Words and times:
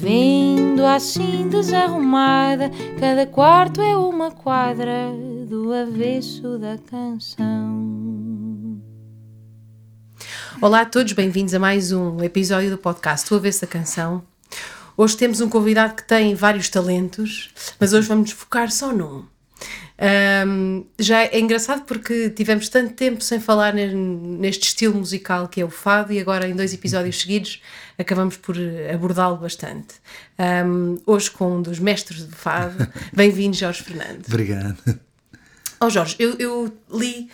Vendo 0.00 0.86
assim 0.86 1.48
desarrumada, 1.48 2.70
cada 3.00 3.26
quarto 3.26 3.82
é 3.82 3.96
uma 3.96 4.30
quadra 4.30 5.10
do 5.48 5.72
avesso 5.72 6.56
da 6.56 6.78
canção. 6.78 8.80
Olá 10.62 10.82
a 10.82 10.86
todos, 10.86 11.14
bem-vindos 11.14 11.52
a 11.52 11.58
mais 11.58 11.90
um 11.90 12.22
episódio 12.22 12.70
do 12.70 12.78
podcast 12.78 13.34
O 13.34 13.36
Avesso 13.36 13.62
da 13.62 13.66
Canção. 13.66 14.22
Hoje 14.96 15.16
temos 15.16 15.40
um 15.40 15.48
convidado 15.48 15.96
que 15.96 16.06
tem 16.06 16.32
vários 16.32 16.68
talentos, 16.68 17.50
mas 17.80 17.92
hoje 17.92 18.06
vamos 18.06 18.30
focar 18.30 18.70
só 18.70 18.92
num. 18.92 19.24
Um, 20.00 20.84
já 20.96 21.24
é 21.24 21.40
engraçado 21.40 21.82
porque 21.84 22.30
tivemos 22.30 22.68
tanto 22.68 22.94
tempo 22.94 23.20
sem 23.20 23.40
falar 23.40 23.74
neste 23.74 24.68
estilo 24.68 24.94
musical 24.94 25.48
que 25.48 25.60
é 25.60 25.64
o 25.64 25.70
fado 25.70 26.12
e 26.12 26.20
agora 26.20 26.46
em 26.46 26.54
dois 26.54 26.72
episódios 26.72 27.18
seguidos 27.20 27.60
acabamos 27.98 28.36
por 28.36 28.56
abordá-lo 28.92 29.36
bastante. 29.38 29.96
Um, 30.38 30.96
hoje 31.04 31.30
com 31.32 31.56
um 31.56 31.62
dos 31.62 31.80
mestres 31.80 32.22
do 32.22 32.36
fado, 32.36 32.86
bem-vindo 33.12 33.56
Jorge 33.56 33.82
Fernando. 33.82 34.24
Obrigado. 34.28 35.00
Oh 35.80 35.90
Jorge, 35.90 36.16
eu, 36.18 36.34
eu 36.38 36.72
li 36.92 37.28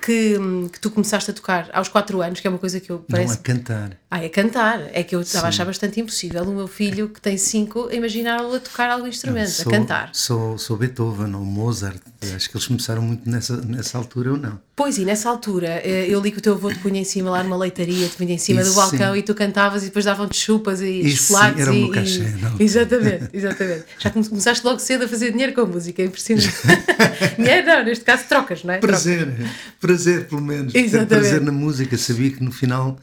que, 0.00 0.36
que, 0.72 0.80
tu 0.80 0.90
começaste 0.90 1.30
a 1.30 1.34
tocar 1.34 1.68
aos 1.72 1.88
4 1.88 2.22
anos, 2.22 2.40
que 2.40 2.46
é 2.46 2.50
uma 2.50 2.58
coisa 2.58 2.80
que 2.80 2.90
eu 2.90 3.04
parece... 3.08 3.34
Não, 3.34 3.34
a 3.34 3.42
cantar. 3.42 3.90
Ah, 4.10 4.24
é 4.24 4.28
cantar. 4.28 4.88
É 4.92 5.02
que 5.02 5.14
eu 5.14 5.20
estava 5.20 5.46
a 5.46 5.48
achar 5.50 5.64
bastante 5.64 6.00
impossível 6.00 6.42
o 6.42 6.54
meu 6.54 6.66
filho, 6.66 7.08
que 7.08 7.20
tem 7.20 7.36
5, 7.36 7.90
imaginá-lo 7.92 8.54
a 8.54 8.60
tocar 8.60 8.90
algum 8.90 9.06
instrumento, 9.06 9.50
sou, 9.50 9.68
a 9.68 9.76
cantar. 9.76 10.10
Sou, 10.12 10.58
sou 10.58 10.76
Beethoven 10.76 11.34
ou 11.34 11.44
Mozart. 11.44 12.00
Acho 12.34 12.50
que 12.50 12.56
eles 12.56 12.66
começaram 12.66 13.02
muito 13.02 13.28
nessa, 13.28 13.56
nessa 13.58 13.98
altura 13.98 14.32
ou 14.32 14.36
não. 14.36 14.58
Pois, 14.80 14.96
e 14.96 15.04
nessa 15.04 15.28
altura, 15.28 15.82
eh, 15.84 16.06
eu 16.08 16.20
li 16.20 16.32
que 16.32 16.38
o 16.38 16.40
teu 16.40 16.54
avô 16.54 16.72
te 16.72 16.78
punha 16.78 17.00
em 17.00 17.04
cima 17.04 17.30
lá 17.30 17.42
numa 17.42 17.56
leitaria, 17.56 18.08
te 18.08 18.16
punha 18.16 18.32
em 18.32 18.38
cima 18.38 18.62
Isso 18.62 18.70
do 18.70 18.76
balcão 18.76 19.12
sim. 19.12 19.18
e 19.18 19.22
tu 19.22 19.34
cantavas 19.34 19.82
e 19.82 19.86
depois 19.86 20.06
davam-te 20.06 20.36
chupas 20.36 20.80
e 20.80 21.00
Isso 21.00 21.28
chocolates. 21.28 21.56
Sim, 21.56 21.62
era 21.62 21.70
o 21.70 21.74
meu 21.74 21.90
cachê, 21.90 22.20
e... 22.20 22.40
não. 22.40 22.56
Exatamente, 22.58 23.28
exatamente. 23.32 23.84
Já 23.98 24.10
começaste 24.10 24.66
logo 24.66 24.78
cedo 24.78 25.04
a 25.04 25.08
fazer 25.08 25.32
dinheiro 25.32 25.52
com 25.52 25.60
a 25.60 25.66
música, 25.66 26.00
é 26.00 26.06
impressionante. 26.06 26.50
dinheiro 27.36 27.66
não, 27.66 27.84
neste 27.84 28.04
caso 28.04 28.24
trocas, 28.26 28.64
não 28.64 28.72
é? 28.72 28.78
Prazer, 29.02 29.50
prazer 29.80 30.28
pelo 30.28 30.40
menos. 30.40 30.74
Exatamente. 30.74 31.08
prazer 31.08 31.40
na 31.40 31.52
música, 31.52 31.96
sabia 31.96 32.30
que 32.30 32.42
no 32.42 32.52
final 32.52 32.98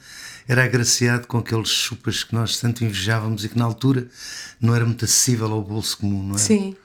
era 0.47 0.63
agraciado 0.63 1.27
com 1.27 1.37
aqueles 1.37 1.69
chupas 1.69 2.23
que 2.23 2.33
nós 2.33 2.59
tanto 2.59 2.83
invejávamos 2.83 3.43
e 3.43 3.49
que 3.49 3.57
na 3.57 3.65
altura 3.65 4.07
não 4.61 4.73
era 4.73 4.85
muito 4.85 5.03
acessível 5.03 5.51
ao 5.51 5.61
bolso 5.61 5.97
comum, 5.97 6.23
não 6.23 6.35
é? 6.35 6.37
Sim. 6.37 6.75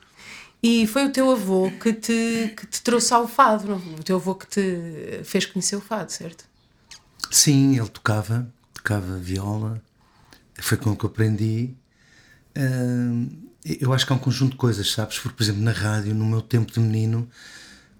E 0.62 0.86
foi 0.86 1.06
o 1.06 1.10
teu 1.10 1.30
avô 1.30 1.70
que 1.70 1.92
te, 1.92 2.54
que 2.56 2.66
te 2.66 2.82
trouxe 2.82 3.12
ao 3.12 3.26
fado, 3.26 3.68
não? 3.68 3.94
o 3.94 4.02
teu 4.02 4.16
avô 4.16 4.34
que 4.34 4.46
te 4.46 5.24
fez 5.24 5.46
conhecer 5.46 5.76
o 5.76 5.80
fado, 5.80 6.10
certo? 6.10 6.44
Sim, 7.30 7.76
ele 7.76 7.88
tocava, 7.88 8.52
tocava 8.74 9.16
viola, 9.16 9.82
foi 10.60 10.76
com 10.76 10.90
o 10.90 10.96
que 10.96 11.04
eu 11.04 11.10
aprendi. 11.10 11.74
eu 13.80 13.92
acho 13.92 14.06
que 14.06 14.12
há 14.12 14.16
um 14.16 14.20
conjunto 14.20 14.52
de 14.52 14.56
coisas, 14.58 14.90
sabes? 14.92 15.18
Porque, 15.18 15.36
por 15.36 15.42
exemplo, 15.42 15.62
na 15.62 15.72
rádio, 15.72 16.14
no 16.14 16.24
meu 16.24 16.40
tempo 16.40 16.70
de 16.70 16.78
menino, 16.78 17.28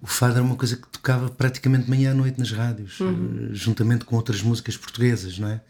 o 0.03 0.07
fado 0.07 0.33
era 0.33 0.43
uma 0.43 0.57
coisa 0.57 0.75
que 0.75 0.85
tocava 0.89 1.29
praticamente 1.29 1.89
manhã 1.89 2.11
à 2.11 2.13
noite 2.13 2.37
nas 2.37 2.51
rádios, 2.51 2.99
uhum. 2.99 3.51
juntamente 3.53 4.03
com 4.03 4.17
outras 4.17 4.41
músicas 4.41 4.75
portuguesas, 4.75 5.39
não 5.39 5.47
é? 5.47 5.61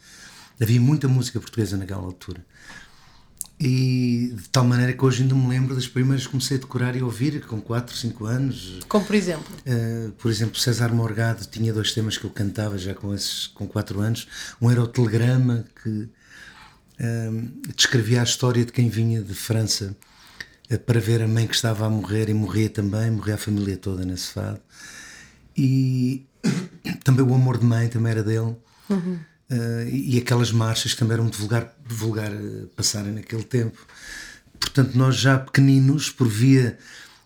Havia 0.59 0.81
muita 0.81 1.07
música 1.07 1.39
portuguesa 1.39 1.77
naquela 1.77 2.01
altura. 2.01 2.43
E 3.59 4.33
de 4.35 4.49
tal 4.49 4.65
maneira 4.65 4.91
que 4.91 5.05
hoje 5.05 5.21
ainda 5.21 5.35
me 5.35 5.47
lembro 5.47 5.75
das 5.75 5.87
primeiras 5.87 6.25
que 6.25 6.31
comecei 6.31 6.57
a 6.57 6.59
decorar 6.59 6.95
e 6.95 7.03
ouvir, 7.03 7.45
com 7.45 7.61
4, 7.61 7.95
5 7.95 8.25
anos. 8.25 8.79
Como 8.89 9.05
por 9.05 9.15
exemplo? 9.15 9.45
Uh, 9.67 10.11
por 10.13 10.31
exemplo, 10.31 10.59
César 10.59 10.91
Morgado 10.91 11.45
tinha 11.45 11.71
dois 11.71 11.93
temas 11.93 12.17
que 12.17 12.25
eu 12.25 12.31
cantava 12.31 12.75
já 12.79 12.95
com, 12.95 13.13
esses, 13.13 13.45
com 13.45 13.67
4 13.67 13.99
anos. 13.99 14.27
Um 14.59 14.71
era 14.71 14.81
o 14.81 14.87
Telegrama, 14.87 15.63
que 15.83 15.89
uh, 15.89 17.51
descrevia 17.75 18.21
a 18.21 18.23
história 18.23 18.65
de 18.65 18.71
quem 18.71 18.89
vinha 18.89 19.21
de 19.21 19.35
França 19.35 19.95
para 20.77 20.99
ver 20.99 21.21
a 21.21 21.27
mãe 21.27 21.47
que 21.47 21.55
estava 21.55 21.85
a 21.85 21.89
morrer 21.89 22.29
e 22.29 22.33
morria 22.33 22.69
também, 22.69 23.11
morria 23.11 23.35
a 23.35 23.37
família 23.37 23.77
toda 23.77 24.05
nesse 24.05 24.31
fado. 24.31 24.59
E 25.55 26.25
também 27.03 27.25
o 27.25 27.33
Amor 27.33 27.57
de 27.57 27.65
Mãe 27.65 27.87
também 27.87 28.11
era 28.11 28.23
dele. 28.23 28.55
Uhum. 28.89 29.19
Uh, 29.51 29.87
e 29.91 30.17
aquelas 30.17 30.51
marchas 30.51 30.95
também 30.95 31.13
eram 31.13 31.23
muito 31.23 31.37
vulgar, 31.37 31.75
vulgar 31.85 32.31
uh, 32.31 32.67
passarem 32.75 33.11
naquele 33.11 33.43
tempo. 33.43 33.77
Portanto, 34.59 34.97
nós 34.97 35.15
já 35.15 35.37
pequeninos, 35.37 36.09
por 36.09 36.27
via 36.27 36.77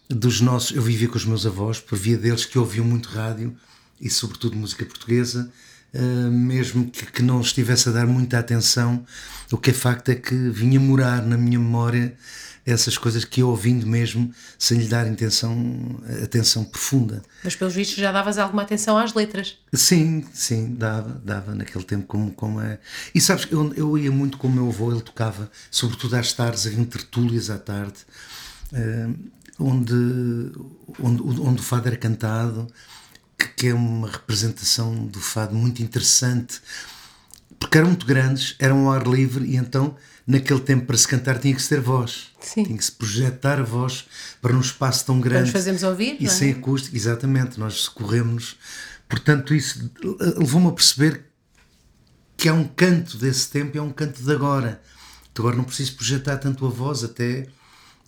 dos 0.10 0.42
nossos. 0.42 0.76
Eu 0.76 0.82
vivia 0.82 1.08
com 1.08 1.18
os 1.18 1.26
meus 1.26 1.46
avós, 1.46 1.80
por 1.80 1.98
via 1.98 2.18
deles 2.18 2.46
que 2.46 2.58
ouviam 2.58 2.86
muito 2.86 3.10
rádio 3.10 3.56
e, 4.00 4.10
sobretudo, 4.10 4.56
música 4.56 4.86
portuguesa, 4.86 5.52
mesmo 6.02 6.90
que, 6.90 7.06
que, 7.06 7.22
não 7.22 7.42
estivesse 7.42 7.90
a 7.90 7.92
dar 7.92 8.06
muita 8.06 8.40
atenção, 8.40 9.06
o 9.52 9.58
que 9.58 9.72
é 9.72 9.74
facto 9.74 10.10
é 10.10 10.16
que 10.16 10.36
vinha 10.50 10.80
morar 10.80 11.22
na 11.22 11.38
minha 11.38 11.60
memória 11.60 12.16
essas 12.68 12.98
coisas 12.98 13.24
que 13.24 13.42
eu 13.42 13.48
ouvindo 13.48 13.88
mesmo, 13.88 14.30
sem 14.60 14.78
lhe 14.78 14.90
dar 14.90 15.08
intenção, 15.08 16.02
atenção 16.22 16.66
profunda. 16.66 17.24
Mas 17.42 17.56
pelos 17.56 17.74
vistos 17.74 17.96
já 17.96 18.12
davas 18.12 18.38
alguma 18.38 18.64
atenção 18.64 18.98
às 18.98 19.14
letras. 19.14 19.58
Sim, 19.74 20.26
sim, 20.34 20.76
dava, 20.76 21.22
dava 21.24 21.56
naquele 21.56 21.86
tempo 21.86 22.06
como, 22.06 22.30
como 22.34 22.60
é. 22.60 22.78
E 23.16 23.22
sabes, 23.22 23.48
eu, 23.50 23.74
eu 23.74 23.98
ia 23.98 24.12
muito 24.12 24.38
com 24.38 24.50
o 24.50 24.52
meu 24.52 24.68
avô, 24.68 24.92
ele 24.92 25.00
tocava, 25.00 25.50
sobretudo 25.72 26.16
às 26.18 26.34
tardes, 26.34 26.68
havia 26.68 26.86
tertúlias 26.86 27.50
à 27.50 27.58
tarde, 27.58 28.00
uh, 28.74 29.16
onde, 29.58 30.52
onde, 31.02 31.22
onde 31.40 31.62
o 31.62 31.64
fado 31.64 31.88
era 31.88 31.96
cantado, 31.96 32.68
que, 33.38 33.68
é 33.68 33.74
uma 33.74 34.10
representação 34.10 35.06
do 35.06 35.20
fado 35.20 35.56
muito 35.56 35.82
interessante, 35.82 36.60
porque 37.60 37.78
eram 37.78 37.88
muito 37.88 38.06
grandes, 38.06 38.56
eram 38.60 38.88
ao 38.88 38.94
ar 38.94 39.08
livre 39.08 39.46
e 39.46 39.56
então 39.56 39.96
naquele 40.26 40.60
tempo 40.60 40.86
para 40.86 40.98
se 40.98 41.08
cantar 41.08 41.40
tinha 41.40 41.56
que 41.56 41.62
se 41.62 41.70
ter 41.70 41.80
voz. 41.80 42.28
Sim. 42.42 42.64
Tinha 42.64 42.78
que 42.78 42.84
se 42.84 42.92
projetar 42.92 43.60
a 43.60 43.64
voz 43.64 44.06
para 44.42 44.54
num 44.54 44.60
espaço 44.60 45.06
tão 45.06 45.22
grande. 45.22 45.46
Nós 45.46 45.52
fazemos 45.52 45.84
ouvir, 45.84 46.18
E 46.20 46.26
é? 46.26 46.30
sem 46.30 46.52
acústico, 46.52 46.96
exatamente, 46.96 47.60
nós 47.60 47.76
socorremos. 47.76 48.58
Portanto, 49.08 49.56
isso 49.56 49.90
levou-me 50.38 50.68
a 50.68 50.72
perceber 50.72 51.24
que 52.36 52.50
há 52.50 52.54
um 52.54 52.66
canto 52.66 53.18
desse 53.18 53.50
tempo 53.50 53.78
e 53.78 53.80
há 53.80 53.84
um 53.84 53.92
canto 53.92 54.22
de 54.22 54.32
agora. 54.32 54.82
Tu 55.34 55.42
agora 55.42 55.56
não 55.56 55.64
preciso 55.64 55.96
projetar 55.96 56.38
tanto 56.38 56.66
a 56.66 56.70
voz, 56.70 57.04
até 57.04 57.48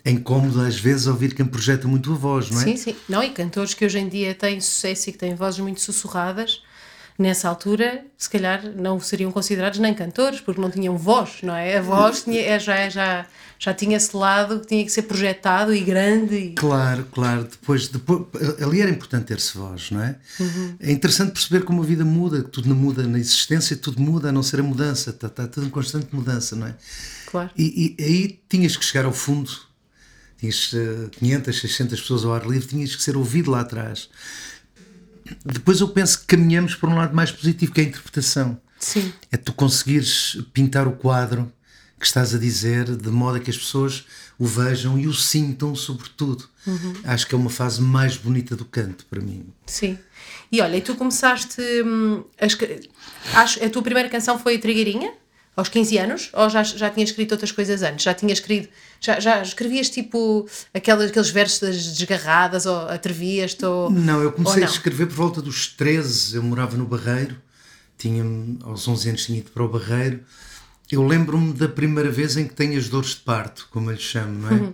é 0.04 0.12
incómodo 0.12 0.62
às 0.62 0.80
vezes 0.80 1.08
ouvir 1.08 1.34
quem 1.34 1.46
projeta 1.46 1.88
muito 1.88 2.12
a 2.12 2.16
voz, 2.16 2.50
não 2.50 2.62
é? 2.62 2.64
Sim, 2.64 2.78
sim. 2.78 2.96
Não, 3.08 3.24
e 3.24 3.30
cantores 3.30 3.74
que 3.74 3.86
hoje 3.86 4.00
em 4.00 4.08
dia 4.08 4.34
têm 4.34 4.60
sucesso 4.62 5.10
e 5.10 5.14
que 5.14 5.18
têm 5.18 5.36
vozes 5.36 5.60
muito 5.60 5.82
sussurradas 5.82 6.62
nessa 7.20 7.50
altura, 7.50 8.06
se 8.18 8.30
calhar 8.30 8.64
não 8.78 8.98
seriam 8.98 9.30
considerados 9.30 9.78
nem 9.78 9.94
cantores, 9.94 10.40
porque 10.40 10.62
não 10.62 10.72
tinham 10.72 10.98
voz, 10.98 11.40
não 11.44 11.54
é? 11.54 11.78
A 11.78 11.82
voz 11.82 12.24
tinha, 12.24 12.58
já, 12.58 12.88
já, 12.88 13.26
já 13.60 13.74
tinha 13.74 13.98
esse 13.98 14.16
lado 14.16 14.62
que 14.62 14.68
tinha 14.68 14.86
que 14.86 14.90
ser 14.90 15.02
projetado 15.02 15.76
e 15.76 15.82
grande. 15.82 16.36
E... 16.36 16.50
Claro, 16.54 17.06
claro. 17.12 17.44
Depois, 17.44 17.90
depois, 17.90 18.26
ali 18.64 18.82
era 18.82 18.90
importante 18.90 19.26
ter-se 19.26 19.58
voz, 19.58 19.92
não 19.92 20.02
é? 20.02 20.16
Uhum. 20.40 20.76
É 20.80 20.92
interessante 20.94 21.34
perceber 21.34 21.66
como 21.66 21.84
a 21.84 21.86
vida 21.86 22.06
muda, 22.06 22.42
que 22.42 22.50
tudo 22.50 22.74
muda 22.74 23.04
na 23.04 23.20
existência, 23.20 23.76
tudo 23.76 24.02
muda, 24.02 24.30
a 24.30 24.32
não 24.32 24.42
ser 24.42 24.62
a 24.62 24.64
mudança, 24.64 25.10
está, 25.10 25.28
está 25.28 25.46
tudo 25.46 25.68
em 25.68 25.70
constante 25.70 26.08
mudança, 26.16 26.56
não 26.56 26.68
é? 26.68 26.76
Claro. 27.26 27.50
E, 27.58 27.98
e 28.00 28.04
aí 28.04 28.40
tinhas 28.48 28.78
que 28.78 28.86
chegar 28.86 29.04
ao 29.04 29.12
fundo, 29.12 29.52
tinhas 30.40 30.72
500, 31.20 31.58
eh, 31.58 31.62
600 31.62 32.02
pessoas 32.02 32.26
ao 32.26 32.34
ar 32.34 32.46
livre, 32.46 32.68
tinhas 32.68 32.96
que 32.96 33.04
ser 33.04 33.18
ouvido 33.18 33.52
lá 33.52 33.62
atrás 33.62 34.10
depois 35.46 35.80
eu 35.80 35.88
penso 35.90 36.20
que 36.22 36.26
caminhamos 36.26 36.76
para 36.76 36.90
um 36.90 36.96
lado 36.96 37.16
mais 37.16 37.32
positivo, 37.32 37.72
que 37.72 37.82
é 37.82 37.84
a 37.84 37.88
interpretação. 37.88 38.60
Sim. 38.80 39.14
É 39.32 39.38
tu 39.38 39.54
conseguires 39.54 40.38
pintar 40.54 40.88
o 40.88 40.94
quadro 40.94 41.52
que 42.00 42.06
estás 42.06 42.34
a 42.34 42.38
dizer 42.38 42.96
de 42.96 43.10
modo 43.10 43.38
a 43.38 43.40
que 43.40 43.50
as 43.50 43.58
pessoas 43.58 44.06
o 44.38 44.46
vejam 44.46 44.98
e 44.98 45.06
o 45.06 45.14
sintam, 45.14 45.76
sobretudo. 45.76 46.48
Uhum. 46.66 46.94
Acho 47.04 47.28
que 47.28 47.36
é 47.36 47.38
uma 47.38 47.50
fase 47.50 47.82
mais 47.82 48.16
bonita 48.16 48.56
do 48.56 48.64
canto 48.64 49.06
para 49.06 49.20
mim. 49.20 49.46
Sim. 49.66 50.00
E 50.50 50.62
olha, 50.62 50.78
e 50.78 50.82
tu 50.82 50.96
começaste. 50.96 51.62
Hum, 51.62 52.24
a, 52.40 53.42
acho, 53.42 53.64
a 53.64 53.70
tua 53.70 53.82
primeira 53.82 54.08
canção 54.08 54.40
foi 54.40 54.56
a 54.56 54.60
Trigueirinha? 54.60 55.12
aos 55.60 55.70
15 55.70 55.98
anos? 55.98 56.30
Ou 56.34 56.50
já, 56.50 56.64
já 56.64 56.90
tinha 56.90 57.04
escrito 57.04 57.34
outras 57.34 57.52
coisas 57.52 57.84
antes? 57.84 58.04
Já 58.04 58.14
tinha 58.14 58.34
escrito. 58.34 58.70
Já, 59.00 59.20
já 59.20 59.42
escrevias 59.42 59.90
tipo 59.90 60.48
aquelas, 60.74 61.10
aqueles 61.10 61.30
versos 61.30 61.60
das 61.60 61.98
desgarradas 61.98 62.66
ou 62.66 62.78
atrevias-te? 62.90 63.66
Ou, 63.66 63.90
não, 63.90 64.22
eu 64.22 64.32
comecei 64.32 64.62
não? 64.62 64.68
a 64.68 64.72
escrever 64.72 65.08
por 65.08 65.16
volta 65.16 65.42
dos 65.42 65.68
13. 65.68 66.36
Eu 66.36 66.44
morava 66.44 66.76
no 66.76 66.86
Barreiro, 66.86 67.36
tinha, 67.98 68.24
aos 68.64 68.88
11 68.88 69.10
anos 69.10 69.26
tinha 69.26 69.40
ido 69.40 69.52
para 69.52 69.64
o 69.64 69.70
Barreiro 69.70 70.24
eu 70.92 71.06
lembro-me 71.06 71.54
da 71.54 71.68
primeira 71.68 72.10
vez 72.10 72.36
em 72.36 72.48
que 72.48 72.54
tenho 72.54 72.78
as 72.78 72.90
dores 72.90 73.12
de 73.12 73.18
parto, 73.18 73.68
como 73.72 73.90
eu 73.90 73.96
lhe 73.96 74.02
chamo, 74.02 74.40
não 74.40 74.50
é? 74.50 74.54
Uhum. 74.54 74.74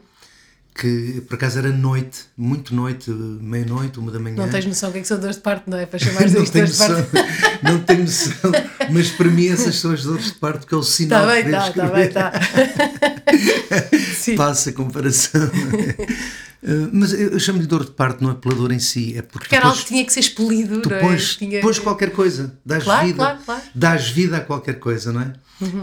Que 0.78 1.22
por 1.22 1.36
acaso 1.36 1.58
era 1.58 1.70
noite, 1.70 2.26
muito 2.36 2.76
noite, 2.76 3.10
meia-noite, 3.10 3.98
uma 3.98 4.12
da 4.12 4.20
manhã. 4.20 4.36
Não 4.36 4.50
tens 4.50 4.66
noção 4.66 4.90
o 4.90 4.92
que 4.92 4.98
é 4.98 5.02
que 5.02 5.08
são 5.08 5.18
dores 5.18 5.38
de 5.38 5.42
parto, 5.42 5.70
não 5.70 5.78
é? 5.78 5.86
Para 5.86 5.98
chamar 6.04 6.22
não 6.22 6.30
tenho 6.30 6.52
dores 6.52 6.52
de 6.52 6.60
noção, 6.62 7.04
parto. 7.06 7.64
não 7.64 7.80
tenho 7.80 8.02
noção, 8.02 8.52
mas 8.92 9.10
para 9.12 9.28
mim 9.30 9.48
essas 9.48 9.78
são 9.78 9.92
as 9.92 10.04
dores 10.04 10.26
de 10.26 10.34
parto, 10.34 10.68
que 10.68 10.74
é 10.74 10.78
o 10.78 10.84
sinal 10.84 11.30
Está 11.30 11.34
bem, 11.34 11.44
de 11.44 11.50
está, 11.50 11.70
está 11.70 11.88
bem, 11.88 12.08
está. 12.08 14.00
Sim. 14.16 14.36
Passa 14.36 14.70
a 14.72 14.74
comparação. 14.74 15.50
Uh, 16.68 16.90
mas 16.92 17.14
eu 17.14 17.40
chamo-lhe 17.40 17.68
dor 17.68 17.86
de 17.86 17.92
parto, 17.92 18.24
não 18.24 18.32
é 18.32 18.34
pela 18.34 18.56
dor 18.56 18.72
em 18.72 18.80
si, 18.80 19.16
é 19.16 19.22
porque, 19.22 19.38
Porque 19.38 19.56
era 19.56 19.68
algo 19.68 19.78
que 19.78 19.86
tinha 19.86 20.04
que 20.04 20.12
ser 20.12 20.22
expelido, 20.22 20.82
tu 20.82 20.92
é? 20.92 21.16
Tinha- 21.16 21.62
qualquer 21.84 22.10
coisa, 22.12 22.58
dás 22.66 22.84
Claro, 22.84 23.06
vida, 23.06 23.18
claro, 23.18 23.40
claro. 23.46 23.62
dás 23.76 24.10
vida 24.10 24.38
a 24.38 24.42
qualquer 24.42 24.80
coisa, 24.80 25.14
não 25.14 25.22
é? 25.22 25.34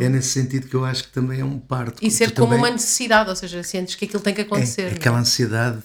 É 0.01 0.09
nesse 0.09 0.31
sentido 0.31 0.67
que 0.67 0.75
eu 0.75 0.85
acho 0.85 1.05
que 1.05 1.11
também 1.13 1.39
é 1.41 1.45
um 1.45 1.57
parto. 1.57 2.05
E 2.05 2.11
ser 2.11 2.33
como 2.33 2.49
também- 2.49 2.59
uma 2.59 2.71
necessidade, 2.71 3.31
ou 3.31 3.37
seja, 3.37 3.63
sentes 3.63 3.95
que 3.95 4.07
aquilo 4.07 4.21
tem 4.21 4.35
que 4.35 4.41
acontecer. 4.41 4.83
é, 4.83 4.89
é? 4.89 4.93
aquela 4.95 5.21
ansiedade, 5.21 5.79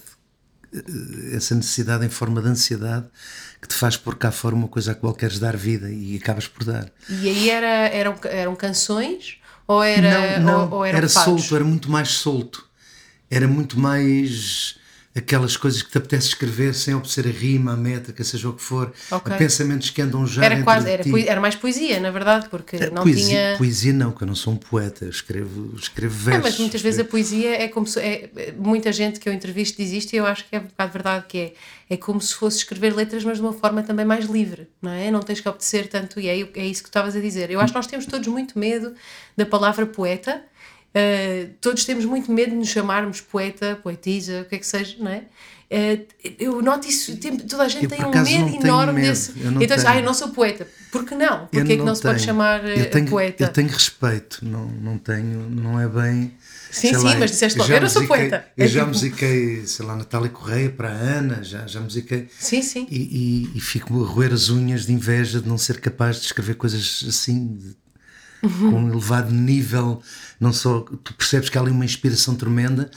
eh, 0.74 0.82
essa 1.36 1.54
necessidade 1.54 2.04
em 2.04 2.10
forma 2.10 2.42
de 2.42 2.48
ansiedade 2.48 3.06
que 3.62 3.68
te 3.68 3.76
faz 3.76 3.96
pôr 3.96 4.16
cá 4.16 4.32
fora 4.32 4.56
uma 4.56 4.68
coisa 4.68 4.94
a 4.94 4.96
qual 4.96 5.14
queres 5.14 5.38
dar 5.38 5.56
vida 5.56 5.92
e 5.92 6.18
acabas 6.18 6.48
por 6.48 6.64
dar. 6.64 6.90
E 7.08 7.30
aí 7.30 7.50
era, 7.52 7.88
eram, 7.90 8.16
eram 8.24 8.56
canções 8.56 9.38
ou 9.68 9.84
era, 9.84 10.40
não, 10.40 10.52
não, 10.52 10.70
ou, 10.72 10.78
ou 10.80 10.86
era 10.86 11.08
solto, 11.08 11.56
era 11.56 11.64
muito 11.64 11.90
mais 11.92 12.10
solto. 12.10 12.66
Era 13.30 13.48
muito 13.48 13.78
mais 13.80 14.80
aquelas 15.18 15.58
coisas 15.58 15.82
que 15.82 15.90
te 15.92 15.98
apetece 15.98 16.28
escrever 16.30 16.74
sem 16.76 16.94
obedecer 16.94 17.26
a 17.28 17.32
rima, 17.32 17.74
a 17.74 17.76
métrica, 17.78 18.24
seja 18.24 18.50
o 18.50 18.54
que 18.54 18.62
for, 18.62 18.94
Ok. 19.12 19.34
a 19.34 19.38
pensamentos 19.38 19.90
que 19.90 20.02
andam 20.02 20.26
já 20.28 20.46
Era 20.46 20.64
quase, 20.64 20.90
era, 20.90 21.04
era 21.26 21.42
mais 21.42 21.56
poesia, 21.56 22.00
na 22.00 22.12
verdade, 22.12 22.48
porque 22.50 22.76
É, 22.76 22.90
não 22.90 23.04
poesia, 23.04 23.26
tinha. 23.26 23.58
poesia 23.58 23.94
não, 23.94 24.12
que 24.12 24.24
eu 24.24 24.28
não 24.28 24.36
sou 24.36 24.54
um 24.54 24.58
poeta, 24.58 25.06
escrevo, 25.06 25.76
escrevo 25.76 26.16
É, 26.16 26.24
versos. 26.34 26.44
mas 26.44 26.60
muitas 26.60 26.82
vezes 26.82 27.00
a 27.00 27.06
poesia 27.06 27.62
é 27.64 27.68
como 27.68 27.88
se. 27.88 28.00
É, 28.00 28.30
é- 28.36 28.52
muita 28.58 28.92
gente 28.92 29.20
que 29.20 29.28
eu 29.28 29.34
entrevisto 29.34 29.78
diz 29.82 29.92
isto 29.92 30.14
e 30.14 30.18
eu 30.18 30.26
acho 30.26 30.46
que 30.48 30.56
é 30.56 30.60
um 30.60 30.64
bocado 30.64 30.92
verdade, 30.94 31.26
que 31.28 31.38
é, 31.38 31.54
é 31.90 31.98
como 31.98 32.22
se 32.22 32.34
fosse 32.36 32.58
escrever 32.60 32.94
letras, 32.96 33.24
mas 33.24 33.38
de 33.38 33.44
uma 33.44 33.54
forma 33.54 33.82
também 33.84 34.06
mais 34.06 34.26
livre, 34.26 34.68
não 34.82 34.92
é? 34.92 35.10
Não 35.10 35.22
tens 35.22 35.40
que 35.40 35.50
obedecer 35.50 35.88
tanto, 35.88 36.20
e 36.20 36.28
é, 36.28 36.40
é 36.56 36.66
isso 36.66 36.82
que 36.84 36.90
tu 36.90 36.92
estavas 36.92 37.16
a 37.16 37.20
dizer. 37.20 37.50
Eu 37.50 37.60
acho 37.60 37.74
que 37.74 37.78
nós 37.80 37.88
temos 37.88 38.06
todos 38.06 38.28
muito 38.28 38.58
medo 38.60 38.94
da 39.36 39.46
palavra 39.46 39.86
poeta, 39.86 40.44
uh, 40.96 41.50
todos 41.62 41.86
temos 41.86 42.06
muito 42.06 42.32
medo 42.32 42.52
de 42.52 42.58
nos 42.58 42.70
chamarmos 42.70 43.22
poeta, 43.22 43.80
poetisa, 43.82 44.42
o 44.42 44.46
que 44.46 44.56
é 44.56 44.58
que 44.60 44.68
seja, 44.68 44.96
não 45.00 45.12
é? 45.12 45.24
Uh, 45.70 46.06
eu 46.40 46.62
noto 46.62 46.88
isso, 46.88 47.18
tem- 47.18 47.38
toda 47.40 47.64
a 47.64 47.68
gente 47.68 47.84
Eu, 47.84 47.90
tem 47.90 48.06
um 48.06 48.10
medo 48.10 48.46
não 48.52 48.62
enorme 48.62 48.94
medo, 49.02 49.08
desse. 49.10 49.34
eu 49.38 49.52
não 49.52 49.62
Então, 49.62 49.76
tenho. 49.76 49.90
ah, 49.90 49.98
eu 49.98 50.04
não 50.04 50.14
sou 50.14 50.30
poeta. 50.30 50.66
Por 50.92 51.04
que 51.04 51.14
não? 51.14 51.42
Eu 51.42 51.48
Porquê 51.48 51.74
é 51.74 51.78
que 51.78 51.84
não 51.84 51.94
se 51.94 52.02
pode 52.02 52.22
chamar 52.22 52.64
eu 52.66 52.90
tenho, 52.90 53.08
poeta? 53.10 53.44
Eu 53.44 53.50
tenho 53.50 53.68
respeito, 53.68 54.40
não, 54.46 54.66
não 54.70 54.98
tenho, 54.98 55.50
não 55.50 55.78
é 55.80 55.86
bem. 55.88 56.34
Sim, 56.72 56.94
sim, 56.94 57.16
mas 57.18 57.32
disseste 57.32 57.58
logo, 57.60 57.72
eu 57.72 57.82
não 57.82 57.90
sou 57.90 58.06
poeta. 58.08 58.46
Eu 58.56 58.66
É 58.66 58.68
já 58.68 58.80
tipo- 58.82 58.94
musiquei, 58.94 59.66
sei 59.66 59.86
lá, 59.86 59.96
Natália 59.98 60.30
Correia 60.30 60.70
para 60.70 60.90
a 60.90 60.94
Ana, 60.94 61.44
já, 61.44 61.66
já 61.68 61.82
musiquei. 61.82 62.30
Sim, 62.40 62.62
sim. 62.62 62.88
E, 62.90 63.48
e, 63.54 63.58
e 63.58 63.60
fico 63.62 64.02
a 64.04 64.08
roer 64.08 64.32
as 64.34 64.50
unhas 64.50 64.86
de 64.86 64.94
inveja 64.94 65.42
de 65.42 65.50
não 65.50 65.58
ser 65.58 65.82
capaz 65.82 66.18
de 66.18 66.28
escrever 66.28 66.56
coisas 66.56 67.04
assim, 67.08 67.56
de- 67.58 67.76
Uhum. 68.48 68.72
com 68.72 68.80
um 68.84 68.92
elevado 68.92 69.32
nível. 69.34 70.02
Não 70.40 70.54
só 70.54 70.82
tu 71.04 71.14
percebes 71.16 71.50
que 71.50 71.58
há 71.58 71.62
ali 71.62 71.72
uma 71.72 71.84
inspiração 71.84 72.36
tremenda, 72.36 72.90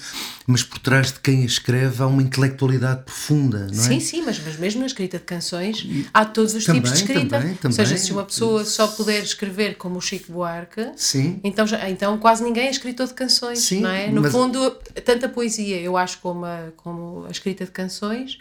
mas 0.47 0.63
por 0.63 0.79
trás 0.79 1.11
de 1.13 1.21
quem 1.21 1.43
a 1.43 1.47
escreve 1.47 2.03
há 2.03 2.07
uma 2.07 2.23
intelectualidade 2.23 3.03
profunda, 3.05 3.67
não 3.73 3.83
é? 3.83 3.87
Sim, 3.89 4.01
sim, 4.01 4.23
mas, 4.25 4.39
mas 4.45 4.57
mesmo 4.57 4.81
na 4.81 4.87
escrita 4.87 5.19
de 5.19 5.25
canções 5.25 5.87
há 6.13 6.25
todos 6.25 6.55
os 6.55 6.65
Também, 6.65 6.83
tipos 6.83 6.97
de 6.99 7.05
escrita. 7.05 7.39
também, 7.39 7.59
Ou 7.65 7.73
seja, 7.73 7.85
também. 7.91 8.05
se 8.05 8.13
uma 8.13 8.25
pessoa 8.25 8.65
só 8.65 8.87
puder 8.89 9.23
escrever 9.23 9.77
como 9.77 9.97
o 9.99 10.01
Chico 10.03 10.33
Buarque, 10.33 10.91
Sim. 10.97 11.41
então, 11.43 11.67
já, 11.67 11.89
então 11.89 12.19
quase 12.19 12.43
ninguém 12.45 12.67
é 12.67 12.71
escritor 12.71 13.07
de 13.07 13.15
canções, 13.15 13.61
Sim, 13.61 13.81
não 13.81 13.91
é? 13.91 14.11
No 14.11 14.21
mas- 14.21 14.33
fundo, 14.33 14.71
tanto 15.05 15.25
a 15.27 15.29
poesia, 15.29 15.81
eu 15.81 15.97
acho, 15.97 16.19
como 16.19 16.45
a, 16.45 16.69
como 16.77 17.25
a 17.27 17.31
escrita 17.31 17.65
de 17.65 17.71
canções, 17.71 18.39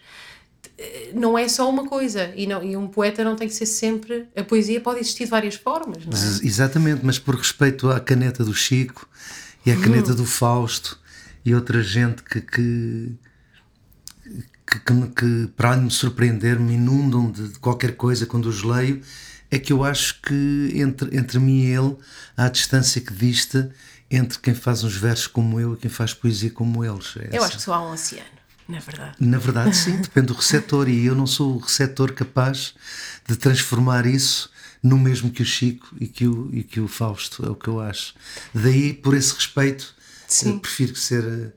não 1.14 1.38
é 1.38 1.48
só 1.48 1.70
uma 1.70 1.86
coisa. 1.88 2.32
E, 2.36 2.46
não, 2.48 2.64
e 2.64 2.76
um 2.78 2.88
poeta 2.88 3.24
não 3.24 3.36
tem 3.36 3.48
que 3.48 3.54
ser 3.54 3.66
sempre. 3.66 4.28
A 4.36 4.44
poesia 4.44 4.80
pode 4.82 5.00
existir 5.00 5.26
de 5.26 5.30
várias 5.32 5.56
formas, 5.56 6.06
não 6.06 6.14
é? 6.14 6.48
Exatamente, 6.48 7.02
mas 7.06 7.18
por 7.20 7.36
respeito 7.36 7.90
à 7.90 8.00
caneta 8.00 8.44
do 8.44 8.54
Chico 8.54 9.08
e 9.66 9.72
à 9.72 9.76
Uhum. 9.76 9.82
caneta 9.82 10.14
do 10.14 10.26
Fausto 10.26 11.00
e 11.46 11.54
outra 11.56 11.82
gente 11.82 12.24
que, 12.24 12.42
que, 12.42 13.12
que, 14.68 14.80
que, 14.80 15.08
que, 15.16 15.48
para 15.56 15.76
me 15.78 15.90
surpreender, 15.90 16.60
me 16.60 16.74
inundam 16.76 17.32
de, 17.32 17.50
de 17.50 17.60
qualquer 17.60 17.96
coisa 17.96 18.26
quando 18.26 18.46
os 18.46 18.64
leio, 18.64 19.02
é 19.52 19.58
que 19.58 19.74
eu 19.74 19.84
acho 19.84 20.22
que 20.22 20.72
entre, 20.76 21.18
entre 21.18 21.40
mim 21.40 21.64
e 21.64 21.66
ele 21.74 21.98
há 22.38 22.46
a 22.46 22.50
distância 22.50 23.02
que 23.02 23.14
dista 23.14 23.72
entre 24.12 24.38
quem 24.40 24.54
faz 24.54 24.84
uns 24.84 24.96
versos 24.96 25.28
como 25.28 25.60
eu 25.60 25.74
e 25.74 25.78
quem 25.78 25.90
faz 25.90 26.14
poesia 26.14 26.52
como 26.52 26.84
eles. 26.86 27.16
É 27.18 27.30
Eu 27.32 27.38
essa. 27.38 27.46
acho 27.48 27.58
que 27.58 27.64
só 27.64 27.74
há 27.74 27.90
um 27.90 27.94
oceano, 27.94 28.26
na 28.70 28.80
verdade. 28.80 29.16
Na 29.20 29.38
verdade, 29.38 29.76
sim, 29.76 29.98
depende 29.98 30.28
do 30.28 30.34
receptor 30.34 30.88
e 30.88 31.06
eu 31.06 31.16
não 31.16 31.28
sou 31.28 31.56
o 31.56 31.60
receptor 31.60 32.14
capaz 32.14 32.74
de 33.28 33.36
transformar 33.36 34.06
isso 34.06 34.50
no 34.82 34.98
mesmo 34.98 35.30
que 35.32 35.42
o 35.42 35.46
Chico 35.46 35.94
e 36.00 36.08
que 36.08 36.26
o, 36.28 36.50
e 36.54 36.64
que 36.64 36.80
o 36.80 36.88
Fausto, 36.88 37.46
é 37.46 37.50
o 37.50 37.56
que 37.56 37.68
eu 37.68 37.80
acho. 37.82 38.14
Daí, 38.54 38.94
por 38.94 39.14
esse 39.16 39.34
respeito, 39.34 39.94
prefiro 40.62 40.96
ser, 40.96 41.54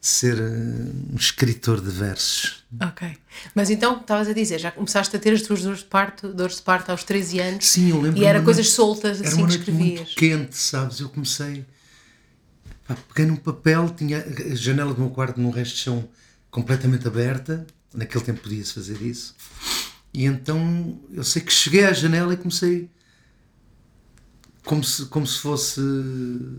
ser 0.00 0.36
eh, 0.38 1.12
um 1.12 1.16
escritor 1.16 1.80
de 1.80 1.90
versos. 1.90 2.64
Ok. 2.82 3.16
Mas 3.54 3.70
então, 3.70 4.00
estavas 4.00 4.26
a 4.28 4.32
dizer, 4.32 4.58
já 4.58 4.72
começaste 4.72 5.14
a 5.14 5.18
ter 5.20 5.32
as 5.32 5.42
tuas 5.42 5.62
dores 5.62 5.78
de 5.80 5.84
parto, 5.84 6.32
dores 6.34 6.56
de 6.56 6.62
parto 6.62 6.90
aos 6.90 7.04
13 7.04 7.38
anos. 7.38 7.64
Sim, 7.66 7.90
eu 7.90 8.00
lembro 8.00 8.20
E 8.20 8.24
era 8.24 8.42
coisas 8.42 8.64
noite- 8.66 8.74
soltas 8.76 9.20
Era 9.20 9.28
assim 9.28 9.38
uma 9.42 9.48
que 9.48 9.54
escrevias. 9.58 9.98
muito 10.00 10.14
quente, 10.16 10.56
sabes? 10.56 10.98
Eu 11.00 11.08
comecei. 11.08 11.64
Pá, 12.88 12.96
peguei 13.14 13.26
num 13.30 13.36
papel, 13.36 13.88
tinha 13.90 14.24
a 14.24 14.54
janela 14.56 14.92
do 14.94 15.00
meu 15.00 15.10
quarto 15.10 15.40
num 15.40 15.50
resto 15.50 15.74
de 15.76 15.82
chão 15.82 16.08
completamente 16.56 17.06
aberta. 17.06 17.66
Naquele 17.92 18.24
tempo 18.24 18.40
podia-se 18.40 18.72
fazer 18.72 19.02
isso. 19.02 19.34
E 20.12 20.24
então 20.24 20.98
eu 21.12 21.22
sei 21.22 21.42
que 21.42 21.52
cheguei 21.52 21.84
à 21.84 21.92
janela 21.92 22.32
e 22.32 22.36
comecei 22.38 22.90
como 24.64 24.82
se, 24.82 25.04
como 25.06 25.26
se 25.26 25.38
fosse, 25.38 25.80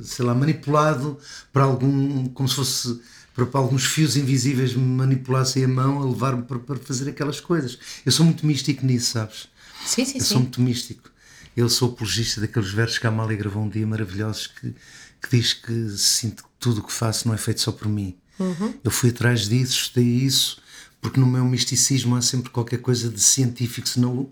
sei 0.04 0.24
lá, 0.24 0.36
manipulado 0.36 1.18
para 1.52 1.64
algum. 1.64 2.28
como 2.30 2.48
se 2.48 2.56
fosse. 2.56 3.02
Para, 3.34 3.46
para 3.46 3.60
alguns 3.60 3.86
fios 3.86 4.16
invisíveis 4.18 4.74
me 4.74 4.84
manipulassem 4.84 5.64
a 5.64 5.68
mão 5.68 6.02
a 6.02 6.06
levar-me 6.06 6.44
para, 6.44 6.58
para 6.60 6.78
fazer 6.78 7.10
aquelas 7.10 7.40
coisas. 7.40 7.78
Eu 8.04 8.12
sou 8.12 8.26
muito 8.26 8.46
místico 8.46 8.84
nisso, 8.86 9.12
sabes? 9.14 9.48
Sim, 9.86 10.06
sim, 10.06 10.18
Eu 10.18 10.24
sim. 10.24 10.34
sou 10.34 10.40
muito 10.40 10.62
místico. 10.62 11.12
Eu 11.56 11.70
sou 11.70 11.90
apologista 11.92 12.42
daqueles 12.42 12.72
versos 12.72 12.98
que 13.00 13.06
a 13.06 13.10
Amália 13.10 13.38
gravou 13.38 13.64
um 13.64 13.70
dia 13.70 13.86
maravilhosos 13.86 14.48
que, 14.48 14.74
que 15.22 15.38
diz 15.38 15.54
que 15.54 15.90
sinto 15.98 16.44
que 16.44 16.50
tudo 16.60 16.82
o 16.82 16.84
que 16.84 16.92
faço 16.94 17.28
não 17.28 17.36
é 17.36 17.38
feito 17.38 17.62
só 17.62 17.71
por 17.71 17.88
mim. 17.88 18.18
Uhum. 18.40 18.74
Eu 18.84 18.92
fui 18.92 19.10
atrás 19.10 19.48
disso, 19.48 19.74
estudei 19.74 20.06
isso, 20.06 20.62
porque 21.02 21.20
no 21.20 21.26
meu 21.26 21.44
misticismo 21.46 22.16
há 22.16 22.22
sempre 22.22 22.50
qualquer 22.50 22.80
coisa 22.80 23.10
de 23.10 23.20
científico, 23.20 23.88
o- 24.12 24.30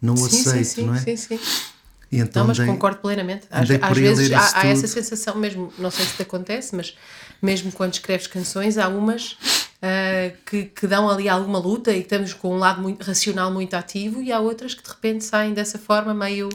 não 0.00 0.14
o 0.14 0.16
Sim, 0.16 0.28
sim, 0.28 0.40
aceito, 0.40 0.66
sim, 0.68 0.86
não 0.86 0.94
é? 0.94 0.98
sim, 1.00 1.16
sim. 1.16 1.40
E 2.10 2.18
então 2.18 2.42
Não, 2.42 2.48
mas 2.48 2.58
dei- 2.58 2.66
concordo 2.66 2.98
plenamente. 3.00 3.46
Às, 3.50 3.68
às 3.70 3.98
vezes 3.98 4.32
há, 4.32 4.60
há 4.60 4.66
essa 4.66 4.86
sensação 4.86 5.36
mesmo, 5.36 5.72
não 5.78 5.90
sei 5.90 6.04
se 6.04 6.14
te 6.16 6.22
acontece, 6.22 6.74
mas 6.76 6.94
mesmo 7.40 7.72
quando 7.72 7.94
escreves 7.94 8.26
canções, 8.26 8.76
há 8.76 8.88
umas 8.88 9.36
ah, 9.82 10.32
que, 10.46 10.66
que 10.66 10.86
dão 10.86 11.10
ali 11.10 11.28
alguma 11.28 11.58
luta 11.58 11.90
e 11.90 11.96
que 11.96 12.02
estamos 12.02 12.32
com 12.32 12.54
um 12.54 12.58
lado 12.58 12.80
muito 12.80 13.02
racional 13.04 13.52
muito 13.52 13.74
ativo 13.74 14.22
e 14.22 14.30
há 14.30 14.38
outras 14.38 14.74
que 14.74 14.82
de 14.82 14.88
repente 14.88 15.24
saem 15.24 15.52
dessa 15.52 15.76
forma 15.78 16.14
meio, 16.14 16.48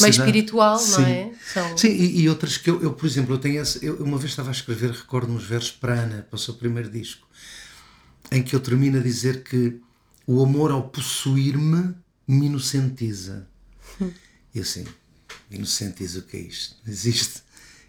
meio 0.00 0.10
espiritual, 0.10 0.78
Sim. 0.78 0.92
não 1.02 1.06
é? 1.08 1.30
São- 1.52 1.76
Sim, 1.78 1.88
e, 1.88 2.22
e 2.22 2.28
outras 2.28 2.56
que 2.56 2.70
eu, 2.70 2.82
eu, 2.82 2.92
por 2.94 3.04
exemplo, 3.06 3.34
eu 3.34 3.38
tenho 3.38 3.60
essa, 3.60 3.84
eu 3.84 3.96
uma 3.96 4.16
vez 4.16 4.30
estava 4.30 4.48
a 4.48 4.52
escrever, 4.52 4.90
recordo 4.92 5.30
uns 5.32 5.44
versos 5.44 5.72
para 5.72 5.92
Ana, 5.92 6.26
para 6.28 6.36
o 6.36 6.38
seu 6.38 6.54
primeiro 6.54 6.88
disco, 6.90 7.28
em 8.32 8.42
que 8.42 8.56
eu 8.56 8.60
termino 8.60 8.98
a 8.98 9.02
dizer 9.02 9.42
que 9.44 9.78
o 10.26 10.42
amor 10.42 10.70
ao 10.70 10.84
possuir-me 10.88 11.94
me 12.26 12.46
inocentiza. 12.46 13.46
E 14.54 14.60
assim, 14.60 14.86
inocentiza 15.50 16.20
o 16.20 16.22
que 16.22 16.36
é 16.36 16.40
isto? 16.40 16.76
Existe. 16.86 17.42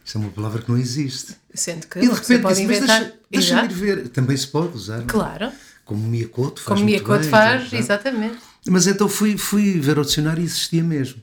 Isto 0.04 0.18
é 0.18 0.22
uma 0.22 0.30
palavra 0.32 0.62
que 0.62 0.70
não 0.70 0.78
existe. 0.78 1.36
Sendo 1.54 1.86
que 1.88 2.00
E 2.00 2.02
de 2.02 2.08
repente 2.14 2.42
pode 2.42 2.56
disse, 2.56 2.68
mas 2.68 2.78
inventar. 2.78 3.00
deixa- 3.02 3.16
deixa-me 3.30 3.68
ir 3.68 3.74
ver. 3.74 4.08
Também 4.10 4.36
se 4.38 4.48
pode 4.48 4.76
usar. 4.76 4.98
não 4.98 5.04
é? 5.04 5.08
Claro, 5.08 5.52
Como 5.86 6.08
Mia 6.08 6.28
Couto 6.28 6.62
faz 6.62 6.80
como 6.80 6.90
bem, 6.92 7.24
faz, 7.30 7.74
exatamente. 7.74 8.38
Mas 8.68 8.88
então 8.88 9.10
fui, 9.10 9.38
fui 9.38 9.80
ver 9.80 9.98
o 10.00 10.04
dicionário 10.06 10.42
e 10.42 10.46
existia 10.46 10.84
mesmo. 10.84 11.22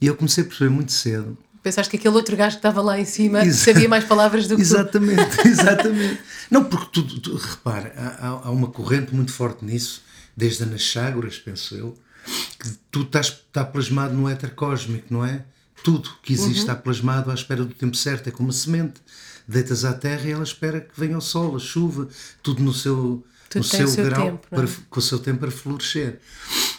E 0.00 0.06
eu 0.06 0.14
comecei 0.16 0.44
a 0.44 0.46
perceber 0.46 0.70
muito 0.70 0.92
cedo 0.92 1.36
Pensaste 1.62 1.90
que 1.90 1.96
aquele 1.96 2.14
outro 2.14 2.36
gajo 2.36 2.56
que 2.56 2.58
estava 2.58 2.82
lá 2.82 3.00
em 3.00 3.06
cima 3.06 3.42
Exa- 3.42 3.72
sabia 3.72 3.88
mais 3.88 4.04
palavras 4.04 4.46
do 4.46 4.54
que 4.54 4.62
tu. 4.62 4.66
Exatamente, 4.66 5.40
exatamente. 5.48 6.20
Não, 6.50 6.64
porque 6.64 6.86
tu, 6.92 7.20
tu- 7.20 7.36
repara, 7.36 7.90
há, 7.96 8.26
há- 8.28 8.50
uma 8.50 8.66
corrente 8.68 9.14
muito 9.14 9.32
forte 9.32 9.64
nisso, 9.64 10.02
desde 10.36 10.62
a 10.62 10.66
Anaxágoras, 10.66 11.38
penso 11.38 11.74
eu, 11.74 11.96
que 12.60 12.68
tu 12.90 13.00
estás 13.02 13.28
está 13.28 13.64
plasmado 13.64 14.12
no 14.14 14.28
éter 14.28 14.54
cósmico, 14.54 15.06
não 15.08 15.24
é? 15.24 15.42
Tudo 15.84 16.08
que 16.22 16.32
existe 16.32 16.54
Uhum. 16.54 16.60
está 16.60 16.74
plasmado 16.74 17.30
à 17.30 17.34
espera 17.34 17.64
do 17.64 17.74
tempo 17.74 17.94
certo, 17.96 18.26
é 18.26 18.30
como 18.32 18.48
a 18.48 18.52
semente. 18.52 18.94
Deitas 19.46 19.84
à 19.84 19.92
terra 19.92 20.26
e 20.26 20.32
ela 20.32 20.42
espera 20.42 20.80
que 20.80 20.98
venha 20.98 21.18
o 21.18 21.20
sol, 21.20 21.54
a 21.54 21.58
chuva, 21.58 22.08
tudo 22.42 22.62
no 22.62 22.72
seu, 22.72 23.22
Tudo 23.50 23.62
no 23.62 23.68
seu 23.68 23.86
seu 23.86 24.04
grau, 24.06 24.24
tempo, 24.24 24.46
é? 24.50 24.56
para, 24.56 24.68
com 24.88 24.98
o 24.98 25.02
seu 25.02 25.18
tempo 25.18 25.40
para 25.40 25.50
florescer. 25.50 26.18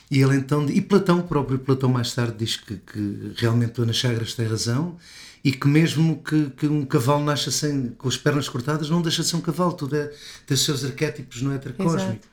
E 0.10 0.20
ele 0.22 0.36
então, 0.36 0.68
e 0.68 0.82
Platão, 0.82 1.22
próprio 1.22 1.60
Platão 1.60 1.88
mais 1.90 2.14
tarde 2.14 2.36
diz 2.40 2.58
que, 2.58 2.78
que 2.78 3.34
realmente 3.38 3.80
Ana 3.80 3.94
Chagras 3.94 4.34
tem 4.34 4.48
razão 4.48 4.98
e 5.44 5.52
que 5.52 5.68
mesmo 5.68 6.24
que, 6.24 6.50
que 6.58 6.66
um 6.66 6.84
cavalo 6.84 7.24
nasça 7.24 7.52
sem, 7.52 7.90
com 7.90 8.08
as 8.08 8.18
pernas 8.18 8.50
cortadas, 8.50 8.90
não 8.90 9.00
deixa 9.04 9.22
de 9.22 9.30
ser 9.30 9.36
um 9.36 9.42
cavalo, 9.42 9.74
tudo 9.74 9.96
é, 9.96 10.12
tem 10.48 10.56
os 10.56 10.66
seus 10.66 10.84
arquétipos 10.84 11.44
no 11.44 11.54
heterocósmico. 11.54 12.26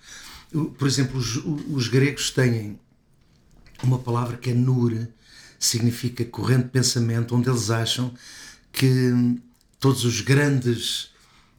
Por 0.79 0.89
exemplo, 0.89 1.19
os, 1.19 1.37
os 1.37 1.89
gregos 1.89 2.31
têm 2.31 2.79
uma 3.83 3.99
palavra 3.99 4.39
que 4.39 4.49
é 4.51 4.55
nur, 4.55 5.09
significa 5.65 6.25
corrente 6.25 6.65
de 6.65 6.71
pensamento, 6.71 7.37
onde 7.37 7.49
eles 7.49 7.71
acham 7.71 8.13
que 8.73 9.39
todos 9.79 10.05
os 10.05 10.21
grandes 10.21 11.05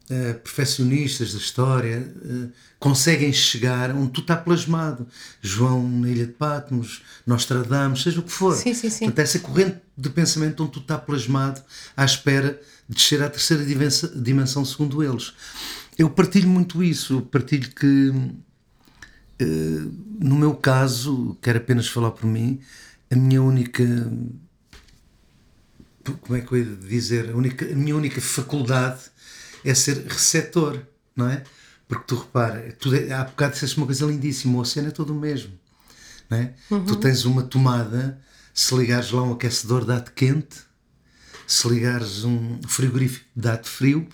uh, 0.10 0.34
perfeccionistas 0.44 1.34
da 1.34 1.40
história 1.40 2.14
uh, 2.24 2.50
conseguem 2.80 3.32
chegar 3.32 3.92
onde 3.92 4.12
tu 4.12 4.22
está 4.22 4.36
plasmado. 4.36 5.08
João 5.42 5.88
na 5.88 6.10
Ilha 6.10 6.26
de 6.26 6.34
Patmos, 6.34 7.02
Nostradamus, 7.26 8.04
seja 8.04 8.20
o 8.20 8.24
que 8.24 8.32
for. 8.32 8.56
Sim, 8.56 8.74
sim, 8.74 8.90
sim. 8.90 9.06
Portanto, 9.06 9.20
essa 9.26 9.40
corrente 9.40 9.78
de 9.98 10.10
pensamento 10.10 10.64
onde 10.64 10.74
tu 10.74 10.80
está 10.80 10.98
plasmado 10.98 11.62
à 11.96 12.04
espera 12.04 12.60
de 12.90 12.96
descer 12.96 13.22
à 13.24 13.30
terceira 13.30 13.64
dimensão, 14.16 14.66
segundo 14.66 15.02
eles. 15.02 15.34
Eu 15.98 16.10
partilho 16.10 16.50
muito 16.50 16.84
isso, 16.84 17.14
eu 17.14 17.22
partilho 17.22 17.70
que, 17.70 18.10
uh, 18.10 19.94
no 20.20 20.36
meu 20.36 20.56
caso, 20.56 21.38
quero 21.42 21.60
apenas 21.60 21.88
falar 21.88 22.12
por 22.12 22.26
mim, 22.26 22.60
a 23.12 23.16
minha 23.16 23.42
única 23.42 23.84
como 26.22 26.38
é 26.38 26.42
que 26.42 26.52
eu 26.52 26.58
ia 26.58 26.76
dizer, 26.76 27.30
a, 27.30 27.38
única, 27.38 27.66
a 27.66 27.76
minha 27.76 27.96
única 27.96 28.20
faculdade 28.20 29.00
é 29.64 29.74
ser 29.74 30.06
receptor, 30.06 30.80
não 31.16 31.30
é? 31.30 31.44
Porque 31.88 32.04
tu 32.06 32.16
repara, 32.16 32.76
tu, 32.80 32.90
há 33.14 33.24
bocado 33.24 33.54
disseste 33.54 33.78
uma 33.78 33.86
coisa 33.86 34.06
lindíssima, 34.06 34.58
o 34.58 34.62
oceano 34.62 34.90
é 34.90 34.92
todo 34.92 35.14
o 35.14 35.20
mesmo, 35.20 35.54
não 36.30 36.38
é? 36.38 36.54
Uhum. 36.70 36.86
Tu 36.86 36.96
tens 36.98 37.24
uma 37.24 37.44
tomada, 37.44 38.20
se 38.54 38.76
ligares 38.76 39.12
lá 39.12 39.24
um 39.24 39.34
aquecedor 39.34 39.86
dá-te 39.86 40.12
quente, 40.12 40.58
se 41.48 41.68
ligares 41.70 42.24
um 42.24 42.60
frigorífico 42.68 43.26
dá-te 43.36 43.70
frio, 43.70 44.08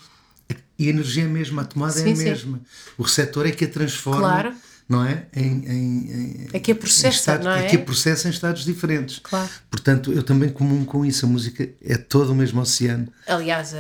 e 0.78 0.88
a 0.88 0.90
energia 0.90 1.24
é 1.24 1.26
a 1.26 1.30
mesma, 1.30 1.64
a 1.64 1.66
tomada 1.66 1.94
sim, 1.94 2.10
é 2.10 2.12
a 2.12 2.16
sim. 2.16 2.24
mesma. 2.24 2.62
O 2.98 3.04
receptor 3.04 3.46
é 3.46 3.52
que 3.52 3.66
a 3.66 3.68
transforma. 3.68 4.22
Claro 4.22 4.69
não 4.90 5.06
é? 5.06 5.28
Em, 5.36 5.44
em, 5.44 6.12
em, 6.12 6.48
é 6.52 6.60
que 6.60 6.72
a 6.72 6.76
processa, 6.76 7.10
estados, 7.10 7.46
não 7.46 7.52
é? 7.52 7.66
É 7.66 7.70
que 7.70 7.76
a 7.76 7.80
processa 7.80 8.28
em 8.28 8.32
estados 8.32 8.66
diferentes. 8.66 9.20
Claro. 9.20 9.48
Portanto, 9.70 10.12
eu 10.12 10.24
também 10.24 10.50
comum 10.50 10.84
com 10.84 11.06
isso. 11.06 11.28
A 11.28 11.30
música 11.30 11.70
é 11.86 11.96
todo 11.96 12.32
o 12.32 12.36
mesmo 12.36 12.60
oceano. 12.60 13.08
Aliás, 13.28 13.76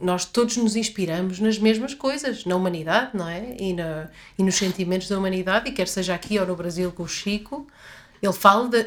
nós 0.00 0.24
todos 0.24 0.56
nos 0.56 0.74
inspiramos 0.74 1.38
nas 1.38 1.58
mesmas 1.58 1.92
coisas, 1.92 2.46
na 2.46 2.56
humanidade, 2.56 3.10
não 3.12 3.28
é? 3.28 3.56
E, 3.60 3.74
na, 3.74 4.08
e 4.38 4.42
nos 4.42 4.54
sentimentos 4.54 5.06
da 5.06 5.18
humanidade, 5.18 5.68
e 5.68 5.72
quer 5.72 5.86
seja 5.86 6.14
aqui 6.14 6.38
ou 6.38 6.46
no 6.46 6.56
Brasil 6.56 6.90
com 6.92 7.02
o 7.02 7.08
Chico, 7.08 7.66
ele 8.22 8.32
fala 8.32 8.70
de, 8.70 8.86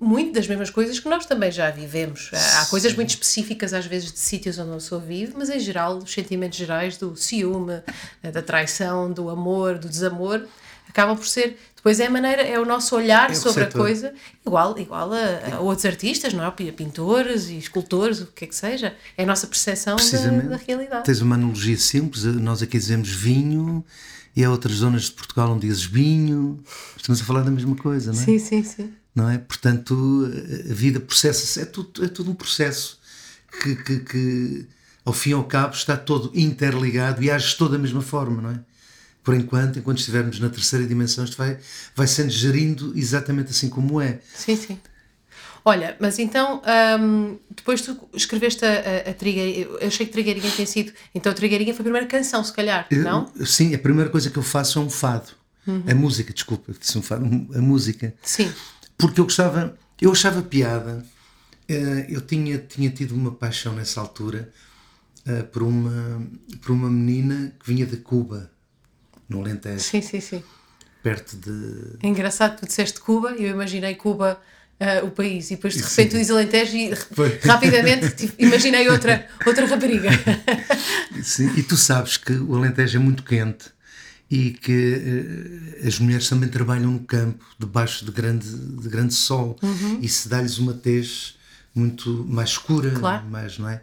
muito 0.00 0.32
das 0.32 0.48
mesmas 0.48 0.70
coisas 0.70 0.98
que 0.98 1.06
nós 1.06 1.26
também 1.26 1.52
já 1.52 1.70
vivemos. 1.70 2.30
Há 2.32 2.64
coisas 2.64 2.94
muito 2.94 3.10
específicas, 3.10 3.74
às 3.74 3.84
vezes, 3.84 4.10
de 4.10 4.18
sítios 4.18 4.58
onde 4.58 4.70
a 4.70 4.74
pessoa 4.74 5.02
vive, 5.02 5.34
mas 5.36 5.50
em 5.50 5.60
geral, 5.60 5.98
os 5.98 6.10
sentimentos 6.10 6.56
gerais 6.56 6.96
do 6.96 7.14
ciúme, 7.14 7.82
da 8.22 8.40
traição, 8.40 9.12
do 9.12 9.28
amor, 9.28 9.76
do 9.76 9.86
desamor 9.86 10.48
acaba 10.94 11.16
por 11.16 11.26
ser 11.26 11.58
depois 11.74 12.00
é 12.00 12.06
a 12.06 12.10
maneira 12.10 12.40
é 12.40 12.58
o 12.58 12.64
nosso 12.64 12.94
olhar 12.96 13.30
é 13.30 13.34
sobre 13.34 13.64
a 13.64 13.70
coisa 13.70 14.14
igual 14.46 14.78
igual 14.78 15.12
a, 15.12 15.56
a, 15.56 15.60
outros 15.60 15.84
artistas 15.84 16.32
não 16.32 16.42
é? 16.42 16.50
Pintores 16.50 17.50
e 17.50 17.58
escultores 17.58 18.20
o 18.20 18.26
que 18.28 18.44
é 18.44 18.48
que 18.48 18.54
seja. 18.54 18.96
É 19.18 19.24
a 19.24 19.26
nossa 19.26 19.46
percepção 19.46 19.96
da, 19.96 20.48
da, 20.48 20.56
realidade. 20.56 21.04
Tens 21.04 21.20
uma 21.20 21.34
analogia 21.34 21.76
simples 21.76 22.24
nós 22.24 22.62
aqui 22.62 22.78
dizemos 22.78 23.10
vinho 23.10 23.84
e 24.34 24.42
há 24.42 24.50
outras 24.50 24.76
zonas 24.76 25.02
de 25.02 25.12
Portugal 25.12 25.50
onde 25.50 25.66
dizes 25.66 25.84
vinho. 25.84 26.58
Estamos 26.96 27.20
a 27.20 27.24
falar 27.24 27.42
da 27.42 27.50
mesma 27.50 27.76
coisa 27.76 28.12
não 28.12 28.20
é? 28.20 28.24
Sim 28.24 28.38
sim 28.38 28.62
sim. 28.62 28.92
Não 29.14 29.28
é? 29.28 29.36
Portanto 29.36 30.30
a 30.70 30.72
vida 30.72 31.00
processa-se 31.00 31.60
é 31.60 31.64
tudo 31.66 32.04
é 32.04 32.08
tudo 32.08 32.30
um 32.30 32.34
processo 32.34 32.98
que, 33.62 33.76
que, 33.76 34.00
que 34.00 34.66
ao 35.04 35.12
fim 35.12 35.30
e 35.30 35.34
ao 35.34 35.44
cabo 35.44 35.74
está 35.74 35.98
todo 35.98 36.30
interligado 36.34 37.22
e 37.22 37.30
age 37.30 37.56
toda 37.56 37.72
da 37.72 37.78
mesma 37.78 38.00
forma 38.00 38.40
não 38.40 38.50
é 38.52 38.73
por 39.24 39.34
enquanto, 39.34 39.78
enquanto 39.78 39.98
estivermos 39.98 40.38
na 40.38 40.50
terceira 40.50 40.86
dimensão, 40.86 41.24
isto 41.24 41.38
vai, 41.38 41.58
vai 41.96 42.06
sendo 42.06 42.28
gerindo 42.28 42.92
exatamente 42.94 43.50
assim 43.50 43.70
como 43.70 44.00
é. 44.00 44.20
Sim, 44.34 44.54
sim. 44.54 44.78
Olha, 45.64 45.96
mas 45.98 46.18
então, 46.18 46.60
hum, 47.00 47.38
depois 47.56 47.80
tu 47.80 47.98
escreveste 48.12 48.66
a, 48.66 48.68
a, 48.68 49.10
a 49.10 49.14
Trigueirinha, 49.14 49.64
eu 49.64 49.88
achei 49.88 50.04
que 50.04 50.12
Trigueirinha 50.12 50.52
tem 50.52 50.66
sido, 50.66 50.92
então 51.14 51.32
Trigueirinha 51.32 51.72
foi 51.72 51.80
a 51.80 51.84
primeira 51.84 52.06
canção, 52.06 52.44
se 52.44 52.52
calhar, 52.52 52.86
não? 52.90 53.32
Eu, 53.34 53.46
sim, 53.46 53.74
a 53.74 53.78
primeira 53.78 54.10
coisa 54.10 54.28
que 54.28 54.36
eu 54.36 54.42
faço 54.42 54.78
é 54.78 54.82
um 54.82 54.90
fado. 54.90 55.30
Uhum. 55.66 55.82
A 55.88 55.94
música, 55.94 56.34
desculpa, 56.34 56.74
disse 56.78 56.98
um 56.98 57.02
fado, 57.02 57.24
a 57.24 57.60
música. 57.62 58.14
Sim. 58.22 58.52
Porque 58.98 59.18
eu 59.18 59.24
gostava, 59.24 59.74
eu 59.98 60.12
achava 60.12 60.42
piada, 60.42 61.02
eh, 61.66 62.08
eu 62.10 62.20
tinha, 62.20 62.58
tinha 62.58 62.90
tido 62.90 63.14
uma 63.14 63.32
paixão 63.32 63.74
nessa 63.74 64.02
altura 64.02 64.52
eh, 65.24 65.42
por, 65.44 65.62
uma, 65.62 66.22
por 66.60 66.72
uma 66.72 66.90
menina 66.90 67.54
que 67.58 67.72
vinha 67.72 67.86
de 67.86 67.96
Cuba 67.96 68.52
no 69.28 69.40
Alentejo. 69.40 69.80
Sim, 69.80 70.02
sim, 70.02 70.20
sim. 70.20 70.42
Perto 71.02 71.36
de. 71.36 71.98
É 72.02 72.08
engraçado, 72.08 72.58
tu 72.58 72.66
disseste 72.66 73.00
Cuba 73.00 73.32
eu 73.32 73.50
imaginei 73.50 73.94
Cuba. 73.94 74.40
Uh, 74.74 75.06
o 75.06 75.10
país 75.12 75.52
e 75.52 75.54
depois 75.54 75.74
de 75.74 75.80
repente 75.80 76.10
tu 76.10 76.16
dizes 76.16 76.32
Alentejo 76.32 76.76
e 76.76 76.96
Foi. 77.14 77.38
rapidamente 77.44 78.10
tipo, 78.16 78.34
imaginei 78.42 78.88
outra, 78.88 79.28
outra 79.46 79.66
rapariga. 79.66 80.10
Sim, 81.22 81.52
e 81.56 81.62
tu 81.62 81.76
sabes 81.76 82.16
que 82.16 82.32
o 82.32 82.56
Alentejo 82.56 82.98
é 82.98 83.00
muito 83.00 83.22
quente 83.22 83.66
e 84.28 84.50
que 84.50 85.76
uh, 85.82 85.86
as 85.86 86.00
mulheres 86.00 86.28
também 86.28 86.48
trabalham 86.48 86.90
no 86.90 87.00
campo, 87.00 87.44
debaixo 87.56 88.04
de 88.04 88.10
grande, 88.10 88.48
de 88.48 88.88
grande 88.88 89.14
sol, 89.14 89.56
uhum. 89.62 90.00
e 90.02 90.08
se 90.08 90.28
dá-lhes 90.28 90.58
uma 90.58 90.74
tez 90.74 91.36
muito 91.72 92.24
mais 92.28 92.50
escura, 92.50 92.90
claro. 92.90 93.24
mais, 93.26 93.58
não 93.58 93.68
é? 93.68 93.80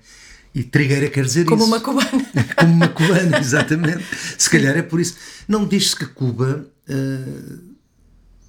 E 0.54 0.64
trigueira 0.64 1.10
quer 1.10 1.26
dizer 1.26 1.46
Como 1.46 1.64
isso. 1.64 1.82
Como 1.82 2.00
uma 2.00 2.06
cubana. 2.10 2.26
Como 2.58 2.74
uma 2.74 2.88
cubana, 2.90 3.40
exatamente. 3.40 4.04
Se 4.38 4.50
calhar 4.50 4.78
é 4.78 4.82
por 4.82 5.00
isso. 5.00 5.16
Não 5.48 5.68
diz-se 5.68 5.96
que 5.96 6.06
Cuba. 6.06 6.68
Uh, 6.90 7.72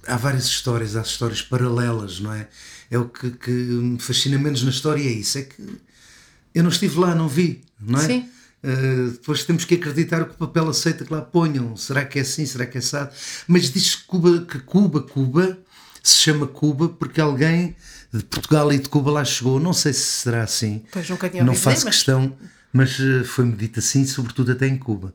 há 0.05 0.17
várias 0.17 0.45
histórias, 0.45 0.95
há 0.95 1.01
histórias 1.01 1.41
paralelas, 1.41 2.19
não 2.19 2.33
é? 2.33 2.47
É 2.91 2.97
o 2.97 3.07
que, 3.07 3.31
que 3.31 3.51
me 3.51 3.99
fascina 3.99 4.37
menos 4.37 4.63
na 4.63 4.69
história, 4.69 5.01
é 5.01 5.11
isso. 5.11 5.37
É 5.37 5.43
que 5.43 5.61
eu 6.53 6.61
não 6.61 6.69
estive 6.69 6.99
lá, 6.99 7.15
não 7.15 7.27
vi, 7.27 7.61
não 7.79 7.99
é? 7.99 8.05
Sim. 8.05 8.29
Uh, 8.63 9.11
depois 9.11 9.43
temos 9.43 9.65
que 9.65 9.75
acreditar 9.75 10.23
que 10.25 10.35
o 10.35 10.37
papel 10.37 10.69
aceita 10.69 11.03
que 11.03 11.13
lá 11.13 11.21
ponham. 11.21 11.75
Será 11.75 12.05
que 12.05 12.19
é 12.19 12.21
assim? 12.21 12.45
Será 12.45 12.65
que 12.65 12.77
é 12.77 12.79
assado? 12.79 13.13
Mas 13.47 13.71
diz 13.71 13.95
que 13.95 14.03
Cuba, 14.05 14.45
que 14.45 14.59
Cuba, 14.59 15.01
Cuba, 15.01 15.57
se 16.01 16.15
chama 16.15 16.47
Cuba 16.47 16.89
porque 16.89 17.19
alguém 17.19 17.75
de 18.13 18.23
Portugal 18.23 18.71
e 18.71 18.77
de 18.77 18.87
Cuba 18.87 19.11
lá 19.11 19.25
chegou. 19.25 19.59
Não 19.59 19.73
sei 19.73 19.91
se 19.91 20.01
será 20.01 20.43
assim. 20.43 20.83
Pois 20.91 21.09
nunca 21.09 21.29
tinha 21.29 21.43
Não 21.43 21.55
faço 21.55 21.85
mas... 21.85 21.95
questão, 21.95 22.37
mas 22.71 22.99
eh, 22.99 23.23
foi-me 23.23 23.55
dito 23.55 23.79
assim, 23.79 24.05
sobretudo 24.05 24.51
até 24.51 24.67
em 24.67 24.77
Cuba. 24.77 25.13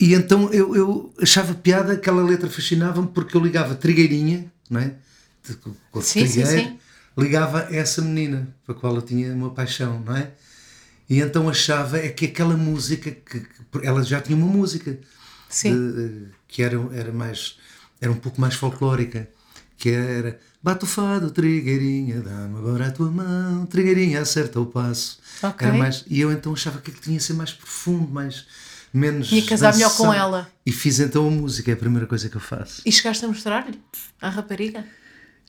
E 0.00 0.14
então 0.14 0.52
eu, 0.52 0.74
eu 0.74 1.14
achava 1.20 1.54
piada, 1.54 1.92
aquela 1.92 2.22
letra 2.24 2.48
fascinava-me 2.48 3.08
porque 3.08 3.36
eu 3.36 3.40
ligava 3.40 3.74
Trigueirinha, 3.74 4.50
não 4.68 4.80
é? 4.80 4.94
Com 5.90 6.00
sim, 6.00 6.26
sim, 6.26 6.44
sim. 6.44 6.78
ligava 7.16 7.68
essa 7.70 8.00
menina 8.00 8.48
para 8.64 8.74
a 8.74 8.78
qual 8.78 8.94
eu 8.96 9.02
tinha 9.02 9.32
uma 9.32 9.50
paixão, 9.50 10.00
não 10.00 10.16
é? 10.16 10.30
E 11.08 11.20
então 11.20 11.48
achava 11.48 11.98
é 11.98 12.08
que 12.08 12.26
aquela 12.26 12.56
música, 12.56 13.10
que, 13.10 13.40
que 13.40 13.86
ela 13.86 14.02
já 14.02 14.20
tinha 14.20 14.36
uma 14.36 14.46
música 14.46 14.98
de, 15.62 16.28
que 16.48 16.62
era, 16.62 16.76
era 16.92 17.12
mais 17.12 17.56
era 18.00 18.10
um 18.10 18.16
pouco 18.16 18.40
mais 18.40 18.54
folclórica, 18.54 19.28
que 19.76 19.90
era 19.90 20.40
Bate 20.62 20.84
o 20.84 20.86
fado, 20.86 21.30
trigueirinha, 21.30 22.20
dá-me 22.20 22.56
agora 22.56 22.86
a 22.86 22.90
tua 22.92 23.10
mão, 23.10 23.66
trigueirinha, 23.66 24.20
acerta 24.20 24.60
o 24.60 24.66
passo. 24.66 25.18
Okay. 25.42 25.66
Era 25.66 25.76
mais, 25.76 26.04
e 26.08 26.20
eu 26.20 26.30
então 26.30 26.52
achava 26.52 26.80
que 26.80 26.92
tinha 26.92 27.18
que 27.18 27.24
ser 27.24 27.32
mais 27.32 27.52
profundo, 27.52 28.08
mais 28.08 28.46
menos. 28.94 29.28
Que 29.28 29.42
casar 29.42 29.74
melhor 29.74 29.94
com 29.96 30.14
ela. 30.14 30.48
E 30.64 30.70
fiz 30.70 31.00
então 31.00 31.26
a 31.26 31.30
música, 31.30 31.72
é 31.72 31.74
a 31.74 31.76
primeira 31.76 32.06
coisa 32.06 32.28
que 32.28 32.36
eu 32.36 32.40
faço. 32.40 32.80
E 32.86 32.92
chegaste 32.92 33.24
a 33.24 33.28
mostrar-lhe 33.28 33.80
à 34.20 34.28
rapariga? 34.28 34.86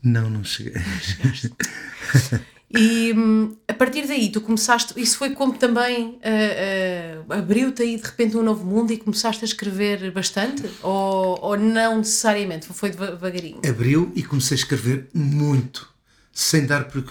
Não, 0.01 0.31
não 0.31 0.43
cheguei. 0.43 0.73
Não 0.73 0.99
chegaste. 0.99 1.53
E 2.75 3.13
hum, 3.13 3.55
a 3.67 3.73
partir 3.73 4.07
daí 4.07 4.31
tu 4.31 4.41
começaste, 4.41 4.99
isso 4.99 5.17
foi 5.17 5.29
como 5.29 5.53
também 5.53 6.07
uh, 6.07 7.23
uh, 7.29 7.33
abriu-te 7.33 7.83
aí 7.83 7.97
de 7.97 8.03
repente 8.03 8.35
um 8.35 8.41
novo 8.41 8.65
mundo 8.65 8.91
e 8.91 8.97
começaste 8.97 9.43
a 9.43 9.47
escrever 9.47 10.11
bastante? 10.11 10.63
Ou, 10.81 11.39
ou 11.39 11.57
não 11.57 11.99
necessariamente? 11.99 12.67
Foi 12.67 12.89
devagarinho? 12.89 13.61
Abriu 13.67 14.11
e 14.15 14.23
comecei 14.23 14.55
a 14.55 14.59
escrever 14.59 15.07
muito, 15.13 15.87
sem 16.33 16.65
dar 16.65 16.85
por, 16.85 17.03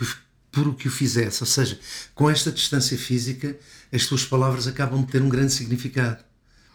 por 0.51 0.67
o 0.67 0.75
que 0.75 0.89
o 0.89 0.91
fizesse. 0.91 1.45
Ou 1.45 1.47
seja, 1.47 1.79
com 2.13 2.29
esta 2.29 2.51
distância 2.51 2.99
física, 2.99 3.57
as 3.93 4.05
tuas 4.07 4.25
palavras 4.25 4.67
acabam 4.67 5.01
de 5.05 5.13
ter 5.13 5.23
um 5.23 5.29
grande 5.29 5.53
significado. 5.53 6.25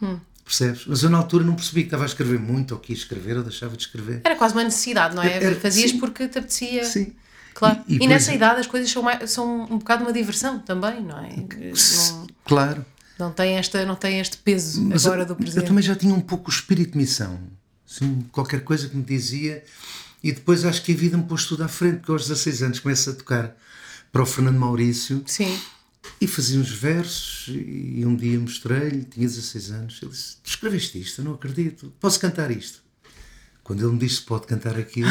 Hum. 0.01 0.17
Percebes? 0.45 0.85
Mas 0.87 1.03
eu 1.03 1.09
na 1.09 1.17
altura 1.17 1.43
não 1.43 1.55
percebi 1.55 1.81
que 1.81 1.87
estava 1.87 2.03
a 2.03 2.05
escrever 2.05 2.39
muito, 2.39 2.73
ou 2.73 2.79
que 2.79 2.93
ia 2.93 2.97
escrever, 2.97 3.35
ou 3.35 3.43
deixava 3.43 3.75
de 3.75 3.83
escrever. 3.83 4.21
Era 4.23 4.37
quase 4.37 4.53
uma 4.53 4.63
necessidade, 4.63 5.13
não 5.13 5.21
é? 5.21 5.43
Era, 5.43 5.55
Fazias 5.55 5.91
sim, 5.91 5.99
porque 5.99 6.25
te 6.29 6.39
apetecia. 6.39 6.85
Sim. 6.85 7.13
Claro. 7.57 7.79
E, 7.87 7.95
e, 7.95 8.03
e 8.03 8.07
nessa 8.07 8.31
idade 8.31 8.59
as 8.59 8.67
coisas 8.67 8.87
são, 8.91 9.01
mais, 9.01 9.31
são 9.31 9.63
um 9.63 9.79
bocado 9.79 10.03
uma 10.03 10.13
diversão 10.13 10.59
também, 10.59 11.01
não 11.01 11.17
é? 11.17 11.35
Não, 11.35 12.27
claro. 12.45 12.85
Não 13.17 13.31
tem, 13.31 13.55
esta, 13.55 13.83
não 13.83 13.95
tem 13.95 14.19
este 14.19 14.37
peso 14.37 14.79
Mas 14.83 15.07
agora 15.07 15.25
do 15.25 15.35
presente. 15.35 15.57
Eu 15.57 15.65
também 15.65 15.83
já 15.83 15.95
tinha 15.95 16.13
um 16.13 16.21
pouco 16.21 16.51
o 16.51 16.53
espírito 16.53 16.91
de 16.91 16.99
missão. 16.99 17.39
Assim, 17.89 18.23
qualquer 18.31 18.63
coisa 18.63 18.87
que 18.87 18.95
me 18.95 19.03
dizia. 19.03 19.63
E 20.23 20.31
depois 20.31 20.65
acho 20.65 20.83
que 20.83 20.91
a 20.91 20.95
vida 20.95 21.17
me 21.17 21.23
pôs 21.23 21.45
tudo 21.45 21.63
à 21.63 21.67
frente, 21.67 21.97
porque 21.97 22.11
aos 22.11 22.27
16 22.27 22.61
anos 22.61 22.79
começo 22.79 23.09
a 23.09 23.13
tocar 23.13 23.55
para 24.11 24.21
o 24.21 24.25
Fernando 24.25 24.59
Maurício. 24.59 25.23
Sim. 25.25 25.59
E 26.21 26.27
fazia 26.27 26.59
uns 26.59 26.69
versos 26.69 27.47
e 27.55 28.05
um 28.05 28.15
dia 28.15 28.39
mostrei-lhe, 28.39 29.03
tinha 29.03 29.27
16 29.27 29.71
anos, 29.71 29.99
ele 30.01 30.11
disse, 30.11 30.37
escreveste 30.43 30.99
isto, 31.01 31.23
não 31.23 31.33
acredito, 31.33 31.91
posso 31.99 32.19
cantar 32.19 32.49
isto? 32.49 32.86
Quando 33.67 33.81
ele 33.83 33.91
me 33.91 33.99
disse 33.99 34.21
pode 34.21 34.47
cantar 34.47 34.77
aquilo, 34.79 35.09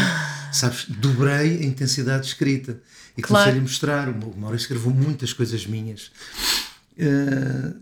sabes, 0.51 0.87
dobrei 0.89 1.59
a 1.61 1.65
intensidade 1.67 2.23
de 2.23 2.29
escrita 2.29 2.81
e 3.15 3.21
Claro. 3.21 3.45
comecei-lhe 3.45 3.59
a 3.59 3.63
mostrar, 3.63 4.09
o 4.09 4.35
Maurício 4.35 4.65
escreveu 4.65 4.91
muitas 4.93 5.35
coisas 5.35 5.67
minhas. 5.67 6.11
Eh, 6.99 7.75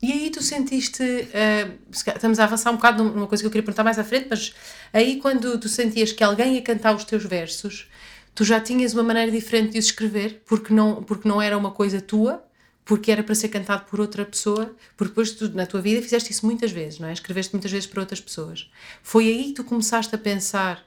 E 0.00 0.10
aí 0.12 0.30
tu 0.30 0.42
sentiste, 0.42 1.02
se 1.92 2.04
calhar 2.04 2.16
estamos 2.16 2.38
a 2.38 2.44
avançar 2.44 2.70
um 2.70 2.76
bocado 2.76 3.04
numa 3.04 3.26
coisa 3.26 3.42
que 3.42 3.46
eu 3.46 3.50
queria 3.50 3.64
perguntar 3.64 3.84
mais 3.84 3.98
à 3.98 4.04
frente, 4.04 4.28
mas 4.30 4.54
aí 4.94 5.18
quando 5.20 5.58
tu 5.58 5.68
sentias 5.68 6.10
que 6.10 6.24
alguém 6.24 6.54
ia 6.54 6.62
cantar 6.62 6.94
os 6.96 7.04
teus 7.04 7.24
versos, 7.24 7.86
tu 8.34 8.44
já 8.46 8.60
tinhas 8.60 8.94
uma 8.94 9.02
maneira 9.02 9.30
diferente 9.30 9.72
de 9.72 9.78
os 9.78 9.86
escrever, 9.86 10.40
porque 10.46 10.72
não, 10.72 11.02
porque 11.02 11.28
não 11.28 11.42
era 11.42 11.58
uma 11.58 11.72
coisa 11.72 12.00
tua, 12.00 12.42
porque 12.88 13.12
era 13.12 13.22
para 13.22 13.34
ser 13.34 13.50
cantado 13.50 13.84
por 13.84 14.00
outra 14.00 14.24
pessoa, 14.24 14.74
porque 14.96 15.10
depois 15.10 15.32
tu, 15.32 15.50
na 15.50 15.66
tua 15.66 15.82
vida 15.82 16.00
fizeste 16.00 16.32
isso 16.32 16.46
muitas 16.46 16.72
vezes, 16.72 16.98
não 16.98 17.06
é? 17.06 17.12
Escreveste 17.12 17.52
muitas 17.52 17.70
vezes 17.70 17.86
para 17.86 18.00
outras 18.00 18.18
pessoas. 18.18 18.70
Foi 19.02 19.28
aí 19.28 19.44
que 19.48 19.52
tu 19.52 19.64
começaste 19.64 20.14
a 20.14 20.18
pensar 20.18 20.82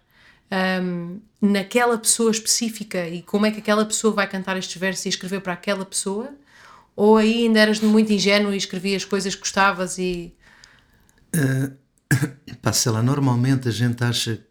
hum, 0.82 1.20
naquela 1.40 1.96
pessoa 2.00 2.32
específica 2.32 3.08
e 3.08 3.22
como 3.22 3.46
é 3.46 3.52
que 3.52 3.60
aquela 3.60 3.86
pessoa 3.86 4.12
vai 4.12 4.28
cantar 4.28 4.58
estes 4.58 4.82
versos 4.82 5.06
e 5.06 5.10
escrever 5.10 5.42
para 5.42 5.54
aquela 5.54 5.86
pessoa? 5.86 6.34
Ou 6.96 7.18
aí 7.18 7.44
ainda 7.46 7.60
eras 7.60 7.80
muito 7.80 8.12
ingênuo 8.12 8.52
e 8.52 8.58
escrevias 8.58 9.06
coisas 9.06 9.36
que 9.36 9.42
gostavas 9.42 10.00
e. 10.00 10.34
Pá, 12.64 12.74
sei 12.74 12.92
lá, 12.92 13.04
normalmente 13.04 13.70
a 13.70 13.72
gente 13.72 14.04
acha. 14.04 14.44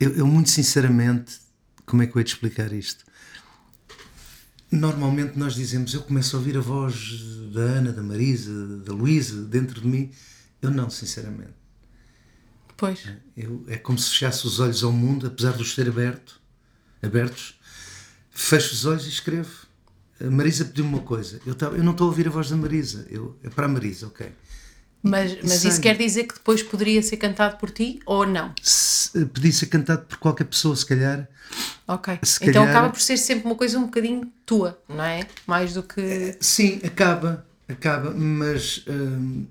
Eu, 0.00 0.16
eu, 0.16 0.26
muito 0.26 0.48
sinceramente, 0.48 1.40
como 1.84 2.02
é 2.02 2.06
que 2.06 2.16
eu 2.16 2.20
ia 2.20 2.24
te 2.24 2.32
explicar 2.32 2.72
isto? 2.72 3.04
Normalmente 4.70 5.38
nós 5.38 5.54
dizemos, 5.54 5.94
eu 5.94 6.02
começo 6.02 6.36
a 6.36 6.38
ouvir 6.38 6.56
a 6.56 6.60
voz 6.60 7.22
da 7.54 7.60
Ana, 7.60 7.92
da 7.92 8.02
Marisa, 8.02 8.78
da 8.78 8.92
Luísa 8.92 9.42
dentro 9.42 9.80
de 9.80 9.86
mim. 9.86 10.10
Eu 10.60 10.70
não, 10.70 10.90
sinceramente. 10.90 11.54
Pois. 12.76 13.08
Eu, 13.36 13.64
é 13.66 13.76
como 13.76 13.98
se 13.98 14.10
fechasse 14.10 14.46
os 14.46 14.60
olhos 14.60 14.84
ao 14.84 14.92
mundo, 14.92 15.26
apesar 15.26 15.52
de 15.52 15.62
os 15.62 15.74
ter 15.74 15.88
aberto, 15.88 16.40
abertos. 17.02 17.58
Fecho 18.30 18.72
os 18.74 18.84
olhos 18.84 19.06
e 19.06 19.08
escrevo. 19.08 19.66
A 20.20 20.30
Marisa 20.30 20.64
pediu-me 20.64 20.90
uma 20.90 21.02
coisa. 21.02 21.40
Eu, 21.46 21.54
tava, 21.54 21.76
eu 21.76 21.82
não 21.82 21.92
estou 21.92 22.06
a 22.06 22.10
ouvir 22.10 22.28
a 22.28 22.30
voz 22.30 22.50
da 22.50 22.56
Marisa. 22.56 23.06
Eu, 23.08 23.38
é 23.42 23.48
para 23.48 23.66
a 23.66 23.68
Marisa, 23.68 24.06
ok. 24.06 24.30
Mas, 25.02 25.38
mas 25.42 25.64
isso 25.64 25.80
quer 25.80 25.96
dizer 25.96 26.24
que 26.24 26.34
depois 26.34 26.62
poderia 26.62 27.00
ser 27.02 27.16
cantado 27.18 27.56
por 27.56 27.70
ti 27.70 28.00
ou 28.04 28.26
não? 28.26 28.52
Se, 28.60 29.24
podia 29.26 29.52
ser 29.52 29.66
cantado 29.66 30.04
por 30.06 30.16
qualquer 30.18 30.44
pessoa, 30.44 30.74
se 30.74 30.84
calhar. 30.84 31.28
Ok. 31.86 32.18
Se 32.22 32.42
então 32.42 32.64
calhar- 32.64 32.68
acaba 32.76 32.90
por 32.92 33.00
ser 33.00 33.16
sempre 33.16 33.46
uma 33.46 33.54
coisa 33.54 33.78
um 33.78 33.84
bocadinho 33.84 34.30
tua, 34.44 34.78
não 34.88 35.04
é? 35.04 35.26
Mais 35.46 35.72
do 35.74 35.82
que. 35.82 36.36
Sim, 36.40 36.80
acaba, 36.84 37.46
acaba, 37.68 38.10
mas 38.10 38.84
hum, 38.88 39.46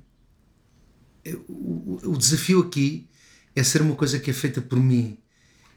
o, 1.47 1.99
o 2.11 2.17
desafio 2.17 2.61
aqui 2.61 3.07
é 3.55 3.63
ser 3.63 3.81
uma 3.81 3.95
coisa 3.95 4.19
que 4.19 4.29
é 4.29 4.33
feita 4.33 4.61
por 4.61 4.79
mim 4.79 5.17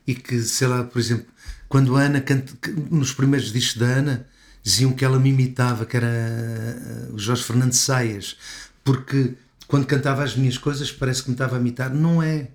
e 0.06 0.14
que, 0.14 0.40
sei 0.42 0.66
lá, 0.66 0.84
por 0.84 0.98
exemplo, 0.98 1.26
quando 1.68 1.96
a 1.96 2.02
Ana 2.02 2.20
canta, 2.20 2.52
nos 2.90 3.12
primeiros 3.12 3.52
discos 3.52 3.76
da 3.80 3.86
Ana 3.86 4.26
diziam 4.62 4.92
que 4.92 5.04
ela 5.04 5.18
me 5.18 5.30
imitava, 5.30 5.86
que 5.86 5.96
era 5.96 6.08
o 7.12 7.18
Jorge 7.18 7.42
Fernandes 7.44 7.78
Saias, 7.78 8.36
porque 8.84 9.34
quando 9.70 9.86
cantava 9.86 10.24
as 10.24 10.34
minhas 10.34 10.58
coisas 10.58 10.90
parece 10.90 11.22
que 11.22 11.30
me 11.30 11.34
estava 11.34 11.56
a 11.56 11.60
imitar. 11.60 11.94
Não 11.94 12.20
é. 12.20 12.48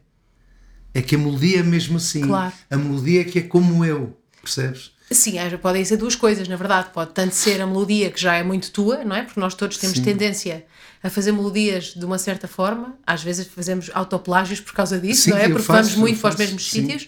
É 0.93 1.01
que 1.01 1.15
a 1.15 1.17
melodia 1.17 1.60
é 1.60 1.63
mesmo 1.63 1.95
assim. 1.95 2.27
Claro. 2.27 2.53
A 2.69 2.77
melodia 2.77 3.22
é 3.22 3.24
que 3.24 3.39
é 3.39 3.41
como 3.41 3.86
eu, 3.86 4.15
percebes? 4.41 4.91
Sim, 5.10 5.36
podem 5.62 5.86
ser 5.86 5.95
duas 5.98 6.15
coisas, 6.15 6.48
na 6.48 6.57
verdade. 6.57 6.89
Pode 6.93 7.13
tanto 7.13 7.34
ser 7.34 7.62
a 7.62 7.65
melodia 7.65 8.12
que 8.12 8.19
já 8.19 8.36
é 8.36 8.43
muito 8.43 8.69
tua, 8.72 9.05
não 9.05 9.15
é? 9.15 9.24
Porque 9.24 9.39
nós 9.39 9.53
todos 9.53 9.77
temos 9.77 9.98
Sim. 9.98 10.03
tendência 10.03 10.65
a 11.01 11.10
fazer 11.10 11.31
melodias 11.31 11.93
de 11.93 12.03
uma 12.03 12.17
certa 12.17 12.50
forma. 12.50 12.98
Às 13.07 13.24
vezes 13.24 13.48
fazemos 13.48 13.90
autoplágios 13.94 14.59
por 14.59 14.74
causa 14.74 15.00
disso, 15.00 15.24
Sim, 15.24 15.29
não 15.31 15.37
é? 15.37 15.48
Porque 15.48 15.63
faço, 15.63 15.92
vamos 15.92 15.96
muito 15.96 16.20
para 16.20 16.31
os 16.31 16.35
mesmos 16.35 16.70
sim. 16.70 16.81
sítios. 16.81 17.07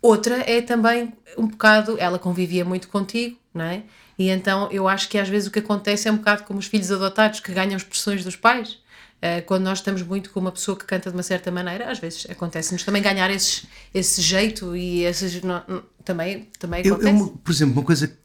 Outra 0.00 0.42
é 0.50 0.60
também 0.60 1.12
um 1.38 1.46
bocado, 1.46 1.96
ela 1.96 2.18
convivia 2.18 2.64
muito 2.64 2.88
contigo, 2.88 3.38
não 3.54 3.66
é? 3.66 3.84
E 4.18 4.30
então 4.30 4.68
eu 4.72 4.88
acho 4.88 5.08
que 5.08 5.16
às 5.16 5.28
vezes 5.28 5.46
o 5.46 5.50
que 5.52 5.60
acontece 5.60 6.08
é 6.08 6.12
um 6.12 6.16
bocado 6.16 6.42
como 6.42 6.58
os 6.58 6.66
filhos 6.66 6.90
adotados 6.90 7.38
que 7.38 7.52
ganham 7.52 7.76
expressões 7.76 8.24
dos 8.24 8.34
pais. 8.34 8.81
Eh, 9.22 9.40
Quando 9.42 9.62
nós 9.62 9.78
estamos 9.78 10.02
muito 10.02 10.30
com 10.30 10.40
uma 10.40 10.50
pessoa 10.52 10.76
que 10.76 10.84
canta 10.84 11.08
de 11.08 11.16
uma 11.16 11.22
certa 11.22 11.50
maneira, 11.52 11.90
às 11.90 11.98
vezes 12.00 12.26
acontece-nos 12.28 12.82
também 12.82 13.00
ganhar 13.00 13.30
esses, 13.30 13.64
esse 13.94 14.20
jeito 14.20 14.74
e 14.76 15.04
esses. 15.04 15.40
não- 15.42 15.62
não- 15.68 15.82
também, 16.04 16.50
também 16.58 16.82
Eu, 16.84 16.94
acontece. 16.96 17.20
eu, 17.22 17.28
por 17.28 17.52
exemplo, 17.52 17.74
uma 17.74 17.84
coisa 17.84 18.08
que 18.08 18.16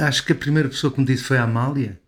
acho 0.00 0.24
que 0.24 0.30
a 0.32 0.36
primeira 0.36 0.68
pessoa 0.68 0.92
que 0.92 1.00
me 1.00 1.04
disse 1.06 1.24
foi 1.24 1.36
a 1.38 1.42
Amália, 1.42 2.00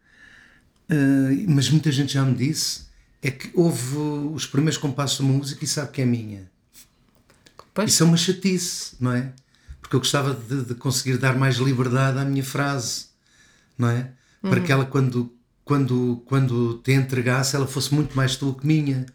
eh, 0.89 1.45
mas 1.49 1.69
muita 1.69 1.91
gente 1.91 2.13
já 2.15 2.25
me 2.25 2.35
disse, 2.35 2.83
é 3.21 3.31
que 3.33 3.51
houve 3.55 3.97
os 4.33 4.47
primeiros 4.47 4.79
compassos 4.79 5.17
de 5.19 5.25
uma 5.25 5.35
música 5.37 5.65
e 5.65 5.67
sabe 5.69 5.91
que 5.91 6.01
é 6.01 6.05
minha. 6.07 6.49
Pois. 7.75 7.91
Isso 7.91 8.03
é 8.03 8.07
uma 8.07 8.17
chatice, 8.17 8.95
não 9.01 9.13
é? 9.13 9.33
Porque 9.81 9.97
eu 9.97 10.01
gostava 10.01 10.35
de, 10.35 10.65
de 10.67 10.75
conseguir 10.77 11.19
dar 11.19 11.37
mais 11.37 11.57
liberdade 11.57 12.19
à 12.19 12.25
minha 12.25 12.45
frase, 12.45 13.07
não 13.77 13.89
é? 13.91 14.11
Uhum. 14.43 14.51
Para 14.51 14.61
que 14.61 14.71
ela, 14.73 14.87
quando, 14.87 15.33
quando, 15.71 16.21
quando 16.27 16.79
te 16.83 16.91
entregasse, 16.93 17.55
ela 17.55 17.67
fosse 17.69 17.95
muito 17.95 18.17
mais 18.17 18.35
tua 18.35 18.53
que 18.59 18.67
minha. 18.67 19.07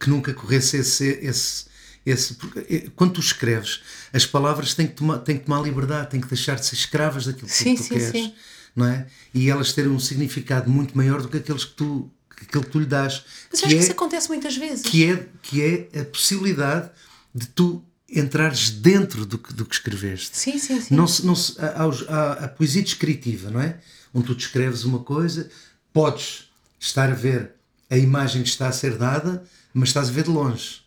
Que 0.00 0.10
nunca 0.10 0.34
corresse 0.34 0.76
esse. 0.78 1.04
esse, 1.22 1.66
esse 2.04 2.36
eh, 2.68 2.90
quando 2.96 3.12
tu 3.12 3.20
escreves, 3.20 3.80
as 4.12 4.26
palavras 4.26 4.74
têm 4.74 4.88
que, 4.88 4.94
tomar, 4.94 5.18
têm 5.18 5.38
que 5.38 5.44
tomar 5.44 5.62
liberdade, 5.62 6.10
têm 6.10 6.20
que 6.20 6.26
deixar 6.26 6.56
de 6.56 6.66
ser 6.66 6.74
escravas 6.74 7.26
daquilo 7.26 7.46
que 7.46 7.54
Sim, 7.54 7.76
tu 7.76 7.84
sim, 7.84 7.94
queres. 7.94 8.10
sim. 8.10 8.34
Não 8.74 8.86
é? 8.86 9.06
E 9.32 9.48
elas 9.48 9.72
terem 9.72 9.92
um 9.92 10.00
significado 10.00 10.68
muito 10.68 10.96
maior 10.96 11.22
do 11.22 11.28
que 11.28 11.36
aqueles 11.36 11.64
que 11.64 11.74
tu, 11.74 12.10
que 12.36 12.44
que 12.46 12.60
tu 12.66 12.80
lhe 12.80 12.86
dás. 12.86 13.22
Mas 13.52 13.60
que 13.60 13.66
acho 13.66 13.74
é- 13.74 13.78
que 13.78 13.82
isso 13.84 13.92
acontece 13.92 14.28
muitas 14.28 14.56
vezes. 14.56 14.82
que 14.82 15.04
é, 15.08 15.28
que 15.42 15.62
é 15.92 16.00
a 16.00 16.04
possibilidade 16.04 16.90
de 17.32 17.46
tu 17.46 17.84
entrares 18.10 18.70
dentro 18.70 19.24
do 19.24 19.38
que, 19.38 19.52
do 19.54 19.64
que 19.64 19.74
escreveste. 19.76 20.36
Sim, 20.36 20.58
sim, 20.58 20.80
sim. 20.80 20.94
Não 20.94 21.06
se, 21.06 21.24
não 21.24 21.36
se, 21.36 21.54
há, 21.60 21.84
há- 21.84 22.16
há 22.16 22.32
a 22.46 22.48
poesia 22.48 22.82
descritiva, 22.82 23.48
não 23.48 23.60
é? 23.60 23.78
Onde 24.12 24.26
tu 24.26 24.34
descreves 24.34 24.82
uma 24.84 24.98
coisa, 24.98 25.48
podes 25.94 26.50
estar 26.78 27.10
a 27.10 27.14
ver 27.14 27.52
a 27.88 27.96
imagem 27.96 28.42
que 28.42 28.48
está 28.48 28.68
a 28.68 28.72
ser 28.72 28.98
dada, 28.98 29.42
mas 29.72 29.88
estás 29.88 30.08
a 30.08 30.12
ver 30.12 30.24
de 30.24 30.30
longe, 30.30 30.82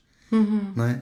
não 0.76 0.86
é? 0.86 1.02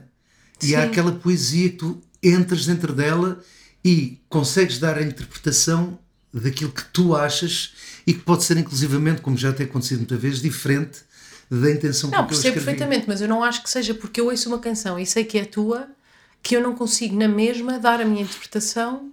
E 0.62 0.74
há 0.74 0.82
Sim. 0.82 0.88
aquela 0.88 1.12
poesia 1.12 1.68
que 1.68 1.76
tu 1.76 2.00
entras 2.22 2.64
dentro 2.64 2.94
dela 2.94 3.42
e 3.84 4.18
consegues 4.28 4.78
dar 4.78 4.96
a 4.96 5.02
interpretação 5.02 5.98
daquilo 6.32 6.72
que 6.72 6.84
tu 6.86 7.14
achas 7.14 7.74
e 8.06 8.14
que 8.14 8.20
pode 8.20 8.44
ser 8.44 8.56
inclusivamente, 8.56 9.20
como 9.20 9.36
já 9.36 9.52
tem 9.52 9.66
acontecido 9.66 9.98
muitas 9.98 10.20
vezes, 10.20 10.40
diferente 10.40 11.00
da 11.50 11.70
intenção 11.70 12.10
Não, 12.10 12.18
que 12.18 12.22
eu 12.24 12.28
percebo 12.28 12.54
perfeitamente, 12.54 13.04
mas 13.06 13.20
eu 13.20 13.28
não 13.28 13.42
acho 13.42 13.62
que 13.62 13.70
seja 13.70 13.94
porque 13.94 14.20
eu 14.20 14.26
ouço 14.26 14.48
uma 14.48 14.58
canção 14.58 14.98
e 14.98 15.04
sei 15.04 15.24
que 15.24 15.38
é 15.38 15.44
tua 15.44 15.88
que 16.42 16.56
eu 16.56 16.62
não 16.62 16.74
consigo, 16.76 17.16
na 17.16 17.26
mesma, 17.26 17.78
dar 17.78 18.00
a 18.00 18.04
minha 18.04 18.22
interpretação 18.22 19.12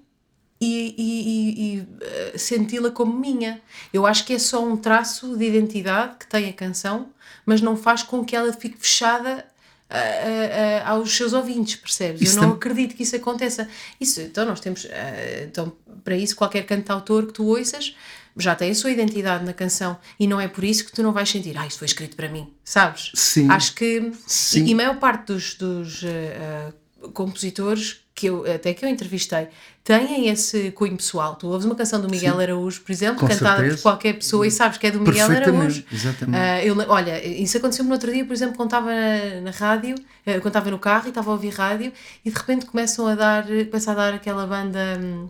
e, 0.63 0.95
e- 0.97 1.23
e- 1.29 1.77
e, 1.77 1.87
eh, 2.01 2.37
senti-la 2.37 2.91
como 2.91 3.13
minha. 3.17 3.61
Eu 3.91 4.05
acho 4.05 4.25
que 4.25 4.33
é 4.33 4.39
só 4.39 4.63
um 4.63 4.77
traço 4.77 5.37
de 5.37 5.45
identidade 5.45 6.15
que 6.19 6.27
tem 6.27 6.49
a 6.49 6.53
canção, 6.53 7.09
mas 7.45 7.61
não 7.61 7.75
faz 7.75 8.03
com 8.03 8.23
que 8.23 8.35
ela 8.35 8.51
fique 8.53 8.77
fechada 8.79 9.45
a- 9.89 9.97
a- 9.97 10.87
a- 10.87 10.89
aos 10.91 11.15
seus 11.15 11.33
ouvintes, 11.33 11.75
percebes? 11.75 12.21
Isso 12.21 12.37
eu 12.37 12.41
não 12.43 12.49
tam- 12.49 12.57
acredito 12.57 12.95
que 12.95 13.03
isso 13.03 13.15
aconteça. 13.15 13.67
Isso, 13.99 14.21
então 14.21 14.45
nós 14.45 14.59
temos, 14.59 14.85
eh, 14.89 15.47
então 15.49 15.71
para 16.03 16.15
isso 16.17 16.35
qualquer 16.35 16.65
cantautor 16.65 17.27
que 17.27 17.33
tu 17.33 17.45
ouças 17.45 17.95
já 18.35 18.55
tem 18.55 18.71
a 18.71 18.75
sua 18.75 18.89
identidade 18.89 19.45
na 19.45 19.53
canção 19.53 19.95
e 20.19 20.25
não 20.25 20.41
é 20.41 20.47
por 20.47 20.63
isso 20.63 20.83
que 20.85 20.91
tu 20.91 21.03
não 21.03 21.13
vais 21.13 21.29
sentir, 21.29 21.55
ah, 21.57 21.67
isto 21.67 21.77
foi 21.77 21.85
escrito 21.85 22.15
para 22.15 22.27
mim, 22.27 22.51
sabes? 22.63 23.11
Sim. 23.13 23.47
Acho 23.49 23.75
que 23.75 24.11
Sim. 24.25 24.65
E, 24.65 24.69
e 24.69 24.73
a 24.73 24.75
maior 24.75 24.97
parte 24.97 25.27
dos, 25.27 25.53
dos 25.53 26.03
eh, 26.03 26.09
eh, 26.09 27.07
compositores 27.13 28.02
que 28.15 28.27
eu, 28.27 28.45
até 28.51 28.73
que 28.73 28.85
eu 28.85 28.89
entrevistei 28.89 29.47
têm 29.83 30.29
esse 30.29 30.71
cunho 30.71 30.95
pessoal. 30.95 31.35
Tu 31.35 31.47
ouves 31.47 31.65
uma 31.65 31.75
canção 31.75 31.99
do 31.99 32.09
Miguel 32.09 32.39
Araújo, 32.39 32.81
por 32.81 32.91
exemplo, 32.91 33.27
cantada 33.27 33.57
certeza. 33.57 33.77
por 33.77 33.81
qualquer 33.83 34.13
pessoa 34.13 34.45
e 34.47 34.51
sabes 34.51 34.77
que 34.77 34.87
é 34.87 34.91
do 34.91 34.99
Miguel 35.01 35.29
Araújo. 35.29 35.83
exatamente. 35.91 36.37
Ah, 36.37 36.63
eu 36.63 36.75
olha, 36.87 37.25
isso 37.25 37.57
aconteceu-me 37.57 37.89
no 37.89 37.95
outro 37.95 38.11
dia, 38.13 38.23
por 38.23 38.33
exemplo, 38.33 38.55
quando 38.55 38.69
estava 38.69 38.91
na, 38.93 39.41
na 39.41 39.51
rádio, 39.51 39.95
eh, 40.25 40.33
quando 40.39 40.47
estava 40.47 40.71
no 40.71 40.79
carro 40.79 41.05
e 41.07 41.09
estava 41.09 41.29
a 41.31 41.33
ouvir 41.33 41.49
rádio 41.49 41.91
e 42.23 42.29
de 42.29 42.37
repente 42.37 42.65
começam 42.65 43.07
a 43.07 43.15
dar, 43.15 43.45
começa 43.45 43.91
a 43.91 43.95
dar 43.95 44.13
aquela 44.13 44.45
banda. 44.47 44.79
hum, 45.01 45.29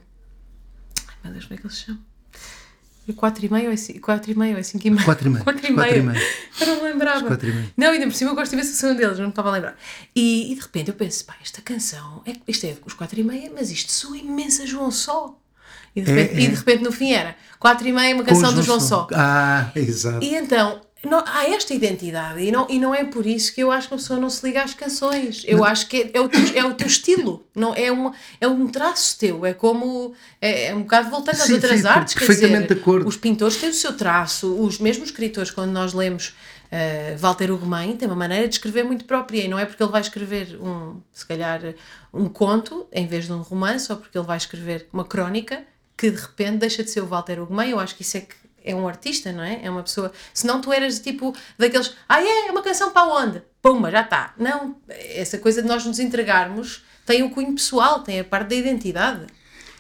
Ai 1.08 1.16
meu 1.24 1.34
Deus, 1.34 1.46
como 1.46 1.56
é 1.56 1.58
que 1.62 1.66
eles 1.66 1.78
se 1.78 1.86
chamam? 1.86 2.13
É 3.08 3.12
4 3.14 3.46
e 3.46 3.52
meio 3.52 3.66
ou 3.68 3.74
é 3.74 3.76
5 3.76 4.00
quatro 4.00 4.32
e 4.32 4.36
meio 4.36 4.54
ou 4.54 4.60
é 4.60 4.64
5 4.64 4.88
e 4.88 4.90
meio? 4.92 5.04
Quatro 5.06 5.28
e 5.28 5.30
meio, 5.32 5.44
Quatro 5.44 5.66
e 5.66 5.70
e 5.70 5.74
meio. 6.02 6.22
Eu 6.62 6.68
não 6.68 6.76
me 6.78 6.82
lembrava. 6.84 7.18
Os 7.18 7.28
quatro 7.28 7.50
e 7.50 7.54
meio. 7.54 7.74
Não, 7.76 7.90
ainda 7.90 8.06
por 8.06 8.14
cima 8.14 8.32
eu 8.32 8.36
gosto 8.36 8.54
imenso 8.54 8.72
do 8.72 8.78
som 8.78 8.96
deles, 8.96 9.18
não 9.18 9.26
me 9.26 9.32
estava 9.32 9.50
a 9.50 9.52
lembrar. 9.52 9.78
E, 10.16 10.52
e 10.52 10.56
de 10.56 10.62
repente 10.62 10.88
eu 10.90 10.94
penso, 10.94 11.26
pá, 11.26 11.36
esta 11.42 11.62
canção, 11.62 12.22
é, 12.26 12.34
isto 12.48 12.66
é 12.66 12.78
os 12.86 12.94
4 12.94 13.20
e 13.20 13.24
meia, 13.24 13.52
mas 13.54 13.72
isto 13.72 13.92
soa 13.92 14.18
imensa 14.18 14.66
João 14.66 14.90
Só. 14.90 15.38
E 15.96 16.02
de, 16.02 16.10
É, 16.12 16.16
repente, 16.16 16.40
e 16.42 16.46
é. 16.46 16.50
de 16.50 16.56
repente 16.56 16.84
no 16.84 16.92
fim 16.92 17.12
era 17.12 17.36
4 17.60 17.88
e 17.88 17.92
meia, 17.92 18.16
uma 18.16 18.24
canção 18.24 18.50
o 18.52 18.54
do 18.54 18.64
João 18.64 18.80
Só. 18.80 19.08
Ah, 19.14 19.70
exato. 19.76 20.24
E 20.24 20.36
então, 20.36 20.82
não, 21.06 21.22
há 21.26 21.50
esta 21.50 21.74
identidade 21.74 22.42
e 22.42 22.50
não, 22.50 22.66
e 22.70 22.80
não 22.80 22.96
é 22.96 23.04
por 23.04 23.26
isso 23.26 23.54
que 23.54 23.62
eu 23.62 23.72
acho 23.72 23.90
que 23.90 23.94
a 23.94 23.98
pessoa 23.98 24.18
não 24.18 24.30
se 24.30 24.46
liga 24.46 24.64
às 24.64 24.74
canções. 24.74 25.44
Eu 25.46 25.64
acho 25.66 25.88
que 25.88 25.98
é, 25.98 26.12
é, 26.14 26.22
o 26.22 26.30
teu, 26.30 26.42
é 26.56 26.66
o 26.66 26.74
teu 26.74 26.88
estilo, 26.88 27.46
não, 27.54 27.76
é, 27.76 27.92
uma, 27.92 28.14
é 28.40 28.48
um 28.48 28.68
traço 28.68 29.18
teu. 29.20 29.46
É 29.46 29.54
como. 29.54 30.14
É, 30.40 30.68
é 30.68 30.76
um 30.76 30.84
bocado 30.84 31.10
voltando 31.10 31.36
às 31.36 31.48
Sim, 31.48 31.54
outras 31.56 31.82
sim, 31.82 31.88
artes. 31.88 32.14
perfeitamente 32.14 32.64
dizer, 32.64 32.76
de 32.76 32.82
acordo. 32.82 33.08
Os 33.08 33.18
pintores 33.18 33.58
têm 33.58 33.70
o 33.70 33.74
seu 33.74 33.98
traço, 33.98 34.56
os 34.56 34.80
mesmos 34.80 35.10
escritores, 35.10 35.52
quando 35.52 35.72
nós 35.72 35.94
lemos. 35.94 36.34
Uh, 36.72 37.16
Walter 37.20 37.52
Ugumem 37.52 37.96
tem 37.96 38.08
uma 38.08 38.16
maneira 38.16 38.48
de 38.48 38.56
escrever 38.56 38.84
muito 38.84 39.06
própria 39.06 39.44
e 39.44 39.48
não 39.48 39.60
é 39.60 39.66
porque 39.66 39.84
ele 39.84 39.92
vai 39.92 40.02
escrever 40.02 40.58
um, 40.60 41.00
se 41.14 41.24
calhar, 41.24 41.62
um 42.12 42.28
conto 42.28 42.88
em 42.92 43.06
vez 43.06 43.28
de 43.28 43.32
um 43.32 43.44
romance 43.44 43.92
ou 43.92 44.00
porque 44.00 44.18
ele 44.18 44.26
vai 44.26 44.38
escrever 44.38 44.88
uma 44.92 45.06
crónica 45.06 45.64
que 45.96 46.10
de 46.10 46.20
repente 46.20 46.58
deixa 46.58 46.84
de 46.84 46.90
ser 46.90 47.02
o 47.02 47.06
Walter 47.06 47.40
Ugumem. 47.40 47.70
Eu 47.70 47.80
acho 47.80 47.96
que 47.96 48.02
isso 48.02 48.18
é 48.18 48.22
que 48.22 48.34
é 48.64 48.74
um 48.74 48.88
artista, 48.88 49.32
não 49.32 49.44
é? 49.44 49.60
É 49.64 49.70
uma 49.70 49.84
pessoa. 49.84 50.12
Senão 50.34 50.62
tu 50.62 50.72
eras 50.72 51.00
tipo 51.00 51.36
daqueles. 51.58 51.94
Ah, 52.08 52.22
é? 52.22 52.48
É 52.48 52.52
uma 52.52 52.62
canção 52.62 52.92
para 52.92 53.08
onde? 53.08 53.42
Pumba, 53.62 53.92
já 53.92 54.02
está. 54.02 54.34
Não, 54.38 54.78
essa 54.90 55.38
coisa 55.38 55.62
de 55.62 55.68
nós 55.68 55.86
nos 55.86 56.00
entregarmos 56.00 56.84
tem 57.06 57.24
o 57.24 57.30
cunho 57.30 57.54
pessoal, 57.54 58.02
tem 58.02 58.20
a 58.20 58.24
parte 58.24 58.50
da 58.50 58.56
identidade. 58.56 59.28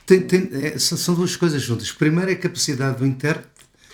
Tem, 0.06 0.22
tem, 0.22 0.50
é, 0.52 0.78
são, 0.78 1.15
duas 1.15 1.36
coisas 1.36 1.62
juntas. 1.62 1.91
Primeiro 1.91 2.30
é 2.30 2.34
a 2.34 2.38
capacidade 2.38 2.98
do 2.98 3.06
intérprete 3.06 3.50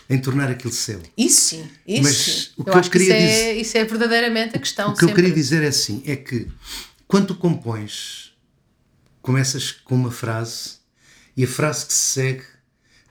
em 0.10 0.20
tornar 0.20 0.50
aquilo 0.50 0.74
seu. 0.74 1.00
Isso 1.16 1.42
sim, 1.42 1.70
isso 1.88 2.04
Mas 2.04 2.16
sim. 2.16 2.50
o 2.58 2.64
que 2.64 2.70
eu, 2.70 2.74
eu 2.74 2.80
acho 2.80 2.90
que 2.90 2.98
queria 2.98 3.16
isso, 3.16 3.24
é, 3.24 3.28
dizer- 3.28 3.62
isso 3.62 3.78
é 3.78 3.84
verdadeiramente 3.86 4.58
a 4.58 4.60
questão. 4.60 4.92
O 4.92 4.96
que 4.96 5.04
eu 5.04 5.10
sempre. 5.10 5.22
queria 5.22 5.36
dizer 5.36 5.62
é 5.64 5.68
assim: 5.68 6.02
é 6.06 6.16
que 6.16 6.48
quando 7.08 7.28
tu 7.28 7.36
compões, 7.36 8.34
começas 9.22 9.72
com 9.72 9.94
uma 9.94 10.12
frase 10.12 10.80
e 11.38 11.44
a 11.44 11.48
frase 11.48 11.86
que 11.86 11.94
se 11.94 12.14
segue 12.14 12.44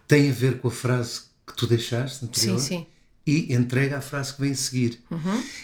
tem 0.08 0.30
a 0.30 0.32
ver 0.32 0.58
com 0.58 0.68
a 0.68 0.70
frase 0.72 1.27
que 1.48 1.56
tu 1.56 1.66
deixaste 1.66 2.24
anterior 2.24 2.58
Sim, 2.58 2.66
sim. 2.66 2.86
e 3.26 3.52
entrega 3.54 3.98
a 3.98 4.00
frase 4.00 4.34
que 4.34 4.40
vem 4.40 4.52
a 4.52 4.56
seguir. 4.56 5.02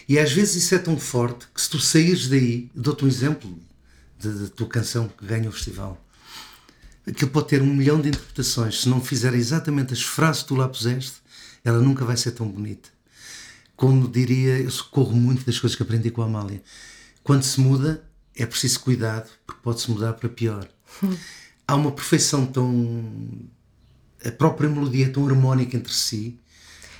E 0.09 0.19
às 0.19 0.33
vezes 0.33 0.65
isso 0.65 0.75
é 0.75 0.79
tão 0.79 0.99
forte 0.99 1.47
que 1.55 1.61
se 1.61 1.71
tu 1.71 1.79
saíres 1.79 2.29
daí, 2.29 2.71
dou-te 2.75 3.05
um 3.05 3.09
exemplo 3.09 3.59
da 4.23 4.31
da 4.31 4.49
tua 4.49 4.69
canção 4.69 5.09
que 5.09 5.25
ganha 5.27 5.49
o 5.49 5.53
festival. 5.53 6.01
Aquilo 7.07 7.31
pode 7.31 7.49
ter 7.49 7.61
um 7.61 7.67
milhão 7.75 8.01
de 8.01 8.09
interpretações. 8.09 8.81
Se 8.81 8.89
não 8.89 9.01
fizer 9.01 9.35
exatamente 9.35 9.93
as 9.93 10.03
frases 10.03 10.43
que 10.43 10.49
tu 10.49 10.55
lá 10.55 10.67
puseste, 10.69 11.17
ela 11.63 11.79
nunca 11.81 12.05
vai 12.05 12.17
ser 12.17 12.31
tão 12.33 12.49
bonita. 12.49 12.89
Como 13.77 14.09
diria, 14.09 14.59
eu 14.61 14.71
socorro 14.71 15.15
muito 15.15 15.45
das 15.45 15.59
coisas 15.59 15.77
que 15.77 15.83
aprendi 15.83 16.11
com 16.11 16.23
a 16.23 16.27
Amália. 16.27 16.63
Quando 17.23 17.43
se 17.43 17.61
muda, 17.61 18.03
é 18.35 18.47
preciso 18.47 18.81
cuidado, 18.81 19.29
porque 19.47 19.61
pode-se 19.63 19.91
mudar 19.91 20.15
para 20.15 20.29
pior. 20.29 20.67
Há 21.67 21.75
uma 21.75 21.91
perfeição 21.93 22.47
tão. 22.47 22.71
A 24.25 24.31
própria 24.31 24.69
melodia 24.69 25.07
é 25.07 25.09
tão 25.09 25.27
harmónica 25.27 25.77
entre 25.77 25.93
si. 25.93 26.39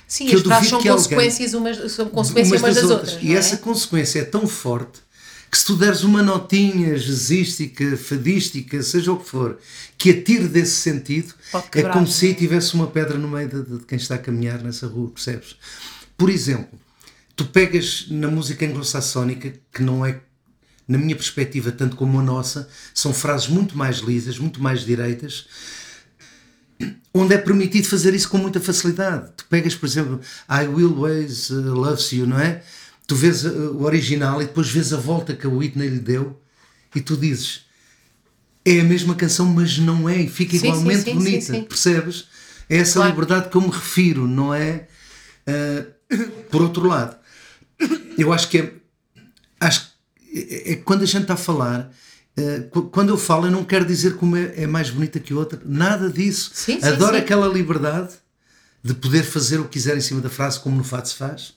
Sim, 0.07 0.27
que 0.27 0.35
as 0.35 0.41
frases 0.41 0.69
são 0.69 0.83
consequências, 0.83 1.53
umas, 1.53 1.91
são 1.91 2.09
consequências 2.09 2.61
umas, 2.61 2.75
das, 2.75 2.83
outras. 2.89 3.17
E 3.21 3.25
não 3.25 3.33
é? 3.33 3.37
essa 3.37 3.57
consequência 3.57 4.19
é 4.19 4.23
tão 4.23 4.47
forte 4.47 5.05
que 5.49 5.57
se 5.57 5.65
tu 5.65 5.75
deres 5.75 6.03
uma 6.03 6.21
notinha 6.21 6.97
jazzística, 6.97 7.95
fadística, 7.95 8.83
seja 8.83 9.13
o 9.13 9.17
que 9.17 9.29
for, 9.29 9.57
que 9.97 10.09
atire 10.09 10.47
desse 10.47 10.75
sentido, 10.75 11.33
é 11.73 11.83
como 11.83 12.05
se 12.05 12.31
é? 12.31 12.33
tivesse 12.33 12.73
uma 12.73 12.87
pedra 12.87 13.17
no 13.17 13.27
meio 13.27 13.47
de, 13.47 13.63
de 13.63 13.85
quem 13.85 13.97
está 13.97 14.15
a 14.15 14.17
caminhar 14.17 14.61
nessa 14.61 14.85
rua, 14.85 15.09
percebes? 15.09 15.55
Por 16.17 16.29
exemplo, 16.29 16.77
tu 17.35 17.45
pegas 17.45 18.07
na 18.09 18.27
música 18.27 18.65
anglo-saxónica, 18.65 19.53
que 19.73 19.81
não 19.81 20.05
é, 20.05 20.19
na 20.87 20.97
minha 20.97 21.15
perspectiva, 21.15 21.71
tanto 21.71 21.95
como 21.95 22.19
a 22.19 22.23
nossa, 22.23 22.67
são 22.93 23.13
frases 23.13 23.47
muito 23.47 23.77
mais 23.77 23.97
lisas, 23.97 24.37
muito 24.37 24.61
mais 24.61 24.85
direitas, 24.85 25.47
onde 27.13 27.33
é 27.33 27.37
permitido 27.37 27.87
fazer 27.87 28.13
isso 28.13 28.29
com 28.29 28.37
muita 28.37 28.59
facilidade. 28.59 29.31
Tu 29.37 29.45
pegas, 29.49 29.75
por 29.75 29.85
exemplo, 29.85 30.19
I 30.49 30.67
Will 30.67 30.93
Always 30.95 31.49
uh, 31.49 31.73
Loves 31.73 32.11
You, 32.11 32.27
não 32.27 32.39
é? 32.39 32.61
Tu 33.07 33.15
vês 33.15 33.45
uh, 33.45 33.49
o 33.73 33.83
original 33.83 34.41
e 34.41 34.45
depois 34.45 34.69
vês 34.69 34.91
a 34.93 34.97
volta 34.97 35.35
que 35.35 35.45
a 35.45 35.49
Whitney 35.49 35.87
lhe 35.87 35.99
deu 35.99 36.41
e 36.93 37.01
tu 37.01 37.15
dizes 37.15 37.65
é 38.65 38.79
a 38.79 38.83
mesma 38.83 39.13
canção, 39.13 39.45
mas 39.45 39.77
não 39.77 40.09
é, 40.09 40.21
e 40.21 40.27
fica 40.27 40.57
Sim, 40.57 40.67
igualmente 40.67 41.03
sim, 41.03 41.13
bonita, 41.13 41.41
sim, 41.41 41.53
sim. 41.53 41.63
percebes? 41.63 42.25
É 42.67 42.77
essa 42.77 42.95
Claro. 42.95 43.11
liberdade 43.11 43.49
que 43.49 43.55
eu 43.55 43.61
me 43.61 43.69
refiro, 43.69 44.27
não 44.27 44.51
é? 44.51 44.87
Uh, 45.47 46.25
por 46.49 46.63
outro 46.63 46.87
lado, 46.87 47.15
eu 48.17 48.33
acho 48.33 48.49
que 48.49 48.57
é. 48.57 48.73
Acho 49.59 49.87
é, 50.33 50.71
é 50.71 50.75
que 50.75 50.81
quando 50.81 51.03
a 51.03 51.05
gente 51.05 51.21
está 51.21 51.35
a 51.35 51.37
falar. 51.37 51.91
Qu- 52.71 52.83
quando 52.89 53.09
eu 53.09 53.17
falo, 53.17 53.47
eu 53.47 53.51
não 53.51 53.63
quero 53.63 53.85
dizer 53.85 54.17
que 54.17 54.23
uma 54.23 54.39
é 54.39 54.63
é 54.63 54.67
mais 54.67 54.89
bonita 54.89 55.19
que 55.19 55.33
outra, 55.33 55.59
nada 55.65 56.09
disso. 56.09 56.51
Sim, 56.53 56.79
sim, 56.81 56.87
Adoro 56.87 57.13
sim. 57.15 57.21
aquela 57.21 57.47
liberdade 57.47 58.13
de 58.83 58.93
poder 58.93 59.23
fazer 59.23 59.59
o 59.59 59.63
que 59.63 59.71
quiser 59.71 59.97
em 59.97 60.01
cima 60.01 60.21
da 60.21 60.29
frase, 60.29 60.59
como 60.59 60.75
no 60.77 60.83
fato 60.83 61.07
se 61.09 61.15
faz, 61.15 61.53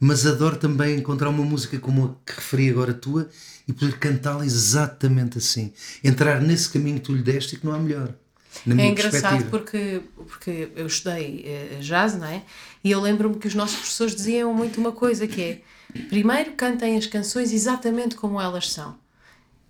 mas 0.00 0.26
adoro 0.26 0.56
também 0.56 0.96
encontrar 0.98 1.28
uma 1.28 1.44
música 1.44 1.78
como 1.78 2.04
a 2.06 2.08
que 2.30 2.36
referi 2.36 2.70
agora 2.70 2.92
tua 2.94 3.28
e 3.68 3.72
poder 3.72 3.98
cantá-la 3.98 4.44
exatamente 4.44 5.38
assim. 5.38 5.72
Entrar 6.02 6.40
nesse 6.40 6.70
caminho 6.70 6.96
que 6.96 7.02
tu 7.04 7.12
lhe 7.14 7.22
deste 7.22 7.54
e 7.54 7.58
que 7.58 7.66
não 7.66 7.74
há 7.74 7.78
melhor. 7.78 8.14
É 8.66 8.86
engraçado 8.86 9.44
porque, 9.48 10.02
porque 10.26 10.70
eu 10.74 10.86
estudei 10.86 11.44
eh, 11.46 11.78
jazz, 11.80 12.14
não 12.18 12.26
é? 12.26 12.42
E 12.82 12.90
eu 12.90 13.00
lembro-me 13.00 13.36
que 13.36 13.46
os 13.46 13.54
nossos 13.54 13.76
professores 13.76 14.16
diziam 14.16 14.52
muito 14.52 14.80
uma 14.80 14.90
coisa 14.90 15.26
que 15.28 15.40
é 15.40 15.60
primeiro 16.08 16.52
cantem 16.52 16.96
as 16.96 17.06
canções 17.06 17.52
exatamente 17.52 18.16
como 18.16 18.40
elas 18.40 18.72
são. 18.72 18.96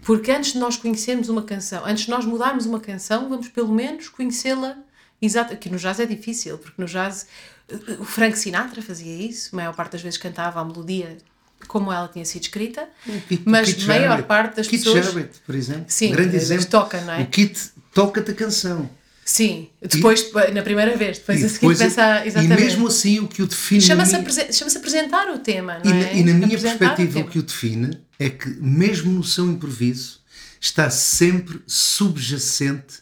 Porque 0.02 0.30
antes 0.30 0.52
de 0.52 0.58
nós 0.58 0.76
conhecermos 0.76 1.28
uma 1.28 1.42
canção, 1.42 1.84
antes 1.84 2.04
de 2.04 2.10
nós 2.10 2.24
mudarmos 2.24 2.66
uma 2.66 2.80
canção, 2.80 3.28
vamos 3.28 3.48
pelo 3.48 3.72
menos 3.72 4.08
conhecê-la 4.08 4.76
exata. 5.20 5.54
Que 5.56 5.68
no 5.68 5.76
jazz 5.78 6.00
é 6.00 6.06
difícil, 6.06 6.56
porque 6.58 6.80
no 6.80 6.86
jazz 6.88 7.26
eh, 7.68 7.74
o 7.98 8.04
Frank 8.04 8.38
Sinatra 8.38 8.80
fazia 8.82 9.14
isso, 9.14 9.50
a 9.52 9.56
maior 9.56 9.74
parte 9.74 9.92
das 9.92 10.02
vezes 10.02 10.18
cantava 10.18 10.60
a 10.60 10.64
melodia 10.64 11.18
como 11.68 11.92
ela 11.92 12.08
tinha 12.08 12.24
sido 12.24 12.42
escrita, 12.44 12.88
Kit- 13.28 13.42
mas 13.44 13.82
a 13.82 13.86
maior 13.86 14.08
Jarrett. 14.08 14.26
parte 14.28 14.56
das 14.56 14.66
Kit 14.66 14.82
pessoas. 14.82 15.04
Jarrett, 15.06 15.38
por 15.44 15.54
exemplo. 15.54 15.84
Sim, 15.88 16.10
grande 16.10 16.34
exemplo. 16.36 16.66
toca, 16.66 17.00
não 17.02 17.12
é? 17.12 17.20
O 17.22 17.26
Kit 17.26 17.70
toca-te 17.92 18.30
a 18.30 18.34
canção. 18.34 18.88
Sim, 19.32 19.68
depois, 19.80 20.32
na 20.52 20.60
primeira 20.60 20.96
vez, 20.96 21.18
depois 21.18 21.40
E 21.40 21.44
a 21.44 21.48
seguir 21.48 21.60
depois- 21.60 21.78
pensa 21.78 22.24
e 22.24 22.28
exatamente. 22.28 22.60
mesmo 22.62 22.86
assim 22.88 23.20
o 23.20 23.28
que 23.28 23.42
o 23.42 23.46
define. 23.46 23.80
Chama-se 23.80 24.16
minha- 24.16 24.52
chama-se 24.52 24.76
apresentar 24.76 25.28
o 25.32 25.38
tema, 25.38 25.80
E, 25.84 25.88
não 25.88 25.94
na, 25.96 26.04
é? 26.08 26.16
e 26.16 26.24
na 26.24 26.32
minha 26.34 26.46
Apresentar 26.46 26.78
perspectiva, 26.78 27.10
o 27.10 27.14
tema. 27.14 27.30
que 27.30 27.38
o 27.38 27.42
define 27.44 28.00
é 28.18 28.28
que, 28.28 28.48
mesmo 28.60 29.12
no 29.12 29.22
seu 29.22 29.46
improviso, 29.48 30.18
está 30.60 30.90
sempre 30.90 31.60
subjacente 31.64 32.94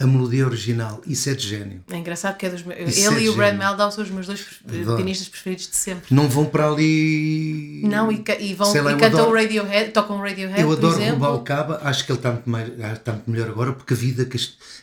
a 0.00 0.06
melodia 0.06 0.46
original. 0.46 1.02
Isso 1.06 1.28
é 1.28 1.34
de 1.34 1.46
gênio. 1.46 1.84
É 1.90 1.96
engraçado 1.96 2.38
que 2.38 2.46
é 2.46 2.50
dos 2.50 2.60
Isso 2.60 3.06
ele 3.12 3.20
é 3.20 3.22
e 3.24 3.28
o 3.28 3.34
Brad. 3.34 3.54
Meldau 3.56 3.92
são 3.92 4.02
os 4.02 4.10
meus 4.10 4.26
dois 4.26 4.40
pianistas 4.66 5.28
preferidos 5.28 5.68
de 5.68 5.76
sempre. 5.76 6.14
Não 6.14 6.26
vão 6.26 6.46
para 6.46 6.66
ali. 6.70 7.82
Não, 7.84 8.10
e, 8.10 8.24
e 8.40 8.54
vão 8.54 8.72
lá, 8.72 8.92
e 8.92 8.96
cantam 8.96 9.28
o 9.28 9.34
Radiohead, 9.34 9.90
tocam 9.90 10.16
o 10.18 10.22
Radiohead, 10.22 10.58
Eu 10.62 10.72
adoro 10.72 10.96
exemplo. 11.00 11.34
o 11.34 11.40
caba, 11.40 11.80
acho 11.84 12.06
que 12.06 12.12
ele 12.12 12.18
está 12.18 12.32
muito, 12.32 12.48
mais, 12.48 12.68
está 12.68 13.12
muito 13.12 13.30
melhor 13.30 13.50
agora 13.50 13.72
porque 13.74 13.92
a 13.92 13.96
vida, 13.96 14.26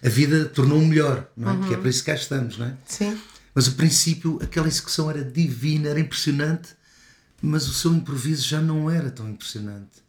a 0.04 0.10
vida 0.10 0.46
tornou 0.46 0.80
melhor, 0.80 1.28
não 1.36 1.64
é? 1.64 1.68
Que 1.68 1.74
é 1.74 1.78
para 1.78 1.90
isso 1.90 2.04
que 2.04 2.12
cá 2.12 2.16
estamos, 2.16 2.60
não 2.60 2.68
é? 2.68 2.74
Sim. 2.86 3.18
Mas 3.56 3.68
o 3.68 3.72
princípio, 3.72 4.38
aquela 4.40 4.68
execução 4.68 5.10
era 5.10 5.24
divina, 5.24 5.90
era 5.90 6.00
impressionante, 6.00 6.70
mas 7.42 7.68
o 7.68 7.74
seu 7.74 7.92
improviso 7.92 8.48
já 8.48 8.62
não 8.62 8.88
era 8.90 9.10
tão 9.10 9.28
impressionante. 9.28 10.06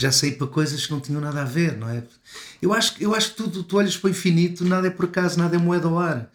Já 0.00 0.10
saí 0.10 0.32
para 0.32 0.46
coisas 0.46 0.86
que 0.86 0.92
não 0.92 1.00
tinham 1.00 1.20
nada 1.20 1.42
a 1.42 1.44
ver, 1.44 1.76
não 1.76 1.86
é? 1.86 2.02
Eu 2.62 2.72
acho, 2.72 2.94
eu 2.98 3.14
acho 3.14 3.30
que 3.30 3.36
tudo, 3.36 3.62
tu 3.62 3.76
olhas 3.76 3.96
para 3.98 4.08
o 4.08 4.10
infinito, 4.10 4.64
nada 4.64 4.86
é 4.86 4.90
por 4.90 5.04
acaso, 5.04 5.38
nada 5.38 5.56
é 5.56 5.58
moeda 5.58 5.88
ao 5.88 5.98
ar. 5.98 6.30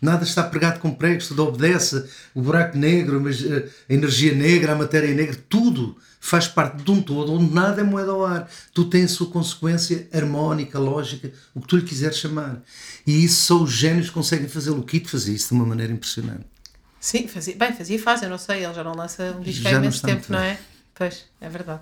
Nada 0.00 0.22
está 0.22 0.44
pregado 0.44 0.78
com 0.78 0.94
pregos, 0.94 1.26
tudo 1.26 1.44
obedece. 1.44 2.08
O 2.32 2.40
buraco 2.40 2.78
negro, 2.78 3.20
mas 3.20 3.44
eh, 3.44 3.68
a 3.90 3.92
energia 3.92 4.32
negra, 4.32 4.72
a 4.72 4.76
matéria 4.76 5.12
negra, 5.12 5.36
tudo 5.48 5.96
faz 6.20 6.46
parte 6.46 6.82
de 6.82 6.90
um 6.92 7.02
todo 7.02 7.32
onde 7.32 7.52
nada 7.52 7.80
é 7.80 7.84
moeda 7.84 8.12
ao 8.12 8.24
ar. 8.24 8.48
Tu 8.72 8.84
tens 8.84 9.12
a 9.12 9.14
sua 9.16 9.26
consequência 9.28 10.08
harmónica, 10.12 10.78
lógica, 10.78 11.32
o 11.52 11.60
que 11.60 11.66
tu 11.66 11.76
lhe 11.76 11.82
quiseres 11.82 12.18
chamar. 12.18 12.62
E 13.04 13.24
isso 13.24 13.46
só 13.46 13.60
os 13.60 13.72
génios 13.72 14.10
conseguem 14.10 14.48
fazê-lo. 14.48 14.78
O 14.78 14.84
Kit 14.84 15.08
fazia 15.08 15.34
isso 15.34 15.48
de 15.48 15.54
uma 15.54 15.66
maneira 15.66 15.92
impressionante. 15.92 16.46
Sim, 17.00 17.26
fazia, 17.26 17.56
bem, 17.56 17.72
fazia 17.72 17.96
e 17.96 17.98
faz, 17.98 18.22
eu 18.22 18.30
não 18.30 18.38
sei, 18.38 18.64
ele 18.64 18.74
já 18.74 18.84
não 18.84 18.94
lança 18.94 19.34
um 19.36 19.40
disco 19.40 19.66
há 19.66 19.72
imenso 19.72 20.02
tempo, 20.02 20.24
não 20.28 20.38
é? 20.38 20.58
Pois, 20.94 21.26
é 21.40 21.48
verdade. 21.48 21.80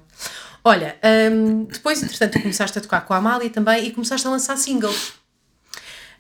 Olha, 0.69 0.97
hum, 1.31 1.63
depois, 1.71 2.03
entretanto, 2.03 2.41
começaste 2.43 2.77
a 2.77 2.83
tocar 2.83 3.03
com 3.03 3.15
a 3.15 3.19
Amália 3.19 3.49
também 3.49 3.87
e 3.87 3.93
começaste 3.93 4.27
a 4.27 4.31
lançar 4.31 4.57
singles. 4.57 5.13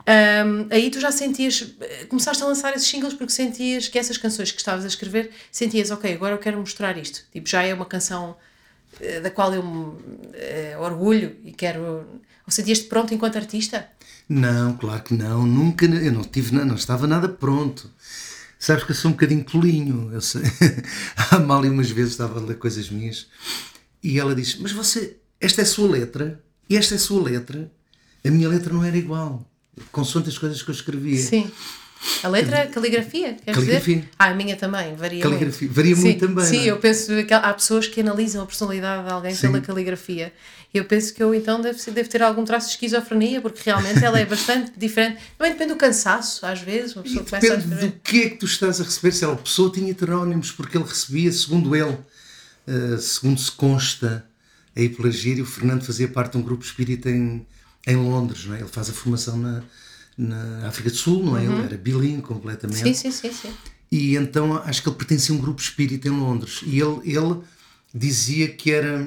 Hum, 0.07 0.69
aí 0.71 0.89
tu 0.89 1.01
já 1.01 1.11
sentias, 1.11 1.75
começaste 2.09 2.45
a 2.45 2.47
lançar 2.47 2.73
esses 2.77 2.87
singles 2.87 3.13
porque 3.13 3.33
sentias 3.33 3.89
que 3.89 3.99
essas 3.99 4.17
canções 4.17 4.53
que 4.53 4.59
estavas 4.59 4.85
a 4.85 4.87
escrever, 4.87 5.33
sentias, 5.51 5.91
ok, 5.91 6.15
agora 6.15 6.37
eu 6.37 6.39
quero 6.39 6.61
mostrar 6.61 6.97
isto. 6.97 7.25
Tipo, 7.33 7.49
já 7.49 7.65
é 7.65 7.75
uma 7.75 7.87
canção 7.87 8.37
eh, 9.01 9.19
da 9.21 9.33
qual 9.33 9.53
eu 9.53 9.65
me 9.65 9.95
eh, 10.35 10.77
orgulho 10.79 11.37
e 11.45 11.51
quero. 11.51 12.07
Ou 12.47 12.51
sentias-te 12.53 12.85
pronto 12.85 13.13
enquanto 13.13 13.35
artista? 13.35 13.89
Não, 14.29 14.77
claro 14.77 15.03
que 15.03 15.13
não. 15.13 15.45
Nunca, 15.45 15.87
eu 15.87 16.13
não 16.13 16.23
tive, 16.23 16.55
não, 16.55 16.65
não 16.65 16.77
estava 16.77 17.09
nada 17.09 17.29
pronto. 17.29 17.91
Sabes 18.61 18.85
que 18.85 18.93
eu 18.93 18.95
sou 18.95 19.09
um 19.09 19.15
bocadinho 19.15 19.43
tolinho. 19.43 20.13
Eu 20.13 20.21
sei. 20.21 20.43
A 21.33 21.35
Amália 21.35 21.69
umas 21.69 21.91
vezes 21.91 22.13
estava 22.13 22.39
a 22.39 22.43
ler 22.45 22.59
coisas 22.59 22.89
minhas 22.89 23.27
e 24.12 24.19
ela 24.19 24.35
disse: 24.35 24.59
Mas 24.61 24.73
você, 24.73 25.16
esta 25.40 25.62
é 25.62 25.64
a 25.64 25.66
sua 25.66 25.88
letra 25.90 26.40
e 26.69 26.77
esta 26.77 26.95
é 26.95 26.97
a 26.97 27.01
sua 27.01 27.23
letra. 27.23 27.71
A 28.25 28.31
minha 28.31 28.49
letra 28.49 28.73
não 28.73 28.83
era 28.83 28.97
igual, 28.97 29.49
consoante 29.92 30.29
as 30.29 30.38
coisas 30.38 30.62
que 30.62 30.71
eu 30.71 30.75
escrevia. 30.75 31.19
Sim. 31.19 31.51
A 32.23 32.29
letra, 32.29 32.66
caligrafia, 32.66 33.35
queres 33.35 33.55
Caligrafia. 33.55 33.97
dizer? 33.97 34.11
Ah, 34.19 34.27
a 34.27 34.35
minha 34.35 34.55
também, 34.55 34.95
varia 34.95 35.23
Caligrafia. 35.23 35.66
muito. 35.66 35.75
Varia 35.75 35.97
sim, 35.97 36.03
muito 36.03 36.27
também, 36.29 36.45
Sim, 36.45 36.61
é? 36.61 36.71
eu 36.71 36.77
penso 36.79 37.25
que 37.25 37.33
há 37.35 37.55
pessoas 37.55 37.87
que 37.87 38.01
analisam 38.01 38.42
a 38.42 38.47
personalidade 38.47 39.05
de 39.07 39.12
alguém 39.12 39.35
Sim. 39.35 39.49
pela 39.49 39.61
caligrafia. 39.61 40.33
Eu 40.75 40.85
penso 40.85 41.14
que 41.14 41.23
eu 41.23 41.35
então 41.35 41.61
devo, 41.61 41.79
ter 42.09 42.23
algum 42.23 42.45
traço 42.45 42.66
de 42.69 42.75
esquizofrenia, 42.75 43.40
porque 43.40 43.62
realmente 43.64 44.05
ela 44.05 44.19
é 44.21 44.25
bastante 44.27 44.73
diferente. 44.77 45.19
Também 45.38 45.53
depende 45.55 45.73
do 45.73 45.77
cansaço, 45.79 46.45
às 46.45 46.61
vezes, 46.61 46.95
uma 46.95 47.05
E 47.07 47.09
pessoa 47.09 47.38
a 47.38 47.40
depende 47.40 47.75
do 47.87 47.92
que 48.03 48.23
é 48.23 48.31
que 48.31 48.37
tu 48.37 48.45
estás 48.47 48.81
a 48.81 48.85
receber. 48.85 49.12
Se 49.12 49.25
ela 49.25 49.37
pessoa 49.37 49.73
tinha 49.73 49.90
heterónimos, 49.90 50.53
porque 50.53 50.77
ele 50.77 50.85
recebia, 50.85 51.33
segundo 51.33 51.75
ele, 51.75 51.97
segundo 53.00 53.40
se 53.40 53.50
consta 53.52 54.26
aí 54.74 54.88
pela 54.88 55.11
gíria, 55.11 55.42
o 55.42 55.46
Fernando 55.46 55.85
fazia 55.85 56.09
parte 56.09 56.33
de 56.33 56.38
um 56.38 56.42
grupo 56.42 56.64
espírita 56.64 57.11
em, 57.11 57.46
em 57.87 57.96
Londres, 57.96 58.44
não 58.44 58.55
é? 58.55 58.61
Ele 58.61 58.68
faz 58.68 58.90
a 58.90 58.92
formação 58.92 59.37
na, 59.37 59.62
na 60.16 60.68
África 60.68 60.90
do 60.90 60.96
Sul, 60.96 61.24
não 61.24 61.37
é? 61.37 61.44
Ele 61.44 61.62
era 61.62 61.76
bilingue 61.76 62.22
completamente. 62.22 62.85
Uhum. 62.85 62.94
Sim, 62.94 63.11
sim, 63.11 63.31
sim, 63.31 63.33
sim. 63.33 63.55
E 63.90 64.16
então 64.16 64.57
acho 64.64 64.83
que 64.83 64.88
ele 64.88 64.96
pertencia 64.96 65.35
a 65.35 65.38
um 65.38 65.40
grupo 65.40 65.61
espírita 65.61 66.09
em 66.09 66.11
Londres. 66.11 66.61
E 66.64 66.81
ele, 66.81 67.00
ele 67.05 67.40
dizia 67.94 68.48
que 68.48 68.72
era 68.72 69.07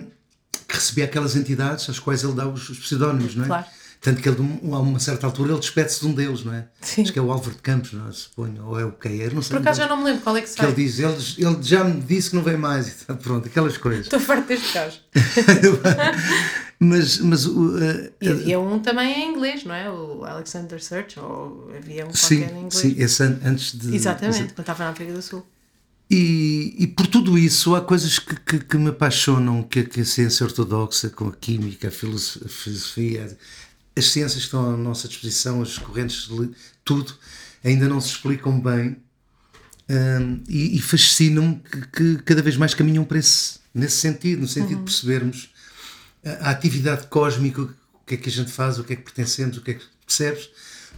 que 0.67 0.75
recebia 0.75 1.05
aquelas 1.05 1.35
entidades 1.35 1.89
às 1.89 1.99
quais 1.99 2.23
ele 2.23 2.33
dá 2.33 2.47
os, 2.47 2.69
os 2.69 2.79
pseudónimos, 2.79 3.35
não 3.35 3.43
é? 3.43 3.47
Claro. 3.47 3.65
Tanto 4.01 4.21
que 4.21 4.29
ele, 4.29 4.37
a 4.71 4.79
uma 4.79 4.97
certa 4.97 5.27
altura, 5.27 5.51
ele 5.51 5.59
despede-se 5.59 5.99
de 5.99 6.07
um 6.07 6.13
deles, 6.13 6.45
não 6.45 6.53
é? 6.53 6.67
Sim. 6.79 7.01
Acho 7.01 7.11
que 7.11 7.19
é 7.19 7.21
o 7.21 7.29
Álvaro 7.31 7.51
de 7.53 7.61
Campos, 7.61 7.91
não 7.91 8.07
é? 8.07 8.11
Suponho, 8.13 8.65
ou 8.65 8.79
é 8.79 8.85
o 8.85 8.93
Queiro, 8.93 9.35
não 9.35 9.41
sei. 9.41 9.57
Por 9.57 9.61
acaso 9.61 9.81
já 9.81 9.87
não 9.89 9.97
me 9.97 10.05
lembro 10.05 10.21
qual 10.21 10.37
é 10.37 10.41
que 10.41 10.49
que 10.53 10.61
ele 10.63 10.71
diz, 10.73 10.99
ele, 10.99 11.17
ele 11.37 11.57
já 11.61 11.83
me 11.83 11.99
disse 11.99 12.29
que 12.29 12.35
não 12.37 12.43
vem 12.43 12.55
mais, 12.55 12.87
e 12.87 12.91
tá, 13.05 13.13
pronto, 13.13 13.47
aquelas 13.47 13.77
coisas. 13.77 14.05
Estou 14.05 14.19
farto 14.21 14.47
deste 14.47 14.71
caso. 14.71 15.01
mas 16.79 17.19
mas 17.19 17.45
eh, 17.45 18.11
E 18.21 18.29
havia 18.29 18.59
um 18.59 18.79
também 18.79 19.13
em 19.21 19.31
inglês, 19.31 19.63
não 19.65 19.75
é? 19.75 19.89
O 19.91 20.23
Alexander 20.23 20.81
Search, 20.81 21.19
ou 21.19 21.69
havia 21.77 22.05
um 22.05 22.13
sim, 22.13 22.39
qualquer 22.39 22.55
em 22.55 22.57
inglês. 22.59 22.73
sim, 22.75 22.95
esse 22.97 23.23
an- 23.23 23.39
antes 23.43 23.77
de. 23.77 23.95
Exatamente, 23.95 24.53
quando 24.53 24.59
estava 24.61 24.83
na 24.85 24.89
África 24.91 25.11
do 25.13 25.21
Sul. 25.21 25.45
E, 26.11 26.73
e 26.79 26.87
por 26.87 27.05
tudo 27.05 27.37
isso 27.37 27.75
há 27.75 27.81
coisas 27.81 28.17
que, 28.17 28.35
que, 28.39 28.59
que 28.59 28.77
me 28.77 28.89
apaixonam 28.89 29.61
que, 29.61 29.83
que 29.83 30.01
a 30.01 30.05
ciência 30.05 30.43
ortodoxa, 30.43 31.09
com 31.09 31.27
a 31.27 31.31
química, 31.33 31.89
a 31.89 31.91
filosofia, 31.91 33.37
as 33.95 34.05
ciências 34.05 34.35
que 34.41 34.45
estão 34.45 34.73
à 34.73 34.77
nossa 34.77 35.07
disposição, 35.07 35.61
as 35.61 35.77
correntes, 35.77 36.29
tudo, 36.85 37.13
ainda 37.63 37.87
não 37.87 37.99
se 37.99 38.09
explicam 38.09 38.59
bem 38.59 38.97
hum, 39.89 40.43
e, 40.47 40.77
e 40.77 40.81
fascinam-me 40.81 41.59
que, 41.59 42.15
que 42.17 42.23
cada 42.23 42.41
vez 42.41 42.55
mais 42.55 42.73
caminham 42.73 43.03
para 43.03 43.19
esse, 43.19 43.59
nesse 43.73 43.97
sentido, 43.97 44.41
no 44.41 44.47
sentido 44.47 44.79
de 44.79 44.83
percebermos 44.85 45.49
a, 46.23 46.47
a 46.47 46.49
atividade 46.51 47.07
cósmica, 47.07 47.61
o 47.63 47.69
que 48.05 48.15
é 48.15 48.17
que 48.17 48.29
a 48.29 48.31
gente 48.31 48.51
faz, 48.51 48.79
o 48.79 48.83
que 48.83 48.93
é 48.93 48.95
que 48.95 49.03
pertencemos, 49.03 49.57
o 49.57 49.61
que 49.61 49.71
é 49.71 49.73
que 49.75 49.85
percebes, 50.05 50.49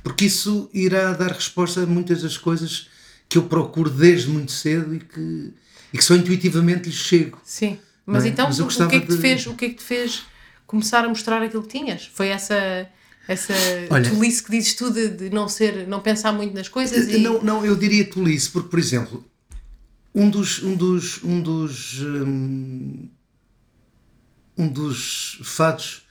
porque 0.03 0.25
isso 0.25 0.69
irá 0.73 1.13
dar 1.13 1.31
resposta 1.31 1.83
a 1.83 1.85
muitas 1.85 2.21
das 2.21 2.37
coisas 2.37 2.87
que 3.27 3.37
eu 3.37 3.43
procuro 3.43 3.89
desde 3.89 4.29
muito 4.29 4.51
cedo 4.51 4.93
e 4.95 4.99
que, 4.99 5.53
e 5.93 5.97
que 5.97 6.03
só 6.03 6.15
intuitivamente 6.15 6.89
lhes 6.89 6.97
chego. 6.97 7.39
Sim. 7.43 7.79
Mas 8.05 8.25
é? 8.25 8.29
então 8.29 8.47
Mas 8.47 8.59
o 8.59 8.67
que 8.87 8.95
é 8.95 8.99
que 8.99 9.07
te 9.07 9.15
de- 9.15 9.21
fez? 9.21 9.47
O 9.47 9.53
que 9.53 9.65
é 9.65 9.69
que 9.69 9.75
te 9.75 9.83
fez 9.83 10.23
começar 10.71 11.05
a 11.05 11.07
mostrar 11.09 11.41
aquilo 11.43 11.61
que 11.63 11.77
tinhas? 11.77 12.09
Foi 12.13 12.29
essa 12.29 12.89
essa 13.27 13.53
Olha- 13.89 14.09
tolice 14.09 14.43
que 14.43 14.51
dizes 14.51 14.73
tu 14.73 14.91
de, 14.91 15.07
de 15.09 15.29
não 15.29 15.47
ser, 15.47 15.87
não 15.87 15.99
pensar 15.99 16.31
muito 16.33 16.53
nas 16.55 16.67
coisas 16.67 17.07
e 17.07 17.19
Não, 17.19 17.41
não, 17.41 17.65
eu 17.65 17.75
diria 17.75 18.03
tolice, 18.09 18.49
porque, 18.49 18.67
por 18.67 18.79
exemplo, 18.79 19.23
um 20.13 20.29
dos. 20.29 20.61
Um 20.63 20.75
dos, 20.75 21.23
um 21.23 21.41
dos, 21.41 22.01
hum, 22.01 23.07
um 24.57 24.67
dos 24.67 25.39
fados, 25.43 26.05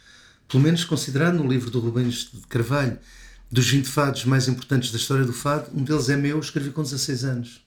pelo 0.49 0.62
menos 0.62 0.85
considerado 0.85 1.35
no 1.35 1.46
livro 1.46 1.70
do 1.70 1.79
Rubens 1.81 2.31
de 2.33 2.40
Carvalho, 2.49 2.99
dos 3.51 3.68
20 3.68 3.87
fados 3.87 4.25
mais 4.25 4.49
importantes 4.49 4.90
da 4.90 4.96
história 4.99 5.25
do 5.25 5.33
fado, 5.33 5.70
um 5.75 5.83
deles 5.85 6.09
é 6.09 6.16
meu, 6.16 6.38
escrevi 6.38 6.70
com 6.70 6.83
16 6.83 7.25
anos. 7.25 7.61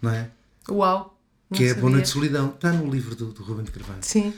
Não 0.00 0.10
é? 0.10 0.28
uau. 0.68 1.18
não 1.50 1.56
que 1.58 1.64
é 1.64 1.68
sabia. 1.68 1.80
Boa 1.80 1.92
Noite 1.92 2.04
de 2.04 2.10
Solidão. 2.10 2.50
Está 2.54 2.72
no 2.72 2.88
livro 2.90 3.14
do, 3.16 3.32
do 3.32 3.42
Rubem 3.42 3.64
de 3.64 3.70
Carvalho. 3.72 4.00
Sim. 4.02 4.32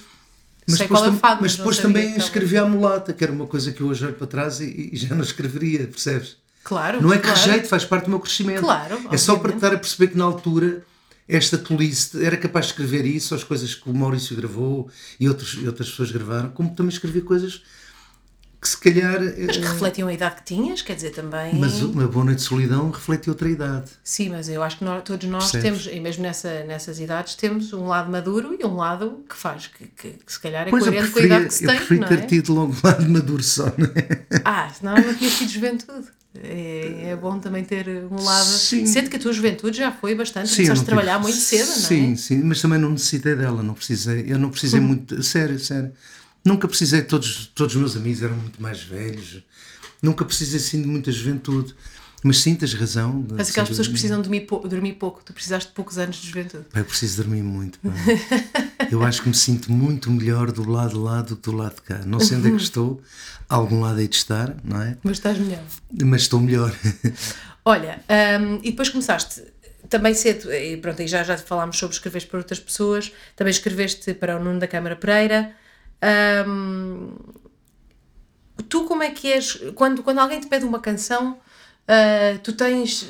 Mas 0.67 0.79
Sei 0.79 0.87
depois, 0.87 1.01
qual 1.01 1.11
é 1.11 1.15
o 1.15 1.19
fado, 1.19 1.43
mas 1.43 1.57
depois 1.57 1.79
também 1.79 2.17
escrevi 2.17 2.57
a 2.57 2.65
mulata, 2.65 3.13
que 3.13 3.23
era 3.23 3.33
uma 3.33 3.47
coisa 3.47 3.71
que 3.73 3.81
eu 3.83 3.89
hoje 3.89 4.05
olho 4.05 4.15
para 4.15 4.27
trás 4.27 4.61
e, 4.61 4.91
e 4.93 4.97
já 4.97 5.15
não 5.15 5.23
escreveria, 5.23 5.87
percebes? 5.87 6.37
Claro. 6.63 7.03
Não 7.03 7.13
é 7.13 7.19
que 7.19 7.25
claro. 7.25 7.39
rejeito, 7.39 7.69
faz 7.69 7.85
parte 7.85 8.05
do 8.05 8.11
meu 8.11 8.21
crescimento. 8.21 8.61
Claro, 8.61 8.99
É 9.11 9.17
só 9.19 9.33
para 9.35 9.53
obviamente. 9.53 9.61
dar 9.61 9.75
a 9.75 9.79
perceber 9.79 10.09
que 10.13 10.17
na 10.17 10.25
altura 10.25 10.83
esta 11.29 11.59
tolice 11.59 12.25
era 12.25 12.37
capaz 12.37 12.67
de 12.67 12.73
escrever 12.73 13.05
isso, 13.05 13.35
as 13.35 13.45
coisas 13.45 13.75
que 13.75 13.89
o 13.89 13.95
Maurício 13.95 14.35
gravou 14.37 14.89
e 15.21 15.29
outros, 15.29 15.59
e 15.61 15.67
outras 15.67 15.91
pessoas 15.91 16.11
gravaram, 16.11 16.51
como 16.51 16.75
também 16.75 16.93
escrever 16.93 17.23
coisas 17.23 17.63
que 18.65 18.69
se 18.71 18.79
calhar. 18.79 19.21
Mas 19.21 19.57
que 19.59 19.65
eh, 19.65 19.69
refletiam 19.69 20.09
a 20.09 20.13
idade 20.13 20.37
que 20.37 20.45
tinhas, 20.45 20.81
quer 20.83 20.95
dizer, 20.97 21.11
também. 21.11 21.55
mas 21.55 21.83
uma 21.83 22.09
boa 22.09 22.25
noite 22.25 22.39
de 22.39 22.45
solidão 22.45 22.91
reflete 22.91 23.29
outra 23.29 23.49
idade. 23.49 23.91
Sim, 24.03 24.31
mas 24.31 24.49
eu 24.49 24.63
acho 24.63 24.79
que 24.79 24.85
nós- 24.85 25.03
todos 25.05 25.29
nós 25.29 25.53
Percebes? 25.53 25.83
temos, 25.85 25.97
e 25.97 26.01
mesmo 26.01 26.23
nessa, 26.23 26.65
nessas 26.65 26.99
idades, 26.99 27.35
temos 27.35 27.73
um 27.75 27.87
lado 27.87 28.11
maduro 28.11 28.57
e 28.59 28.65
um 28.65 28.75
lado 28.77 29.23
que 29.29 29.37
faz, 29.37 29.67
que, 29.69 29.85
que, 29.87 30.19
que 30.25 30.33
se 30.33 30.41
calhar 30.41 30.67
é 30.67 30.71
Pois 30.71 30.87
eu 30.87 30.93
coerente 30.93 31.13
com 31.13 31.19
a 31.19 31.23
preferia, 31.23 31.37
idade 31.37 31.49
que 31.49 31.55
se 31.55 31.65
eu 31.65 31.69
tem, 31.69 31.77
preferi 31.79 32.01
não 32.01 32.09
ter 32.09 32.19
é? 32.19 32.23
tido 32.27 32.55
logo 32.55 32.73
um 32.73 32.77
lado 32.89 33.09
maduro 33.11 33.43
só, 33.43 33.65
não 33.77 33.87
é? 33.95 34.25
Ah, 34.45 34.69
senão 34.77 34.95
não 34.97 35.15
tinha 35.15 35.31
sido 35.31 35.51
juventude. 35.51 36.07
É, 36.43 37.11
é 37.11 37.17
bom 37.17 37.39
também 37.39 37.63
ter 37.63 37.87
um 38.11 38.21
lado. 38.21 38.45
Sim. 38.47 38.87
Sendo 38.87 39.09
que 39.09 39.17
a 39.17 39.19
tua 39.21 39.33
juventude 39.33 39.77
já 39.77 39.93
foi 39.93 40.17
bastante. 40.17 40.49
Sim, 40.49 40.63
eu 40.63 40.67
Começaste 40.69 40.83
a 40.83 40.87
trabalhar 40.87 41.13
tive- 41.19 41.23
muito 41.23 41.39
cedo, 41.39 41.67
não 41.69 41.75
é? 41.75 41.79
Sim, 41.79 42.17
sim, 42.17 42.43
mas 42.43 42.61
também 42.61 42.79
não 42.81 42.91
necessitei 42.91 43.37
dela, 43.37 43.63
não 43.63 43.73
precisei. 43.75 44.25
Eu 44.27 44.37
não 44.39 44.51
precisei 44.51 44.81
muito. 44.81 45.23
Sério, 45.23 45.61
sério. 45.61 45.93
Nunca 46.45 46.69
precisei, 46.69 47.03
todos, 47.03 47.51
todos 47.55 47.75
os 47.75 47.81
meus 47.81 47.97
amigos 47.97 48.23
eram 48.23 48.37
muito 48.37 48.61
mais 48.61 48.83
velhos. 48.83 49.43
Nunca 50.03 50.25
precisei 50.25 50.61
assim 50.61 50.83
de 50.83 50.87
muita 50.87 51.11
juventude. 51.11 51.75
Mas 52.23 52.41
sim, 52.41 52.55
tens 52.55 52.73
razão. 52.73 53.27
Mas 53.33 53.51
aquelas 53.51 53.69
pessoas 53.69 53.87
que 53.87 53.93
precisam 53.93 54.21
dormir, 54.23 54.47
dormir 54.67 54.95
pouco, 54.95 55.23
tu 55.23 55.35
precisaste 55.35 55.69
de 55.69 55.75
poucos 55.75 55.99
anos 55.99 56.17
de 56.17 56.29
juventude. 56.29 56.65
Pá, 56.73 56.81
eu 56.81 56.85
preciso 56.87 57.23
dormir 57.23 57.43
muito. 57.43 57.79
pá. 57.79 57.91
Eu 58.91 59.03
acho 59.03 59.23
que 59.23 59.29
me 59.29 59.35
sinto 59.35 59.71
muito 59.73 60.11
melhor 60.11 60.53
do 60.53 60.69
lado 60.69 60.91
de 60.91 60.99
lá 60.99 61.21
do 61.21 61.37
que 61.37 61.43
do 61.43 61.57
lado 61.57 61.75
de 61.77 61.83
cá. 61.83 62.01
Não 62.07 62.21
sei 62.21 62.37
onde 62.39 62.49
é 62.49 62.51
que 62.51 62.63
estou, 62.63 63.01
algum 63.49 63.81
lado 63.81 64.01
hei 64.01 64.09
de 64.09 64.17
estar, 64.17 64.55
não 64.63 64.81
é? 64.81 64.97
Mas 65.03 65.19
estás 65.19 65.39
melhor. 65.39 65.63
Mas 66.03 66.23
estou 66.23 66.41
melhor. 66.41 66.75
Olha, 67.65 68.03
hum, 68.41 68.61
e 68.63 68.71
depois 68.71 68.89
começaste 68.91 69.43
também 69.89 70.15
cedo, 70.15 70.53
e 70.53 70.77
pronto, 70.77 71.01
aí 71.01 71.09
já, 71.09 71.23
já 71.23 71.37
falámos 71.37 71.79
sobre 71.79 71.95
escrever 71.95 72.27
para 72.27 72.39
outras 72.39 72.61
pessoas, 72.61 73.13
também 73.37 73.51
escreveste 73.51 74.15
para 74.15 74.37
o 74.37 74.43
Nuno 74.43 74.61
da 74.61 74.67
Câmara 74.67 74.97
Pereira. 74.97 75.55
Hum, 76.47 77.15
tu 78.69 78.85
como 78.85 79.03
é 79.03 79.11
que 79.11 79.33
és, 79.33 79.55
quando, 79.75 80.03
quando 80.03 80.19
alguém 80.19 80.41
te 80.41 80.47
pede 80.47 80.65
uma 80.65 80.81
canção, 80.81 81.39
ah, 81.89 82.39
tu 82.43 82.53
tens, 82.53 83.07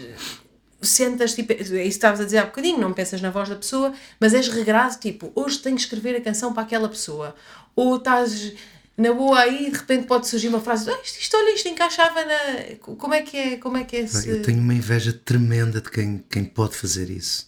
sentas, 0.84 1.34
tipo, 1.34 1.52
é 1.52 1.56
isso 1.56 1.72
estavas 1.82 2.20
a 2.20 2.24
dizer 2.24 2.38
há 2.38 2.44
bocadinho, 2.44 2.78
não 2.78 2.92
pensas 2.92 3.20
na 3.20 3.30
voz 3.30 3.48
da 3.48 3.56
pessoa, 3.56 3.92
mas 4.20 4.34
és 4.34 4.48
regrado, 4.48 4.98
tipo, 4.98 5.32
hoje 5.34 5.58
tenho 5.58 5.76
que 5.76 5.82
escrever 5.82 6.16
a 6.16 6.20
canção 6.20 6.52
para 6.52 6.62
aquela 6.62 6.88
pessoa, 6.88 7.34
ou 7.74 7.96
estás 7.96 8.52
na 8.96 9.12
boa 9.12 9.40
aí 9.40 9.70
de 9.70 9.76
repente 9.76 10.06
pode 10.06 10.28
surgir 10.28 10.48
uma 10.48 10.60
frase, 10.60 10.88
ah, 10.90 11.00
isto, 11.02 11.18
isto, 11.18 11.36
olha, 11.36 11.54
isto 11.54 11.68
encaixava 11.68 12.24
na... 12.24 12.76
Como 12.78 13.12
é 13.12 13.22
que 13.22 13.36
é, 13.36 13.56
como 13.56 13.76
é, 13.76 13.84
que 13.84 13.96
é 13.96 14.00
esse... 14.00 14.28
Eu 14.28 14.42
tenho 14.42 14.60
uma 14.60 14.74
inveja 14.74 15.12
tremenda 15.12 15.80
de 15.80 15.90
quem, 15.90 16.24
quem 16.30 16.44
pode 16.44 16.76
fazer 16.76 17.10
isso. 17.10 17.46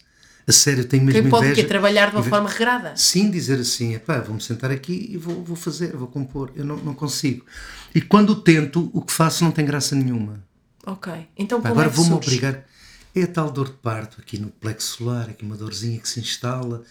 A 0.49 0.53
sério, 0.53 0.85
tenho 0.85 1.03
mesmo 1.05 1.23
Quem 1.23 1.31
pode 1.31 1.47
inveja. 1.47 1.63
quê? 1.63 1.67
trabalhar 1.67 2.11
de 2.11 2.17
uma 2.17 2.23
forma 2.23 2.49
regrada? 2.49 2.95
Sim, 2.97 3.31
dizer 3.31 3.59
assim, 3.59 3.95
epá, 3.95 4.21
vou-me 4.21 4.41
sentar 4.41 4.71
aqui 4.71 5.09
e 5.11 5.17
vou, 5.17 5.43
vou 5.43 5.57
fazer, 5.57 5.97
vou 5.97 6.07
compor. 6.07 6.53
Eu 6.55 6.65
não, 6.65 6.77
não 6.77 6.95
consigo. 6.95 7.45
E 7.93 8.01
quando 8.01 8.35
tento, 8.37 8.89
o 8.93 9.03
que 9.03 9.13
faço 9.13 9.43
não 9.43 9.51
tem 9.51 9.65
graça 9.65 9.97
nenhuma. 9.97 10.41
Ok. 10.87 11.13
Então 11.37 11.61
Pá, 11.61 11.71
como 11.71 11.81
agora 11.81 11.93
é 11.93 11.97
vou-me 11.97 12.13
obrigar. 12.13 12.65
É 13.13 13.23
a 13.23 13.27
tal 13.27 13.51
dor 13.51 13.67
de 13.71 13.77
parto 13.79 14.19
aqui 14.21 14.39
no 14.39 14.49
plexo 14.49 14.99
solar, 14.99 15.31
aqui 15.31 15.45
uma 15.45 15.57
dorzinha 15.57 15.99
que 15.99 16.09
se 16.09 16.21
instala. 16.21 16.83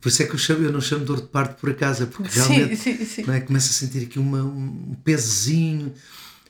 Por 0.00 0.08
isso 0.08 0.22
é 0.22 0.26
que 0.26 0.32
eu, 0.34 0.38
chamo, 0.38 0.64
eu 0.64 0.72
não 0.72 0.80
chamo 0.80 1.04
dor 1.04 1.20
de 1.20 1.26
parto 1.28 1.60
por 1.60 1.70
acaso, 1.70 2.02
é 2.04 2.06
porque 2.06 2.30
Sim, 2.40 2.52
realmente 2.54 2.76
sim, 2.76 3.04
sim. 3.04 3.22
Não 3.26 3.34
é? 3.34 3.40
começo 3.40 3.68
a 3.70 3.72
sentir 3.72 4.04
aqui 4.04 4.18
uma, 4.18 4.42
um 4.42 4.96
pesozinho. 5.04 5.92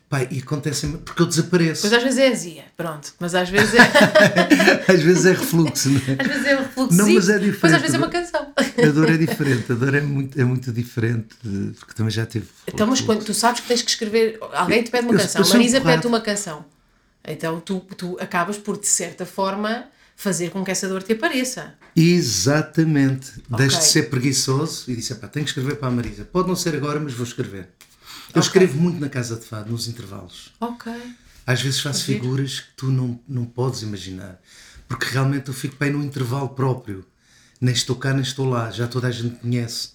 Pá, 0.09 0.23
e 0.31 0.39
acontece 0.39 0.87
porque 1.05 1.21
eu 1.21 1.27
desapareço. 1.27 1.83
Pois 1.83 1.93
às 1.93 2.03
vezes 2.03 2.19
é 2.19 2.29
azia, 2.29 2.65
pronto. 2.77 3.13
Mas 3.21 3.35
às 3.35 3.51
vezes 3.51 3.75
é, 3.75 3.81
Às 4.91 5.03
vezes 5.03 5.27
é 5.27 5.33
refluxo, 5.33 5.91
não 5.91 6.01
é? 6.01 6.17
às 6.23 6.27
vezes 6.27 6.47
é 6.47 6.55
um 6.57 6.63
refluxo. 6.63 6.97
Não, 6.97 7.09
mas 7.11 7.29
é 7.29 7.39
diferente. 7.39 7.75
às 7.77 7.81
vezes 7.83 7.95
é 7.95 7.99
uma 7.99 8.09
canção. 8.09 8.53
A 8.57 8.87
dor 8.91 9.11
é 9.11 9.17
diferente, 9.19 9.71
a 9.71 9.75
dor 9.75 9.95
é 9.95 10.01
muito, 10.01 10.41
é 10.41 10.45
muito 10.45 10.73
diferente, 10.73 11.29
de- 11.45 11.75
porque 11.75 11.93
também 11.93 12.11
já 12.11 12.25
teve. 12.25 12.47
Então, 12.67 12.87
mas 12.87 13.03
quando 13.03 13.23
tu 13.23 13.35
sabes 13.35 13.61
que 13.61 13.69
tens 13.69 13.83
que 13.83 13.91
escrever, 13.91 14.39
alguém 14.55 14.83
te 14.83 14.91
pede 14.91 15.05
uma 15.07 15.15
Eu- 15.15 15.19
canção, 15.21 15.43
eu 15.43 15.49
Marisa 15.49 15.79
porrado. 15.81 15.97
pede-te 15.97 16.07
uma 16.09 16.21
canção. 16.23 16.65
Então 17.27 17.61
tu, 17.61 17.81
tu 17.95 18.17
acabas 18.19 18.57
por, 18.57 18.81
de 18.81 18.87
certa 18.87 19.27
forma, 19.27 19.85
fazer 20.17 20.49
com 20.51 20.65
que 20.65 20.71
essa 20.71 20.89
dor 20.89 21.03
te 21.03 21.13
apareça. 21.13 21.75
Exatamente. 21.95 23.33
Deixo 23.51 23.77
de 23.77 23.83
Ok. 23.83 23.89
ser 23.93 24.03
preguiçoso 24.05 24.91
e 24.91 24.97
disse: 24.97 25.15
pá, 25.17 25.27
tenho 25.29 25.45
que 25.45 25.51
escrever 25.51 25.77
para 25.77 25.89
a 25.89 25.91
Marisa. 25.91 26.25
Pode 26.25 26.49
não 26.49 26.57
ser 26.57 26.75
agora, 26.75 26.99
mas 26.99 27.13
vou 27.13 27.27
escrever. 27.27 27.69
Eu 28.35 28.41
escrevo 28.41 28.79
muito 28.79 29.01
na 29.01 29.09
casa 29.09 29.37
de 29.37 29.45
fado, 29.45 29.71
nos 29.71 29.89
intervalos. 29.89 30.53
Ok. 30.61 30.93
Às 31.47 31.63
vezes 31.63 31.81
faço 31.81 32.05
figuras 32.05 32.61
que 32.61 32.67
tu 32.77 32.87
não, 32.91 33.19
não 33.29 33.45
podes 33.47 33.83
imaginar. 33.83 34.39
Porque 34.87 35.07
realmente 35.07 35.49
eu 35.49 35.55
fico 35.55 35.77
bem 35.79 35.91
no 35.91 36.03
intervalo 36.05 36.51
próprio. 36.51 37.05
Nem 37.61 37.73
estou 37.75 37.97
cá, 37.97 38.13
nem 38.13 38.23
estou 38.23 38.49
lá. 38.49 38.71
Já 38.71 38.87
toda 38.87 39.09
a 39.09 39.11
gente 39.11 39.37
conhece. 39.37 39.91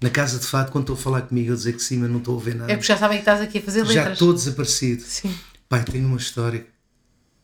Na 0.00 0.10
casa 0.10 0.38
de 0.38 0.46
fado, 0.46 0.70
quando 0.70 0.84
estou 0.84 0.94
a 0.94 0.98
falar 0.98 1.22
comigo, 1.22 1.50
eu 1.50 1.56
dizer 1.56 1.72
que 1.72 1.82
sim, 1.82 1.96
mas 1.98 2.10
não 2.10 2.18
estou 2.18 2.38
a 2.38 2.42
ver 2.42 2.54
nada. 2.54 2.70
É 2.70 2.76
porque 2.76 2.86
já 2.92 2.96
sabem 2.96 3.16
que 3.18 3.22
estás 3.22 3.40
aqui 3.40 3.58
a 3.58 3.62
fazer 3.62 3.84
Já 3.86 3.92
letras. 3.92 4.12
estou 4.12 4.32
desaparecido. 4.32 5.02
Sim. 5.02 5.34
Pai, 5.68 5.82
tenho 5.84 6.06
uma 6.06 6.16
história 6.18 6.66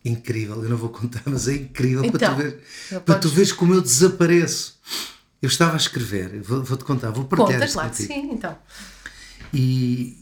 incrível. 0.04 0.62
Eu 0.62 0.70
não 0.70 0.76
vou 0.76 0.90
contar, 0.90 1.22
mas 1.26 1.48
é 1.48 1.54
incrível 1.54 2.10
para, 2.12 2.16
Então, 2.26 2.34
tu 2.36 2.42
ver, 2.42 2.62
não 2.92 3.00
para 3.00 3.18
tu 3.18 3.28
veres 3.28 3.52
como 3.52 3.74
eu 3.74 3.80
desapareço. 3.80 4.78
Eu 5.42 5.48
estava 5.48 5.74
a 5.74 5.76
escrever, 5.76 6.34
eu 6.34 6.42
vou- 6.42 6.62
vou-te 6.62 6.84
contar, 6.84 7.10
vou 7.10 7.24
partilhar 7.24 7.52
Conta, 7.60 7.64
isto 7.66 7.78
que 7.80 7.88
contigo. 7.88 8.12
sim, 8.12 8.32
então. 8.32 8.56
E, 9.54 10.16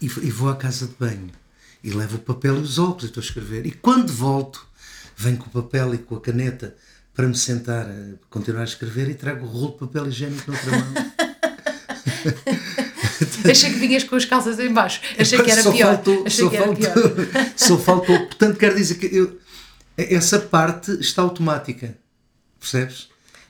e, 0.00 0.06
e 0.06 0.30
vou 0.30 0.48
à 0.48 0.56
casa 0.56 0.86
de 0.86 0.94
banho 0.98 1.30
e 1.82 1.90
levo 1.90 2.16
o 2.16 2.20
papel 2.20 2.56
e 2.56 2.60
os 2.60 2.78
óculos 2.78 3.04
e 3.04 3.06
estou 3.06 3.20
a 3.20 3.24
escrever. 3.24 3.66
E 3.66 3.72
quando 3.72 4.12
volto, 4.12 4.66
venho 5.16 5.36
com 5.38 5.46
o 5.46 5.62
papel 5.62 5.94
e 5.94 5.98
com 5.98 6.14
a 6.16 6.20
caneta 6.20 6.76
para 7.14 7.26
me 7.26 7.36
sentar 7.36 7.86
a 7.86 8.14
continuar 8.30 8.60
a 8.60 8.64
escrever 8.64 9.08
e 9.10 9.14
trago 9.14 9.44
o 9.44 9.48
rolo 9.48 9.72
de 9.72 9.78
papel 9.78 10.06
higiênico 10.06 10.50
noutra 10.50 10.70
mão. 10.70 10.94
Achei 13.50 13.72
que 13.72 13.78
vinhas 13.78 14.04
com 14.04 14.16
as 14.16 14.24
calças 14.24 14.58
em 14.58 14.72
baixo. 14.72 15.00
Achei 15.18 15.42
que 15.42 15.50
era 15.50 15.62
Só 15.62 15.72
pior. 15.72 15.94
faltou- 15.96 16.26
Achei 16.26 16.44
só 16.44 16.50
que 16.50 16.56
era 16.56 16.66
faltou- 16.66 17.10
pior. 17.10 17.52
Só 17.56 17.78
faltou. 17.78 18.18
Portanto, 18.26 18.56
quero 18.58 18.76
dizer 18.76 18.94
que 18.96 19.06
eu- 19.06 19.38
essa 19.96 20.38
parte 20.38 20.92
está 21.00 21.22
automática. 21.22 21.96
Percebes? 22.60 23.08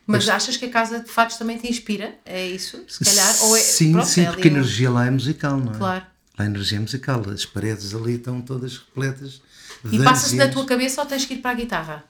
Mas 0.08 0.28
achas 0.28 0.56
que 0.56 0.64
a 0.64 0.70
casa 0.70 1.00
de 1.00 1.10
fatos 1.10 1.36
também 1.36 1.58
te 1.58 1.68
inspira? 1.68 2.14
É 2.24 2.46
isso? 2.46 2.82
Se 2.88 3.04
calhar? 3.04 3.42
Ou 3.42 3.56
é, 3.56 3.60
sim, 3.60 3.92
pronto, 3.92 4.08
sim, 4.08 4.22
é 4.22 4.30
porque 4.30 4.48
a 4.48 4.50
energia 4.50 4.90
lá 4.90 5.06
é 5.06 5.10
musical, 5.10 5.58
não 5.58 5.74
é? 5.74 5.76
Claro. 5.76 6.06
Lá 6.38 6.44
a 6.44 6.46
energia 6.46 6.78
é 6.78 6.80
musical. 6.80 7.22
As 7.28 7.44
paredes 7.44 7.94
ali 7.94 8.14
estão 8.14 8.40
todas 8.40 8.78
repletas 8.78 9.42
de 9.84 9.96
E 9.96 10.02
passa-se 10.02 10.36
na 10.36 10.48
tua 10.48 10.64
cabeça 10.64 11.00
ou 11.00 11.06
tens 11.06 11.24
que 11.24 11.34
ir 11.34 11.38
para 11.38 11.50
a 11.50 11.54
guitarra? 11.54 12.04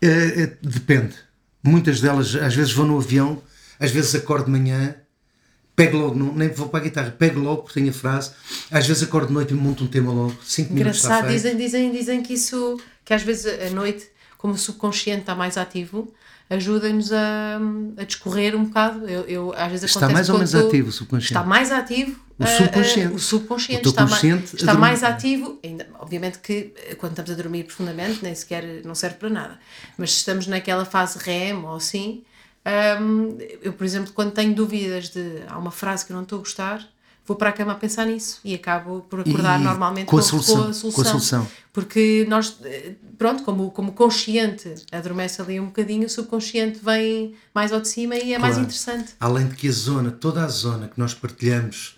É, 0.00 0.42
é, 0.42 0.56
depende. 0.62 1.14
Muitas 1.62 2.00
delas, 2.00 2.34
às 2.36 2.54
vezes 2.54 2.72
vou 2.72 2.86
no 2.86 2.98
avião, 2.98 3.42
às 3.78 3.90
vezes 3.90 4.14
acordo 4.14 4.46
de 4.46 4.50
manhã, 4.52 4.94
pego 5.74 5.98
logo, 5.98 6.18
não, 6.18 6.34
nem 6.34 6.48
vou 6.48 6.68
para 6.68 6.80
a 6.80 6.82
guitarra, 6.82 7.10
pego 7.10 7.40
logo 7.40 7.62
porque 7.62 7.80
tenho 7.80 7.90
a 7.90 7.94
frase. 7.94 8.32
Às 8.70 8.86
vezes 8.86 9.02
acordo 9.02 9.28
de 9.28 9.34
noite 9.34 9.52
e 9.52 9.56
monto 9.56 9.84
um 9.84 9.86
tema 9.86 10.12
logo, 10.12 10.38
5 10.44 10.72
minutos 10.72 11.04
Engraçado, 11.04 11.28
dizem, 11.28 11.56
dizem, 11.56 11.90
dizem 11.90 12.22
que 12.22 12.34
isso, 12.34 12.80
que 13.04 13.12
às 13.12 13.22
vezes 13.22 13.46
à 13.46 13.70
noite, 13.70 14.08
como 14.38 14.54
o 14.54 14.58
subconsciente 14.58 15.20
está 15.20 15.34
mais 15.34 15.58
ativo, 15.58 16.12
ajuda-nos 16.50 17.12
a, 17.12 17.58
a 17.96 18.04
discorrer 18.04 18.56
um 18.56 18.64
bocado. 18.64 19.08
Eu, 19.08 19.22
eu, 19.22 19.54
às 19.56 19.70
vezes 19.70 19.84
Está 19.84 20.08
mais 20.08 20.28
ou 20.28 20.34
menos 20.34 20.54
ativo 20.54 20.88
o 20.88 20.92
subconsciente. 20.92 21.32
Está 21.32 21.44
mais 21.44 21.70
ativo. 21.70 22.20
O 22.38 22.42
ah, 22.42 22.46
subconsciente. 22.46 23.12
ah, 23.12 23.16
o 23.16 23.18
subconsciente 23.18 23.86
O 23.86 23.90
está, 23.90 24.02
ma- 24.02 24.08
consciente 24.08 24.56
está 24.56 24.74
mais 24.74 25.04
ativo. 25.04 25.60
Ainda, 25.62 25.86
obviamente 26.00 26.40
que 26.40 26.74
eh, 26.88 26.96
quando 26.96 27.12
estamos 27.12 27.30
a 27.30 27.34
dormir 27.34 27.64
profundamente 27.64 28.18
nem 28.22 28.34
sequer 28.34 28.82
não 28.84 28.94
serve 28.96 29.16
para 29.16 29.30
nada. 29.30 29.60
Mas 29.96 30.12
se 30.12 30.18
estamos 30.18 30.48
naquela 30.48 30.84
fase 30.84 31.18
REM 31.18 31.62
ou 31.62 31.76
assim, 31.76 32.24
hum, 33.00 33.38
eu, 33.62 33.72
por 33.72 33.84
exemplo, 33.84 34.12
quando 34.12 34.32
tenho 34.32 34.52
dúvidas 34.52 35.10
de 35.10 35.42
há 35.46 35.56
uma 35.56 35.70
frase 35.70 36.04
que 36.04 36.12
eu 36.12 36.16
não 36.16 36.24
estou 36.24 36.38
a 36.38 36.40
gostar, 36.40 36.88
vou 37.26 37.36
para 37.36 37.50
a 37.50 37.52
cama 37.52 37.72
a 37.72 37.74
pensar 37.76 38.06
nisso 38.06 38.40
e 38.44 38.54
acabo 38.54 39.02
por 39.08 39.20
acordar 39.20 39.60
E 39.60 39.64
normalmente 39.64 40.06
com 40.06 40.18
a 40.18 40.22
solução, 40.22 40.62
com 40.64 40.68
a 40.68 40.72
solução. 40.72 40.92
com 40.92 41.00
a 41.02 41.04
solução. 41.04 41.48
Porque 41.72 42.26
nós, 42.28 42.56
eh, 42.64 42.94
pronto, 43.16 43.44
como, 43.44 43.70
como 43.70 43.92
consciente 43.92 44.74
adormece 44.90 45.40
ali 45.40 45.60
um 45.60 45.66
bocadinho, 45.66 46.06
o 46.06 46.10
subconsciente 46.10 46.80
vem 46.82 47.34
mais 47.54 47.72
ao 47.72 47.80
de 47.80 47.86
cima 47.88 48.16
e 48.16 48.32
é 48.32 48.38
mais 48.38 48.54
Claro. 48.54 48.66
interessante. 48.66 49.12
Além 49.20 49.46
de 49.48 49.54
que 49.54 49.68
a 49.68 49.72
zona, 49.72 50.10
toda 50.10 50.44
a 50.44 50.48
zona 50.48 50.88
que 50.88 50.98
nós 50.98 51.14
partilhamos 51.14 51.96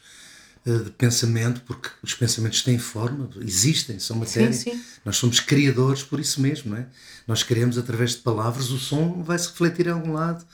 eh, 0.67 0.71
de 0.79 0.91
pensamento, 0.91 1.63
porque 1.63 1.89
os 2.03 2.15
pensamentos 2.15 2.63
têm 2.63 2.79
forma, 2.79 3.29
existem, 3.41 3.99
são 3.99 4.17
matéria. 4.17 4.53
sim. 4.53 4.81
Nós 5.05 5.17
somos 5.17 5.41
criadores 5.41 6.03
por 6.05 6.21
isso 6.21 6.41
mesmo, 6.41 6.71
não 6.71 6.77
é? 6.79 6.87
Nós 7.27 7.43
criamos 7.43 7.77
através 7.79 8.11
de 8.11 8.19
palavras, 8.19 8.71
o 8.71 8.79
som 8.79 9.23
vai 9.25 9.39
se 9.39 9.49
refletir 9.49 9.87
em 9.87 9.91
algum 9.91 10.13
lado. 10.13 10.45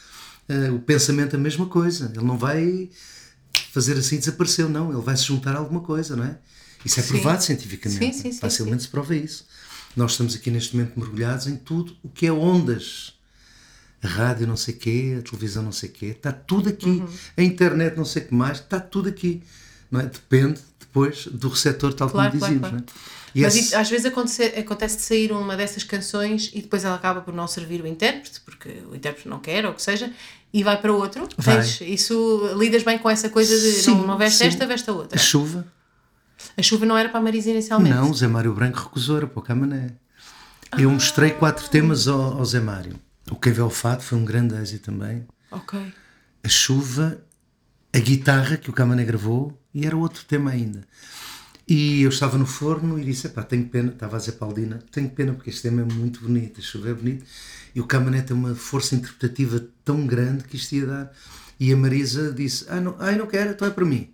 Eh, 0.49 0.71
o 0.71 0.79
pensamento 0.79 1.35
é 1.35 1.37
a 1.37 1.43
mesma 1.43 1.67
coisa, 1.67 2.11
ele 2.15 2.25
não 2.25 2.39
vai 2.39 2.89
fazer 3.73 3.97
assim 3.99 4.19
desapareceu, 4.19 4.69
não, 4.69 4.93
ele 4.93 5.01
vai 5.03 5.17
se 5.17 5.25
juntar 5.25 5.55
a 5.55 5.59
alguma 5.59 5.81
coisa, 5.81 6.17
não 6.17 6.25
é? 6.25 6.39
Isso 6.85 7.01
é 7.01 7.03
Sim. 7.03 7.09
provado 7.15 7.43
cientificamente, 7.43 8.17
Sim, 8.17 8.33
sim, 8.33 8.39
facilmente 8.39 8.83
se 8.85 8.89
prova 8.89 9.15
isso. 9.15 9.47
Nós 9.97 10.13
estamos 10.13 10.35
aqui 10.35 10.51
neste 10.51 10.77
momento 10.77 10.99
mergulhados 10.99 11.47
em 11.47 11.57
tudo 11.57 11.97
o 12.03 12.09
que 12.09 12.27
é 12.27 12.33
ondas 12.33 13.15
a 14.03 14.07
rádio 14.07 14.47
não 14.47 14.57
sei 14.57 14.75
quê, 14.75 15.17
a 15.19 15.23
televisão 15.23 15.63
não 15.63 15.73
sei 15.73 15.89
quê, 15.89 16.07
está 16.07 16.31
tudo 16.31 16.69
aqui, 16.69 16.87
Uhum. 16.89 17.09
a 17.37 17.43
internet 17.43 17.97
não 17.97 18.05
sei 18.05 18.23
o 18.23 18.27
que 18.29 18.35
mais, 18.35 18.59
está 18.59 18.79
tudo 18.79 19.09
aqui. 19.09 19.43
Não 19.91 19.99
é? 20.01 20.05
Depende 20.07 20.61
depois 20.79 21.27
do 21.27 21.49
receptor, 21.49 21.93
tal 21.95 22.09
Claro, 22.09 22.31
como 22.31 22.41
dizíamos. 22.41 22.69
claro. 22.69 22.77
Não 22.77 23.43
é? 23.43 23.45
Mas 23.45 23.57
esse- 23.57 23.75
às 23.75 23.91
vezes 23.91 24.07
acontece, 24.07 24.43
acontece 24.59 24.97
de 24.99 25.03
sair 25.03 25.33
uma 25.33 25.57
dessas 25.57 25.83
canções 25.83 26.51
e 26.55 26.63
depois 26.63 26.85
ela 26.85 26.95
acaba 26.95 27.21
por 27.21 27.35
não 27.35 27.47
servir 27.49 27.83
o 27.83 27.87
intérprete, 27.87 28.41
porque 28.41 28.69
o 28.91 28.95
intérprete 28.95 29.29
não 29.29 29.39
quer 29.41 29.65
ou 29.67 29.73
o 29.73 29.75
que 29.75 29.83
seja, 29.83 30.13
e 30.53 30.63
vai 30.65 30.81
para 30.81 30.93
outro. 30.93 31.29
Vai. 31.37 31.57
Tens- 31.63 31.81
isso 31.83 32.55
lidas 32.57 32.83
bem 32.83 32.99
com 32.99 33.09
essa 33.11 33.29
coisa 33.29 33.55
de 33.59 33.73
Sim, 33.73 33.95
não, 33.97 34.07
não 34.07 34.19
veste 34.19 34.39
sim. 34.39 34.45
esta, 34.47 34.67
veste 34.67 34.89
a 34.91 34.93
outra. 34.93 35.17
a 35.19 35.21
chuva, 35.23 35.67
A 36.57 36.63
chuva 36.63 36.87
não 36.87 36.97
era 36.97 37.09
para 37.09 37.19
a 37.19 37.23
Marisa 37.23 37.51
inicialmente. 37.51 37.95
não, 37.95 38.11
o 38.11 38.15
Zé 38.15 38.27
Mário 38.29 38.53
Branco 38.55 38.79
recusou, 38.79 39.17
era 39.19 39.27
para 39.27 39.39
o 39.39 39.43
Camané. 39.43 39.91
Eu 40.79 40.91
mostrei 40.91 41.31
quatro 41.31 41.69
temas 41.69 42.07
ao, 42.09 42.39
ao 42.39 42.45
Zé 42.45 42.61
Mário. 42.61 42.99
O 43.31 43.37
Quem 43.37 43.53
Vê 43.53 43.61
o 43.63 43.71
Fado 43.71 44.03
foi 44.03 44.17
um 44.19 44.25
grande 44.25 44.55
êxito 44.55 44.87
também. 44.91 45.27
Ok. 45.51 45.79
a 46.45 46.49
chuva, 46.49 47.19
a 47.95 47.99
guitarra 47.99 48.57
que 48.57 48.69
o 48.71 48.73
Camané 48.73 49.05
gravou 49.05 49.59
e 49.75 49.87
era 49.87 49.97
outro 49.97 50.25
tema 50.27 50.51
ainda. 50.51 50.83
E 51.67 52.03
eu 52.03 52.09
estava 52.09 52.39
no 52.39 52.47
forno 52.47 52.99
e 52.99 53.05
disse: 53.05 53.29
pá, 53.29 53.43
tenho 53.43 53.67
pena, 53.69 53.91
estava 53.93 54.17
a 54.17 54.19
dizer 54.19 54.33
para 54.33 54.47
a 54.47 54.51
Aldina, 54.51 54.79
tenho 54.91 55.11
pena 55.11 55.33
porque 55.35 55.51
este 55.51 55.63
tema 55.63 55.83
é 55.83 55.85
muito 55.85 56.21
bonito, 56.21 56.61
a 56.61 56.63
chuva 56.63 56.89
é 56.91 56.95
bonito. 56.95 57.25
E 57.79 57.81
o 57.81 57.87
Camané 57.87 58.23
tem 58.23 58.37
uma 58.37 58.57
força 58.57 58.97
interpretativa 58.97 59.65
tão 59.85 60.05
grande 60.05 60.43
que 60.43 60.57
isto 60.57 60.75
ia 60.75 60.85
dar. 60.85 61.13
E 61.61 61.73
a 61.73 61.77
Marisa 61.77 62.33
disse: 62.33 62.65
ah, 62.69 62.81
não, 62.81 62.97
ai, 62.99 63.15
não 63.17 63.25
quero, 63.29 63.51
então 63.51 63.69
é 63.69 63.71
para 63.71 63.85
mim. 63.85 64.13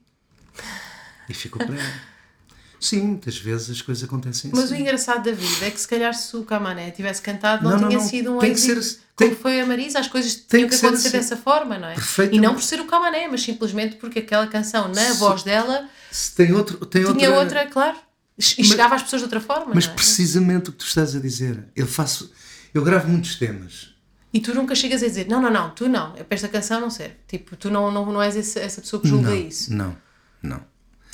E 1.31 1.33
ficou 1.33 1.65
para 1.65 1.75
ela. 1.75 1.93
Sim, 2.79 3.01
muitas 3.05 3.39
vezes 3.39 3.71
as 3.71 3.81
coisas 3.81 4.05
acontecem 4.05 4.51
Mas 4.53 4.65
o 4.71 4.75
assim. 4.75 4.83
engraçado 4.83 5.25
da 5.25 5.33
vida 5.33 5.65
é 5.65 5.71
que 5.71 5.81
se 5.81 5.89
calhar 5.89 6.13
se 6.13 6.37
o 6.37 6.43
Camané 6.45 6.91
tivesse 6.91 7.23
cantado 7.23 7.65
não, 7.65 7.71
Não, 7.71 7.81
não, 7.81 7.89
tinha 7.89 7.99
não. 8.01 8.07
sido 8.07 8.35
um 8.37 8.39
Tem 8.39 8.53
que 8.53 8.59
êxito 8.61 8.83
ser- 8.83 8.99
como 9.17 9.31
tem- 9.31 9.39
foi 9.41 9.61
a 9.63 9.65
Marisa, 9.65 9.99
as 10.01 10.09
coisas 10.09 10.35
tinham 10.35 10.69
que 10.69 10.77
que 10.79 10.85
acontecer 10.85 11.09
assim. 11.09 11.17
dessa 11.17 11.37
forma, 11.39 11.79
não 11.79 11.89
é? 11.89 11.95
E 12.31 12.39
não 12.39 12.53
por 12.53 12.63
ser 12.63 12.81
o 12.81 12.85
Camané, 12.85 13.27
mas 13.29 13.41
simplesmente 13.41 13.97
porque 13.97 14.19
aquela 14.19 14.47
canção 14.47 14.89
na 14.89 15.15
voz 15.15 15.43
dela 15.43 15.89
Se 16.13 16.35
Tem, 16.35 16.53
outro, 16.53 16.85
tem 16.85 17.03
tinha 17.05 17.31
outra, 17.31 17.61
outra, 17.61 17.67
claro, 17.69 17.97
e 18.37 18.43
chegava 18.43 18.97
às 18.97 19.03
pessoas 19.03 19.21
de 19.21 19.25
outra 19.25 19.41
forma, 19.41 19.73
Mas 19.75 19.87
é? 19.87 19.89
precisamente 19.89 20.69
o 20.69 20.73
que 20.73 20.79
tu 20.81 20.85
estás 20.87 21.17
a 21.17 21.19
dizer. 21.21 21.65
Eu 21.75 21.87
faço. 21.87 22.31
Eu 22.75 22.83
gravo 22.85 23.09
muitos 23.09 23.37
temas. 23.37 23.95
E 24.33 24.41
tu 24.41 24.53
nunca 24.53 24.75
chegas 24.75 25.01
a 25.03 25.07
dizer, 25.07 25.29
não, 25.29 25.41
não, 25.41 25.51
não, 25.51 25.71
tu 25.71 25.89
não, 25.89 26.13
para 26.13 26.27
esta 26.31 26.49
canção 26.49 26.81
não 26.81 26.91
serve. 26.91 27.15
Tipo, 27.29 27.57
tu 27.57 27.71
não, 27.71 27.91
não, 27.93 28.05
não 28.13 28.21
és 28.21 28.35
esse- 28.35 28.59
essa 28.59 28.81
pessoa 28.81 29.01
que 29.01 29.09
julga 29.09 29.31
não, 29.31 29.37
isso. 29.37 29.73
Não, 29.73 29.97
não. 30.43 30.61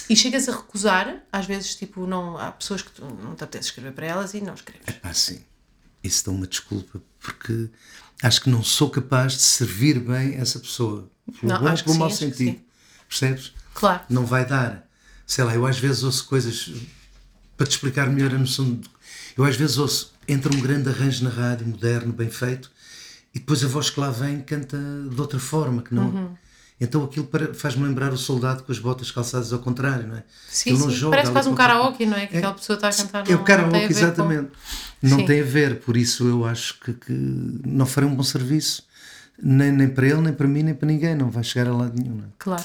E 0.09 0.17
chegas 0.17 0.49
a 0.49 0.53
recusar, 0.53 1.23
às 1.31 1.45
vezes, 1.47 1.75
tipo, 1.77 2.07
não, 2.07 2.39
há 2.39 2.51
pessoas 2.51 2.81
que 2.83 2.91
tu 2.91 3.05
não 3.05 3.35
te 3.35 3.45
apetece 3.45 3.69
escrever 3.69 3.93
para 3.93 4.07
elas 4.07 4.33
e 4.33 4.41
não 4.41 4.55
escreves. 4.55 4.87
Ah, 5.03 5.13
sim. 5.13 5.41
Isso 6.03 6.25
dá 6.25 6.31
uma 6.33 6.47
desculpa, 6.47 7.01
porque 7.21 7.69
acho 8.23 8.41
que 8.41 8.49
não 8.49 8.63
sou 8.63 8.89
capaz 8.89 9.35
de 9.35 9.43
servir 9.43 10.01
bem 10.01 10.37
essa 10.37 10.59
pessoa. 10.59 11.11
Pelo 11.41 11.53
Não, 11.53 11.61
bom 11.61 11.69
acho 11.69 11.83
ou 11.83 11.87
pelo 11.89 11.99
mau 11.99 12.11
sentido. 12.11 12.59
Percebes? 13.07 13.53
Claro. 13.75 14.03
Não 14.09 14.25
vai 14.25 14.47
dar. 14.47 14.89
Sei 15.27 15.45
lá, 15.45 15.55
eu 15.55 15.67
às 15.67 15.79
vezes 15.79 16.03
ouço 16.03 16.25
coisas 16.25 16.71
para 17.57 17.67
te 17.67 17.73
explicar 17.73 18.09
melhor 18.09 18.35
a 18.35 18.39
noção 18.39 18.75
de. 18.75 18.89
Eu 19.37 19.45
às 19.45 19.55
vezes 19.57 19.77
ouço, 19.79 20.10
entra 20.33 20.55
um 20.55 20.61
grande 20.61 20.89
arranjo 20.89 21.25
na 21.25 21.31
rádio, 21.31 21.67
moderno, 21.67 22.13
bem 22.13 22.31
feito, 22.31 22.71
e 23.35 23.39
depois 23.39 23.63
a 23.65 23.69
voz 23.69 23.91
que 23.91 23.99
lá 24.01 24.11
vem 24.11 24.41
canta 24.41 24.77
de 25.11 25.21
outra 25.21 25.39
forma, 25.39 25.83
que 25.83 25.95
não. 25.95 26.09
Uhum. 26.09 26.35
Então 26.83 27.05
aquilo 27.05 27.29
faz-me 27.53 27.85
lembrar 27.87 28.11
o 28.11 28.17
soldado 28.17 28.63
com 28.63 28.73
as 28.73 28.79
botas 28.79 29.11
calçadas 29.11 29.53
ao 29.53 29.59
contrário, 29.59 30.07
não 30.09 30.17
é? 30.17 30.25
Sim, 30.49 30.73
não 30.79 30.91
sim. 30.91 31.11
Parece 31.11 31.31
quase 31.31 31.49
um 31.51 31.55
karaoke, 31.55 32.07
não 32.07 32.17
é? 32.17 32.27
Que 32.27 32.39
aquela 32.39 32.55
pessoa 32.55 32.75
está 32.77 32.89
a 32.89 32.93
cantar. 32.93 33.25
É 33.29 33.33
não- 33.33 33.37
o 33.37 33.39
não 33.39 33.45
tem 33.45 33.45
karaoke, 33.45 33.77
a 33.77 33.81
ver 33.81 33.87
com- 33.87 33.93
exatamente. 33.93 34.51
Não 35.03 35.19
Sim. 35.19 35.27
tem 35.27 35.41
a 35.41 35.45
ver, 35.45 35.81
por 35.81 35.95
isso 35.97 36.27
eu 36.27 36.47
acho 36.47 36.81
que, 36.81 36.95
que 36.95 37.13
não 37.13 37.85
farei 37.85 38.09
um 38.09 38.15
bom 38.15 38.23
serviço. 38.23 38.83
Nem, 39.43 39.71
nem 39.73 39.89
para 39.89 40.07
ele, 40.07 40.21
nem 40.23 40.33
para 40.33 40.47
mim, 40.49 40.63
nem 40.63 40.75
para 40.75 40.87
ninguém. 40.87 41.15
Não 41.15 41.31
vai 41.31 41.45
chegar 41.45 41.69
a 41.71 41.75
lado 41.77 41.93
nenhum. 42.01 42.17
não 42.17 42.25
é? 42.25 42.29
Claro. 42.39 42.65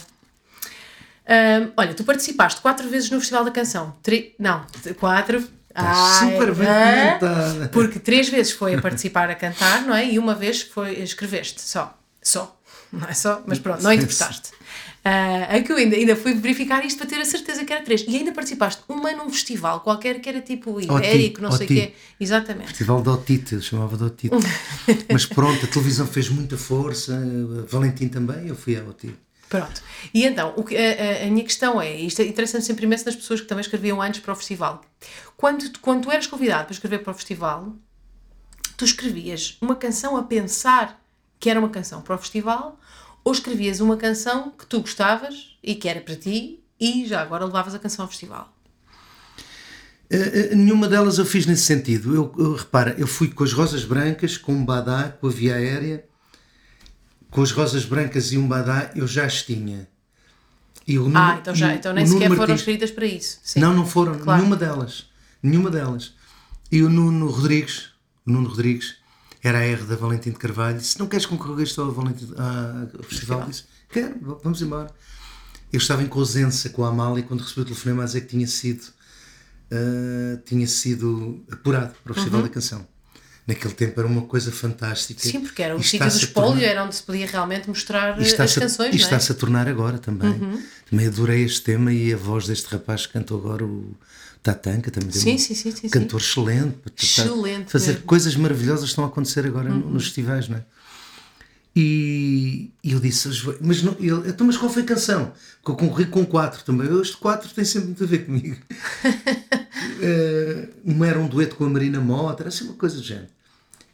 Olha, 1.76 1.94
tu 1.94 2.04
participaste 2.04 2.62
quatro 2.62 2.88
vezes 2.90 3.10
no 3.10 3.20
Festival 3.20 3.44
da 3.46 3.52
Canção. 3.52 3.96
Tri... 4.04 4.34
Não, 4.40 4.66
quatro. 5.00 5.46
Estás 5.78 6.22
Ai, 6.22 6.32
super 6.32 6.56
bem 6.56 6.68
comentada. 6.68 7.70
Porque 7.70 8.00
três 8.00 8.30
vezes 8.30 8.54
foi 8.54 8.76
a 8.76 8.82
participar 8.82 9.30
a 9.30 9.36
cantar, 9.36 9.82
não 9.82 9.94
é? 9.94 10.10
E 10.10 10.18
uma 10.18 10.34
vez 10.34 10.62
foi 10.62 11.02
escreveste 11.02 11.62
só. 11.62 11.98
Só. 12.22 12.58
Não 12.94 13.10
é 13.10 13.14
só, 13.14 13.44
mas 13.46 13.60
pronto, 13.60 13.84
não 13.84 13.92
interpretaste. 13.92 14.52
Ah, 15.04 15.56
é 15.56 15.62
que 15.62 15.72
eu 15.72 15.76
ainda, 15.76 15.96
ainda 15.96 16.16
fui 16.16 16.34
verificar 16.34 16.84
isto 16.86 16.98
para 16.98 17.08
ter 17.08 17.18
a 17.18 17.26
certeza 17.26 17.66
que 17.66 17.74
era 17.74 17.84
três. 17.84 18.06
E 18.08 18.16
ainda 18.16 18.32
participaste 18.32 18.82
uma 18.88 19.12
num 19.12 19.30
festival 19.30 19.82
qualquer 19.82 20.20
que 20.22 20.30
era 20.30 20.42
tipo 20.42 20.80
ibérico, 20.80 21.42
não 21.42 21.52
sei 21.52 21.66
o 21.66 21.68
quê. 21.68 21.94
Exatamente. 22.20 22.70
Festival 22.70 23.02
de 23.04 23.10
Otite, 23.10 23.62
chamava 23.62 23.98
de 23.98 24.04
Otite. 24.04 24.36
Mas 25.12 25.26
pronto, 25.26 25.66
a 25.66 25.68
televisão 25.68 26.08
fez 26.08 26.30
muita 26.30 26.58
força, 26.58 27.14
a 27.14 27.70
Valentim 27.70 28.08
também, 28.08 28.48
eu 28.48 28.56
fui 28.56 28.78
à 28.78 28.84
Otite. 28.84 29.26
Pronto. 29.60 29.82
E 30.14 30.26
então, 30.26 30.54
o 30.56 30.64
que, 30.64 30.76
a, 30.78 31.26
a- 31.26 31.30
minha 31.30 31.44
questão 31.44 31.82
é, 31.82 31.94
isto 31.96 32.22
interessa-me 32.22 32.64
sempre 32.64 32.86
imenso 32.86 33.06
nas 33.06 33.16
pessoas 33.16 33.42
que 33.42 33.48
também 33.48 33.62
escreviam 33.62 34.02
antes 34.02 34.20
para 34.22 34.34
o 34.34 34.36
festival. 34.36 34.82
Quando, 35.36 35.80
quando 35.80 36.04
tu 36.04 36.12
eras 36.12 36.28
convidado 36.28 36.66
para 36.66 36.74
escrever 36.74 37.00
para 37.00 37.12
o 37.12 37.16
festival, 37.16 37.74
tu 38.78 38.86
escrevias 38.86 39.58
uma 39.62 39.76
canção 39.76 40.16
a 40.18 40.24
pensar 40.24 41.02
que 41.40 41.50
era 41.50 41.60
uma 41.60 41.70
canção 41.70 42.02
para 42.02 42.16
o 42.16 42.18
festival 42.18 42.80
ou 43.24 43.32
escrevias 43.34 43.80
uma 43.80 43.98
canção 43.98 44.52
que 44.52 44.66
tu 44.66 44.80
gostavas 44.82 45.58
e 45.64 45.76
que 45.76 45.90
era 45.90 46.00
para 46.02 46.16
ti 46.16 46.64
e 46.80 47.06
já 47.08 47.22
agora 47.22 47.46
levavas 47.46 47.74
a 47.74 47.80
canção 47.80 48.04
ao 48.06 48.10
festival? 48.10 48.54
Uh, 50.12 50.54
uh, 50.54 50.56
nenhuma 50.56 50.88
delas 50.88 51.18
eu 51.18 51.26
fiz 51.26 51.46
nesse 51.46 51.64
sentido. 51.64 52.14
Eu, 52.14 52.34
eu, 52.38 52.54
repara, 52.54 52.96
eu 52.98 53.08
fui 53.08 53.30
com 53.30 53.44
as 53.44 53.52
rosas 53.52 53.84
brancas, 53.84 54.38
com 54.38 54.54
um 54.54 54.64
badá, 54.64 55.10
com 55.20 55.28
a 55.28 55.32
via 55.32 55.56
aérea, 55.56 56.06
com 57.36 57.42
as 57.42 57.52
rosas 57.52 57.84
brancas 57.84 58.32
e 58.32 58.38
um 58.38 58.48
badá, 58.48 58.92
eu 58.96 59.06
já 59.06 59.26
as 59.26 59.44
tinha. 59.44 59.90
E 60.88 60.98
o, 60.98 61.12
ah, 61.14 61.38
então, 61.38 61.54
já, 61.54 61.76
então 61.76 61.92
nem 61.92 62.06
sequer 62.06 62.34
foram 62.34 62.56
escritas 62.56 62.92
para 62.92 63.06
isso. 63.06 63.40
Sim. 63.44 63.60
Não, 63.60 63.74
não 63.74 63.86
foram, 63.86 64.18
claro. 64.18 64.40
nenhuma 64.40 64.56
delas. 64.56 65.10
Nenhuma 65.44 65.70
delas. 65.70 66.14
E 66.72 66.82
o 66.82 66.90
Nuno 66.90 67.28
Rodrigues, 67.28 67.90
o 68.26 68.32
Nuno 68.32 68.48
Rodrigues, 68.48 68.96
era 69.44 69.58
a 69.58 69.64
R 69.64 69.84
da 69.84 69.98
Valentim 69.98 70.30
de 70.30 70.38
Carvalho, 70.38 70.78
disse: 70.78 70.98
Não 70.98 71.08
queres 71.08 71.26
concorrer 71.26 71.68
ao, 71.78 71.92
Valentim, 71.92 72.34
ao 72.38 73.04
festival? 73.04 73.46
Disse: 73.50 73.66
Quero, 73.90 74.40
vamos 74.42 74.62
embora. 74.62 74.90
Eu 75.74 75.80
estava 75.80 76.04
em 76.04 76.08
Cosença 76.08 76.70
com 76.70 76.86
a 76.86 76.88
Amália 76.88 77.22
quando 77.22 77.42
recebi 77.42 77.62
o 77.62 77.66
telefonema 77.66 78.04
a 78.04 78.06
dizer 78.06 78.22
que 78.22 78.28
tinha 78.28 78.48
sido, 78.48 78.82
uh, 78.82 80.38
tinha 80.46 80.68
sido 80.68 81.44
apurado 81.52 81.96
para 82.02 82.14
o 82.14 82.16
Festival 82.16 82.40
uhum. 82.40 82.48
da 82.48 82.54
Canção. 82.54 82.88
Naquele 83.48 83.74
tempo 83.76 84.00
era 84.00 84.08
uma 84.08 84.24
coisa 84.24 84.52
fantástica. 84.52 85.22
Sim, 85.22 85.42
porque 85.42 85.62
era 85.62 85.76
o 85.76 85.84
sítio 85.84 86.10
do 86.10 86.18
espólio, 86.18 86.66
era 86.66 86.84
onde 86.84 86.96
se 86.96 87.04
podia 87.04 87.28
realmente 87.28 87.68
mostrar 87.70 88.20
as 88.20 88.34
canções. 88.34 88.96
E 88.96 88.98
está-se 88.98 89.32
é? 89.32 89.36
a 89.36 89.38
tornar 89.38 89.68
agora 89.68 90.00
também. 90.00 90.32
Uhum. 90.32 90.64
Também 90.90 91.08
adorei 91.08 91.44
este 91.44 91.62
tema 91.62 91.94
e 91.94 92.12
a 92.12 92.18
voz 92.18 92.48
deste 92.48 92.68
rapaz 92.72 93.06
que 93.06 93.14
cantou 93.14 93.38
agora, 93.38 93.64
o 93.64 93.96
Tatanka, 94.42 94.90
também 94.90 95.12
sim, 95.12 95.36
um 95.36 95.38
sim, 95.38 95.54
sim, 95.54 95.72
sim, 95.72 95.90
cantor 95.90 96.22
sim. 96.22 96.28
excelente. 96.28 96.78
Excelente. 96.96 97.72
Fazer 97.72 97.94
mesmo. 97.94 98.06
coisas 98.06 98.36
maravilhosas 98.36 98.90
estão 98.90 99.04
a 99.04 99.08
acontecer 99.08 99.46
agora 99.46 99.70
uhum. 99.72 99.92
nos 99.92 100.06
festivais, 100.06 100.48
não 100.48 100.58
é? 100.58 100.64
E, 101.76 102.72
e 102.82 102.94
eu 102.94 103.02
disse, 103.02 103.28
mas, 103.60 103.84
não, 103.84 103.98
ele, 104.00 104.30
então, 104.30 104.48
mas 104.48 104.56
qual 104.56 104.72
foi 104.72 104.84
a 104.84 104.86
canção? 104.86 105.34
Que 105.64 105.72
eu 105.72 105.76
concorri 105.76 106.06
com 106.06 106.26
quatro 106.26 106.64
também. 106.64 106.88
Este 107.02 107.18
quatro 107.18 107.54
tem 107.54 107.66
sempre 107.66 107.88
muito 107.88 108.04
a 108.04 108.08
ver 108.08 108.26
comigo. 108.26 108.56
uh, 109.06 110.70
uma 110.86 111.06
era 111.06 111.20
um 111.20 111.28
dueto 111.28 111.58
com 111.58 111.66
a 111.66 111.70
Marina 111.70 112.00
Mota, 112.00 112.44
era 112.44 112.50
assim 112.50 112.64
uma 112.64 112.76
coisa 112.76 112.96
do 112.96 113.04
género. 113.04 113.28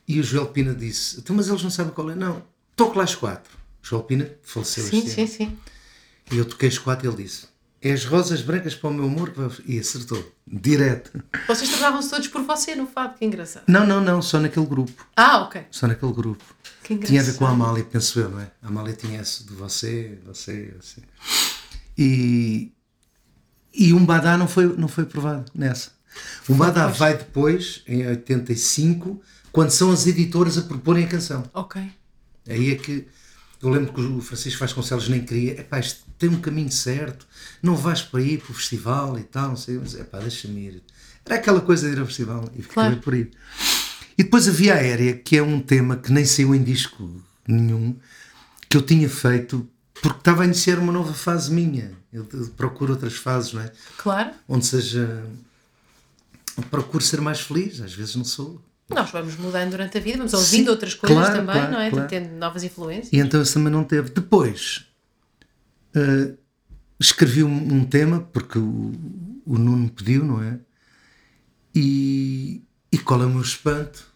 E 0.08 0.20
o 0.20 0.24
Joel 0.24 0.48
Pina 0.48 0.76
disse, 0.76 1.20
então, 1.20 1.36
mas 1.36 1.48
eles 1.48 1.64
não 1.64 1.72
sabem 1.72 1.92
qual 1.92 2.12
é. 2.12 2.16
Não, 2.16 2.44
toque 2.76 2.98
lá 2.98 3.04
as 3.04 3.16
quatro. 3.16 3.52
O 3.84 3.88
Joel 3.88 4.04
Pina 4.04 4.30
faleceu 4.44 4.84
sim, 4.84 5.00
este 5.00 5.10
sim, 5.10 5.22
ano. 5.22 5.30
Sim, 5.30 5.46
sim, 5.46 5.58
E 6.32 6.38
eu 6.38 6.46
toquei 6.46 6.70
as 6.70 6.78
quatro 6.78 7.08
e 7.08 7.10
ele 7.10 7.24
disse, 7.24 7.48
é 7.82 7.92
as 7.92 8.06
rosas 8.06 8.44
brancas 8.44 8.76
para 8.76 8.92
o 8.92 8.94
meu 8.94 9.06
amor 9.06 9.34
e 9.66 9.80
acertou, 9.80 10.24
direto. 10.46 11.12
Vocês 11.48 11.68
trocavam-se 11.72 12.12
todos 12.12 12.28
por 12.28 12.44
você 12.44 12.76
no 12.76 12.86
fado, 12.86 13.18
que 13.18 13.26
engraçado. 13.26 13.64
Não, 13.68 13.88
não, 13.88 14.00
não, 14.00 14.22
só 14.22 14.40
naquele 14.40 14.68
grupo. 14.68 15.08
Ah, 15.16 15.42
ok. 15.42 15.64
Só 15.72 15.88
naquele 15.88 16.14
grupo. 16.14 16.44
Que 16.92 16.96
engraçado. 16.96 17.10
Tinha 17.10 17.22
a 17.22 17.26
ver 17.26 17.38
com 17.38 17.46
a 17.46 17.50
Amália, 17.50 17.84
penso 17.84 18.20
eu, 18.20 18.30
não 18.30 18.40
é? 18.40 18.52
A 18.62 18.68
Amália 18.68 18.94
tinha 18.94 19.22
esse 19.22 19.46
de 19.46 19.54
você, 19.54 20.20
você, 20.26 20.74
você. 20.80 21.02
E, 21.98 22.74
e 23.74 23.94
um 23.94 24.06
Badá 24.06 24.38
não 24.38 24.48
foi, 24.48 24.66
não 24.76 24.88
foi 24.88 25.06
provado 25.06 25.52
nessa. 25.56 25.92
Um 26.50 26.58
Badá 26.58 26.88
vai 26.88 27.18
depois, 27.18 27.84
em 27.88 28.06
85, 28.06 29.22
quando 29.52 29.70
são 29.70 29.92
as 29.92 30.06
editoras 30.06 30.58
a 30.58 30.64
proporem 30.64 31.06
a 31.06 31.08
canção. 31.08 31.44
Ok. 31.54 31.82
Aí 32.48 32.72
é 32.72 32.76
que 32.76 33.08
eu 33.62 33.70
lembro 33.70 33.94
que 33.94 34.02
o 34.02 34.22
Francisco 34.22 34.60
Vasconcelos 34.60 35.08
nem 35.08 35.24
queria, 35.24 35.62
epá, 35.62 35.80
isto 35.80 36.02
tem 36.18 36.30
um 36.30 36.42
caminho 36.42 36.72
certo, 36.72 37.28
não 37.62 37.76
vais 37.76 38.02
para 38.02 38.22
ir 38.22 38.40
para 38.40 38.52
o 38.52 38.56
festival 38.56 39.18
e 39.18 39.24
tal, 39.24 39.50
não 39.50 39.56
sei, 39.56 39.78
mas 39.78 39.94
epá, 39.94 40.20
deixa-me 40.20 40.60
ir. 40.60 40.84
Era 41.24 41.36
aquela 41.36 41.62
coisa 41.62 41.88
de 41.88 41.96
ir 41.96 42.00
ao 42.00 42.06
festival 42.06 42.50
e 42.54 42.62
fiquei 42.62 42.74
claro. 42.74 42.98
por 42.98 43.14
ir. 43.14 43.32
E 44.22 44.24
depois 44.24 44.48
a 44.48 44.52
Via 44.52 44.76
Aérea, 44.76 45.18
que 45.18 45.36
é 45.36 45.42
um 45.42 45.60
tema 45.60 45.98
que 45.98 46.12
nem 46.12 46.24
saiu 46.24 46.54
em 46.54 46.62
disco 46.62 47.10
nenhum, 47.48 47.96
que 48.70 48.78
eu 48.78 48.84
tinha 48.84 49.10
feito 49.10 49.68
porque 50.00 50.20
estava 50.20 50.44
a 50.44 50.46
iniciar 50.46 50.78
uma 50.78 50.94
nova 50.94 51.12
fase 51.12 51.52
minha. 51.52 51.92
Eu 52.14 52.24
procuro 52.56 52.94
outras 52.94 53.16
fases, 53.16 53.54
não 53.54 53.64
é? 53.64 53.72
Claro. 53.98 54.30
Onde 54.48 54.68
seja. 54.68 55.26
Procuro 56.70 57.04
ser 57.04 57.20
mais 57.20 57.40
feliz, 57.40 57.82
às 57.82 57.96
vezes 57.96 58.16
não 58.16 58.24
sou. 58.24 58.62
Nós 58.90 59.10
vamos 59.10 59.38
mudando 59.38 59.72
durante 59.72 59.98
a 59.98 60.02
vida, 60.02 60.18
vamos 60.18 60.36
ouvindo 60.36 60.66
Sim, 60.66 60.70
outras 60.70 60.94
coisas 60.94 61.18
claro, 61.18 61.40
também, 61.40 61.56
claro, 61.56 61.72
não 61.72 61.80
é? 61.80 61.90
Claro. 61.90 62.08
Tendo 62.08 62.36
novas 62.36 62.64
influências. 62.64 63.12
E 63.12 63.18
então 63.18 63.42
esse 63.42 63.56
também 63.56 63.74
não 63.74 63.84
teve. 63.84 64.12
Depois 64.12 64.86
uh, 65.96 66.38
escrevi 67.00 67.44
um, 67.44 67.74
um, 67.74 67.84
tema, 67.86 68.20
porque 68.20 68.60
o, 68.60 68.92
o 69.48 69.58
Nuno 69.58 69.90
pediu, 69.90 70.24
não 70.24 70.44
é? 70.44 70.60
E, 71.74 72.62
e 72.92 73.00
qual 73.00 73.24
é 73.24 73.26
o 73.26 73.30
meu 73.32 73.42
espanto? 73.42 74.11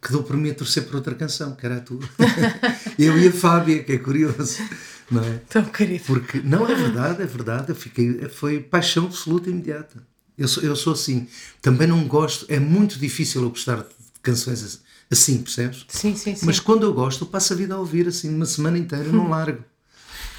Que 0.00 0.12
dou 0.12 0.22
por 0.22 0.36
mim 0.36 0.50
a 0.50 0.54
torcer 0.54 0.84
por 0.84 0.96
outra 0.96 1.14
canção, 1.14 1.54
que 1.54 1.66
era 1.66 1.76
a 1.76 1.80
tua. 1.80 2.00
eu 2.98 3.18
e 3.18 3.28
a 3.28 3.32
Fábia, 3.32 3.82
que 3.82 3.92
é 3.92 3.98
curioso, 3.98 4.62
não 5.10 5.22
é? 5.22 5.40
Tão 5.48 5.64
querido. 5.64 6.04
Porque, 6.06 6.40
não, 6.40 6.66
é 6.66 6.74
verdade, 6.74 7.22
é 7.22 7.26
verdade. 7.26 7.74
Fiquei, 7.74 8.28
foi 8.28 8.60
paixão 8.60 9.06
absoluta 9.06 9.50
imediata. 9.50 10.02
Eu 10.38 10.48
sou, 10.48 10.62
eu 10.62 10.74
sou 10.74 10.94
assim. 10.94 11.28
Também 11.60 11.86
não 11.86 12.06
gosto, 12.08 12.46
é 12.48 12.58
muito 12.58 12.98
difícil 12.98 13.42
eu 13.42 13.50
gostar 13.50 13.76
de 13.76 13.86
canções 14.22 14.80
assim, 15.10 15.42
percebes? 15.42 15.84
Sim, 15.88 16.16
sim, 16.16 16.34
sim. 16.34 16.46
Mas 16.46 16.60
quando 16.60 16.84
eu 16.84 16.94
gosto, 16.94 17.24
eu 17.24 17.28
passo 17.28 17.52
a 17.52 17.56
vida 17.56 17.74
a 17.74 17.78
ouvir 17.78 18.06
assim, 18.08 18.34
uma 18.34 18.46
semana 18.46 18.78
inteira, 18.78 19.04
não 19.04 19.28
largo. 19.28 19.62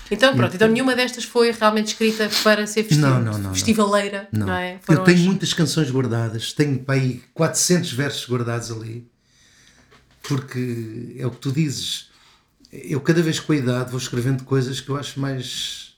Então, 0.09 0.35
pronto, 0.35 0.53
então 0.53 0.67
nenhuma 0.67 0.93
destas 0.93 1.23
foi 1.23 1.51
realmente 1.51 1.87
escrita 1.87 2.29
para 2.43 2.67
ser 2.67 2.83
festival, 2.83 3.21
não, 3.21 3.31
não, 3.31 3.39
não, 3.39 3.53
festivaleira, 3.53 4.27
não, 4.31 4.47
não 4.47 4.53
é? 4.53 4.77
Foram 4.81 4.99
eu 4.99 5.05
tenho 5.05 5.19
as... 5.19 5.23
muitas 5.23 5.53
canções 5.53 5.89
guardadas, 5.89 6.51
tenho 6.51 6.79
para 6.79 6.95
aí 6.95 7.23
400 7.33 7.93
versos 7.93 8.29
guardados 8.29 8.71
ali, 8.71 9.09
porque 10.23 11.15
é 11.17 11.25
o 11.25 11.31
que 11.31 11.37
tu 11.37 11.51
dizes. 11.51 12.09
Eu, 12.71 13.01
cada 13.01 13.21
vez 13.21 13.39
com 13.39 13.53
a 13.53 13.55
idade, 13.55 13.91
vou 13.91 13.99
escrevendo 13.99 14.43
coisas 14.43 14.79
que 14.79 14.89
eu 14.89 14.95
acho 14.95 15.19
mais 15.19 15.91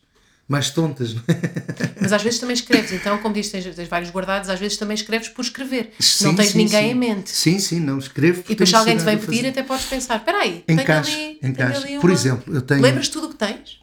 mais 0.47 0.69
tontas, 0.69 1.13
não 1.13 1.21
é? 1.27 1.93
Mas 2.01 2.11
às 2.11 2.21
vezes 2.21 2.39
também 2.39 2.53
escreves, 2.53 2.91
então, 2.91 3.17
como 3.19 3.33
dizes, 3.33 3.51
tens, 3.51 3.75
tens 3.75 3.87
vários 3.87 4.11
guardados, 4.11 4.49
às 4.49 4.59
vezes 4.59 4.77
também 4.77 4.95
escreves 4.95 5.29
por 5.29 5.41
escrever. 5.41 5.93
Sim, 5.99 6.25
não 6.25 6.35
tens 6.35 6.51
sim, 6.51 6.57
ninguém 6.57 6.83
sim. 6.83 6.91
em 6.91 6.95
mente. 6.95 7.29
Sim, 7.29 7.59
sim, 7.59 7.79
não 7.79 7.97
escrevo. 7.97 8.41
E 8.41 8.49
depois 8.49 8.69
se 8.69 8.75
alguém 8.75 8.97
te 8.97 9.03
vem 9.03 9.17
pedir, 9.17 9.47
até 9.47 9.63
podes 9.63 9.85
pensar: 9.85 10.17
espera 10.17 10.39
aí, 10.39 10.63
encaixe, 10.67 11.15
ali, 11.15 11.39
encaixe. 11.41 11.83
Ali 11.83 11.93
uma... 11.93 12.01
Por 12.01 12.11
exemplo, 12.11 12.53
eu 12.53 12.61
tenho. 12.61 12.81
Lembras 12.81 13.07
tudo 13.07 13.27
o 13.27 13.29
que 13.29 13.35
tens? 13.35 13.79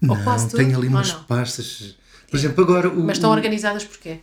Não, 0.00 0.16
Ou 0.16 0.22
quase 0.22 0.48
tudo? 0.48 0.56
tenho 0.56 0.78
ali 0.78 0.88
umas 0.88 1.12
pastas. 1.12 1.96
Por 2.30 2.36
exemplo, 2.36 2.62
agora. 2.62 2.88
O, 2.88 3.04
Mas 3.04 3.16
estão 3.16 3.30
organizadas 3.30 3.84
porquê? 3.84 4.20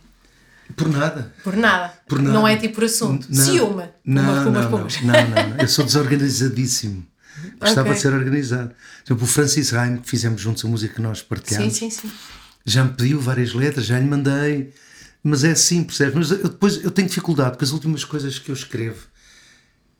Por 0.76 0.88
nada. 0.88 1.32
Por 1.42 1.56
nada. 1.56 1.92
Por 2.06 2.20
nada. 2.20 2.34
Não 2.34 2.46
é 2.46 2.56
tipo 2.56 2.76
por 2.76 2.84
assunto. 2.84 3.26
Não, 3.30 3.44
Ciúme. 3.44 3.84
Não, 4.04 4.22
não, 4.22 4.44
não, 4.44 4.52
não, 4.52 4.70
não, 4.70 4.78
não. 4.80 5.56
Eu 5.58 5.68
sou 5.68 5.84
desorganizadíssimo. 5.84 7.06
Gostava 7.60 7.88
okay. 7.88 7.94
de 7.94 8.00
ser 8.00 8.12
organizado. 8.12 8.70
Por 9.04 9.12
exemplo, 9.12 9.24
o 9.24 9.26
Francis 9.26 9.70
Raim, 9.70 9.98
que 9.98 10.08
fizemos 10.08 10.40
juntos 10.40 10.64
a 10.64 10.68
música 10.68 10.94
que 10.94 11.00
nós 11.00 11.22
partilhamos. 11.22 11.74
Sim, 11.74 11.90
sim, 11.90 12.08
sim. 12.08 12.12
Já 12.64 12.84
me 12.84 12.92
pediu 12.92 13.20
várias 13.20 13.54
letras, 13.54 13.86
já 13.86 13.98
lhe 13.98 14.06
mandei. 14.06 14.72
Mas 15.22 15.44
é 15.44 15.52
assim, 15.52 15.82
percebes? 15.84 16.14
Mas 16.14 16.30
eu, 16.30 16.48
depois 16.48 16.82
eu 16.82 16.90
tenho 16.90 17.08
dificuldade, 17.08 17.50
porque 17.50 17.64
as 17.64 17.72
últimas 17.72 18.04
coisas 18.04 18.38
que 18.38 18.50
eu 18.50 18.54
escrevo 18.54 19.06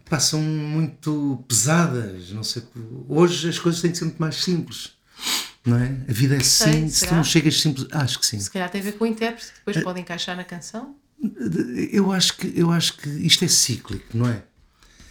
pá, 0.09 0.19
são 0.19 0.41
muito 0.41 1.45
pesadas. 1.49 2.31
Não 2.31 2.43
sei. 2.43 2.63
Hoje 3.09 3.49
as 3.49 3.59
coisas 3.59 3.81
têm 3.81 3.91
que 3.91 3.99
ser 3.99 4.05
muito 4.05 4.19
mais 4.19 4.37
simples. 4.37 4.93
Não 5.69 5.77
é? 5.77 5.97
A 6.09 6.13
vida 6.13 6.35
é 6.35 6.39
assim, 6.39 6.89
se 6.89 7.07
tu 7.07 7.15
não 7.15 7.25
chegas 7.25 7.61
simples. 7.61 7.87
Acho 7.93 8.19
que 8.19 8.27
sim. 8.27 8.41
Se 8.41 8.51
calhar 8.51 8.71
tem 8.71 8.81
a 8.81 8.85
ver 8.85 8.93
com 8.93 9.05
o 9.05 9.07
intérprete, 9.07 9.53
depois 9.59 9.77
é, 9.77 9.81
pode 9.83 10.01
encaixar 10.01 10.37
na 10.37 10.45
canção. 10.45 10.97
Eu 11.93 12.11
acho, 12.13 12.37
que, 12.37 12.53
eu 12.59 12.71
acho 12.71 12.97
que 12.97 13.09
isto 13.09 13.45
é 13.45 13.49
cíclico, 13.49 14.17
não 14.17 14.29
é? 14.29 14.43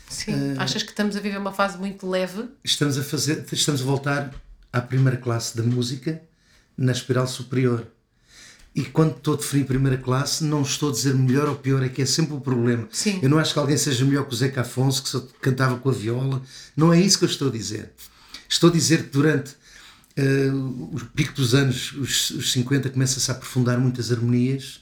Sim. 0.09 0.33
Uh, 0.33 0.61
Achas 0.61 0.83
que 0.83 0.89
estamos 0.89 1.15
a 1.15 1.19
viver 1.19 1.37
uma 1.37 1.51
fase 1.51 1.77
muito 1.77 2.09
leve? 2.09 2.45
Estamos 2.63 2.97
a 2.97 3.03
fazer, 3.03 3.45
estamos 3.51 3.81
a 3.81 3.85
voltar 3.85 4.33
à 4.71 4.81
primeira 4.81 5.17
classe 5.17 5.55
da 5.55 5.63
música 5.63 6.21
na 6.77 6.91
espiral 6.91 7.27
superior. 7.27 7.85
E 8.73 8.83
quando 8.85 9.17
estou 9.17 9.33
a 9.33 9.37
definir 9.37 9.65
primeira 9.65 9.97
classe, 9.97 10.43
não 10.43 10.61
estou 10.61 10.89
a 10.89 10.91
dizer 10.91 11.13
melhor 11.15 11.49
ou 11.49 11.55
pior, 11.55 11.83
é 11.83 11.89
que 11.89 12.01
é 12.01 12.05
sempre 12.05 12.35
o 12.35 12.39
problema. 12.39 12.87
Sim. 12.91 13.19
Eu 13.21 13.29
não 13.29 13.39
acho 13.39 13.51
que 13.51 13.59
alguém 13.59 13.75
seja 13.75 14.05
melhor 14.05 14.25
que 14.27 14.33
o 14.33 14.37
Zeca 14.37 14.61
Afonso, 14.61 15.03
que 15.03 15.09
só 15.09 15.27
cantava 15.41 15.77
com 15.77 15.89
a 15.89 15.93
viola. 15.93 16.41
Não 16.75 16.93
é 16.93 17.01
isso 17.01 17.17
que 17.17 17.25
eu 17.25 17.29
estou 17.29 17.49
a 17.49 17.51
dizer. 17.51 17.91
Estou 18.47 18.69
a 18.69 18.73
dizer 18.73 19.05
que 19.05 19.09
durante 19.09 19.55
uh, 20.17 20.95
o 20.95 20.99
pico 21.13 21.33
dos 21.33 21.53
anos, 21.53 21.93
os, 21.93 22.31
os 22.31 22.51
50, 22.51 22.89
começa-se 22.89 23.29
a 23.31 23.33
aprofundar 23.33 23.79
muitas 23.79 24.11
harmonias, 24.11 24.81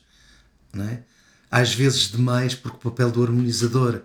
não 0.73 0.85
é? 0.85 1.01
às 1.55 1.73
vezes 1.73 2.11
demais, 2.11 2.53
porque 2.53 2.75
o 2.75 2.91
papel 2.91 3.09
do 3.09 3.23
harmonizador 3.23 4.01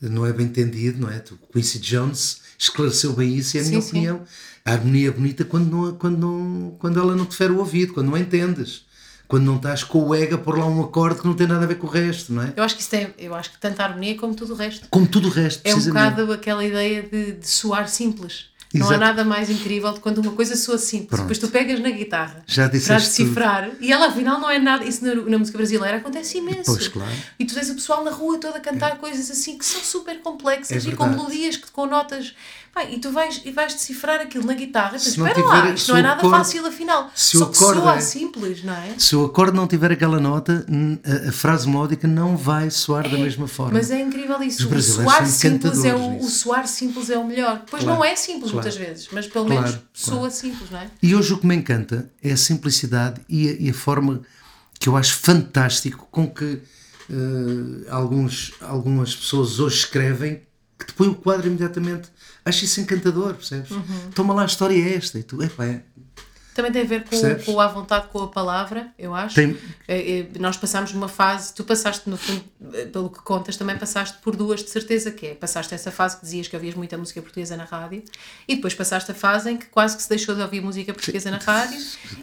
não 0.00 0.26
é 0.26 0.32
bem 0.32 0.46
entendido, 0.46 1.00
não 1.00 1.08
é? 1.08 1.22
O 1.30 1.52
Quincy 1.52 1.78
Jones 1.78 2.40
esclareceu 2.58 3.12
bem 3.12 3.36
isso 3.36 3.56
e 3.56 3.60
é 3.60 3.62
a 3.62 3.66
minha 3.66 3.80
sim, 3.80 3.88
opinião. 3.88 4.18
Sim. 4.18 4.24
A 4.64 4.72
harmonia 4.72 5.08
é 5.08 5.10
bonita 5.12 5.44
quando, 5.44 5.70
não, 5.70 5.94
quando, 5.94 6.18
não, 6.18 6.76
quando 6.78 6.98
ela 6.98 7.14
não 7.14 7.24
te 7.24 7.36
fere 7.36 7.52
o 7.52 7.58
ouvido, 7.58 7.94
quando 7.94 8.08
não 8.08 8.16
entendes. 8.16 8.86
Quando 9.28 9.44
não 9.44 9.56
estás 9.56 9.84
com 9.84 10.08
o 10.08 10.14
ego 10.14 10.34
a 10.34 10.38
pôr 10.38 10.58
lá 10.58 10.66
um 10.66 10.82
acorde 10.82 11.20
que 11.20 11.26
não 11.26 11.34
tem 11.34 11.46
nada 11.46 11.62
a 11.62 11.68
ver 11.68 11.76
com 11.76 11.86
o 11.86 11.90
resto, 11.90 12.32
não 12.32 12.42
é? 12.42 12.52
Eu 12.56 12.64
acho 12.64 12.74
que 12.74 12.80
isso 12.80 12.90
tem, 12.90 13.14
eu 13.18 13.34
acho 13.34 13.52
que 13.52 13.58
tanto 13.58 13.78
a 13.80 13.84
harmonia 13.84 14.16
como 14.16 14.34
tudo 14.34 14.54
o 14.54 14.56
resto. 14.56 14.88
Como 14.90 15.06
tudo 15.06 15.28
o 15.28 15.30
resto, 15.30 15.60
É 15.64 15.74
um 15.74 15.80
bocado 15.80 16.32
aquela 16.32 16.64
ideia 16.64 17.02
de, 17.02 17.32
de 17.32 17.48
soar 17.48 17.88
simples. 17.88 18.46
Não 18.74 18.86
há 18.86 18.90
Exato. 18.90 19.00
nada 19.00 19.24
mais 19.24 19.48
incrível 19.48 19.92
de 19.92 20.00
quando 20.00 20.18
uma 20.18 20.32
coisa 20.32 20.54
soa 20.54 20.76
simples. 20.76 21.08
Pronto. 21.08 21.22
Depois 21.22 21.38
tu 21.38 21.48
pegas 21.48 21.80
na 21.80 21.90
guitarra 21.90 22.42
Já 22.46 22.68
para 22.68 22.96
decifrar 22.98 23.70
e 23.80 23.90
ela 23.90 24.08
afinal 24.08 24.38
não 24.38 24.50
é 24.50 24.58
nada. 24.58 24.84
Isso 24.84 25.02
na, 25.04 25.14
na 25.14 25.38
música 25.38 25.56
brasileira 25.56 25.96
acontece 25.96 26.38
imenso. 26.38 26.64
Pois, 26.66 26.86
claro. 26.86 27.12
E 27.38 27.46
tu 27.46 27.54
tens 27.54 27.70
o 27.70 27.74
pessoal 27.74 28.04
na 28.04 28.10
rua 28.10 28.38
toda 28.38 28.58
a 28.58 28.60
cantar 28.60 28.98
coisas 28.98 29.30
assim 29.30 29.56
que 29.56 29.64
são 29.64 29.80
super 29.80 30.20
complexas 30.20 30.86
É 30.86 30.90
e 30.90 30.94
com 30.94 31.06
melodias 31.06 31.56
que 31.56 31.70
com 31.70 31.86
notas. 31.86 32.34
Pá, 32.78 32.84
e 32.84 32.98
tu 33.00 33.10
vais, 33.10 33.42
e 33.44 33.50
vais 33.50 33.74
decifrar 33.74 34.20
aquilo 34.20 34.44
na 34.46 34.54
guitarra 34.54 34.96
e 34.96 35.00
Se 35.00 35.08
espera 35.10 35.40
lá, 35.44 35.60
tiver- 35.62 35.74
isto 35.74 35.86
se 35.86 35.90
não 35.90 35.96
é 35.96 36.00
o 36.00 36.02
nada 36.04 36.18
acorde- 36.20 36.36
fácil 36.38 36.66
afinal. 36.66 37.10
se 37.14 37.36
o 37.36 37.40
Só 37.40 37.46
que 37.46 37.56
acorde 37.58 37.80
soa 37.80 37.94
é- 37.96 38.00
simples, 38.00 38.62
não 38.62 38.72
é? 38.72 38.94
Se 38.98 39.16
o 39.16 39.24
acorde 39.24 39.56
não 39.56 39.66
tiver 39.66 39.90
aquela 39.90 40.20
nota, 40.20 40.64
a, 41.26 41.28
a 41.28 41.32
frase 41.32 41.68
melódica 41.68 42.06
não 42.06 42.36
vai 42.36 42.70
soar 42.70 43.08
da 43.08 43.18
mesma 43.18 43.48
forma. 43.48 43.72
Mas 43.74 43.90
é 43.90 44.00
incrível 44.00 44.40
isso. 44.42 44.68
O 44.72 44.80
soar 44.82 45.26
simples 45.26 45.84
é 45.84 45.92
o, 45.94 46.18
o 46.18 46.28
soar 46.28 46.68
simples 46.68 47.10
é 47.10 47.18
o 47.18 47.26
melhor. 47.26 47.64
Pois 47.68 47.82
Claro, 47.82 47.98
não 47.98 48.04
é 48.04 48.14
simples 48.14 48.52
claro. 48.52 48.66
muitas 48.68 48.76
vezes, 48.76 49.08
mas 49.10 49.26
pelo 49.26 49.46
Claro, 49.46 49.62
menos 49.62 49.78
soa 49.92 50.30
simples, 50.30 50.70
não 50.70 50.78
é? 50.78 50.88
E 51.02 51.14
hoje 51.16 51.32
o 51.34 51.38
que 51.38 51.46
me 51.46 51.56
encanta 51.56 52.08
é 52.22 52.30
a 52.30 52.36
simplicidade 52.36 53.20
e 53.28 53.48
a, 53.48 53.52
e 53.58 53.70
a 53.70 53.74
forma 53.74 54.20
que 54.78 54.88
eu 54.88 54.96
acho 54.96 55.16
fantástico 55.16 56.06
com 56.12 56.28
que 56.30 56.60
eh, 57.10 57.90
alguns, 57.90 58.52
algumas 58.60 59.16
pessoas 59.16 59.58
hoje 59.58 59.78
escrevem 59.78 60.42
que 60.78 60.86
te 60.86 60.92
põe 60.92 61.08
o 61.08 61.14
quadro 61.16 61.48
imediatamente. 61.48 62.08
Acho 62.44 62.64
isso 62.64 62.80
encantador, 62.80 63.34
percebes? 63.34 63.70
Uhum. 63.70 64.10
Toma 64.14 64.32
lá, 64.34 64.42
a 64.42 64.46
história 64.46 64.74
é 64.74 64.94
esta. 64.94 65.18
E 65.18 65.22
tu, 65.22 65.42
epá, 65.42 65.66
é, 65.66 65.82
Também 66.58 66.72
tem 66.72 66.82
a 66.82 66.86
ver 66.86 67.04
com, 67.04 67.10
Percebes? 67.10 67.44
com 67.44 67.60
a 67.60 67.68
vontade 67.68 68.08
com 68.08 68.20
a 68.20 68.26
palavra, 68.26 68.88
eu 68.98 69.14
acho. 69.14 69.36
Tem- 69.36 69.56
Eh, 69.86 70.26
eh, 70.34 70.38
Nós 70.40 70.56
passámos 70.56 70.92
uma 70.92 71.06
fase, 71.08 71.54
tu 71.54 71.62
passaste, 71.62 72.10
no 72.10 72.16
fundo, 72.16 72.44
eh, 72.74 72.86
pelo 72.86 73.08
que 73.08 73.20
contas, 73.20 73.56
também 73.56 73.78
passaste 73.78 74.18
por 74.18 74.34
duas 74.34 74.60
de 74.64 74.68
certeza, 74.70 75.12
que 75.12 75.28
é, 75.28 75.34
passaste 75.36 75.72
essa 75.72 75.92
fase 75.92 76.16
que 76.16 76.24
dizias 76.24 76.48
que 76.48 76.56
ouvias 76.56 76.74
muita 76.74 76.98
música 76.98 77.22
portuguesa 77.22 77.56
na 77.56 77.62
rádio, 77.62 78.02
e 78.48 78.56
depois 78.56 78.74
passaste 78.74 79.08
a 79.12 79.14
fase 79.14 79.50
em 79.52 79.56
que 79.56 79.66
quase 79.66 79.96
que 79.96 80.02
se 80.02 80.08
deixou 80.08 80.34
de 80.34 80.42
ouvir 80.42 80.60
música 80.60 80.92
portuguesa 80.92 81.30
na 81.30 81.38
rádio, 81.38 81.78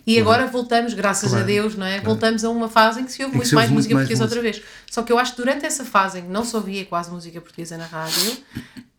e 0.06 0.20
agora 0.20 0.46
voltamos, 0.48 0.94
graças 0.94 1.30
a 1.34 1.38
Claro, 1.38 1.46
Deus, 1.48 1.76
não 1.78 1.86
é? 1.86 2.02
Voltamos 2.02 2.44
a 2.44 2.50
uma 2.50 2.68
fase 2.68 3.00
em 3.00 3.06
que 3.06 3.14
se 3.14 3.24
ouve 3.24 3.38
muito 3.38 3.48
se 3.48 3.56
ouve 3.56 3.62
mais 3.62 3.70
muito 3.72 3.78
música 3.84 3.96
mais 3.96 4.08
portuguesa 4.10 4.24
música. 4.26 4.40
outra 4.52 4.62
vez. 4.62 4.86
Só 4.92 5.02
que 5.02 5.12
eu 5.14 5.18
acho 5.18 5.32
que 5.32 5.38
durante 5.38 5.66
essa 5.66 5.86
fase 5.86 6.20
em 6.20 6.24
que 6.24 6.30
não 6.30 6.44
se 6.44 6.54
ouvia 6.58 6.84
quase 6.86 7.10
música 7.10 7.40
portuguesa 7.40 7.78
na 7.78 7.86
rádio, 7.86 8.38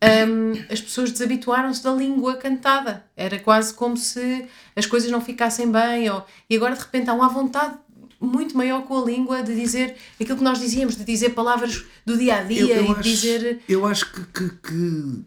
hum, 0.03 0.63
as 0.69 0.81
pessoas 0.81 1.11
desabituaram-se 1.11 1.83
da 1.83 1.91
língua 1.93 2.35
cantada. 2.37 3.03
Era 3.15 3.39
quase 3.39 3.73
como 3.73 3.95
se 3.97 4.45
as 4.77 4.85
coisas 4.85 5.11
não 5.11 5.19
ficassem 5.19 5.69
bem. 5.71 6.09
Ou, 6.09 6.25
e 6.49 6.55
agora 6.55 6.73
de 6.75 6.81
repente 6.81 7.09
há 7.09 7.13
uma 7.13 7.27
vontade 7.27 7.75
muito 8.19 8.55
maior 8.57 8.83
com 8.83 9.01
a 9.01 9.05
língua 9.05 9.43
de 9.43 9.53
dizer 9.53 9.95
aquilo 10.19 10.37
que 10.37 10.43
nós 10.43 10.59
dizíamos, 10.59 10.95
de 10.95 11.03
dizer 11.03 11.31
palavras 11.31 11.83
do 12.05 12.17
dia 12.17 12.37
a 12.37 12.43
dia 12.43 12.63
e 12.81 12.85
de 13.03 13.09
dizer. 13.09 13.61
eu 13.67 13.85
acho 13.85 14.11
que, 14.11 14.21
que- 14.25 14.49
que, 14.57 15.25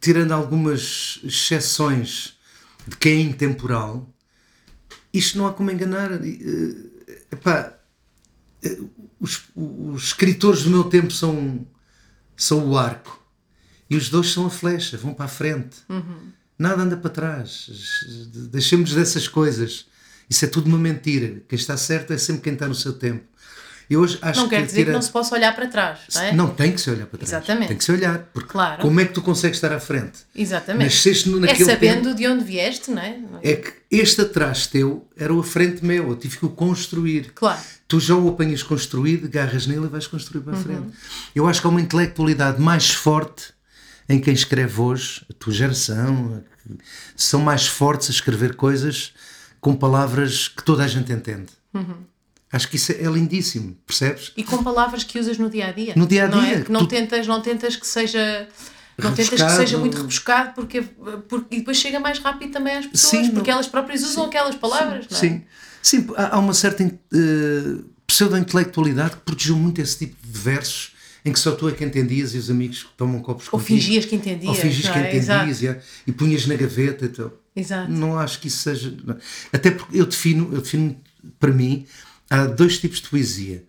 tirando 0.00 0.32
algumas 0.32 1.18
exceções 1.24 2.36
de 2.86 2.96
quem 2.96 3.18
é 3.18 3.20
intemporal, 3.22 4.08
isto 5.12 5.36
não 5.38 5.46
há 5.46 5.52
como 5.52 5.70
enganar. 5.70 6.12
Eh, 6.12 7.22
epá, 7.32 7.76
eh, 8.62 8.78
os, 9.18 9.44
os 9.56 10.04
escritores 10.04 10.62
do 10.62 10.70
meu 10.70 10.84
tempo 10.84 11.10
são, 11.12 11.66
são 12.36 12.68
o 12.68 12.78
arco 12.78 13.20
e 13.90 13.96
os 13.96 14.08
dois 14.08 14.30
são 14.32 14.46
a 14.46 14.50
flecha, 14.50 14.96
vão 14.96 15.14
para 15.14 15.24
a 15.24 15.28
frente. 15.28 15.78
Nada 16.58 16.82
anda 16.82 16.96
para 16.96 17.10
trás. 17.10 17.70
Deixemos 18.50 18.92
dessas 18.94 19.28
coisas. 19.28 19.86
Isso 20.28 20.44
é 20.44 20.48
tudo 20.48 20.66
uma 20.66 20.78
mentira. 20.78 21.42
Quem 21.48 21.58
está 21.58 21.76
certo 21.76 22.12
é 22.12 22.18
sempre 22.18 22.42
quem 22.42 22.54
está 22.54 22.66
no 22.66 22.74
seu 22.74 22.92
tempo. 22.92 23.24
E 23.88 23.96
hoje 23.96 24.18
acho 24.20 24.40
Não 24.40 24.48
quer 24.48 24.56
que 24.62 24.66
dizer 24.66 24.78
que 24.78 24.82
tira- 24.86 24.92
não 24.94 25.00
se 25.02 25.10
possa 25.12 25.32
olhar 25.36 25.54
para 25.54 25.68
trás, 25.68 26.00
não 26.12 26.22
é? 26.22 26.32
não, 26.32 26.48
tem 26.50 26.72
que 26.72 26.80
se 26.80 26.90
olhar 26.90 27.06
para 27.06 27.18
trás. 27.20 27.30
Exatamente. 27.30 27.68
Tem 27.68 27.76
que 27.76 27.84
se 27.84 27.92
olhar. 27.92 28.18
Porque 28.34 28.48
Claro. 28.48 28.82
como 28.82 28.98
é 28.98 29.04
que 29.04 29.12
tu 29.12 29.22
consegues 29.22 29.58
estar 29.58 29.72
à 29.72 29.78
frente? 29.78 30.18
Exatamente. 30.34 30.86
Nasceste 30.92 31.28
é 31.28 31.36
naquele 31.36 31.64
sabendo 31.70 32.02
tempo. 32.02 32.14
de 32.16 32.26
onde 32.26 32.42
vieste, 32.44 32.90
não 32.90 33.00
é? 33.00 33.16
É 33.44 33.54
que 33.54 33.72
este 33.88 34.22
atrás 34.22 34.66
teu 34.66 35.06
era 35.16 35.32
o 35.32 35.38
à 35.38 35.44
frente 35.44 35.84
meu. 35.84 36.08
Eu 36.08 36.16
tive 36.16 36.36
que 36.36 36.44
o 36.46 36.48
construir. 36.48 37.30
Claro. 37.32 37.60
Tu 37.86 38.00
já 38.00 38.16
o 38.16 38.28
apanhas 38.28 38.60
construído, 38.64 39.26
agarras 39.26 39.68
nele 39.68 39.84
e 39.84 39.88
vais 39.88 40.08
construir 40.08 40.38
Uhum. 40.38 40.44
para 40.46 40.54
a 40.58 40.62
frente. 40.64 40.88
Eu 41.32 41.46
acho 41.46 41.60
que 41.60 41.66
há 41.68 41.70
uma 41.70 41.80
intelectualidade 41.80 42.60
mais 42.60 42.90
forte 42.90 43.54
em 44.08 44.20
quem 44.20 44.32
escreve 44.34 44.80
hoje, 44.80 45.24
a 45.30 45.32
tua 45.34 45.52
geração, 45.52 46.42
são 47.16 47.40
mais 47.40 47.66
fortes 47.66 48.08
a 48.08 48.12
escrever 48.12 48.54
coisas 48.56 49.12
com 49.60 49.74
palavras 49.74 50.48
que 50.48 50.62
toda 50.62 50.84
a 50.84 50.88
gente 50.88 51.12
entende. 51.12 51.46
Uhum. 51.74 51.96
Acho 52.52 52.68
que 52.68 52.76
isso 52.76 52.92
é 52.92 53.02
lindíssimo, 53.04 53.76
percebes? 53.86 54.32
E 54.36 54.44
com 54.44 54.62
palavras 54.62 55.02
que 55.04 55.18
usas 55.18 55.36
no 55.36 55.50
dia 55.50 55.66
a 55.68 55.72
dia. 55.72 55.92
No 55.96 56.06
dia 56.06 56.26
a 56.26 56.28
Não, 56.28 56.40
é? 56.42 56.46
dia, 56.54 56.60
que 56.64 56.72
não, 56.72 56.80
tu- 56.80 56.88
tentas, 56.88 57.26
não 57.26 57.40
tentas 57.42 57.74
que 57.76 57.86
seja. 57.86 58.48
Não 58.96 59.10
tentas 59.10 59.28
que 59.28 59.34
Rebuscado. 59.36 59.56
seja 59.60 59.76
muito 59.78 59.96
rebuscado 59.98 60.54
porque, 60.54 60.80
porque, 61.28 61.56
e 61.56 61.58
depois 61.58 61.76
chega 61.76 62.00
mais 62.00 62.18
rápido 62.18 62.50
também 62.52 62.76
às 62.78 62.86
pessoas, 62.86 63.26
Sim, 63.26 63.32
porque 63.32 63.50
não- 63.50 63.56
elas 63.58 63.66
próprias 63.66 64.02
usam 64.02 64.24
aquelas 64.24 64.54
palavras, 64.54 65.06
não 65.10 65.16
é? 65.18 65.20
Sim, 65.20 65.44
sim 65.82 66.06
há 66.16 66.38
uma 66.38 66.54
certa 66.54 66.82
eh, 66.84 67.82
pseudo-intelectualidade 68.06 69.16
que 69.16 69.20
protegeu 69.22 69.56
muito 69.56 69.80
esse 69.82 69.98
tipo 69.98 70.16
de 70.26 70.38
versos 70.38 70.92
em 71.26 71.32
que 71.32 71.38
só 71.40 71.52
tu 71.52 71.68
é 71.68 71.72
que 71.72 71.84
entendias 71.84 72.34
e 72.34 72.38
os 72.38 72.48
amigos 72.50 72.86
tomam 72.96 73.20
copos 73.20 73.46
Ou 73.46 73.58
contigo. 73.58 73.80
fingias 73.80 74.04
que 74.04 74.14
entendias. 74.14 74.48
Ou 74.48 74.54
fingias 74.54 74.84
não 74.86 74.92
que 74.92 74.98
é? 75.00 75.16
entendias 75.16 75.62
e, 75.62 75.76
e 76.06 76.12
punhas 76.12 76.46
na 76.46 76.54
gaveta 76.54 77.04
e 77.04 77.08
tal. 77.08 77.32
Exato. 77.54 77.90
Não 77.90 78.18
acho 78.18 78.40
que 78.40 78.48
isso 78.48 78.58
seja. 78.58 78.94
não. 79.04 79.16
Até 79.52 79.70
porque 79.72 79.98
eu 80.00 80.06
defino, 80.06 80.48
eu 80.54 80.60
defino 80.60 80.96
para 81.40 81.52
mim, 81.52 81.84
há 82.30 82.46
dois 82.46 82.78
tipos 82.78 83.00
de 83.00 83.08
poesia: 83.08 83.64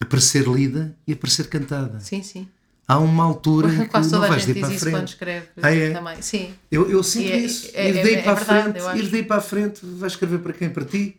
a 0.00 0.04
para 0.06 0.20
ser 0.20 0.46
lida 0.48 0.96
e 1.06 1.12
a 1.12 1.16
para 1.16 1.28
ser 1.30 1.48
cantada. 1.48 2.00
Sim, 2.00 2.22
sim. 2.22 2.48
Há 2.88 2.98
uma 2.98 3.24
altura 3.24 3.68
em 3.72 3.86
que 3.86 3.98
não 3.98 4.20
vais 4.20 4.44
daí 4.44 4.54
para 4.54 4.68
a 4.68 4.74
isso 4.74 4.84
quando 4.84 4.92
frente. 4.94 5.08
escreve 5.08 5.46
Ah, 5.62 5.74
é? 5.74 5.90
também. 5.92 6.20
Sim. 6.22 6.52
Eu, 6.70 6.90
eu 6.90 7.02
sinto 7.02 7.30
é- 7.30 7.36
isso. 7.38 7.70
é- 7.74 7.88
ir 7.90 7.96
é- 7.98 8.02
daí 8.02 8.14
é 8.14 8.22
para 8.22 8.32
a 8.32 8.34
verdade, 8.34 8.80
frente, 8.80 8.98
ir 9.06 9.08
daí 9.10 9.22
para 9.22 9.36
a 9.36 9.40
frente, 9.40 9.80
vais 9.84 10.12
escrever 10.12 10.38
para 10.40 10.52
quem? 10.52 10.68
Para 10.70 10.84
ti? 10.84 11.16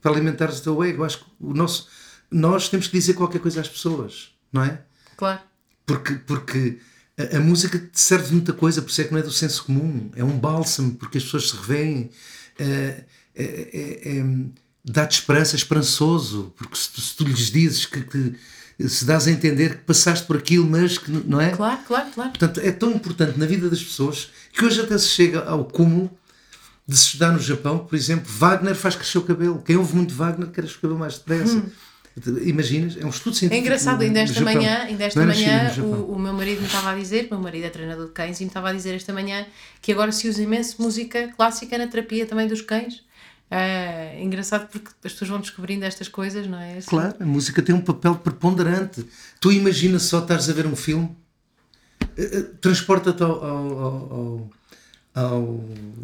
Para 0.00 0.12
alimentares 0.12 0.58
o 0.58 0.62
teu 0.62 0.84
ego. 0.84 1.04
Acho 1.04 1.18
que 1.18 1.24
o 1.40 1.52
nosso, 1.52 1.88
nós 2.30 2.68
temos 2.68 2.86
que 2.88 2.96
dizer 2.98 3.14
qualquer 3.14 3.40
coisa 3.40 3.60
às 3.60 3.68
pessoas, 3.68 4.30
não 4.52 4.62
é? 4.64 4.80
Claro. 5.16 5.40
Porque, 5.84 6.14
porque 6.14 6.78
a, 7.18 7.36
a 7.36 7.40
música 7.40 7.78
te 7.78 8.00
serve 8.00 8.26
de 8.28 8.32
muita 8.32 8.52
coisa, 8.52 8.82
por 8.82 8.90
isso 8.90 9.00
é 9.00 9.04
que 9.04 9.12
não 9.12 9.20
é 9.20 9.22
do 9.22 9.32
senso 9.32 9.64
comum. 9.64 10.10
É 10.14 10.24
um 10.24 10.38
bálsamo, 10.38 10.94
porque 10.94 11.18
as 11.18 11.24
pessoas 11.24 11.50
se 11.50 11.56
revêem. 11.56 12.10
É, 12.58 13.04
é, 13.34 14.18
é- 14.18 14.24
Dá-te 14.88 15.18
esperança, 15.18 15.56
é 15.56 15.58
esperançoso, 15.58 16.52
porque 16.56 16.76
se 16.76 16.92
tu, 16.92 17.00
se 17.00 17.16
tu 17.16 17.24
lhes 17.24 17.50
dizes 17.50 17.86
que, 17.86 18.02
que 18.02 18.36
se 18.88 19.04
dás 19.04 19.26
a 19.26 19.32
entender 19.32 19.78
que 19.78 19.82
passaste 19.82 20.24
por 20.26 20.36
aquilo, 20.36 20.64
mas 20.64 20.96
que 20.96 21.10
não 21.10 21.40
é? 21.40 21.50
Claro, 21.50 21.80
claro, 21.84 22.10
claro. 22.12 22.30
Portanto, 22.30 22.60
é 22.60 22.70
tão 22.70 22.92
importante 22.92 23.36
na 23.36 23.46
vida 23.46 23.68
das 23.68 23.82
pessoas 23.82 24.30
que 24.52 24.64
hoje 24.64 24.80
até 24.80 24.96
se 24.96 25.08
chega 25.08 25.42
ao 25.42 25.64
cúmulo 25.64 26.08
de 26.86 26.96
se 26.96 27.06
estudar 27.06 27.32
no 27.32 27.40
Japão, 27.40 27.80
por 27.80 27.96
exemplo, 27.96 28.30
Wagner 28.32 28.76
faz 28.76 28.94
crescer 28.94 29.18
o 29.18 29.22
cabelo. 29.22 29.60
Quem 29.60 29.76
ouve 29.76 29.96
muito 29.96 30.14
Wagner 30.14 30.50
quer 30.50 30.62
o 30.64 30.68
cabelo 30.78 31.00
mais 31.00 31.14
depressa. 31.18 31.64
Imaginas? 32.44 32.96
É 32.96 33.04
um 33.04 33.10
estudo 33.10 33.34
É 33.34 33.38
científico. 33.40 33.66
engraçado, 33.66 33.98
no- 33.98 34.04
ainda 34.04 34.20
esta 34.20 34.34
Japão. 34.40 34.54
manhã, 34.54 34.78
ainda 34.84 35.04
esta 35.04 35.22
Não 35.22 35.30
é 35.30 35.34
China, 35.34 35.52
manhã 35.58 35.68
Japão. 35.74 35.90
o, 35.92 36.12
o 36.14 36.18
meu 36.18 36.32
marido 36.32 36.60
me 36.60 36.66
estava 36.66 36.90
a 36.92 36.94
dizer, 36.94 37.28
meu 37.30 37.38
marido 37.40 37.64
é 37.64 37.68
treinador 37.70 38.06
de 38.06 38.12
cães, 38.12 38.40
e 38.40 38.44
me 38.44 38.48
estava 38.48 38.70
a 38.70 38.72
dizer 38.72 38.94
esta 38.94 39.12
manhã 39.12 39.46
que 39.82 39.92
agora 39.92 40.10
se 40.12 40.26
usa 40.28 40.42
imenso 40.42 40.80
música 40.80 41.28
clássica 41.36 41.76
na 41.76 41.86
terapia 41.86 42.24
também 42.24 42.46
dos 42.48 42.62
cães. 42.62 43.04
É 43.50 44.18
engraçado 44.22 44.66
porque 44.68 44.88
as 45.04 45.12
pessoas 45.12 45.28
vão 45.30 45.40
descobrindo 45.40 45.84
estas 45.84 46.08
coisas, 46.08 46.46
não 46.46 46.58
é? 46.58 46.78
Assim, 46.78 46.88
Claro, 46.88 47.14
a 47.20 47.24
música 47.26 47.60
tem 47.62 47.74
um 47.74 47.80
papel 47.82 48.14
preponderante. 48.16 49.06
Tu 49.38 49.52
imaginas 49.52 50.02
só 50.04 50.18
estares 50.20 50.48
a 50.48 50.52
ver 50.54 50.66
um 50.66 50.74
filme, 50.74 51.14
eh, 52.16 52.30
eh, 52.38 52.42
transporta-te 52.60 53.22
ao, 53.22 53.44
ao, 53.44 53.78
ao, 53.78 53.94
ao, 54.12 54.50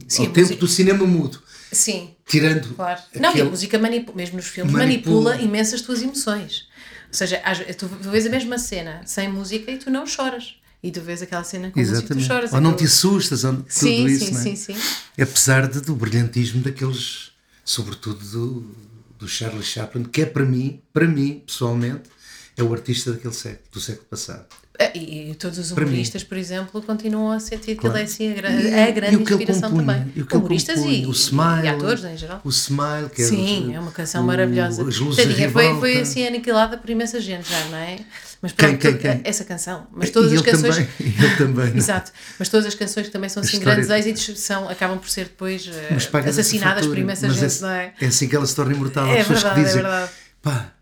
Sim, 0.08 0.26
ao 0.26 0.32
tempo 0.32 0.40
música- 0.40 0.60
do 0.60 0.68
cinema 0.68 1.06
mudo, 1.06 1.42
Sim, 1.70 2.10
tirando 2.26 2.74
claro. 2.74 3.00
Não, 3.18 3.36
e 3.36 3.40
a 3.40 3.44
música 3.44 3.78
manipula, 3.78 4.16
mesmo 4.16 4.36
nos 4.36 4.46
filmes, 4.46 4.72
Manipula. 4.72 5.22
manipula, 5.32 5.42
imenso 5.48 5.74
as 5.74 5.80
tuas 5.82 6.02
emoções. 6.02 6.66
Ou 7.08 7.14
seja, 7.14 7.42
tu 7.78 7.86
vês 7.86 8.26
a 8.26 8.30
mesma 8.30 8.58
cena 8.58 9.02
sem 9.04 9.28
música 9.28 9.70
e 9.70 9.76
tu 9.78 9.90
não 9.90 10.06
choras. 10.06 10.56
E 10.82 10.90
tu 10.90 11.00
vês 11.00 11.22
aquela 11.22 11.44
cena 11.44 11.70
com 11.70 11.78
música 11.78 12.12
e 12.14 12.16
tu 12.16 12.20
choras. 12.20 12.52
Ou 12.52 12.60
não 12.60 12.74
te 12.74 12.84
assustas, 12.84 13.44
ou 13.44 13.52
tudo 13.54 13.64
Sim, 13.68 14.06
isso, 14.06 14.24
sim, 14.26 14.32
não 14.32 14.40
é? 14.40 14.42
sim, 14.42 14.56
sim. 14.56 14.76
Apesar 15.20 15.68
de, 15.68 15.80
do 15.80 15.94
brilhantismo 15.94 16.60
daqueles, 16.62 17.30
sobretudo 17.64 18.18
do, 18.24 18.74
do 19.18 19.28
Charlie 19.28 19.62
Chaplin, 19.62 20.04
que 20.04 20.22
é 20.22 20.26
para 20.26 20.44
mim, 20.44 20.80
para 20.92 21.06
mim, 21.06 21.42
pessoalmente, 21.46 22.10
é 22.56 22.62
o 22.62 22.72
artista 22.72 23.12
daquele 23.12 23.34
século, 23.34 23.68
do 23.72 23.80
século 23.80 24.06
passado. 24.08 24.46
Ah, 24.88 24.90
E, 24.98 25.30
e 25.30 25.34
todos 25.34 25.58
os 25.58 25.70
humoristas, 25.70 26.22
por 26.24 26.36
exemplo, 26.36 26.80
continuam 26.82 27.32
a 27.32 27.40
sentir 27.40 27.74
que 27.74 27.76
Claro. 27.76 27.96
ele 27.96 28.02
é 28.02 28.06
assim 28.06 28.30
a, 28.30 28.34
gra- 28.34 28.50
E- 28.50 28.80
a 28.88 28.90
grande 28.90 29.16
e 29.16 29.22
inspiração 29.22 29.70
compunha, 29.70 29.94
também. 29.98 30.12
e 30.16 30.22
o 30.22 30.26
humoristas 30.38 30.76
compunha, 30.76 30.98
e, 30.98 31.06
o 31.06 31.10
Smile, 31.12 31.64
e 31.64 31.68
atores 31.68 32.04
em 32.04 32.16
geral. 32.16 32.40
O 32.44 32.48
Smile, 32.50 33.08
que 33.14 33.22
é 33.22 33.24
Sim, 33.26 33.68
o- 33.68 33.72
é 33.74 33.80
uma 33.80 33.90
canção 33.92 34.22
o- 34.22 34.26
maravilhosa. 34.26 34.82
As 34.86 34.98
luzes 34.98 35.24
Tadinha, 35.24 35.50
foi, 35.50 35.78
foi 35.78 35.98
assim 36.00 36.26
aniquilada 36.26 36.76
por 36.78 36.88
imensa 36.90 37.20
gente 37.20 37.48
já, 37.50 37.64
não 37.66 37.78
é? 37.78 37.96
Mas 38.40 38.50
Quem, 38.52 38.76
pronto, 38.76 38.80
quem, 38.80 38.96
quem? 38.98 39.20
essa 39.22 39.44
canção. 39.44 39.86
Mas 39.92 40.08
E 40.08 40.12
todas 40.12 40.32
as 40.32 40.40
ele 40.40 40.50
canções. 40.50 40.74
também, 40.74 40.88
e 41.00 41.24
ele 41.24 41.36
também. 41.36 41.66
não 41.68 41.74
é? 41.74 41.78
Exato, 41.78 42.10
mas 42.38 42.48
todas 42.48 42.66
as 42.66 42.74
canções 42.74 43.06
que 43.06 43.12
também 43.12 43.28
são 43.30 43.40
assim 43.42 43.58
história- 43.58 43.84
grandes 43.84 44.06
êxitos 44.06 44.40
são, 44.40 44.68
acabam 44.68 44.98
por 44.98 45.08
ser 45.08 45.24
depois 45.26 45.68
eh, 45.68 45.94
assassinadas 46.28 46.86
por 46.86 46.98
imensa 46.98 47.28
Mas 47.28 47.36
gente, 47.36 47.58
é, 47.58 47.60
não 47.62 47.70
é? 47.70 47.92
É 48.00 48.06
assim 48.06 48.28
que 48.28 48.34
ela 48.34 48.44
se 48.46 48.56
torna 48.56 48.74
imortal. 48.74 49.06
É 49.06 49.18
pessoas 49.18 49.42
verdade, 49.42 49.54
que 49.54 49.60
é 49.60 49.64
dizem, 49.64 49.82
verdade. 49.82 50.10
pá, 50.42 50.72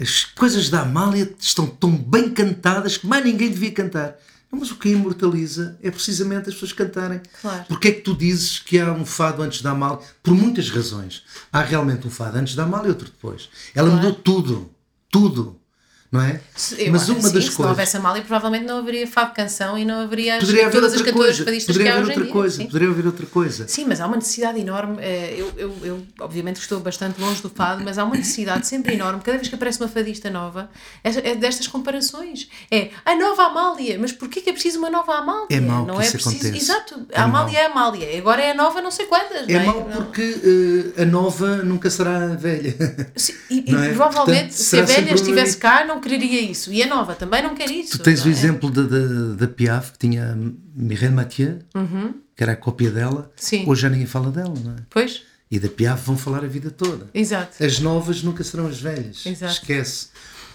as 0.00 0.24
coisas 0.24 0.68
da 0.68 0.82
Amália 0.82 1.34
estão 1.38 1.66
tão 1.66 1.96
bem 1.96 2.30
cantadas 2.30 2.96
que 2.96 3.06
mais 3.06 3.24
ninguém 3.24 3.50
devia 3.50 3.72
cantar. 3.72 4.16
Não, 4.52 4.60
mas 4.60 4.70
o 4.70 4.76
que 4.76 4.90
imortaliza 4.90 5.76
é 5.82 5.90
precisamente 5.90 6.48
as 6.48 6.54
pessoas 6.54 6.72
cantarem. 6.72 7.20
Claro. 7.42 7.64
Porque 7.68 7.88
é 7.88 7.92
que 7.92 8.00
tu 8.02 8.14
dizes 8.14 8.58
que 8.60 8.78
há 8.78 8.92
um 8.92 9.04
fado 9.04 9.42
antes 9.42 9.60
da 9.60 9.70
Amália? 9.72 9.98
Por 10.22 10.34
muitas 10.34 10.70
razões. 10.70 11.22
Há 11.52 11.62
realmente 11.62 12.06
um 12.06 12.10
fado 12.10 12.38
antes 12.38 12.54
da 12.54 12.62
Amália 12.62 12.86
e 12.86 12.90
outro 12.90 13.06
depois. 13.06 13.48
Ela 13.74 13.88
Claro. 13.90 14.04
mudou 14.06 14.20
tudo. 14.22 14.70
Tudo. 15.10 15.58
Não 16.16 16.22
é? 16.22 16.40
Eu 16.78 16.92
mas 16.92 17.08
uma 17.08 17.20
sim, 17.20 17.34
das 17.34 17.44
se 17.44 17.50
não 17.50 17.56
coisas. 17.56 17.70
houvesse 17.70 17.96
a 17.96 18.00
Amália, 18.00 18.22
provavelmente 18.22 18.64
não 18.64 18.78
haveria 18.78 19.06
fado 19.06 19.34
canção 19.34 19.76
e 19.78 19.84
não 19.84 20.00
haveria 20.00 20.36
as, 20.36 20.40
Poderia 20.44 20.70
todas 20.70 20.94
as 20.94 21.02
coisa. 21.10 21.44
fadistas 21.44 21.66
Poderia 21.76 21.92
que 21.92 21.98
há 21.98 22.00
haver 22.00 22.02
hoje 22.02 22.10
em 22.10 22.14
outra 22.14 22.24
dia. 22.24 22.32
coisa. 22.32 22.56
sim. 22.56 22.66
Poderia 22.66 22.88
haver 22.90 23.06
outra 23.06 23.26
coisa. 23.26 23.68
Sim, 23.68 23.84
mas 23.86 24.00
há 24.00 24.06
uma 24.06 24.16
necessidade 24.16 24.58
enorme. 24.60 24.96
eh, 25.00 25.34
Eu, 25.38 25.52
eu, 25.56 25.76
eu, 25.82 26.06
obviamente, 26.20 26.56
estou 26.60 26.80
bastante 26.80 27.20
longe 27.20 27.42
do 27.42 27.50
fado, 27.50 27.82
mas 27.84 27.98
há 27.98 28.04
uma 28.04 28.16
necessidade 28.16 28.66
sempre 28.66 28.94
enorme. 28.94 29.20
Cada 29.22 29.36
vez 29.36 29.48
que 29.48 29.54
aparece 29.54 29.80
uma 29.80 29.88
fadista 29.88 30.30
nova, 30.30 30.70
é, 31.04 31.30
é 31.30 31.34
destas 31.34 31.66
comparações. 31.66 32.48
É 32.70 32.90
a 33.04 33.14
nova 33.14 33.44
Amália, 33.44 33.98
mas 34.00 34.12
porquê 34.12 34.40
que 34.40 34.50
é 34.50 34.52
preciso 34.52 34.78
uma 34.78 34.88
nova 34.90 35.14
Amália? 35.16 35.46
É 35.50 35.60
mau 35.60 35.84
não 35.86 35.96
que 35.96 36.02
é 36.02 36.04
isso 36.06 36.12
preciso. 36.12 36.36
aconteça. 36.46 36.56
Exato, 36.56 37.06
É 37.10 37.20
a 37.20 37.24
Amália 37.24 37.52
mau. 37.52 37.62
é 37.62 37.66
a 37.66 37.70
Amália, 37.70 38.18
agora 38.18 38.42
é 38.42 38.50
a 38.52 38.54
nova, 38.54 38.80
não 38.80 38.90
sei 38.90 39.06
quantas. 39.06 39.48
É 39.48 39.58
não 39.58 39.66
mau 39.66 39.82
porque 39.84 40.92
eh, 40.96 41.02
a 41.02 41.04
nova 41.04 41.56
nunca 41.58 41.90
será 41.90 42.28
velha. 42.28 42.74
Sim, 43.16 43.34
E, 43.50 43.70
e 43.70 43.74
é? 43.74 43.88
provavelmente, 43.88 44.36
Portanto, 44.36 44.50
se 44.52 44.78
a 44.78 44.82
velha 44.82 45.14
estivesse 45.14 45.56
cá, 45.58 45.84
não 45.84 46.00
quereria 46.08 46.40
isso. 46.40 46.72
E 46.72 46.82
a 46.82 46.86
nova 46.86 47.14
também 47.14 47.42
não 47.42 47.54
quer 47.54 47.70
isso. 47.70 47.98
Tu 47.98 48.02
tens 48.04 48.24
o 48.24 48.28
é? 48.28 48.30
exemplo 48.30 48.70
da, 48.70 49.46
Piaf, 49.48 49.92
que 49.92 49.98
tinha 49.98 50.36
Mireille 50.74 51.14
Mathieu, 51.14 51.58
que 52.36 52.42
era 52.42 52.52
a 52.52 52.56
cópia 52.56 52.90
dela. 52.90 53.22
Uhum. 53.22 53.30
Sim. 53.36 53.64
Hoje 53.66 53.82
já 53.82 53.88
ninguém 53.90 54.06
fala 54.06 54.30
dela, 54.30 54.54
não 54.62 54.72
é? 54.72 54.76
Pois, 54.90 55.22
E 55.50 55.58
da 55.58 55.68
Piaf 55.68 56.04
vão 56.04 56.16
falar 56.18 56.44
a 56.44 56.48
vida 56.48 56.70
toda. 56.70 57.08
exato. 57.14 57.62
As 57.64 57.78
novas 57.78 58.22
nunca 58.22 58.42
serão 58.44 58.66
as 58.66 58.80
velhas. 58.80 59.24
Exato. 59.24 59.52
Esquece. 59.52 60.08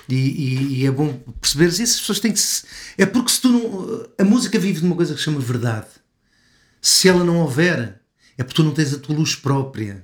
E, 0.09 0.15
e- 0.15 0.81
e 0.81 0.85
é 0.85 0.91
bom 0.91 1.13
perceberes 1.39 1.79
isso. 1.79 1.93
As 1.95 1.99
pessoas 2.01 2.19
têm 2.19 2.31
que 2.33 2.39
se... 2.39 2.63
É 2.97 3.05
porque 3.05 3.31
se 3.31 3.39
tu 3.41 3.49
não. 3.49 4.05
A 4.19 4.23
música 4.23 4.59
vive 4.59 4.79
de 4.81 4.85
uma 4.85 4.95
coisa 4.95 5.13
que 5.13 5.19
se 5.19 5.25
chama 5.25 5.39
verdade. 5.39 5.87
Se 6.81 7.07
ela 7.07 7.23
não 7.23 7.37
houver, 7.37 8.01
é 8.37 8.43
porque 8.43 8.55
tu 8.55 8.63
não 8.63 8.71
tens 8.73 8.93
a 8.93 8.97
tua 8.97 9.15
luz 9.15 9.35
própria. 9.35 10.03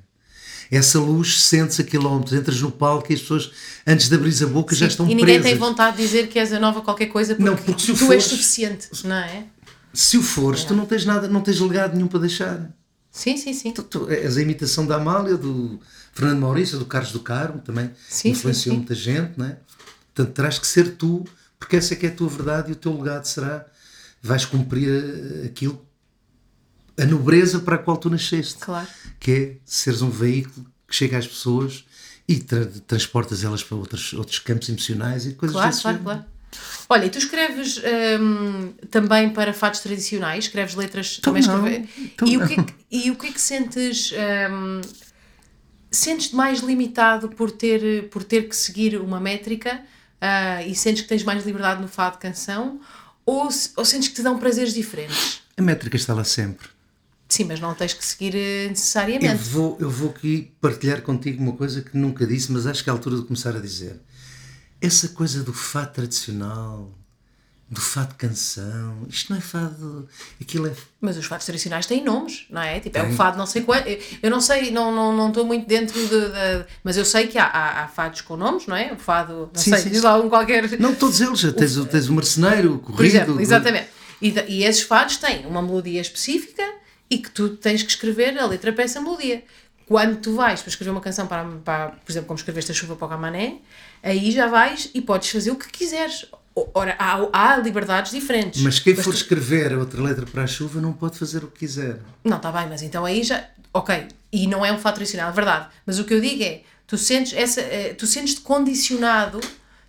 Essa 0.72 1.00
luz 1.00 1.42
sente-se 1.44 1.82
a 1.82 1.84
quilómetros, 1.86 2.34
entras 2.38 2.60
no 2.62 2.72
palco 2.72 3.12
e 3.12 3.16
as 3.16 3.22
pessoas, 3.22 3.52
antes 3.86 4.10
de 4.10 4.16
abrir 4.16 4.44
a 4.44 4.48
boca, 4.48 4.76
já 4.76 4.86
Sim, 4.86 4.92
estão 4.92 5.06
e 5.06 5.10
ninguém 5.10 5.26
presas. 5.36 5.44
tem 5.46 5.56
vontade 5.58 5.98
de 5.98 6.04
dizer 6.04 6.28
que 6.28 6.38
és 6.40 6.52
a 6.52 6.60
nova 6.60 6.82
qualquer 6.82 7.08
coisa 7.08 7.36
porque, 7.36 7.50
Não, 7.50 7.56
porque 7.58 7.82
se 7.82 7.88
tu 7.88 7.92
és 7.94 8.00
fores- 8.00 8.24
suficiente, 8.26 8.90
não 9.06 9.16
é? 9.16 9.46
Se 9.94 10.18
o 10.18 10.22
fores, 10.22 10.64
tu 10.64 10.76
não 10.76 10.86
tens 10.86 11.06
nada, 11.06 11.28
não 11.28 11.42
tens 11.42 11.60
legado 11.60 11.96
nenhum 11.96 12.08
para 12.08 12.20
deixar. 12.20 12.70
Sim, 13.12 13.36
sim, 13.38 13.54
sim. 13.54 13.72
Tu, 13.72 13.82
tu 13.84 14.10
és 14.12 14.38
a 14.38 14.42
imitação 14.42 14.86
da 14.86 14.98
Amália, 14.98 15.36
do 15.38 15.80
Fernando 16.14 16.40
Maurício, 16.42 16.78
do 16.78 16.86
Carlos 16.86 17.12
do 17.12 17.20
Carmo, 17.22 17.60
também 17.60 17.90
Sim, 18.10 18.30
influenciou 18.30 18.54
sim, 18.54 18.70
sim. 18.72 18.78
muita 18.78 18.94
gente, 18.94 19.32
não 19.38 19.46
é? 19.46 19.58
Portanto, 20.14 20.36
terás 20.36 20.60
que 20.60 20.68
ser 20.68 20.96
tu, 20.98 21.24
porque 21.60 21.78
essa 21.78 21.94
é 21.94 21.98
que 21.98 22.06
é 22.06 22.10
a 22.10 22.12
tua 22.12 22.28
verdade 22.28 22.70
e 22.70 22.74
o 22.74 22.76
teu 22.76 22.96
legado 22.96 23.26
será, 23.26 23.66
vais 24.22 24.46
cumprir 24.46 24.90
eh, 24.90 25.48
aquilo, 25.48 25.82
a 27.00 27.06
nobreza 27.06 27.60
para 27.60 27.76
a 27.76 27.78
qual 27.78 27.98
tu 27.98 28.10
nasceste, 28.10 28.60
Claro. 28.60 28.88
que 29.20 29.32
é 29.32 29.56
seres 29.66 30.02
um 30.02 30.10
veículo 30.10 30.66
que 30.88 30.96
chega 30.96 31.18
às 31.18 31.28
pessoas 31.28 31.86
e 32.28 32.40
tra 32.40 32.66
transportas 32.88 33.44
elas 33.44 33.64
para 33.64 33.78
outros, 33.78 34.14
outros 34.14 34.40
campos 34.40 34.68
emocionais 34.70 35.26
e 35.26 35.34
coisas 35.34 35.56
Claro, 35.56 35.78
claro, 35.82 36.00
claro. 36.00 36.26
Olha, 36.90 37.06
e 37.06 37.10
tu 37.10 37.18
escreves 37.18 37.82
hum, 38.20 38.74
também 38.90 39.30
para 39.30 39.54
fados 39.54 39.82
tradicionais? 39.82 40.46
Escreves 40.46 40.76
letras 40.76 41.18
também 41.18 41.44
não, 41.44 41.68
escreve- 41.68 41.90
então 42.00 42.28
e, 42.28 42.38
o 42.38 42.48
que 42.48 42.54
é 42.54 42.64
que, 42.64 42.74
e 42.90 43.12
o 43.12 43.16
que 43.16 43.28
é 43.28 43.32
que 43.32 43.42
sentes? 43.42 44.12
hum, 44.50 44.82
sentes-te 45.92 46.36
mais 46.36 46.60
limitado 46.60 47.30
por 47.30 47.52
ter, 47.52 48.10
por 48.10 48.24
ter 48.24 48.48
que 48.50 48.56
seguir 48.56 49.00
uma 49.00 49.20
métrica 49.20 49.82
ah, 50.20 50.62
e 50.64 50.76
sentes 50.76 51.02
que 51.04 51.08
tens 51.08 51.24
mais 51.24 51.46
liberdade 51.46 51.82
no 51.82 51.88
fado 51.88 52.18
canção? 52.18 52.80
Ou, 53.26 53.50
ou 53.76 53.86
sentes 53.86 54.08
que 54.10 54.16
te 54.16 54.22
dão 54.22 54.38
prazeres 54.38 54.74
diferentes? 54.74 55.42
A 55.56 55.62
métrica 55.62 55.96
está 55.98 56.14
lá 56.14 56.24
sempre. 56.24 56.68
Sim, 57.30 57.44
mas 57.46 57.60
não 57.60 57.74
tens 57.74 57.94
que 57.94 58.06
seguir 58.06 58.34
eh, 58.36 58.66
Eu 58.66 58.70
necessariamente. 58.70 59.44
vou, 59.50 59.78
eu 59.80 59.90
vou 59.90 60.10
aqui 60.12 60.54
partilhar 60.62 61.02
contigo 61.02 61.42
uma 61.44 61.54
coisa 61.54 61.82
que 61.82 61.98
nunca 61.98 62.26
disse, 62.26 62.52
mas 62.52 62.66
acho 62.66 62.84
que 62.84 62.90
é 62.90 62.92
a 62.92 62.96
altura 62.96 63.18
de 63.18 63.24
começar 63.24 63.56
a 63.56 63.60
dizer. 63.60 64.00
Essa 64.82 65.10
coisa 65.10 65.44
do 65.44 65.52
fado 65.54 65.92
tradicional, 65.92 66.90
do 67.70 67.82
fado 67.82 68.16
canção, 68.16 69.06
isto 69.10 69.30
não 69.34 69.38
é 69.40 69.42
fado. 69.42 70.08
Aquilo 70.40 70.68
é. 70.68 70.74
Mas 71.02 71.18
os 71.18 71.26
fados 71.26 71.46
tradicionais 71.46 71.86
têm 71.86 72.02
nomes, 72.02 72.46
não 72.50 72.62
é? 72.62 72.80
Tipo, 72.80 72.98
é 72.98 73.04
o 73.04 73.12
fado 73.12 73.38
não 73.38 73.46
sei 73.46 73.64
quanto. 73.64 73.90
Eu 74.24 74.30
não 74.32 74.40
sei, 74.40 74.72
não 74.72 74.90
estou 74.90 74.92
não, 74.96 75.18
não 75.18 75.28
estou 75.30 75.46
muito 75.46 75.68
dentro 75.68 76.00
de, 76.00 76.08
de- 76.08 76.66
Mas 76.84 76.96
eu 76.96 77.04
sei 77.04 77.28
que 77.28 77.38
há, 77.38 77.46
há, 77.46 77.84
há 77.84 77.88
fados 77.90 78.22
com 78.22 78.38
nomes, 78.38 78.68
não 78.68 78.76
é? 78.76 78.94
O 78.94 78.98
fado, 78.98 79.50
não 79.54 79.62
Sim, 79.62 79.72
sei, 79.72 79.80
sim, 79.80 79.90
diz 79.90 80.00
sim. 80.00 80.06
lá 80.06 80.18
um 80.18 80.30
qualquer. 80.30 80.80
Não 80.80 80.96
todos 80.96 81.20
eles, 81.20 81.40
já 81.40 81.52
tens, 81.52 81.76
o- 81.76 81.86
tens 81.86 82.08
o 82.08 82.14
marceneiro, 82.14 82.76
o 82.76 82.80
corrido. 82.80 83.04
exemplo, 83.04 83.42
exatamente. 83.42 83.90
E, 84.22 84.30
e 84.48 84.64
esses 84.64 84.84
fados 84.84 85.18
têm 85.18 85.46
uma 85.46 85.62
melodia 85.62 86.00
específica 86.00 86.64
e 87.10 87.18
que 87.18 87.30
tu 87.32 87.50
tens 87.50 87.84
que 87.84 87.90
escrever 87.90 88.38
a 88.38 88.46
letra 88.46 88.72
para 88.74 88.84
essa 88.84 89.00
melodia. 89.02 89.44
Quando 89.86 90.18
tu 90.18 90.36
vais 90.36 90.62
para 90.62 90.70
escrever 90.70 90.92
uma 90.92 91.00
canção, 91.02 91.28
para, 91.28 91.46
para, 91.64 91.88
por 91.90 92.12
exemplo, 92.12 92.28
como 92.28 92.38
escreveste 92.38 92.72
a 92.72 92.76
chuva 92.76 92.96
para 92.98 93.06
o 93.06 93.10
Camané, 93.10 93.60
aí 94.04 94.32
já 94.32 94.48
vais 94.48 94.90
e 94.94 95.02
podes 95.02 95.30
fazer 95.30 95.52
o 95.52 95.56
que 95.56 95.70
quiseres. 95.70 96.26
Ora, 96.74 96.96
há, 97.00 97.20
há 97.32 97.58
liberdades 97.58 98.12
diferentes. 98.12 98.62
Mas 98.62 98.80
quem 98.80 98.96
for 98.96 99.12
tu- 99.12 99.16
escrever 99.18 99.72
a 99.74 99.78
outra 99.78 100.02
letra 100.02 100.26
para 100.26 100.44
a 100.44 100.48
chuva 100.48 100.82
não 100.82 100.92
pode 100.92 101.18
fazer 101.18 101.44
o 101.44 101.48
que 101.48 101.60
quiser. 101.60 102.00
Não, 102.24 102.38
está 102.38 102.52
bem, 102.52 102.68
mas 102.68 102.82
então 102.82 103.06
aí 103.06 103.24
já. 103.24 103.46
Ok, 103.74 104.08
e 104.34 104.48
não 104.48 104.66
é 104.66 104.74
um 104.74 104.78
fato 104.80 104.96
tradicional, 104.96 105.30
é 105.30 105.34
verdade. 105.34 105.68
Mas 105.86 106.00
o 106.00 106.04
que 106.04 106.14
eu 106.16 106.20
digo 106.20 106.44
é: 106.44 106.62
tu 106.88 106.98
sentes 106.98 107.32
essa, 107.34 107.62
eh, 107.62 107.94
tu 107.94 108.08
sentes-te 108.08 108.42
condicionado, 108.42 109.40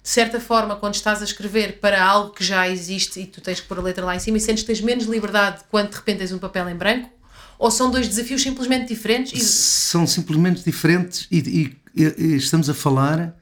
de 0.08 0.14
certa 0.14 0.40
forma, 0.40 0.74
quando 0.74 0.94
estás 0.94 1.20
a 1.20 1.24
escrever 1.24 1.80
para 1.80 2.02
algo 2.02 2.32
que 2.32 2.42
já 2.42 2.66
existe 2.66 3.20
e 3.20 3.26
tu 3.26 3.42
tens 3.42 3.60
que 3.60 3.66
pôr 3.68 3.78
a 3.78 3.82
letra 3.82 4.06
lá 4.06 4.16
em 4.16 4.18
cima 4.18 4.38
e 4.38 4.40
sentes 4.40 4.62
que 4.62 4.66
tens 4.68 4.80
menos 4.80 5.04
liberdade 5.04 5.64
quando 5.70 5.90
de 5.90 5.96
repente 5.96 6.20
tens 6.20 6.32
um 6.32 6.38
papel 6.38 6.66
em 6.70 6.74
branco? 6.74 7.10
Ou 7.58 7.70
são 7.70 7.90
dois 7.90 8.08
desafios 8.08 8.40
simplesmente 8.40 8.88
diferentes? 8.88 9.38
E- 9.38 9.44
São 9.44 10.06
simplesmente 10.06 10.64
diferentes 10.64 11.26
e, 11.30 11.76
e- 11.94 12.02
e- 12.02 12.36
estamos 12.36 12.70
a 12.70 12.74
falar 12.74 13.36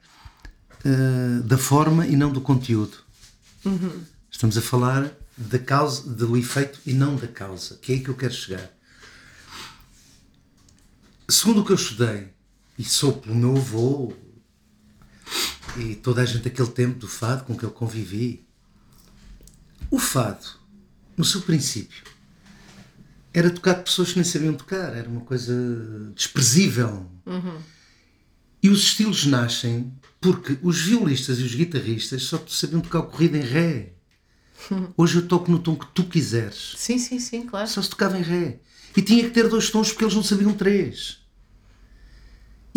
eh, 0.83 1.41
da 1.45 1.57
forma 1.57 2.05
e 2.05 2.17
não 2.17 2.33
do 2.33 2.41
conteúdo. 2.41 2.97
Estamos 4.29 4.57
a 4.57 4.61
falar 4.61 5.09
da 5.37 5.59
causa, 5.59 6.09
do 6.09 6.35
efeito 6.35 6.81
e 6.85 6.91
não 6.91 7.15
da 7.15 7.27
causa, 7.27 7.75
que 7.81 7.93
é 7.93 7.95
aí 7.95 8.01
que 8.03 8.09
eu 8.09 8.15
quero 8.15 8.33
chegar. 8.33 8.69
Segundo 11.29 11.61
o 11.61 11.65
que 11.65 11.71
eu 11.71 11.77
estudei, 11.77 12.27
e 12.77 12.83
sou 12.83 13.13
pelo 13.13 13.35
meu 13.35 13.55
avô 13.55 14.11
e 15.77 15.95
toda 15.95 16.21
a 16.21 16.25
gente 16.25 16.43
daquele 16.43 16.69
tempo 16.69 16.99
do 16.99 17.07
fado 17.07 17.43
com 17.43 17.55
que 17.55 17.63
eu 17.63 17.71
convivi, 17.71 18.45
o 19.89 19.99
fado, 19.99 20.45
no 21.15 21.23
seu 21.23 21.41
princípio, 21.41 22.03
era 23.33 23.49
tocado 23.49 23.77
por 23.79 23.85
pessoas 23.85 24.09
que 24.09 24.15
nem 24.15 24.23
sabiam 24.23 24.53
tocar, 24.53 24.95
era 24.95 25.07
uma 25.07 25.21
coisa 25.21 25.53
desprezível. 26.15 27.09
E 28.61 28.69
os 28.69 28.79
estilos 28.79 29.25
nascem 29.25 29.93
porque 30.19 30.57
os 30.63 30.81
violistas 30.81 31.39
e 31.39 31.43
os 31.43 31.53
guitarristas 31.53 32.23
só 32.23 32.43
sabiam 32.47 32.81
tocar 32.81 32.99
o 32.99 33.03
corrido 33.03 33.37
em 33.37 33.41
ré. 33.41 33.93
Hoje 34.97 35.17
eu 35.19 35.27
toco 35.27 35.51
no 35.51 35.59
tom 35.59 35.75
que 35.75 35.85
tu 35.93 36.03
quiseres. 36.05 36.73
Sim, 36.75 36.97
sim, 36.97 37.19
sim, 37.19 37.43
claro. 37.43 37.67
Só 37.67 37.81
se 37.81 37.89
tocava 37.89 38.17
em 38.17 38.23
ré. 38.23 38.59
E 38.95 39.01
tinha 39.01 39.23
que 39.23 39.29
ter 39.29 39.47
dois 39.47 39.69
tons 39.69 39.89
porque 39.89 40.03
eles 40.03 40.15
não 40.15 40.23
sabiam 40.23 40.53
três. 40.53 41.19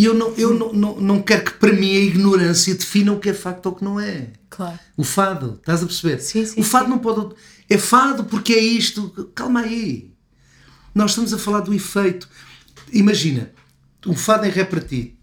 E 0.01 0.05
eu 0.07 0.15
não, 0.15 0.33
eu 0.35 0.55
não, 0.55 0.73
não, 0.73 0.99
não 0.99 1.23
quero 1.23 1.45
que 1.45 1.53
para 1.59 1.75
mim 1.75 1.95
a 1.95 2.01
ignorância 2.01 2.75
defina 2.75 3.13
o 3.13 3.21
que 3.21 3.29
é 3.29 3.35
facto 3.35 3.67
ou 3.67 3.73
o 3.73 3.75
que 3.75 3.85
não 3.85 4.01
é. 4.01 4.33
Claro. 4.49 4.79
O 4.97 5.05
fado, 5.05 5.59
estás 5.61 5.83
a 5.83 5.87
perceber? 5.87 6.23
Sim, 6.23 6.47
sim, 6.47 6.59
o 6.59 6.65
fado 6.65 6.87
sim. 6.87 6.91
não 6.93 6.99
pode. 7.01 7.35
É 7.69 7.77
fado 7.77 8.25
porque 8.25 8.55
é 8.55 8.61
isto. 8.61 9.11
Calma 9.35 9.61
aí. 9.61 10.15
Nós 10.95 11.11
estamos 11.11 11.35
a 11.35 11.39
falar 11.39 11.61
do 11.61 11.75
efeito. 11.75 12.27
Imagina, 12.91 13.53
um 14.07 14.15
fado 14.15 14.47
em 14.47 14.51
ré 14.51 14.65
para 14.65 14.81
ti, 14.81 15.19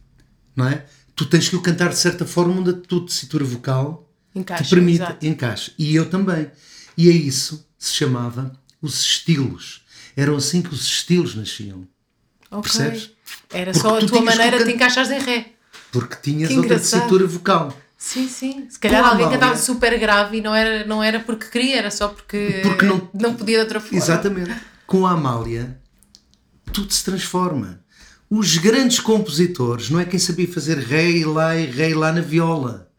não 0.55 0.67
é? 0.67 0.85
Tu 1.15 1.25
tens 1.25 1.49
que 1.49 1.55
o 1.55 1.61
cantar 1.63 1.89
de 1.89 1.97
certa 1.97 2.23
forma 2.23 2.53
onde 2.53 2.69
a 2.69 2.73
tua 2.73 3.03
tessitura 3.03 3.43
vocal 3.43 4.07
Encaixa, 4.35 4.63
te 4.63 4.69
permite 4.69 5.01
exato. 5.01 5.25
encaixe. 5.25 5.73
E 5.79 5.95
eu 5.95 6.07
também. 6.07 6.51
E 6.95 7.09
é 7.09 7.13
isso 7.13 7.67
se 7.79 7.95
chamava 7.95 8.53
os 8.79 9.01
estilos. 9.01 9.83
Eram 10.15 10.35
assim 10.35 10.61
que 10.61 10.71
os 10.71 10.83
estilos 10.85 11.33
nasciam. 11.33 11.87
Ok. 12.51 12.61
Percebes? 12.61 13.16
Era 13.49 13.71
Porque 13.71 13.87
só 13.87 13.97
a 13.97 13.99
tu 13.99 14.07
tua 14.07 14.21
maneira 14.21 14.57
de 14.59 14.65
te 14.65 14.71
encaixares 14.73 15.09
em 15.11 15.19
ré. 15.19 15.51
Porque 15.91 16.15
tinhas 16.21 16.49
Que 16.49 16.55
outra 16.57 16.75
engraçado. 16.75 16.99
tessitura 17.01 17.25
vocal. 17.27 17.77
Sim, 17.97 18.27
sim. 18.27 18.67
Se 18.69 18.77
calhar 18.77 19.03
a 19.03 19.07
alguém 19.09 19.25
Amália- 19.25 19.39
cantava 19.39 19.57
super 19.59 19.97
grave 19.99 20.37
e 20.37 20.41
não 20.41 20.53
era, 20.53 20.85
não 20.85 21.01
era 21.03 21.19
porque 21.19 21.47
queria, 21.47 21.77
era 21.77 21.89
só 21.91 22.09
porque, 22.09 22.59
Porque 22.63 22.85
não- 22.85 23.09
não 23.13 23.33
podia 23.33 23.57
de 23.57 23.63
outra 23.63 23.79
forma. 23.79 23.97
Exatamente. 23.97 24.55
Com 24.85 25.07
a 25.07 25.11
Amália, 25.11 25.79
tudo 26.71 26.93
se 26.93 27.03
transforma. 27.03 27.79
Os 28.29 28.57
grandes 28.57 28.99
compositores, 28.99 29.89
não 29.89 29.99
é 29.99 30.05
quem 30.05 30.19
sabia 30.19 30.47
fazer 30.51 30.77
ré 30.77 31.09
e 31.09 31.25
lá 31.25 31.55
e 31.55 31.65
ré 31.65 31.89
e 31.89 31.93
lá 31.93 32.11
na 32.11 32.21
viola. 32.21 32.89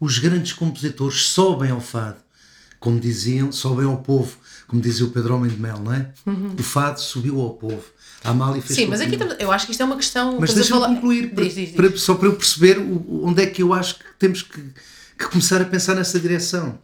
Os 0.00 0.18
grandes 0.18 0.52
compositores 0.52 1.24
sobem 1.24 1.70
ao 1.70 1.80
fado. 1.80 2.16
Como 2.80 2.98
diziam, 2.98 3.52
sobem 3.52 3.86
ao 3.86 3.98
povo. 3.98 4.36
Como 4.66 4.80
dizia 4.80 5.04
o 5.06 5.10
Pedro 5.10 5.36
Homem 5.36 5.50
de 5.50 5.60
Mel, 5.60 5.78
não 5.78 5.92
é? 5.92 6.10
O 6.58 6.62
fado 6.62 7.00
subiu 7.00 7.40
ao 7.40 7.50
povo. 7.50 7.84
A 8.24 8.30
Amália 8.30 8.62
fez 8.62 8.76
Sim, 8.78 8.86
mas 8.86 9.00
aqui 9.00 9.18
eu 9.38 9.50
acho 9.50 9.66
que 9.66 9.72
isto 9.72 9.80
é 9.82 9.84
uma 9.84 9.96
questão. 9.96 10.38
Mas 10.38 10.54
deixa-me 10.54 10.80
falar- 10.80 10.94
concluir, 10.94 11.30
para- 11.34 11.44
Diz, 11.44 11.54
diz, 11.54 11.66
diz. 11.68 11.76
para- 11.76 11.96
só 11.96 12.14
para 12.14 12.28
eu 12.28 12.34
perceber 12.34 12.78
onde 12.78 13.42
é 13.42 13.46
que 13.46 13.62
eu 13.62 13.72
acho 13.74 13.98
que 13.98 14.04
temos 14.18 14.42
que, 14.42 14.60
que 15.18 15.24
começar 15.26 15.60
a 15.60 15.64
pensar 15.64 15.94
nessa 15.94 16.18
direção. 16.20 16.78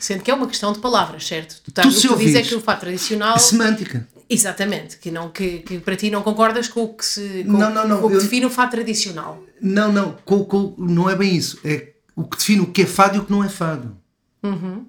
Sendo 0.00 0.22
que 0.22 0.30
é 0.30 0.34
uma 0.34 0.46
questão 0.46 0.72
de 0.72 0.78
palavras, 0.78 1.26
certo? 1.26 1.60
Tu, 1.64 1.70
estás, 1.70 1.86
Tu 1.88 1.90
o 1.90 1.94
que 1.94 2.00
tu 2.00 2.00
dizes 2.00 2.10
é 2.10 2.12
ouvires- 2.38 2.48
que 2.48 2.54
o 2.54 2.60
fado 2.60 2.80
tradicional. 2.80 3.38
Semântica. 3.38 4.06
Exatamente, 4.30 4.98
que, 4.98 5.10
não, 5.10 5.30
que, 5.30 5.58
que 5.60 5.78
para 5.80 5.96
ti 5.96 6.10
não 6.10 6.22
concordas 6.22 6.68
com 6.68 6.84
o 6.84 6.94
que, 6.94 7.04
se, 7.04 7.44
com, 7.44 7.52
Não, 7.52 7.70
não, 7.74 7.88
não, 7.88 8.04
o 8.04 8.08
que 8.10 8.16
eu- 8.16 8.20
define 8.20 8.46
o 8.46 8.50
fado 8.50 8.70
tradicional. 8.72 9.42
Não, 9.60 9.90
não, 9.90 10.12
com- 10.24 10.44
com- 10.44 10.74
não 10.78 11.08
é 11.10 11.16
bem 11.16 11.34
isso. 11.34 11.58
É 11.64 11.94
o 12.14 12.24
que 12.24 12.36
define 12.36 12.60
o 12.60 12.66
que 12.66 12.82
é 12.82 12.86
fado 12.86 13.16
e 13.16 13.20
o 13.20 13.24
que 13.24 13.32
não 13.32 13.42
é 13.42 13.48
fado. 13.48 13.96
Uhum. 14.42 14.86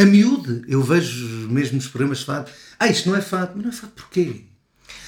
A 0.00 0.04
miúde, 0.04 0.62
eu 0.68 0.80
vejo 0.82 1.48
mesmo 1.50 1.76
nos 1.76 1.88
programas 1.88 2.18
de 2.18 2.26
fado. 2.26 2.50
Ah, 2.78 2.86
isto 2.86 3.08
não 3.08 3.16
é 3.16 3.20
fado. 3.20 3.52
Mas 3.56 3.64
não 3.64 3.70
é 3.70 3.74
fado 3.74 3.92
porquê? 3.96 4.44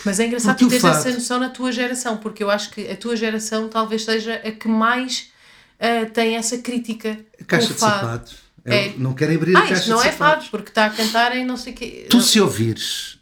Mas 0.05 0.19
é 0.19 0.27
engraçado 0.27 0.59
Porque 0.59 0.77
tu 0.77 0.81
teres 0.81 0.97
essa 0.97 1.11
noção 1.11 1.39
na 1.39 1.49
tua 1.51 1.71
geração, 1.73 2.17
porque 2.17 2.43
eu 2.43 2.51
acho 2.51 2.71
que 2.71 2.89
a 2.91 2.97
tua 2.97 3.17
geração 3.17 3.69
talvez 3.69 4.05
seja 4.05 4.35
a 4.45 4.51
que 4.51 4.69
mais 4.69 5.31
ah, 5.79 6.07
tem 6.13 6.37
essa 6.37 6.59
crítica. 6.59 7.19
A 7.41 7.45
caixa 7.45 7.69
de 7.69 7.75
fado. 7.75 8.01
sapatos. 8.01 8.37
É. 8.65 8.93
Não 8.99 9.15
querem 9.15 9.37
abrir 9.37 9.57
a 9.57 9.61
Ah, 9.61 9.63
caixa 9.63 9.75
isto 9.81 9.91
não 9.91 10.03
é 10.03 10.13
sapatos. 10.13 10.45
fado, 10.47 10.51
porque 10.51 10.69
está 10.69 10.87
a 10.87 10.91
cantar 10.91 11.35
em 11.37 11.45
não 11.47 11.57
sei 11.57 11.73
o 11.73 11.77
quê. 11.77 12.07
Tu 12.11 12.21
se 12.21 12.41
ouvires, 12.41 13.19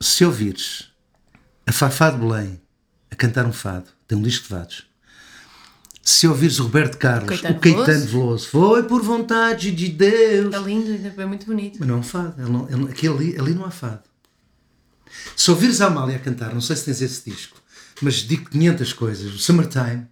se 0.00 0.24
ouvires 0.24 0.90
a 1.66 1.72
Fafá 1.72 2.10
de 2.10 2.18
Belém 2.18 2.60
a 3.10 3.16
cantar 3.16 3.46
um 3.46 3.52
fado, 3.52 3.86
tem 4.06 4.18
um 4.18 4.22
disco 4.22 4.42
de 4.42 4.48
fados. 4.50 4.86
Se 6.02 6.28
ouvires 6.28 6.60
o 6.60 6.64
Roberto 6.64 6.98
Carlos, 6.98 7.40
o 7.40 7.54
Caetano 7.54 8.04
Veloso, 8.06 8.48
foi 8.48 8.82
por 8.82 9.02
vontade 9.02 9.70
de 9.70 9.88
Deus. 9.88 10.52
É 10.54 10.58
lindo, 10.58 11.20
é 11.20 11.24
muito 11.24 11.46
bonito. 11.46 11.78
Mas 11.78 11.88
não 11.88 11.94
é 11.94 11.98
um 11.98 12.02
fado. 12.02 12.34
Ele 12.42 12.50
não, 12.50 12.68
ele, 12.68 12.90
aquele 12.92 13.14
ali, 13.14 13.40
ali 13.40 13.54
não 13.54 13.64
há 13.64 13.70
fado. 13.70 14.02
Se 15.36 15.50
ouvires 15.50 15.80
a 15.80 15.86
Amália 15.86 16.16
a 16.16 16.18
cantar, 16.18 16.52
não 16.54 16.60
sei 16.60 16.76
se 16.76 16.84
tens 16.84 17.00
esse 17.00 17.30
disco, 17.30 17.56
mas 18.00 18.14
digo 18.16 18.50
500 18.50 18.92
coisas. 18.92 19.34
O 19.34 19.38
Summertime, 19.38 20.06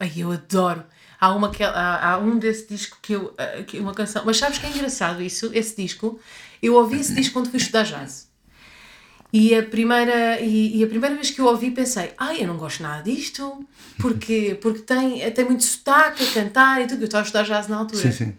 Ai, 0.00 0.12
eu 0.16 0.30
adoro. 0.32 0.84
Há, 1.20 1.34
uma 1.34 1.50
que, 1.50 1.64
há, 1.64 2.12
há 2.12 2.18
um 2.18 2.38
desse 2.38 2.68
disco 2.68 2.98
que 3.02 3.14
eu. 3.14 3.34
ah, 3.36 3.62
que 3.64 3.78
uma 3.80 3.92
canção. 3.92 4.22
Mas 4.24 4.36
sabes 4.36 4.58
que 4.58 4.66
é 4.66 4.70
engraçado 4.70 5.20
isso? 5.20 5.50
Esse 5.52 5.76
disco. 5.82 6.20
Eu 6.62 6.74
ouvi 6.74 7.00
esse 7.00 7.14
disco 7.14 7.34
quando 7.34 7.50
fui 7.50 7.58
estudar 7.58 7.82
jazz. 7.82 8.28
E 9.32 9.54
a 9.54 9.62
primeira, 9.62 10.40
e, 10.40 10.78
e 10.78 10.84
a 10.84 10.86
primeira 10.86 11.14
vez 11.14 11.30
que 11.30 11.40
eu 11.40 11.46
ouvi 11.46 11.70
pensei, 11.70 12.12
ai, 12.16 12.42
eu 12.42 12.46
não 12.46 12.56
gosto 12.56 12.82
nada 12.82 13.02
disto, 13.02 13.62
porque, 13.98 14.58
porque 14.62 14.80
tem, 14.80 15.30
tem 15.32 15.44
muito 15.44 15.64
sotaque 15.64 16.24
a 16.24 16.32
cantar 16.32 16.80
e 16.80 16.86
tudo. 16.86 17.02
Eu 17.02 17.06
estava 17.06 17.24
a 17.24 17.26
estudar 17.26 17.42
jazz 17.42 17.68
na 17.68 17.76
altura. 17.76 18.00
sim, 18.00 18.12
sim, 18.12 18.34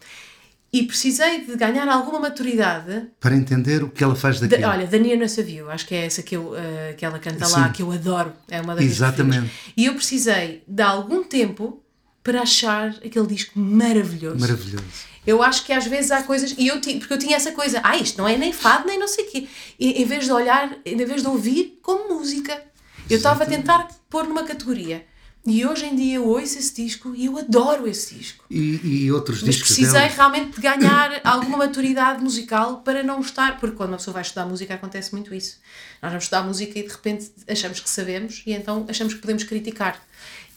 E 0.72 0.84
precisei 0.84 1.46
de 1.46 1.56
ganhar 1.56 1.88
alguma 1.88 2.20
maturidade 2.20 3.08
para 3.20 3.36
entender 3.36 3.84
o 3.84 3.90
que 3.90 4.04
ela 4.04 4.16
faz 4.16 4.40
Da- 4.40 4.46
daquilo. 4.48 4.70
olha, 4.70 4.86
da 4.86 4.98
Nia 5.00 5.16
Nessa 5.16 5.42
View, 5.42 5.70
acho 5.70 5.88
que 5.88 5.96
é 5.96 6.06
essa 6.06 6.22
que, 6.22 6.36
eu, 6.38 6.56
eh, 6.56 6.94
que 6.96 7.04
ela 7.04 7.18
canta 7.18 7.48
lá, 7.48 7.68
Sim. 7.68 7.72
que 7.74 7.82
eu 7.82 7.92
adoro. 7.92 8.32
É 8.48 8.62
uma 8.62 8.76
das 8.76 8.86
Exatamente. 8.86 9.50
E 9.76 9.86
eu 9.88 9.96
precisei 9.96 10.64
de 10.68 10.84
algum 10.84 11.24
tempo 11.24 11.82
para 12.24 12.42
achar 12.42 12.90
aquele 13.04 13.26
disco 13.26 13.58
maravilhoso. 13.58 14.40
Maravilhoso. 14.40 14.84
Eu 15.26 15.42
acho 15.42 15.66
que 15.66 15.74
às 15.74 15.86
vezes 15.86 16.12
há 16.12 16.22
coisas. 16.24 16.54
E 16.58 16.68
eu 16.68 16.80
porque 16.80 17.14
eu 17.14 17.18
tinha 17.18 17.36
essa 17.36 17.52
coisa, 17.52 17.82
ah, 17.84 17.98
isto 17.98 18.18
não 18.20 18.28
é 18.28 18.38
nem 18.38 18.54
fado, 18.54 18.88
nem 18.88 19.00
não 19.00 19.08
sei 19.08 19.26
o 19.26 19.32
quê. 19.32 19.48
E, 19.80 20.02
em 20.02 20.06
vez 20.06 20.26
de 20.26 20.32
olhar, 20.32 20.76
em 20.86 20.98
vez 20.98 21.22
de 21.24 21.28
ouvir 21.28 21.80
como 21.82 22.14
música, 22.16 22.62
eu 23.10 23.18
estava 23.18 23.44
a 23.44 23.48
tentar 23.48 23.88
pôr 24.10 24.28
numa 24.28 24.44
categoria. 24.44 25.04
E 25.50 25.66
hoje 25.66 25.86
em 25.86 25.96
dia 25.96 26.16
eu 26.16 26.28
ouço 26.28 26.58
esse 26.60 26.74
disco 26.76 27.14
e 27.16 27.26
eu 27.26 27.38
adoro 27.38 27.88
esse 27.88 28.14
disco. 28.16 28.46
E, 28.50 28.80
e 28.84 29.12
outros 29.12 29.42
Mas 29.42 29.56
discos 29.56 29.76
precisei 29.76 30.02
dela. 30.02 30.14
realmente 30.14 30.56
de 30.56 30.62
ganhar 30.62 31.20
alguma 31.26 31.58
maturidade 31.58 32.24
musical 32.24 32.78
para 32.82 33.02
não 33.02 33.20
estar, 33.20 33.60
porque 33.60 33.76
quando 33.76 33.90
uma 33.90 33.98
pessoa 33.98 34.14
vai 34.14 34.22
estudar 34.22 34.46
música 34.46 34.74
acontece 34.76 35.12
muito 35.12 35.34
isso. 35.34 35.58
Nós 36.02 36.12
vamos 36.12 36.26
estudar 36.26 36.44
música 36.44 36.78
e 36.78 36.84
de 36.84 36.90
repente 36.90 37.32
achamos 37.48 37.80
que 37.80 37.90
sabemos 37.90 38.44
e 38.46 38.54
então 38.54 38.86
achamos 38.88 39.14
que 39.14 39.20
podemos 39.20 39.44
criticar. 39.44 40.00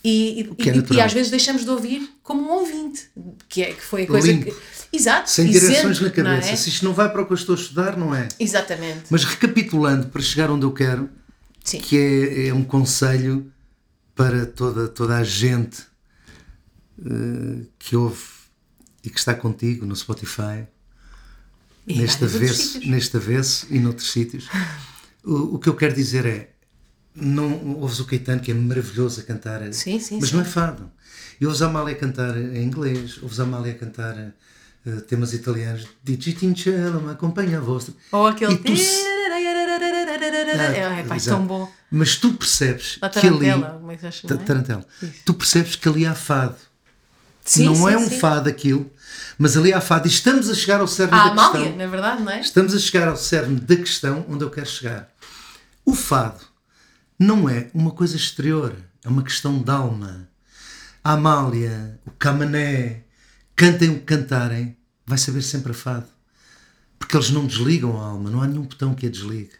E, 0.04 0.40
e, 0.58 0.68
é 0.68 0.94
e- 0.96 1.00
às 1.00 1.12
vezes 1.12 1.30
deixamos 1.30 1.62
de 1.62 1.70
ouvir 1.70 2.10
como 2.24 2.42
um 2.42 2.50
ouvinte, 2.50 3.08
que, 3.48 3.62
é, 3.62 3.72
que 3.72 3.80
foi 3.82 4.02
a 4.02 4.06
coisa 4.08 4.26
Limpo. 4.26 4.46
que. 4.50 4.56
Exato, 4.96 5.30
Sem 5.30 5.46
direções 5.46 6.00
na 6.00 6.08
não 6.08 6.14
cabeça. 6.14 6.50
é? 6.50 6.56
Se 6.56 6.68
isto 6.68 6.84
não 6.84 6.92
vai 6.92 7.08
para 7.10 7.22
o 7.22 7.26
que 7.26 7.32
eu 7.32 7.36
estou 7.36 7.54
a 7.54 7.58
estudar, 7.58 7.96
não 7.96 8.14
é. 8.14 8.28
Exatamente. 8.38 9.04
Mas 9.08 9.24
recapitulando, 9.24 10.08
para 10.08 10.20
chegar 10.20 10.50
onde 10.50 10.66
eu 10.66 10.72
quero, 10.72 11.08
Sim. 11.64 11.78
que 11.78 11.96
é, 11.96 12.48
é 12.48 12.54
um 12.54 12.64
conselho 12.64 13.51
para 14.14 14.46
toda, 14.46 14.88
toda 14.88 15.16
a 15.16 15.24
gente 15.24 15.82
eh, 17.04 17.66
que 17.78 17.96
ouve 17.96 18.22
e 19.04 19.10
que 19.10 19.18
está 19.18 19.34
contigo 19.34 19.84
no 19.86 19.96
Spotify, 19.96 20.66
E 21.86 21.98
neste 21.98 22.24
avesso, 22.24 22.78
neste 22.88 23.16
avesso 23.16 23.66
e 23.70 23.78
noutros 23.78 24.12
sítios. 24.12 24.48
O, 25.24 25.56
o 25.56 25.58
que 25.58 25.68
eu 25.68 25.74
quero 25.74 25.94
dizer 25.94 26.24
é: 26.26 26.54
não 27.14 27.76
ouves 27.76 27.98
o 28.00 28.04
Caetano, 28.04 28.40
que 28.40 28.50
é 28.50 28.54
maravilhoso 28.54 29.20
a 29.20 29.24
cantar, 29.24 29.60
Sim, 29.72 29.98
sim, 29.98 30.18
mas 30.20 30.28
sim. 30.30 30.36
não 30.36 30.42
é 30.42 30.44
fado. 30.46 30.90
E 31.40 31.46
ouves 31.46 31.62
a 31.62 31.66
Amália 31.66 31.94
a 31.94 31.98
cantar 31.98 32.36
em 32.36 32.62
inglês, 32.62 33.20
ouves 33.22 33.40
a 33.40 33.42
Amália 33.42 33.72
a 33.72 33.76
cantar 33.76 34.34
eh, 34.86 35.00
temas 35.00 35.32
italianos, 35.32 35.86
Digitincello, 36.02 37.00
me 37.02 37.12
acompanha 37.12 37.58
a 37.58 37.60
voz. 37.60 37.90
Ou 38.10 38.26
aquele. 38.26 38.54
E 38.54 38.58
tu 38.58 38.72
É, 38.72 38.80
é 41.00 41.18
tão 41.20 41.46
bom. 41.46 41.70
Mas 41.90 42.16
tu 42.16 42.32
percebes 42.34 42.96
que 42.96 43.04
ali. 43.26 43.38
tarantela, 43.50 43.78
como 43.78 43.92
é 43.92 43.96
que. 43.96 45.22
Tu 45.24 45.34
percebes 45.34 45.76
que 45.76 45.88
ali 45.88 46.06
há 46.06 46.14
fado. 46.14 46.56
Sim, 47.44 47.66
não 47.66 47.74
sim, 47.74 47.90
é 47.92 47.98
um 47.98 48.08
sim. 48.08 48.18
fado 48.20 48.48
aquilo, 48.48 48.88
mas 49.36 49.56
ali 49.56 49.72
há 49.72 49.80
fado. 49.80 50.06
E 50.06 50.10
estamos 50.10 50.48
a 50.48 50.54
chegar 50.54 50.80
ao 50.80 50.86
cerne 50.86 51.12
A 51.14 51.24
da 51.24 51.30
Amália, 51.32 51.60
questão. 51.60 51.76
na 51.76 51.86
verdade, 51.88 52.22
não 52.22 52.32
é? 52.32 52.40
Estamos 52.40 52.74
a 52.74 52.78
chegar 52.78 53.08
ao 53.08 53.16
cerne 53.16 53.58
da 53.60 53.76
questão 53.76 54.24
onde 54.28 54.44
eu 54.44 54.50
quero 54.50 54.66
chegar. 54.68 55.08
O 55.84 55.92
fado 55.94 56.40
não 57.18 57.48
é 57.48 57.68
uma 57.74 57.90
coisa 57.90 58.16
exterior, 58.16 58.74
é 59.04 59.08
uma 59.08 59.22
questão 59.24 59.60
de 59.60 59.70
alma. 59.70 60.28
A 61.02 61.14
Amália, 61.14 61.98
o 62.06 62.12
Camané, 62.12 63.02
cantem 63.56 63.90
o 63.90 63.98
que 63.98 64.04
cantarem, 64.04 64.76
vai 65.06 65.18
saber 65.18 65.42
sempre 65.42 65.72
a 65.72 65.74
fado. 65.74 66.06
Porque 66.98 67.16
eles 67.16 67.30
não 67.30 67.46
desligam 67.46 68.00
a 68.00 68.06
alma, 68.06 68.30
não 68.30 68.42
há 68.42 68.46
nenhum 68.46 68.62
botão 68.62 68.94
que 68.94 69.06
a 69.06 69.10
desligue. 69.10 69.52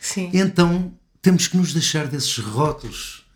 Sim. 0.00 0.30
Então 0.32 0.96
temos 1.22 1.48
que 1.48 1.56
nos 1.56 1.72
deixar 1.72 2.06
desses 2.06 2.38
rótulos 2.38 3.26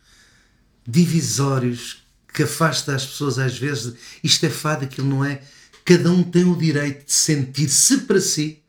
divisórios 0.87 2.05
que 2.33 2.43
afasta 2.43 2.95
as 2.95 3.07
pessoas 3.07 3.39
às 3.39 3.57
vezes. 3.59 3.95
Isto 4.23 4.47
é 4.47 4.51
fado, 4.51 4.85
aquilo 4.85 5.09
não 5.09 5.25
é. 5.25 5.43
Cada 5.85 6.11
um 6.11 6.23
tem 6.23 6.45
o 6.45 6.57
direito 6.57 7.07
de 7.07 7.13
sentir 7.13 7.69
se 7.69 7.99
para 7.99 8.21
si 8.21 8.63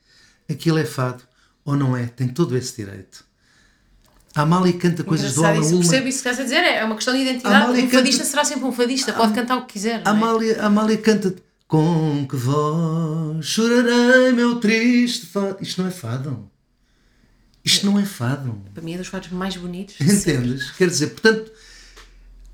aquilo 0.50 0.78
é 0.78 0.86
fado 0.86 1.24
ou 1.64 1.76
não 1.76 1.96
é. 1.96 2.08
Tem 2.08 2.28
todo 2.28 2.58
esse 2.58 2.76
direito. 2.76 3.26
A 4.36 4.42
Amália 4.44 4.72
canta 4.74 5.04
coisas 5.04 5.34
do 5.36 5.42
isso, 5.42 5.60
Ullman. 5.60 5.80
percebo 5.80 6.08
isso 6.08 6.24
que 6.24 6.30
estás 6.30 6.40
a 6.40 6.44
dizer, 6.44 6.64
é 6.64 6.84
uma 6.86 6.96
questão 6.96 7.14
de 7.14 7.20
A 7.20 7.24
identidade. 7.24 7.82
Um 7.82 7.90
fadista 7.90 8.18
canta- 8.20 8.30
será 8.30 8.46
sempre 8.46 8.64
um 8.66 8.72
fadista, 8.72 9.14
pode 9.14 9.34
cantar 9.34 9.58
o 9.58 9.66
que 9.66 9.74
quiser. 9.74 10.02
A 10.06 10.10
é? 10.10 10.12
Amália, 10.14 10.62
a 10.62 10.66
Amália 10.68 10.98
canta 10.98 11.36
com 11.68 12.26
que 12.28 12.36
voz 12.36 13.46
chorarei 13.46 14.32
meu 14.32 14.60
triste 14.60 15.26
fado. 15.26 15.58
Isto 15.62 15.82
não 15.82 15.90
é 15.90 15.92
fado. 15.92 16.50
Isto 17.64 17.86
não 17.86 18.00
é 18.00 18.06
fado. 18.06 18.62
Para 18.74 18.82
mim 18.84 18.94
é 18.94 18.98
dos 18.98 19.08
fados 19.08 19.30
mais 19.30 19.56
bonitos. 19.58 19.96
Entendes? 20.02 20.72
Quer 20.72 20.88
dizer, 20.88 21.08
portanto, 21.08 21.52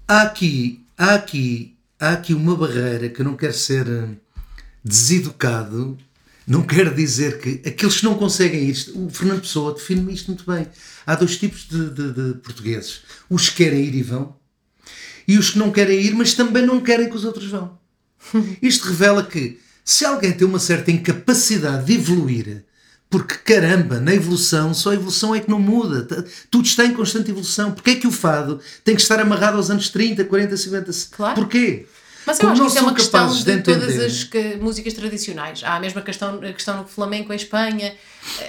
há 0.08 0.24
aqui, 0.24 0.84
há 0.98 1.14
aqui, 1.14 1.78
há 2.00 2.12
aqui 2.14 2.34
uma 2.34 2.56
barreira 2.56 3.08
que 3.08 3.22
eu 3.22 3.26
não 3.26 3.36
quero 3.36 3.54
ser 3.54 3.88
eh, 3.88 4.10
deseducado, 4.84 5.98
não 6.48 6.64
quero 6.64 6.96
dizer 6.96 7.40
que 7.40 7.62
aqueles 7.68 7.98
que 7.98 8.06
não 8.06 8.16
conseguem 8.16 8.70
ir, 8.70 8.92
o 8.96 9.10
Fernando 9.10 9.42
Pessoa 9.42 9.74
define 9.74 10.14
isto 10.14 10.28
muito 10.28 10.50
bem. 10.50 10.66
Há 11.06 11.16
dois 11.16 11.38
tipos 11.38 11.68
de, 11.68 11.90
de- 11.90 12.14
de 12.14 12.34
portugueses: 12.40 13.02
os 13.30 13.50
que 13.50 13.64
querem 13.64 13.84
ir 13.84 13.96
e 13.96 14.02
vão, 14.04 14.36
e 15.28 15.38
os 15.38 15.50
que 15.52 15.60
não 15.60 15.72
querem 15.72 16.00
ir, 16.00 16.14
mas 16.16 16.34
também 16.34 16.66
não 16.66 16.80
querem 16.80 17.10
que 17.10 17.16
os 17.16 17.26
outros 17.26 17.50
vão. 17.50 17.78
Isto 18.62 18.88
revela 18.88 19.24
que 19.24 19.60
se 19.84 20.06
alguém 20.06 20.32
tem 20.32 20.48
uma 20.48 20.60
certa 20.60 20.90
incapacidade 20.92 21.86
de 21.86 21.94
evoluir, 21.94 22.66
porque 23.10 23.36
caramba, 23.36 24.00
na 24.00 24.14
evolução, 24.14 24.74
só 24.74 24.92
a 24.92 24.96
evolução 24.96 25.34
é 25.34 25.40
que 25.40 25.50
não 25.50 25.60
muda, 25.60 26.06
tudo 26.52 26.66
está 26.66 26.86
em 26.86 26.94
constante 26.94 27.30
evolução. 27.32 27.72
Porquê 27.72 27.92
é 27.92 27.96
que 27.96 28.08
o 28.08 28.12
fado 28.12 28.60
tem 28.84 28.96
que 28.96 29.02
estar 29.02 29.20
amarrado 29.20 29.56
aos 29.58 29.70
anos 29.70 29.90
30, 29.90 30.26
40, 30.26 30.58
50? 30.58 30.92
Claro. 31.12 31.36
Porquê? 31.36 31.86
Mas 32.28 32.38
eu 32.40 32.42
Como 32.42 32.52
acho 32.52 32.62
que 32.62 32.68
isso 32.68 32.78
é 32.78 32.82
uma 32.82 32.94
questão 32.94 33.34
de, 33.34 33.44
de 33.46 33.62
todas 33.62 34.00
as 34.00 34.24
que- 34.26 34.58
músicas 34.58 34.94
tradicionais. 34.94 35.64
Há 35.64 35.76
a 35.76 35.80
mesma 35.80 36.02
questão, 36.02 36.36
a 36.44 36.52
questão 36.54 36.78
no 36.82 36.86
flamenco 36.88 37.32
em 37.32 37.36
Espanha, 37.38 37.96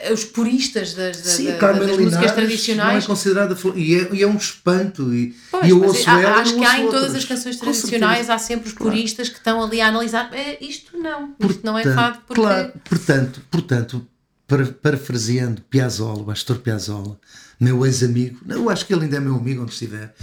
eh, 0.02 0.12
os 0.12 0.24
puristas 0.24 0.92
das, 0.94 1.16
Sim, 1.16 1.48
a 1.48 1.52
das- 1.52 1.60
das 1.60 1.78
músicas 1.78 1.96
Linares 1.98 2.12
não 2.16 2.22
é 2.28 2.32
tradicionais. 2.32 3.06
considerada 3.06 3.56
e 3.76 3.94
é, 3.94 4.08
e 4.14 4.22
é 4.22 4.26
um 4.26 4.36
espanto 4.36 5.14
e, 5.14 5.32
Pois, 5.50 5.64
e 5.66 5.70
eu 5.70 5.82
ouço 5.82 6.10
há- 6.10 6.20
ela 6.20 6.36
acho 6.40 6.56
que 6.56 6.64
há 6.64 6.78
em 6.80 6.86
todas 6.86 7.02
outras. 7.04 7.14
as 7.14 7.24
canções 7.24 7.56
tradicionais, 7.56 8.28
há 8.28 8.36
sempre 8.38 8.68
os 8.68 8.74
puristas 8.74 9.28
que 9.28 9.36
estão 9.38 9.62
ali 9.62 9.80
a 9.80 9.86
analisar. 9.86 10.28
"É, 10.34 10.58
isto 10.60 10.98
não, 10.98 11.34
isto 11.48 11.64
não 11.64 11.78
é 11.78 11.82
Portanto, 11.84 11.94
fado 12.02 12.18
porque. 12.26 12.42
Claro, 12.42 12.72
portanto, 12.84 13.40
portanto 13.50 14.06
para, 14.48 14.66
parafraseando 14.66 15.62
Piazzolla, 15.70 16.22
o 16.24 16.30
Astor 16.30 16.58
Piazzolla, 16.58 17.16
meu 17.60 17.84
ex-amigo, 17.86 18.40
eu 18.48 18.68
acho 18.70 18.84
que 18.86 18.92
ele 18.92 19.04
ainda 19.04 19.18
é 19.18 19.20
meu 19.20 19.36
amigo 19.36 19.62
onde 19.62 19.72
estiver. 19.72 20.14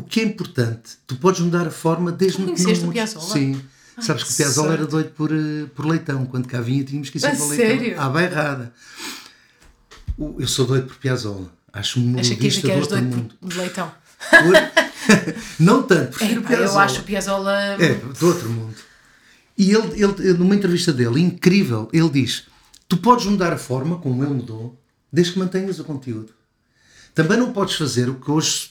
O 0.00 0.02
que 0.02 0.20
é 0.20 0.24
importante, 0.24 0.92
tu 1.06 1.16
podes 1.16 1.40
mudar 1.40 1.66
a 1.66 1.70
forma 1.70 2.10
desde 2.10 2.38
Tu 2.38 2.54
que 2.54 2.62
não 2.80 2.88
o. 2.88 2.92
Piazzolla? 2.92 3.32
Sim. 3.32 3.60
Sabes 4.00 4.24
que 4.24 4.32
o 4.32 4.36
Piazzolla 4.36 4.72
era 4.72 4.86
doido 4.86 5.10
por, 5.10 5.30
eh, 5.30 5.66
por 5.74 5.84
leitão. 5.84 6.24
Quando 6.24 6.48
cá 6.48 6.58
vinha 6.60 6.82
tínhamos 6.82 7.10
que 7.10 7.18
ir 7.18 7.26
A 7.26 7.30
sempre 7.34 7.42
ao 7.42 7.48
leitão. 7.50 7.66
sério? 7.78 8.00
À 8.00 8.08
bairrada. 8.08 8.72
Eu 10.38 10.48
sou 10.48 10.66
doido 10.66 10.86
por 10.86 10.96
Piazzolla. 10.96 11.52
Acho 11.72 12.00
um 12.00 12.18
Achei 12.18 12.34
que 12.36 12.46
outro 12.46 12.88
doido 12.88 13.04
mundo. 13.16 13.34
por- 13.40 13.54
leitão. 13.56 13.92
Por- 14.30 15.34
não 15.60 15.82
tanto, 15.82 16.16
prefiro 16.18 16.40
Epá, 16.40 16.48
Piazzolla. 16.48 16.72
eu 16.72 16.78
acho 16.80 17.00
o 17.00 17.04
Piazzolla. 17.04 17.52
É, 17.78 17.94
do 17.94 18.26
outro 18.26 18.48
mundo. 18.50 18.74
E 19.58 19.70
ele, 19.72 20.02
ele, 20.02 20.32
numa 20.34 20.54
entrevista 20.54 20.92
dele, 20.92 21.20
incrível, 21.20 21.88
ele 21.92 22.08
diz: 22.08 22.44
Tu 22.88 22.96
podes 22.96 23.26
mudar 23.26 23.52
a 23.52 23.58
forma 23.58 23.98
como 23.98 24.24
ele 24.24 24.32
mudou, 24.32 24.80
desde 25.12 25.34
que 25.34 25.38
mantenhas 25.38 25.78
o 25.78 25.84
conteúdo. 25.84 26.32
Também 27.14 27.36
não 27.38 27.52
podes 27.52 27.74
fazer 27.74 28.08
o 28.08 28.14
que 28.14 28.30
hoje 28.30 28.70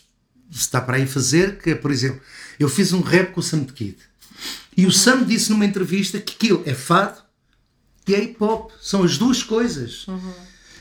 está 0.50 0.82
para 0.82 0.98
aí 0.98 1.06
fazer, 1.06 1.58
que 1.58 1.72
é, 1.72 1.76
por 1.76 1.92
exemplo, 1.92 2.22
eu 2.60 2.68
fiz 2.70 2.94
um 2.94 3.02
rap 3.02 3.32
com 3.32 3.40
o 3.40 3.44
Sam 3.44 3.66
Kid. 3.66 3.98
E 4.76 4.86
o 4.86 4.92
Sam 4.92 5.24
disse 5.24 5.52
numa 5.52 5.66
entrevista 5.66 6.20
que 6.20 6.34
aquilo 6.34 6.64
é 6.66 6.74
fado 6.74 7.22
e 8.08 8.16
é 8.16 8.24
hip 8.24 8.42
hop. 8.44 8.72
São 8.82 9.04
as 9.04 9.18
duas 9.18 9.44
coisas. 9.44 10.06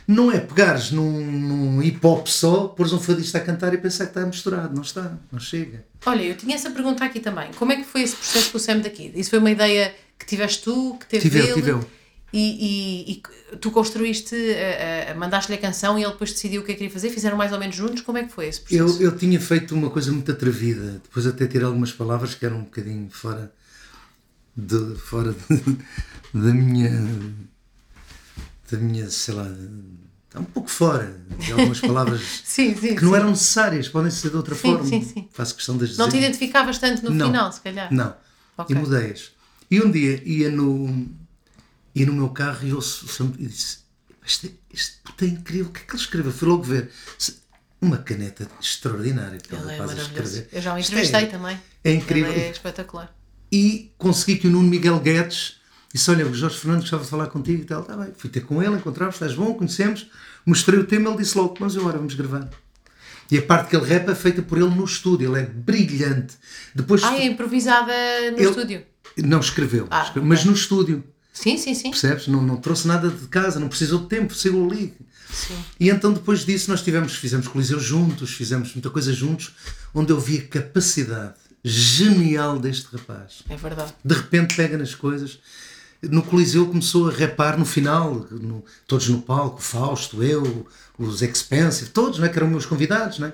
Não 0.06 0.32
é 0.32 0.38
pegares 0.40 0.90
num, 0.90 1.20
num 1.20 1.82
hip 1.82 1.98
hop 2.06 2.26
só, 2.28 2.68
pôres 2.68 2.92
um 2.92 3.00
fadista 3.00 3.38
a 3.38 3.40
cantar 3.40 3.74
e 3.74 3.78
pensar 3.78 4.06
que 4.06 4.10
está 4.12 4.24
misturado. 4.24 4.74
Não 4.74 4.82
está, 4.82 5.18
não 5.30 5.38
chega. 5.38 5.84
Olha, 6.06 6.22
eu 6.22 6.36
tinha 6.36 6.54
essa 6.54 6.70
pergunta 6.70 7.04
aqui 7.04 7.20
também. 7.20 7.50
Como 7.58 7.72
é 7.72 7.76
que 7.76 7.84
foi 7.84 8.02
esse 8.02 8.16
processo 8.16 8.50
com 8.50 8.56
o 8.56 8.60
Sam 8.60 8.78
daqui? 8.78 9.12
Isso 9.14 9.30
foi 9.30 9.38
uma 9.38 9.50
ideia 9.50 9.94
que 10.18 10.24
tiveste 10.24 10.62
tu, 10.62 10.96
que 10.98 11.06
teve 11.06 11.22
Tive 11.28 11.38
ele? 11.40 11.52
tive 11.54 11.70
eu. 11.72 11.90
E, 12.32 13.06
e- 13.08 13.12
e 13.52 13.56
tu 13.56 13.70
construíste, 13.70 14.34
a- 14.34 15.12
a- 15.12 15.14
mandaste-lhe 15.14 15.56
a 15.56 15.60
canção 15.60 15.98
e 15.98 16.02
ele 16.02 16.12
depois 16.12 16.30
decidiu 16.32 16.60
o 16.60 16.64
que 16.64 16.72
é 16.72 16.74
que 16.74 16.78
queria 16.80 16.92
fazer? 16.92 17.08
Fizeram 17.10 17.36
mais 17.38 17.52
ou 17.52 17.58
menos 17.58 17.74
juntos? 17.74 18.02
Como 18.02 18.18
é 18.18 18.24
que 18.24 18.32
foi 18.32 18.48
esse 18.48 18.60
processo? 18.60 19.02
Eu, 19.02 19.10
eu 19.12 19.16
tinha 19.16 19.40
feito 19.40 19.74
uma 19.74 19.88
coisa 19.88 20.12
muito 20.12 20.30
atrevida. 20.30 21.00
Depois 21.02 21.26
até 21.26 21.46
tirei 21.46 21.66
algumas 21.66 21.90
palavras 21.92 22.34
que 22.34 22.44
eram 22.44 22.58
um 22.58 22.64
bocadinho 22.64 23.08
fora 23.10 23.50
de, 24.54 24.94
fora 24.96 25.32
de- 25.48 25.78
da 26.34 26.52
minha 26.52 26.90
da 28.70 28.76
minha, 28.76 29.08
sei 29.08 29.32
lá, 29.34 29.46
está 30.26 30.40
um 30.40 30.44
pouco 30.44 30.68
fora 30.68 31.18
de 31.38 31.52
algumas 31.52 31.80
palavras 31.80 32.20
Sim, 32.44 32.74
sim. 32.76 32.94
que 32.94 33.02
não 33.02 33.12
sim. 33.12 33.16
eram 33.16 33.30
necessárias, 33.30 33.88
podem 33.88 34.10
ser 34.10 34.28
de 34.30 34.36
outra 34.36 34.54
forma. 34.54 34.84
sim, 34.84 35.02
sim. 35.02 35.26
Faço 35.32 35.54
questão 35.54 35.78
de 35.78 35.84
as 35.86 35.96
Não 35.96 36.08
te 36.10 36.18
identificavas 36.18 36.76
tanto 36.78 37.02
no 37.02 37.10
Não. 37.10 37.26
final, 37.26 37.50
se 37.50 37.62
calhar? 37.62 37.92
Não. 37.92 38.14
Ok. 38.58 38.76
E 38.76 38.78
mudei-as. 38.78 39.30
E 39.70 39.80
um 39.80 39.90
dia 39.90 40.22
ia 40.28 40.50
no, 40.50 41.08
ia 42.00 42.06
no 42.06 42.12
meu 42.12 42.28
carro 42.30 42.66
e 42.66 42.72
ouço 42.72 43.06
o 43.24 43.34
e 43.38 43.46
disse: 43.46 43.78
Este, 44.26 44.58
este 44.72 44.96
puto 45.04 45.24
é 45.24 45.28
incrível, 45.28 45.66
o 45.66 45.72
que 45.72 45.80
é 45.80 45.84
que 45.84 45.92
ele 45.92 46.02
escreveu? 46.02 46.32
Fui 46.32 46.48
logo 46.48 46.62
ver. 46.62 46.90
Uma 47.80 47.98
caneta 47.98 48.48
extraordinária 48.60 49.38
o 49.38 49.54
Ele 49.54 49.72
é 49.74 49.78
maravilhoso. 49.78 50.00
escrever. 50.08 50.48
Eu 50.52 50.60
já 50.60 50.74
o 50.74 50.78
entrevistei 50.78 51.22
é- 51.22 51.26
também. 51.26 51.60
É 51.84 51.92
incrível. 51.94 52.32
Ele 52.32 52.40
é 52.40 52.50
espetacular. 52.50 53.14
E 53.52 53.92
consegui 53.96 54.36
que 54.36 54.48
o 54.48 54.50
Nuno 54.50 54.68
Miguel 54.68 54.98
Guedes 54.98 55.58
disse: 55.92 56.10
Olha, 56.10 56.26
o 56.26 56.34
Jorge 56.34 56.58
Fernandes 56.58 56.82
gostava 56.84 57.04
de 57.04 57.10
falar 57.10 57.26
contigo 57.28 57.62
e 57.62 57.64
tal. 57.64 57.82
Está 57.82 57.96
bem. 57.96 58.12
Fui 58.16 58.28
ter 58.28 58.40
com 58.40 58.60
ele, 58.62 58.74
encontramos, 58.74 59.14
estás 59.14 59.34
bom, 59.34 59.54
conhecemos. 59.54 60.10
Mostrei 60.44 60.78
o 60.80 60.84
tema, 60.84 61.08
ele 61.10 61.18
disse 61.18 61.38
logo: 61.38 61.54
Vamos 61.58 61.76
embora, 61.76 61.98
vamos 61.98 62.14
gravar. 62.14 62.48
E 63.30 63.38
a 63.38 63.42
parte 63.42 63.68
que 63.70 63.76
ele 63.76 63.86
rapa 63.94 64.10
é 64.12 64.14
feita 64.14 64.42
por 64.42 64.58
ele 64.58 64.70
no 64.70 64.84
estúdio, 64.84 65.30
ele 65.36 65.42
é 65.42 65.46
brilhante. 65.46 66.34
Depois 66.74 67.02
Ah, 67.04 67.16
é 67.16 67.26
improvisada 67.26 67.92
no 68.32 68.38
Ele- 68.38 68.48
estúdio? 68.48 68.82
não 69.18 69.38
escreveu, 69.40 69.86
Ah, 69.90 70.02
escreveu, 70.02 70.28
mas 70.28 70.44
no 70.44 70.52
estúdio. 70.54 71.04
Sim, 71.42 71.56
sim, 71.56 71.74
sim. 71.74 71.90
Percebes? 71.90 72.26
Não, 72.28 72.42
não 72.42 72.56
trouxe 72.56 72.86
nada 72.88 73.08
de 73.08 73.26
casa, 73.28 73.60
não 73.60 73.68
precisou 73.68 74.00
de 74.00 74.06
tempo, 74.06 74.34
saiu 74.34 74.64
ali. 74.68 74.94
Sim. 75.32 75.54
E 75.78 75.90
então 75.90 76.12
depois 76.12 76.44
disso 76.44 76.70
nós 76.70 76.82
tivemos, 76.82 77.14
fizemos 77.14 77.46
coliseu 77.48 77.78
juntos, 77.78 78.30
fizemos 78.32 78.72
muita 78.74 78.90
coisa 78.90 79.12
juntos, 79.12 79.52
onde 79.94 80.12
eu 80.12 80.18
vi 80.18 80.38
a 80.38 80.46
capacidade 80.48 81.34
genial 81.62 82.58
deste 82.58 82.86
rapaz. 82.96 83.42
É 83.48 83.56
verdade. 83.56 83.92
De 84.04 84.14
repente 84.14 84.54
pega 84.56 84.76
nas 84.78 84.94
coisas. 84.94 85.38
No 86.00 86.22
Coliseu 86.22 86.64
começou 86.66 87.08
a 87.08 87.12
rapar 87.12 87.58
no 87.58 87.64
final, 87.64 88.24
no- 88.30 88.64
todos 88.86 89.08
no 89.08 89.20
palco, 89.20 89.60
Fausto, 89.60 90.22
eu, 90.22 90.64
os 90.96 91.22
Expensive, 91.22 91.90
todos, 91.90 92.20
não 92.20 92.26
é? 92.26 92.28
que 92.28 92.38
eram 92.38 92.46
meus 92.48 92.64
convidados, 92.64 93.18
não 93.18 93.26
é? 93.26 93.32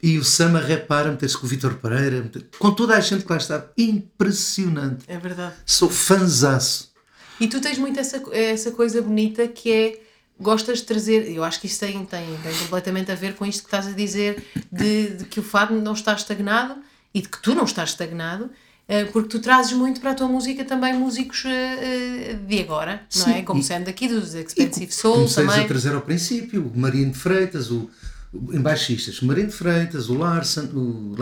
E 0.00 0.16
o 0.16 0.24
Sam 0.24 0.56
a 0.56 0.60
rapar, 0.60 1.08
a 1.08 1.10
meter-se 1.10 1.36
com 1.36 1.46
o 1.46 1.48
Vitor 1.48 1.74
Pereira, 1.74 2.30
com 2.60 2.70
toda 2.70 2.94
a 2.96 3.00
gente 3.00 3.24
que 3.24 3.30
lá 3.32 3.38
estava. 3.38 3.72
Impressionante. 3.76 5.04
É 5.08 5.18
verdade. 5.18 5.54
Sou 5.66 5.90
fanzaço. 5.90 6.92
E 7.40 7.48
tu 7.48 7.60
tens 7.60 7.78
muito 7.78 7.98
essa, 8.00 8.22
essa 8.32 8.70
coisa 8.70 9.00
bonita 9.02 9.46
que 9.48 9.72
é 9.72 10.00
gostas 10.38 10.78
de 10.78 10.84
trazer, 10.84 11.30
eu 11.30 11.42
acho 11.44 11.60
que 11.60 11.66
isso 11.66 11.80
tem, 11.80 11.92
tem, 12.04 12.26
tem 12.42 12.54
completamente 12.58 13.10
a 13.10 13.14
ver 13.14 13.34
com 13.34 13.46
isto 13.46 13.60
que 13.62 13.66
estás 13.68 13.86
a 13.86 13.92
dizer, 13.92 14.42
de, 14.70 15.10
de 15.16 15.24
que 15.24 15.40
o 15.40 15.42
fado 15.42 15.74
não 15.74 15.92
está 15.94 16.14
estagnado 16.14 16.76
e 17.14 17.22
de 17.22 17.28
que 17.28 17.40
tu 17.40 17.54
não 17.54 17.64
estás 17.64 17.90
estagnado, 17.90 18.50
eh, 18.86 19.04
porque 19.06 19.28
tu 19.30 19.38
trazes 19.40 19.72
muito 19.72 19.98
para 20.00 20.10
a 20.10 20.14
tua 20.14 20.28
música 20.28 20.62
também 20.64 20.92
músicos 20.94 21.42
eh, 21.46 22.30
eh, 22.30 22.38
de 22.46 22.60
agora, 22.60 23.02
não 23.16 23.24
Sim, 23.24 23.32
é? 23.32 23.42
Como 23.42 23.60
e- 23.60 23.64
sendo 23.64 23.88
aqui 23.88 24.08
dos 24.08 24.34
Expensive 24.34 24.92
Soul 24.92 25.14
comecei 25.14 25.44
a 25.44 25.48
também. 25.48 25.66
trazer 25.66 25.94
ao 25.94 26.02
princípio 26.02 26.70
o 26.74 26.78
Marino 26.78 27.12
de 27.12 27.18
Freitas, 27.18 27.70
o, 27.70 27.88
o 28.32 28.54
embaixistas, 28.54 29.20
o 29.22 29.26
Marino 29.26 29.48
de 29.48 29.54
Freitas, 29.54 30.10
o 30.10 30.14
Larson, 30.18 30.64
o, 30.74 31.16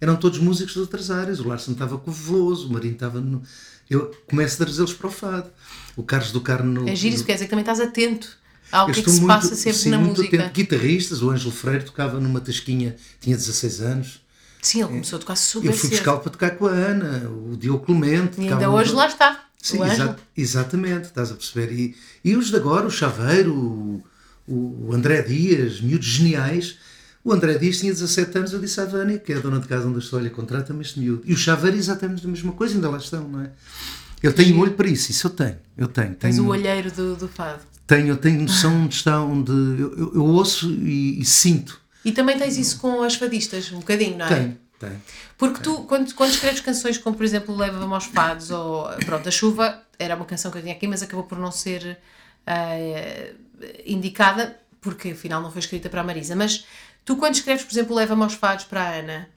eram 0.00 0.16
todos 0.16 0.38
músicos 0.40 0.74
de 0.74 0.80
outras 0.80 1.10
áreas. 1.10 1.38
O 1.40 1.46
Larson 1.48 1.72
estava 1.72 1.96
com 1.96 2.10
o 2.10 2.14
Veloso, 2.14 2.68
o 2.68 2.72
Marino 2.72 2.94
estava 2.94 3.20
no. 3.20 3.42
Eu 3.88 4.10
começo 4.26 4.60
a 4.62 4.66
trazê-los 4.66 4.92
para 4.92 5.06
o 5.06 5.10
fado. 5.10 5.50
O 5.96 6.02
Carlos 6.02 6.32
do 6.32 6.40
Carmo 6.40 6.72
no. 6.72 6.88
É 6.88 6.94
giro, 6.96 7.14
isso 7.14 7.22
no- 7.22 7.26
quer 7.26 7.34
dizer 7.34 7.44
que 7.46 7.50
também 7.50 7.62
estás 7.62 7.80
atento 7.80 8.28
ao 8.72 8.88
eu 8.88 8.94
que 8.94 9.00
é 9.00 9.02
que 9.02 9.10
se 9.10 9.20
muito- 9.20 9.28
passa 9.32 9.54
sempre 9.54 9.78
sim, 9.78 9.88
na 9.90 9.98
muito 9.98 10.18
música. 10.18 10.36
atento. 10.38 10.52
Guitarristas, 10.54 11.22
o 11.22 11.30
Ângelo 11.30 11.52
Freire 11.52 11.84
tocava 11.84 12.18
numa 12.20 12.40
tasquinha, 12.40 12.96
tinha 13.20 13.36
16 13.36 13.80
anos. 13.80 14.20
Sim, 14.60 14.80
ele 14.80 14.88
começou 14.88 15.16
a 15.16 15.20
tocar 15.20 15.36
super 15.36 15.68
Eu 15.68 15.72
fui 15.72 15.90
buscá-lo 15.90 16.18
para 16.20 16.30
tocar 16.32 16.50
com 16.56 16.66
a 16.66 16.70
Ana, 16.72 17.30
o 17.30 17.56
Diogo 17.56 17.84
Clemente. 17.86 18.40
E 18.40 18.48
ainda 18.48 18.68
hoje 18.70 18.92
lá 18.92 19.06
está. 19.06 19.44
Sim, 19.62 19.82
exa- 19.84 20.16
exatamente, 20.36 21.04
estás 21.04 21.30
a 21.30 21.34
perceber. 21.34 21.72
E, 21.72 21.96
e 22.24 22.34
os 22.36 22.48
de 22.50 22.56
agora, 22.56 22.86
o 22.86 22.90
Chaveiro, 22.90 23.54
o, 23.54 24.02
o 24.48 24.90
André 24.92 25.22
Dias, 25.22 25.80
miúdos 25.80 26.06
geniais. 26.06 26.76
O 27.26 27.32
André 27.32 27.58
Dias 27.58 27.78
tinha 27.78 27.92
17 27.92 28.38
anos, 28.38 28.52
eu 28.52 28.60
disse 28.60 28.80
à 28.80 28.84
Vânia, 28.84 29.18
que 29.18 29.32
é 29.32 29.36
a 29.36 29.40
dona 29.40 29.58
de 29.58 29.66
casa 29.66 29.84
onde 29.86 29.96
eu 29.96 30.00
estou, 30.00 30.18
olha, 30.18 30.30
contrata-me 30.30 30.80
este 30.82 31.00
miúdo. 31.00 31.22
E 31.24 31.32
o 31.32 31.36
Chaveiro 31.36 31.76
exatamente 31.76 32.24
a 32.24 32.28
mesma 32.28 32.52
coisa, 32.52 32.74
ainda 32.76 32.88
lá 32.88 32.98
estão, 32.98 33.26
não 33.28 33.40
é? 33.40 33.50
Eu 34.22 34.32
tenho 34.32 34.56
olho 34.60 34.72
para 34.74 34.86
isso, 34.88 35.10
isso 35.10 35.26
eu 35.26 35.30
tenho, 35.32 35.56
eu 35.76 35.88
tenho. 35.88 36.14
Tens 36.14 36.36
tenho 36.36 36.46
o 36.46 36.50
olheiro 36.50 36.90
do, 36.92 37.16
do 37.16 37.26
fado. 37.28 37.60
tenho, 37.86 38.06
eu 38.08 38.16
tenho 38.16 38.40
noção 38.42 38.84
onde 38.84 38.94
está, 38.94 39.20
onde 39.20 39.50
eu, 39.50 39.98
eu- 39.98 40.12
eu 40.14 40.24
ouço 40.24 40.70
e, 40.70 41.20
e 41.20 41.24
sinto. 41.24 41.80
E 42.04 42.12
também 42.12 42.38
tens 42.38 42.56
isso 42.56 42.78
com 42.78 43.02
as 43.02 43.16
fadistas, 43.16 43.72
um 43.72 43.80
bocadinho, 43.80 44.16
não 44.18 44.26
é? 44.26 44.28
Tenho, 44.28 44.58
tenho. 44.78 45.02
Porque 45.36 45.60
tu, 45.60 45.82
quando, 45.82 46.14
quando 46.14 46.30
escreves 46.30 46.60
canções 46.60 46.96
como, 46.96 47.16
por 47.16 47.24
exemplo, 47.24 47.56
Leva-me 47.56 47.92
aos 47.92 48.04
Fados 48.06 48.52
ou 48.52 48.84
Pronto, 49.04 49.28
A 49.28 49.32
Chuva, 49.32 49.82
era 49.98 50.14
uma 50.14 50.24
canção 50.24 50.50
que 50.52 50.58
eu 50.58 50.62
tinha 50.62 50.74
aqui, 50.74 50.86
mas 50.86 51.02
acabou 51.02 51.24
por 51.26 51.38
não 51.38 51.50
ser 51.50 51.98
ah, 52.46 52.76
indicada, 53.84 54.56
porque 54.80 55.10
afinal 55.10 55.42
não 55.42 55.50
foi 55.50 55.60
escrita 55.60 55.88
para 55.88 56.00
a 56.00 56.04
Marisa. 56.04 56.36
Mas 56.36 56.64
tu, 57.06 57.16
quando 57.16 57.34
escreves, 57.36 57.64
por 57.64 57.72
exemplo, 57.72 57.96
Leva-me 57.96 58.22
aos 58.22 58.34
Fados 58.34 58.66
para 58.66 58.82
a 58.82 58.94
Ana 58.96 59.28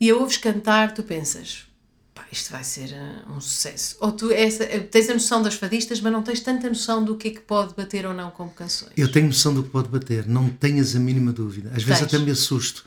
e 0.00 0.08
a 0.10 0.16
ouves 0.16 0.38
cantar, 0.38 0.94
tu 0.94 1.02
pensas. 1.02 1.66
"Pá, 2.14 2.24
Isto 2.32 2.50
vai 2.52 2.64
ser 2.64 2.94
ah, 2.94 3.30
um 3.30 3.40
sucesso. 3.40 3.96
Ou 4.00 4.10
tu 4.12 4.30
essa, 4.32 4.64
tens 4.66 5.08
a 5.10 5.14
noção 5.14 5.42
das 5.42 5.54
fadistas, 5.54 6.00
mas 6.00 6.10
não 6.12 6.22
tens 6.22 6.40
tanta 6.40 6.68
noção 6.68 7.04
do 7.04 7.16
que 7.16 7.28
é 7.28 7.30
que 7.32 7.40
pode 7.40 7.74
bater 7.74 8.06
ou 8.06 8.14
não 8.14 8.30
como 8.30 8.50
canções. 8.50 8.92
Eu 8.96 9.10
tenho 9.12 9.26
noção 9.26 9.52
do 9.54 9.62
que 9.62 9.68
pode 9.70 9.88
bater, 9.90 10.26
não 10.26 10.48
tenhas 10.48 10.96
a 10.96 10.98
mínima 10.98 11.32
dúvida. 11.32 11.70
Às 11.76 11.82
vezes 11.82 12.00
Tens. 12.00 12.14
até 12.14 12.18
me 12.24 12.30
assusto. 12.30 12.84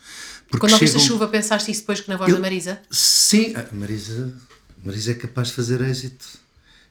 Porque 0.47 0.59
Quando 0.59 0.73
ouviste 0.73 0.95
a 0.95 0.99
chegam- 0.99 1.15
chuva, 1.15 1.27
pensaste 1.27 1.71
isso 1.71 1.81
depois 1.81 2.01
que 2.01 2.09
na 2.09 2.17
voz 2.17 2.29
Eu- 2.29 2.35
da 2.35 2.41
Marisa? 2.41 2.81
Sim, 2.91 3.53
a 3.55 3.65
Marisa, 3.75 4.33
a 4.81 4.85
Marisa 4.87 5.11
é 5.11 5.15
capaz 5.15 5.47
de 5.49 5.53
fazer 5.55 5.81
êxito. 5.81 6.25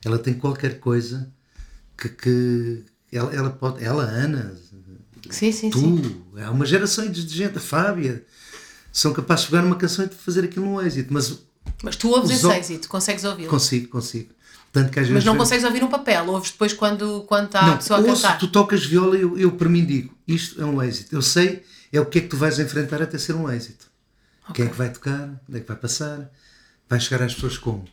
Ela 0.05 0.19
tem 0.19 0.35
qualquer 0.35 0.81
coisa 0.81 1.31
que, 1.97 2.09
que 2.09 2.83
ela, 3.13 3.33
ela 3.35 3.51
pode. 3.51 3.83
Ela, 3.85 4.03
Ana, 4.03 4.55
Sim, 5.31 5.53
sim, 5.53 5.71
tu, 5.71 5.79
sim. 5.79 6.25
há 6.43 6.51
uma 6.51 6.67
geração 6.67 7.09
de 7.11 7.21
gente, 7.27 7.59
a 7.59 7.61
Fábia, 7.61 8.25
são 8.93 9.13
capazes 9.13 9.45
de 9.45 9.51
pegar 9.51 9.63
numa 9.63 9.77
canção 9.77 10.05
e 10.05 10.09
de 10.09 10.15
fazer 10.15 10.45
aquilo 10.45 10.67
um 10.67 10.81
êxito. 10.81 11.13
Mas 11.13 11.39
Mas 11.83 11.97
tu 11.97 12.09
ouves 12.11 12.31
esse 12.31 12.47
êxito, 12.51 12.89
consegues 12.89 13.25
ouvi-lo. 13.25 13.49
consigo, 13.51 13.89
consigo. 13.89 14.31
Tanto 14.73 14.91
que 14.91 14.99
às 14.99 15.05
Mas 15.07 15.13
vezes. 15.13 15.25
não 15.25 15.37
consegues 15.37 15.65
ouvir 15.65 15.85
um 15.85 15.89
papel, 15.89 16.27
ouves 16.29 16.51
depois 16.51 16.73
quando, 16.73 17.23
quando 17.29 17.47
está 17.47 17.61
a 17.61 17.67
Não, 17.69 17.77
pessoa 17.77 18.01
a 18.01 18.03
ouço, 18.03 18.23
cantar. 18.23 18.39
tu 18.39 18.49
tocas 18.49 18.85
viola, 18.85 19.17
eu, 19.17 19.39
eu 19.39 19.53
para 19.53 19.69
mim 19.69 19.85
digo, 19.85 20.13
isto 20.27 20.61
é 20.61 20.65
um 20.65 20.83
êxito. 20.83 21.15
Eu 21.15 21.23
sei 21.23 21.63
é 21.93 22.01
o 22.01 22.07
que 22.07 22.19
é 22.19 22.21
que 22.23 22.29
tu 22.29 22.37
vais 22.37 22.59
enfrentar 22.59 23.01
até 23.01 23.17
ser 23.19 23.35
um 23.35 23.49
êxito. 23.51 23.87
Quem 24.53 24.67
é 24.67 24.69
que 24.69 24.77
vai 24.77 24.91
tocar, 24.91 25.41
onde 25.49 25.59
é 25.59 25.61
que 25.61 25.69
vai 25.69 25.77
passar, 25.77 26.29
vai 26.89 26.99
chegar 27.01 27.25
às 27.25 27.33
pessoas 27.35 27.57
como. 27.57 27.85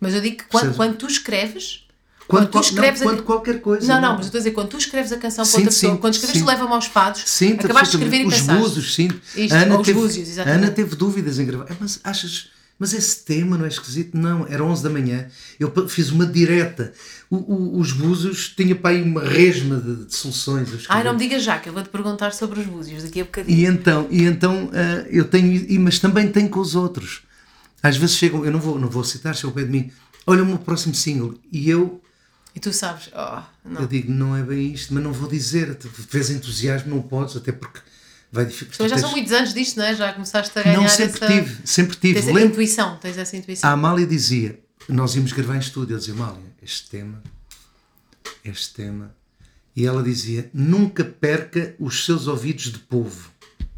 Mas 0.00 0.12
eu 0.12 0.20
digo 0.20 0.38
que 0.38 0.44
quando, 0.44 0.74
quando 0.74 0.96
tu 0.96 1.06
escreves. 1.06 1.84
Quando, 2.28 2.48
Quando 2.48 2.50
tu 2.50 2.60
escreves 2.60 3.00
não, 3.00 3.08
a- 3.08 3.10
quando 3.12 3.22
qualquer 3.24 3.60
coisa. 3.62 3.86
Não, 3.88 4.00
não, 4.02 4.10
mas 4.10 4.20
eu 4.20 4.24
estou 4.26 4.38
a 4.38 4.40
dizer, 4.40 4.50
quando 4.50 4.68
tu 4.68 4.76
escreves 4.76 5.10
a 5.12 5.16
canção 5.16 5.44
para 5.44 5.50
Sim, 5.50 5.56
outra 5.58 5.70
pessoa, 5.72 5.92
sim, 5.94 5.98
quando 6.00 6.14
escreves. 6.14 6.42
Leva-me 6.42 6.72
aos 6.72 6.84
Fados, 6.86 7.22
Sinto 7.24 7.64
acabaste 7.64 7.96
de 7.96 8.04
escrever 8.04 8.26
e 8.26 8.30
pensaste. 8.30 8.52
Os 8.52 8.58
búzios, 8.58 8.94
sim. 8.94 9.10
Isto, 9.34 9.54
Ana 9.54 9.78
os 9.80 9.86
teve, 9.86 9.98
búzios, 9.98 10.28
exatamente. 10.28 10.62
Ana 10.64 10.70
teve 10.72 10.94
dúvidas 10.94 11.38
em 11.38 11.46
gravar. 11.46 11.66
"Ah, 11.70 11.74
Mas 11.80 11.98
achas. 12.04 12.50
Mas 12.80 12.92
esse 12.92 13.24
tema 13.24 13.58
não 13.58 13.64
é 13.64 13.68
esquisito? 13.68 14.16
Não, 14.16 14.46
era 14.48 14.62
11 14.62 14.84
da 14.84 14.88
manhã. 14.90 15.26
Eu 15.58 15.72
fiz 15.88 16.10
uma 16.10 16.24
direta. 16.24 16.92
O- 17.28 17.36
o- 17.36 17.80
os 17.80 17.90
búzios 17.90 18.52
tinha 18.56 18.76
para 18.76 18.90
aí 18.90 19.02
uma 19.02 19.20
resma 19.24 19.76
de, 19.80 20.04
de 20.04 20.14
soluções. 20.14 20.68
Ai, 20.88 21.02
não 21.02 21.14
me 21.14 21.18
digas 21.18 21.42
já, 21.42 21.58
que 21.58 21.68
eu 21.68 21.72
vou-te 21.72 21.88
perguntar 21.88 22.32
sobre 22.32 22.60
os 22.60 22.66
búzios 22.66 23.02
daqui 23.02 23.20
a 23.20 23.24
bocadinho. 23.24 23.58
E 23.58 23.64
então, 23.66 24.06
e 24.10 24.22
então 24.24 24.70
ah, 24.72 25.06
eu 25.10 25.24
tenho, 25.24 25.50
e- 25.68 25.76
mas 25.78 25.98
também 25.98 26.28
tenho 26.28 26.48
com 26.50 26.60
os 26.60 26.76
outros. 26.76 27.22
Às 27.82 27.96
vezes 27.96 28.14
chegam, 28.16 28.44
eu 28.44 28.52
não 28.52 28.60
vou, 28.60 28.78
não 28.78 28.88
vou 28.88 29.02
citar, 29.02 29.34
chegam 29.34 29.50
ao 29.50 29.54
pé 29.56 29.64
de 29.64 29.70
mim, 29.70 29.90
olha 30.26 30.42
o 30.44 30.46
meu 30.46 30.58
próximo 30.58 30.94
single. 30.94 31.34
E 31.50 31.68
eu, 31.68 32.00
E 32.58 32.60
tu 32.60 32.72
sabes, 32.72 33.08
oh, 33.14 33.40
não. 33.64 33.82
eu 33.82 33.86
digo, 33.86 34.10
não 34.10 34.34
é 34.34 34.42
bem 34.42 34.72
isto, 34.72 34.92
mas 34.92 35.00
não 35.00 35.12
vou 35.12 35.28
dizer. 35.30 35.76
Tu 35.76 35.88
Vês 36.10 36.28
entusiasmo, 36.28 36.92
não 36.92 37.00
podes, 37.00 37.36
até 37.36 37.52
porque 37.52 37.78
vai 38.32 38.44
dificultar. 38.46 38.80
Mas 38.80 38.90
já 38.90 38.98
são 38.98 39.12
muitos 39.12 39.30
anos 39.32 39.54
disto, 39.54 39.76
não 39.76 39.84
é? 39.84 39.94
Já 39.94 40.12
começaste 40.12 40.58
a 40.58 40.62
ganhar 40.64 40.76
Não, 40.80 40.88
sempre 40.88 41.24
essa... 41.24 41.26
tive, 41.28 41.56
sempre 41.64 41.96
tive. 41.96 42.14
Tens 42.14 42.28
a 42.28 42.32
Lembro- 42.32 42.54
intuição, 42.54 42.96
tens 42.96 43.16
essa 43.16 43.36
intuição. 43.36 43.70
A 43.70 43.74
Amália 43.74 44.04
dizia: 44.04 44.58
nós 44.88 45.14
íamos 45.14 45.30
gravar 45.30 45.54
em 45.54 45.60
estúdio. 45.60 45.94
Eu 45.94 46.00
dizia, 46.00 46.14
Mália, 46.14 46.42
este 46.60 46.90
tema, 46.90 47.22
este 48.44 48.74
tema. 48.74 49.14
E 49.76 49.86
ela 49.86 50.02
dizia: 50.02 50.50
Nunca 50.52 51.04
perca 51.04 51.76
os 51.78 52.04
seus 52.04 52.26
ouvidos 52.26 52.72
de 52.72 52.80
povo. 52.80 53.30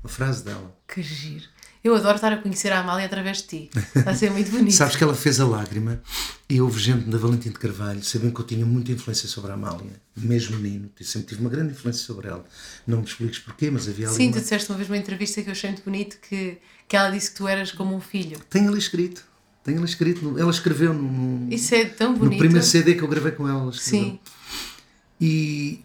Uma 0.02 0.08
frase 0.08 0.42
dela. 0.42 0.74
Que 0.88 1.02
giro. 1.02 1.44
Eu 1.82 1.94
adoro 1.94 2.16
estar 2.16 2.30
a 2.30 2.36
conhecer 2.36 2.70
a 2.72 2.80
Amália 2.80 3.06
através 3.06 3.38
de 3.38 3.44
ti. 3.44 3.70
Está 3.96 4.10
a 4.10 4.14
ser 4.14 4.30
muito 4.30 4.50
bonito. 4.50 4.72
Sabes 4.76 4.96
que 4.96 5.02
ela 5.02 5.14
fez 5.14 5.40
a 5.40 5.46
lágrima 5.46 6.02
e 6.46 6.60
houve 6.60 6.78
gente 6.78 7.08
da 7.08 7.16
Valentim 7.16 7.48
de 7.48 7.58
Carvalho, 7.58 8.04
sabendo 8.04 8.34
que 8.34 8.40
eu 8.40 8.44
tinha 8.44 8.66
muita 8.66 8.92
influência 8.92 9.26
sobre 9.26 9.50
a 9.50 9.54
Amália, 9.54 9.92
mesmo 10.14 10.58
menino, 10.58 10.90
sempre 11.00 11.28
tive 11.28 11.40
uma 11.40 11.48
grande 11.48 11.72
influência 11.72 12.04
sobre 12.04 12.28
ela. 12.28 12.44
Não 12.86 12.98
me 12.98 13.04
expliques 13.04 13.38
porquê, 13.38 13.70
mas 13.70 13.88
havia 13.88 14.08
ali. 14.08 14.16
Sim, 14.16 14.26
uma... 14.26 14.32
tu 14.34 14.40
disseste 14.40 14.70
uma 14.70 14.76
vez 14.76 14.90
numa 14.90 14.98
entrevista 14.98 15.40
que 15.40 15.48
eu 15.48 15.52
achei 15.52 15.70
muito 15.70 15.82
bonito 15.82 16.18
que, 16.20 16.58
que 16.86 16.96
ela 16.96 17.08
disse 17.10 17.30
que 17.30 17.36
tu 17.38 17.48
eras 17.48 17.72
como 17.72 17.96
um 17.96 18.00
filho. 18.00 18.38
Tem 18.50 18.68
ali 18.68 18.78
escrito. 18.78 19.24
Tem 19.64 19.76
ali 19.76 19.86
escrito. 19.86 20.38
Ela 20.38 20.50
escreveu 20.50 20.92
no, 20.92 21.10
no, 21.10 21.52
Isso 21.52 21.74
é 21.74 21.86
tão 21.86 22.12
bonito. 22.14 22.32
no 22.32 22.38
primeiro 22.38 22.66
CD 22.66 22.94
que 22.94 23.02
eu 23.02 23.08
gravei 23.08 23.32
com 23.32 23.48
ela. 23.48 23.62
ela. 23.62 23.72
Sim. 23.72 24.20
E, 25.18 25.82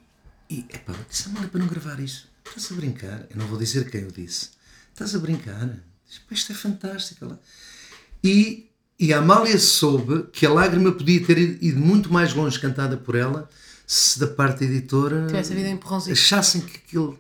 e 0.50 0.66
epá, 0.70 0.94
disse, 1.10 1.30
Amália, 1.30 1.48
para 1.48 1.60
não 1.60 1.68
gravar 1.68 2.00
isto, 2.02 2.28
estás 2.46 2.70
a 2.70 2.76
brincar? 2.76 3.28
Eu 3.30 3.38
não 3.38 3.48
vou 3.48 3.58
dizer 3.58 3.90
quem 3.90 4.02
eu 4.02 4.12
disse. 4.12 4.55
Estás 4.96 5.14
a 5.14 5.20
brincar? 5.20 5.68
Diz, 6.08 6.20
"Pá, 6.20 6.34
Isto 6.34 6.54
é 6.54 6.56
fantástico. 6.56 7.26
Ela- 7.26 7.40
E, 8.24 8.70
e 8.98 9.14
a 9.14 9.20
Amália 9.20 9.60
soube 9.60 10.24
que 10.32 10.46
a 10.46 10.50
lágrima 10.52 10.92
podia 10.92 11.24
ter 11.24 11.38
ido 11.38 11.80
muito 11.80 12.12
mais 12.12 12.34
longe 12.34 12.58
cantada 12.60 12.96
por 12.98 13.14
ela 13.16 13.48
se 13.86 14.18
da 14.20 14.26
parte 14.26 14.60
da 14.62 14.66
editora 14.66 15.28
achassem 16.12 16.62
que 16.62 16.78
aquilo. 16.78 17.20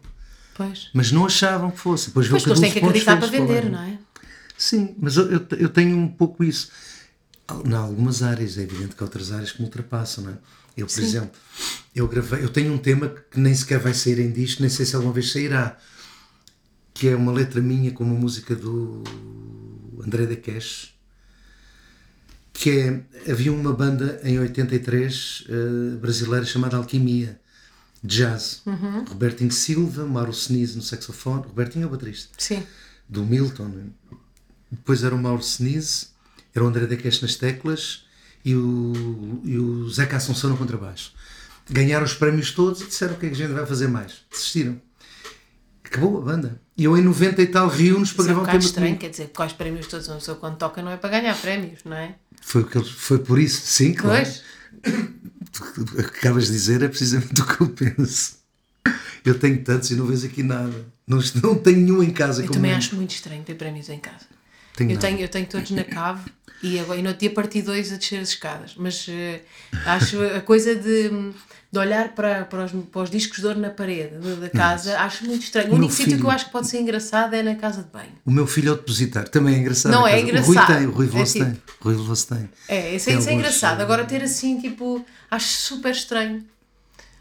Pois. 0.55 0.89
Mas 0.93 1.11
não 1.11 1.25
achavam 1.25 1.69
que 1.69 1.77
fosse. 1.79 2.07
Depois 2.07 2.27
Pois, 2.29 2.43
viu 2.43 2.53
depois 2.53 2.59
têm 2.59 2.71
que 2.71 2.79
acreditar 2.87 3.17
para 3.17 3.27
vender, 3.27 3.61
falaram. 3.63 3.71
não 3.71 3.83
é? 3.83 3.99
Sim, 4.57 4.95
mas 4.97 5.17
eu, 5.17 5.29
eu, 5.31 5.45
eu 5.59 5.69
tenho 5.69 5.95
um 5.97 6.07
pouco 6.07 6.43
isso. 6.43 6.71
Em 7.65 7.73
algumas 7.73 8.23
áreas, 8.23 8.57
é 8.57 8.61
evidente 8.63 8.95
que 8.95 9.03
há 9.03 9.05
outras 9.05 9.31
áreas 9.31 9.51
que 9.51 9.59
me 9.59 9.65
ultrapassam, 9.65 10.23
não 10.23 10.31
é? 10.31 10.37
Eu, 10.77 10.87
por 10.87 10.99
exemplo, 11.03 11.31
eu 11.93 12.07
gravei, 12.07 12.41
eu 12.43 12.49
tenho 12.49 12.73
um 12.73 12.77
tema 12.77 13.13
que 13.29 13.39
nem 13.39 13.53
sequer 13.53 13.79
vai 13.79 13.93
sair 13.93 14.19
em 14.19 14.31
disco, 14.31 14.61
nem 14.61 14.69
sei 14.69 14.85
se 14.85 14.95
alguma 14.95 15.13
vez 15.13 15.31
sairá, 15.31 15.77
que 16.95 17.09
é 17.09 17.15
uma 17.15 17.31
letra 17.31 17.61
minha 17.61 17.91
com 17.91 18.05
uma 18.05 18.17
música 18.17 18.55
do 18.55 19.03
André 20.03 20.25
da 20.25 20.35
Cash, 20.35 20.95
que 22.53 22.69
é, 22.69 23.03
havia 23.29 23.51
uma 23.51 23.73
banda 23.73 24.19
em 24.23 24.39
83 24.39 25.43
eh, 25.49 25.95
brasileira 25.97 26.45
chamada 26.45 26.77
Alquimia, 26.77 27.37
de 28.01 28.17
jazz. 28.17 28.61
Robertinho 29.09 29.51
Silva, 29.51 30.05
Mauro 30.05 30.33
Senize 30.33 30.77
no 30.77 30.81
saxofone, 30.81 31.43
Robertinho 31.43 31.83
é 31.83 31.87
o 31.87 31.89
baterista 31.89 32.29
Sim. 32.37 32.63
do 33.09 33.25
Milton. 33.25 33.89
Depois 34.71 35.03
era 35.03 35.13
o 35.13 35.17
Mauro 35.17 35.43
Senize, 35.43 36.07
era 36.53 36.63
o 36.63 36.67
André 36.69 36.87
Deques 36.87 37.19
nas 37.21 37.35
teclas 37.35 38.05
e 38.45 38.55
o, 38.55 39.41
e 39.43 39.57
o 39.57 39.89
Zeca 39.89 40.15
Assunção 40.15 40.49
no 40.49 40.57
contrabaixo. 40.57 41.13
Ganharam 41.69 42.05
os 42.05 42.13
prémios 42.13 42.51
todos 42.51 42.81
e 42.81 42.85
disseram 42.85 43.15
o 43.15 43.17
que 43.17 43.25
é 43.25 43.29
que 43.29 43.35
a 43.35 43.37
gente 43.37 43.53
vai 43.53 43.65
fazer 43.65 43.89
mais. 43.89 44.21
Desistiram. 44.31 44.79
Acabou 45.85 46.17
a 46.17 46.21
banda. 46.21 46.59
E 46.77 46.83
eu 46.83 46.97
em 46.97 47.01
90 47.01 47.41
e 47.41 47.47
tal 47.47 47.67
rio-nos 47.67 48.11
para 48.11 48.23
Isso 48.23 48.31
é 48.31 48.33
um 48.33 48.35
gravar 48.35 48.41
um 48.41 48.45
bocado 48.45 48.57
tema 48.57 48.65
estranho, 48.65 48.87
comigo. 48.87 49.01
quer 49.01 49.09
dizer, 49.09 49.31
quais 49.35 49.53
prémios 49.53 49.87
todos 49.87 50.07
uma 50.07 50.15
pessoa 50.17 50.37
quando 50.37 50.57
toca 50.57 50.81
não 50.81 50.91
é 50.91 50.97
para 50.97 51.09
ganhar 51.09 51.35
prémios, 51.37 51.79
não 51.85 51.95
é? 51.95 52.15
Foi, 52.41 52.61
o 52.61 52.65
que 52.65 52.77
eles- 52.77 52.89
foi 52.89 53.19
por 53.19 53.39
isso, 53.39 53.61
sim, 53.65 53.93
claro. 53.93 54.27
O 55.77 55.85
que 55.85 56.01
acabas 56.01 56.47
de 56.47 56.51
dizer 56.53 56.81
é 56.83 56.87
precisamente 56.87 57.41
o 57.41 57.45
que 57.45 57.61
eu 57.61 57.69
penso. 57.69 58.37
Eu 59.23 59.39
tenho 59.39 59.63
tantos 59.63 59.89
e 59.91 59.95
não 59.95 60.05
vejo 60.05 60.25
aqui 60.27 60.43
nada. 60.43 60.85
Não, 61.07 61.19
não 61.41 61.55
tenho 61.55 61.77
nenhum 61.77 62.03
em 62.03 62.11
casa. 62.11 62.43
Eu 62.43 62.51
também 62.51 62.71
é. 62.71 62.75
acho 62.75 62.95
muito 62.95 63.11
estranho 63.11 63.41
ter 63.43 63.55
prémios 63.55 63.89
em 63.89 63.99
casa. 63.99 64.25
Tenho 64.75 64.91
eu, 64.91 64.95
nada. 64.95 65.07
tenho, 65.07 65.19
eu 65.21 65.29
tenho 65.29 65.45
todos 65.47 65.71
na 65.71 65.83
cave 65.83 66.29
e, 66.61 66.77
agora, 66.79 66.99
e 66.99 67.01
no 67.01 67.09
outro 67.09 67.21
dia 67.21 67.31
parti 67.33 67.61
dois 67.61 67.91
a 67.91 67.95
descer 67.97 68.19
as 68.19 68.29
escadas. 68.29 68.75
Mas 68.77 69.05
eh, 69.09 69.41
acho 69.85 70.21
a 70.21 70.41
coisa 70.41 70.75
de, 70.75 71.31
de 71.75 71.79
olhar 71.79 72.09
para, 72.15 72.45
para, 72.45 72.63
os, 72.65 72.71
para 72.71 73.01
os 73.01 73.09
discos 73.09 73.39
de 73.39 73.45
ouro 73.47 73.59
na 73.59 73.69
parede 73.69 74.15
da- 74.39 74.49
casa, 74.49 74.97
acho 74.99 75.25
muito 75.25 75.43
estranho. 75.43 75.67
O 75.67 75.71
meu 75.71 75.77
único 75.79 75.93
sítio 75.93 76.11
que 76.11 76.13
eu 76.15 76.19
filho- 76.19 76.31
acho 76.31 76.45
que 76.45 76.51
pode 76.51 76.67
ser 76.67 76.79
engraçado 76.79 77.33
é 77.33 77.43
na 77.43 77.55
casa 77.55 77.83
de 77.83 77.89
banho. 77.89 78.11
O 78.25 78.31
meu 78.31 78.47
filho 78.47 78.69
é 78.69 78.71
o 78.71 78.75
depositário. 78.75 79.29
Também 79.29 79.55
é 79.55 79.57
engraçado. 79.59 79.91
Não, 79.91 80.07
é. 80.07 80.15
O 80.15 80.19
engraçado. 80.19 80.47
Rui 80.55 80.77
tem, 80.77 80.87
o 80.87 80.91
Rui 80.91 81.05
É 81.21 81.23
tipo- 81.25 81.45
tem. 81.45 81.53
O 81.81 81.83
Rui 81.83 81.93
Veloso 81.95 82.27
tem. 82.27 82.49
É, 82.69 82.95
isso, 82.95 83.05
Tem 83.05 83.15
é- 83.15 83.17
isso 83.19 83.27
é 83.27 83.31
alguns, 83.31 83.31
engraçado. 83.31 83.81
Agora 83.81 84.05
ter 84.05 84.23
assim, 84.23 84.57
tipo, 84.59 85.05
acho 85.29 85.47
super 85.47 85.91
estranho. 85.91 86.43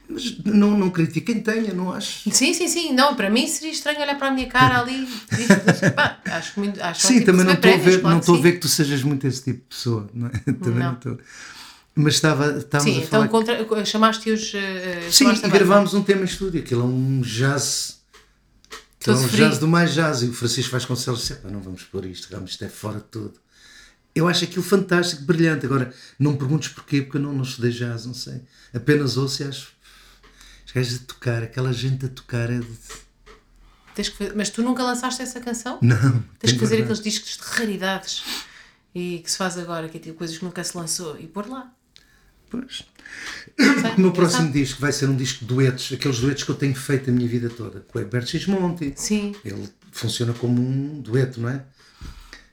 Mas 0.08 0.36
não, 0.44 0.76
não 0.78 0.90
critico 0.90 1.26
quem 1.32 1.40
tenha, 1.40 1.72
não 1.72 1.90
acho. 1.92 2.30
Sim, 2.30 2.52
sim, 2.52 2.68
sim. 2.68 2.92
Não, 2.92 3.14
para 3.16 3.30
mim 3.30 3.46
seria 3.48 3.72
estranho 3.72 4.00
olhar 4.02 4.16
para 4.18 4.28
a 4.28 4.30
minha 4.30 4.46
cara 4.46 4.78
ali. 4.80 5.08
Pá, 5.96 6.18
acho 6.26 6.60
muito. 6.60 6.80
Acho 6.82 7.06
Sim, 7.06 7.22
também 7.22 7.44
não 7.44 7.54
estou 7.54 7.72
a 7.72 7.76
ver, 7.78 8.00
claro 8.00 8.14
não 8.14 8.20
que 8.20 8.24
estou 8.24 8.36
a 8.36 8.40
ver 8.42 8.52
que 8.52 8.58
tu 8.58 8.68
sejas 8.68 9.02
muito 9.02 9.26
esse 9.26 9.42
tipo 9.42 9.60
de 9.60 9.64
pessoa. 9.76 10.06
Não 10.14 10.26
é? 10.28 10.30
Também 10.52 10.74
Não. 10.80 10.86
não 10.88 10.92
estou. 10.92 11.18
Mas 11.94 12.14
estava, 12.14 12.58
estávamos 12.58 12.92
Sim, 12.94 13.02
a 13.02 13.06
falar. 13.06 13.26
então 13.26 13.40
contra, 13.40 13.84
chamaste-os. 13.84 14.52
eh, 14.54 15.08
Sim, 15.10 15.24
chamaste 15.26 15.44
a 15.44 15.48
e 15.48 15.50
gravámos 15.52 15.94
um 15.94 16.02
tema 16.02 16.22
em 16.22 16.24
estúdio. 16.24 16.60
Aquilo 16.60 16.82
é 16.82 16.84
um 16.84 17.20
jazz. 17.20 18.00
Aquilo 19.00 19.16
é 19.16 19.20
um 19.20 19.28
frio. 19.28 19.48
jazz 19.48 19.58
do 19.58 19.68
mais 19.68 19.94
jazz. 19.94 20.22
E 20.22 20.26
o 20.26 20.32
Francisco 20.32 20.72
Vasconcelos 20.72 21.20
disse: 21.20 21.34
"Epá, 21.34 21.48
não 21.50 21.60
vamos 21.60 21.82
pôr 21.84 22.04
isto, 22.06 22.28
realmente 22.28 22.52
isto 22.52 22.64
é 22.64 22.68
fora 22.68 22.98
de 22.98 23.04
tudo. 23.04 23.34
Eu 24.14 24.26
acho 24.28 24.44
aquilo 24.44 24.62
fantástico, 24.62 25.22
brilhante. 25.22 25.66
Agora, 25.66 25.92
não 26.18 26.32
me 26.32 26.38
perguntes 26.38 26.68
porquê, 26.68 27.02
porque 27.02 27.16
eu 27.18 27.22
não, 27.22 27.32
não 27.32 27.42
estudei 27.42 27.70
jazz, 27.72 28.06
não 28.06 28.14
sei. 28.14 28.42
Apenas 28.72 29.16
ouço 29.16 29.42
e 29.42 29.46
acho. 29.46 29.72
Os 30.66 30.72
gajos 30.72 31.00
a 31.00 31.04
tocar, 31.06 31.42
aquela 31.42 31.72
gente 31.72 32.06
a 32.06 32.08
tocar 32.08 32.50
é 32.50 32.58
de. 32.58 32.66
Que 33.94 34.32
Mas 34.34 34.50
tu 34.50 34.62
nunca 34.62 34.82
lançaste 34.82 35.22
essa 35.22 35.40
canção? 35.40 35.78
Não. 35.80 36.24
Tens 36.40 36.52
que 36.52 36.58
fazer 36.58 36.82
aqueles 36.82 37.00
discos 37.00 37.36
de 37.36 37.42
raridades 37.44 38.24
e 38.92 39.20
que 39.22 39.30
se 39.30 39.36
faz 39.36 39.56
agora, 39.58 39.88
que 39.88 39.96
é 39.98 40.00
tipo 40.00 40.18
coisas 40.18 40.36
que 40.38 40.44
nunca 40.44 40.62
se 40.64 40.76
lançou 40.76 41.16
e 41.18 41.26
pôr 41.28 41.48
lá. 41.48 41.72
Pois. 42.60 42.84
O 43.96 44.00
meu 44.00 44.12
próximo 44.12 44.50
disco 44.50 44.80
vai 44.80 44.92
ser 44.92 45.08
um 45.08 45.16
disco 45.16 45.40
de 45.40 45.46
duetos, 45.46 45.92
aqueles 45.92 46.18
duetos 46.18 46.42
que 46.42 46.50
eu 46.50 46.54
tenho 46.56 46.74
feito 46.74 47.10
a 47.10 47.12
minha 47.12 47.28
vida 47.28 47.48
toda, 47.48 47.80
com 47.80 47.98
o 47.98 48.02
Herbert 48.02 48.26
Gismonti. 48.26 48.92
Sim. 48.96 49.34
Ele 49.44 49.68
funciona 49.92 50.32
como 50.32 50.60
um 50.60 51.00
dueto, 51.00 51.40
não 51.40 51.48
é? 51.48 51.64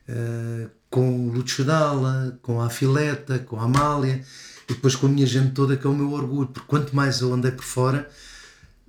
Uh, 0.10 0.70
com 0.90 1.28
o 1.28 1.32
Lúcio 1.32 1.64
Dalla, 1.64 2.38
com 2.42 2.62
a 2.62 2.68
Afileta, 2.68 3.40
com 3.40 3.60
a 3.60 3.64
Amália 3.64 4.24
e 4.70 4.74
depois 4.74 4.96
com 4.96 5.08
a 5.08 5.10
minha 5.10 5.26
gente 5.26 5.52
toda, 5.54 5.78
que 5.78 5.88
é 5.88 5.90
o 5.90 5.96
meu 5.96 6.12
orgulho, 6.12 6.48
porque 6.50 6.68
quanto 6.68 6.96
mais 6.96 7.22
eu 7.22 7.34
andei 7.34 7.52
por 7.52 7.64
fora, 7.64 8.10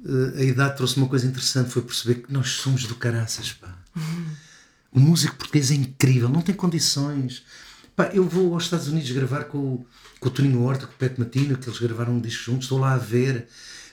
uh, 0.04 0.36
a 0.38 0.42
idade 0.42 0.76
trouxe 0.76 0.96
uma 0.96 1.08
coisa 1.08 1.26
interessante, 1.26 1.70
foi 1.70 1.82
perceber 1.82 2.16
que 2.22 2.32
nós 2.32 2.48
somos 2.50 2.84
do 2.84 2.94
caraças, 2.96 3.52
pá. 3.52 3.74
O 4.90 5.00
músico 5.00 5.36
português 5.36 5.70
é 5.70 5.74
incrível, 5.74 6.28
não 6.28 6.42
tem 6.42 6.54
condições. 6.54 7.42
Pá, 7.96 8.10
eu 8.12 8.28
vou 8.28 8.52
aos 8.54 8.64
Estados 8.64 8.88
Unidos 8.88 9.10
gravar 9.12 9.44
com, 9.44 9.58
o- 9.58 9.86
com 10.22 10.28
o 10.28 10.30
Toninho 10.30 10.62
Horta, 10.62 10.86
com 10.86 10.92
o 10.92 10.96
Pet 10.96 11.18
Matino, 11.18 11.58
que 11.58 11.68
eles 11.68 11.80
gravaram 11.80 12.12
um 12.14 12.20
disco 12.20 12.44
juntos, 12.44 12.64
estou 12.66 12.78
lá 12.78 12.94
a 12.94 12.98
ver. 12.98 13.48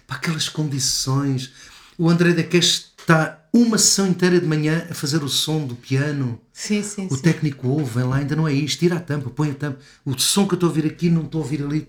Pá, 0.05 0.15
aquelas 0.15 0.47
condições. 0.47 1.51
O 1.97 2.07
André 2.07 2.33
da 2.33 2.43
Cash 2.43 2.91
está 2.99 3.43
uma 3.51 3.79
sessão 3.79 4.07
inteira 4.07 4.39
de 4.39 4.45
manhã 4.45 4.85
a 4.91 4.93
fazer 4.93 5.23
o 5.23 5.27
som 5.27 5.65
do 5.65 5.75
piano. 5.75 6.39
Sim, 6.53 6.83
sim, 6.83 7.07
O 7.09 7.15
sim. 7.15 7.21
técnico 7.23 7.67
ouve, 7.67 7.95
vem 7.99 8.03
lá, 8.07 8.17
ainda 8.17 8.35
não 8.35 8.47
é 8.47 8.53
isto, 8.53 8.79
tira 8.79 8.97
a 8.97 8.99
tampa, 8.99 9.31
põe 9.31 9.49
a 9.49 9.55
tampa. 9.55 9.79
O 10.05 10.17
som 10.19 10.47
que 10.47 10.53
eu 10.53 10.57
estou 10.57 10.67
a 10.67 10.69
ouvir 10.69 10.85
aqui, 10.85 11.09
não 11.09 11.23
estou 11.23 11.41
a 11.41 11.43
ouvir 11.43 11.63
ali. 11.63 11.87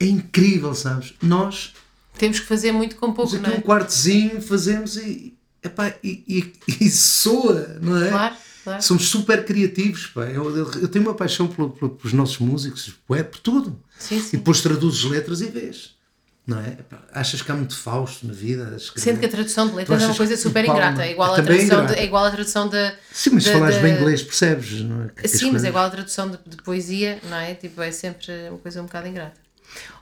É 0.00 0.06
incrível, 0.06 0.74
sabes? 0.74 1.12
Nós 1.22 1.74
Temos 2.18 2.40
que 2.40 2.46
fazer 2.46 2.72
muito 2.72 2.96
com 2.96 3.12
pouco, 3.12 3.30
temos 3.30 3.42
não 3.46 3.50
aqui 3.50 3.56
é? 3.58 3.60
um 3.60 3.62
quartozinho, 3.62 4.40
fazemos 4.40 4.96
e, 4.96 5.36
epá, 5.62 5.94
e, 6.02 6.24
e, 6.26 6.84
e 6.86 6.90
soa, 6.90 7.78
não 7.82 8.02
é? 8.02 8.08
Claro, 8.08 8.34
claro. 8.64 8.82
Somos 8.82 9.08
super 9.08 9.44
criativos, 9.44 10.06
pá. 10.08 10.22
Eu, 10.24 10.56
eu, 10.56 10.70
eu 10.80 10.88
tenho 10.88 11.04
uma 11.04 11.14
paixão 11.14 11.46
pelo- 11.46 11.70
pelo- 11.70 11.90
pelos 11.92 12.12
nossos 12.12 12.38
músicos, 12.38 12.92
é 13.10 13.22
por 13.22 13.38
tudo. 13.38 13.78
Sim, 13.98 14.16
E 14.16 14.20
sim. 14.20 14.36
depois 14.38 14.60
traduzes 14.60 15.04
letras 15.04 15.40
e 15.40 15.46
vês. 15.46 15.94
Não 16.46 16.58
é? 16.60 16.76
Achas 17.12 17.40
que 17.40 17.50
há 17.50 17.54
muito 17.54 17.74
Fausto 17.74 18.26
na 18.26 18.34
vida? 18.34 18.74
escrever? 18.76 19.00
Sendo 19.02 19.18
que 19.20 19.24
a 19.24 19.28
tradução 19.30 19.66
de 19.66 19.74
letras 19.76 20.02
é 20.02 20.06
uma 20.06 20.14
coisa 20.14 20.34
que 20.34 20.40
super 20.42 20.62
o 20.64 20.66
Palma 20.66 20.80
ingrata. 20.82 21.06
É 21.06 21.10
igual, 21.12 21.32
é 21.32 21.42
tradução 21.42 21.58
de, 21.68 21.74
ingrata? 21.74 21.94
é 21.94 22.04
igual 22.04 22.24
a 22.26 22.30
tradução 22.30 22.68
da. 22.68 22.94
Sim, 23.10 23.30
mas 23.30 23.44
se 23.44 23.48
da- 23.48 23.54
falares 23.54 23.76
da- 23.76 23.82
bem 23.82 23.94
inglês 23.94 24.22
percebes, 24.22 24.80
não 24.82 25.04
é? 25.04 25.08
Que 25.08 25.26
Sim, 25.26 25.36
mas 25.46 25.50
coisas- 25.52 25.64
é 25.64 25.68
igual 25.70 25.84
a 25.86 25.90
tradução 25.90 26.30
de, 26.30 26.38
de 26.46 26.56
poesia, 26.58 27.18
não 27.30 27.36
é? 27.38 27.54
Tipo, 27.54 27.80
é 27.80 27.90
sempre 27.90 28.26
uma 28.50 28.58
coisa 28.58 28.82
um 28.82 28.84
bocado 28.84 29.08
ingrata. 29.08 29.40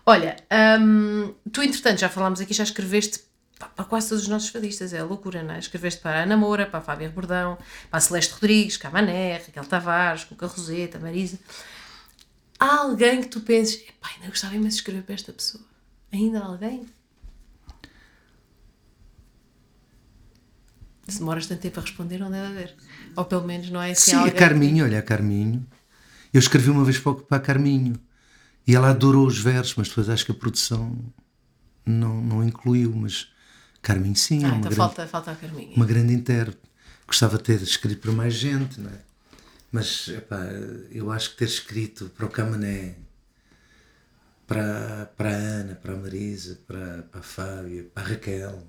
Olha, 0.04 0.34
hum, 0.80 1.32
tu 1.52 1.62
entretanto 1.62 2.00
já 2.00 2.08
falámos 2.08 2.40
aqui, 2.40 2.52
já 2.52 2.64
escreveste 2.64 3.20
pa- 3.62 3.68
para 3.68 3.84
quase 3.84 4.08
todos 4.08 4.24
os 4.24 4.28
nossos 4.28 4.48
fadistas, 4.48 4.92
é 4.92 4.98
a 5.00 5.04
loucura, 5.04 5.42
não 5.42 5.54
é? 5.54 5.58
Escreveste 5.58 6.00
para 6.00 6.20
a 6.20 6.22
Ana 6.24 6.36
Moura, 6.36 6.66
para 6.66 6.80
a 6.80 6.82
Fábia 6.82 7.08
Rebordão, 7.08 7.56
para 7.90 7.98
a 7.98 8.00
Celeste 8.00 8.32
Rodrigues, 8.34 8.76
Camané, 8.76 9.36
Raquel 9.38 9.64
Tavares, 9.64 10.24
Cuca 10.24 10.46
Roseta, 10.46 10.98
Marisa. 10.98 11.38
Há 12.58 12.76
alguém 12.80 13.20
que 13.22 13.28
tu 13.28 13.40
penses, 13.40 13.80
epá, 13.88 14.08
ainda 14.14 14.28
gostava 14.28 14.54
imenso 14.54 14.76
de 14.76 14.80
escrever 14.80 15.02
para 15.02 15.14
esta 15.14 15.32
pessoa. 15.32 15.64
Ainda 16.12 16.40
há 16.40 16.44
alguém? 16.44 16.86
Se 21.08 21.18
demoras 21.18 21.46
tanto 21.46 21.60
tempo 21.60 21.80
a 21.80 21.82
responder, 21.82 22.18
não 22.18 22.30
deve 22.30 22.46
haver. 22.46 22.74
Ou 23.16 23.24
pelo 23.24 23.44
menos 23.46 23.68
não 23.70 23.82
é 23.82 23.90
assim 23.90 24.12
Sim, 24.12 24.28
a. 24.28 24.30
Carminho, 24.30 24.84
olha, 24.84 24.98
a 24.98 25.02
Carminho. 25.02 25.66
Eu 26.32 26.38
escrevi 26.38 26.70
uma 26.70 26.84
vez 26.84 26.98
para, 26.98 27.14
para 27.14 27.36
a 27.36 27.40
Carminho 27.40 28.00
e 28.66 28.74
ela 28.74 28.90
adorou 28.90 29.26
os 29.26 29.38
versos, 29.38 29.74
mas 29.76 29.88
depois 29.88 30.08
acho 30.08 30.24
que 30.24 30.32
a 30.32 30.34
produção 30.34 30.96
não, 31.84 32.20
não 32.22 32.44
incluiu. 32.44 32.92
Mas 32.94 33.31
Carminho, 33.82 34.14
sim, 34.16 34.44
é 34.44 34.46
Ah, 34.46 34.48
uma, 34.50 34.56
então 34.58 34.62
grande, 34.70 34.76
falta, 34.76 35.06
falta 35.08 35.38
uma 35.76 35.84
grande 35.84 36.14
intérprete. 36.14 36.60
Gostava 37.06 37.36
de 37.36 37.42
ter 37.42 37.60
escrito 37.60 38.00
para 38.00 38.12
mais 38.12 38.32
gente, 38.34 38.80
não 38.80 38.88
é? 38.90 38.98
Mas 39.72 40.08
epá, 40.08 40.38
eu 40.90 41.10
acho 41.10 41.30
que 41.30 41.36
ter 41.38 41.46
escrito 41.46 42.10
para 42.16 42.26
o 42.26 42.28
Camané, 42.28 42.94
para, 44.46 45.10
para 45.16 45.30
a 45.30 45.32
Ana, 45.32 45.74
para 45.74 45.94
a 45.94 45.96
Marisa, 45.96 46.58
para, 46.66 47.02
para 47.10 47.20
a 47.20 47.22
Fábia, 47.22 47.84
para 47.94 48.02
a 48.02 48.06
Raquel, 48.06 48.66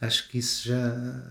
acho 0.00 0.28
que 0.28 0.38
isso 0.38 0.68
já, 0.68 1.22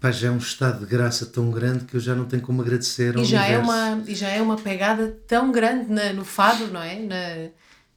pá, 0.00 0.10
já 0.10 0.28
é 0.28 0.30
um 0.30 0.38
estado 0.38 0.80
de 0.80 0.86
graça 0.86 1.26
tão 1.26 1.50
grande 1.50 1.84
que 1.84 1.96
eu 1.96 2.00
já 2.00 2.14
não 2.14 2.24
tenho 2.24 2.42
como 2.42 2.62
agradecer 2.62 3.14
ao 3.16 3.22
E 3.22 3.26
já, 3.26 3.44
é 3.46 3.58
universo. 3.58 3.70
uma, 3.70 4.04
e 4.10 4.14
já 4.14 4.28
é 4.28 4.40
uma 4.42 4.56
pegada 4.56 5.16
tão 5.28 5.52
grande 5.52 5.90
na- 5.92 6.12
no 6.12 6.24
fado, 6.24 6.66
não 6.68 6.80
é? 6.82 6.98
Na, 6.98 7.50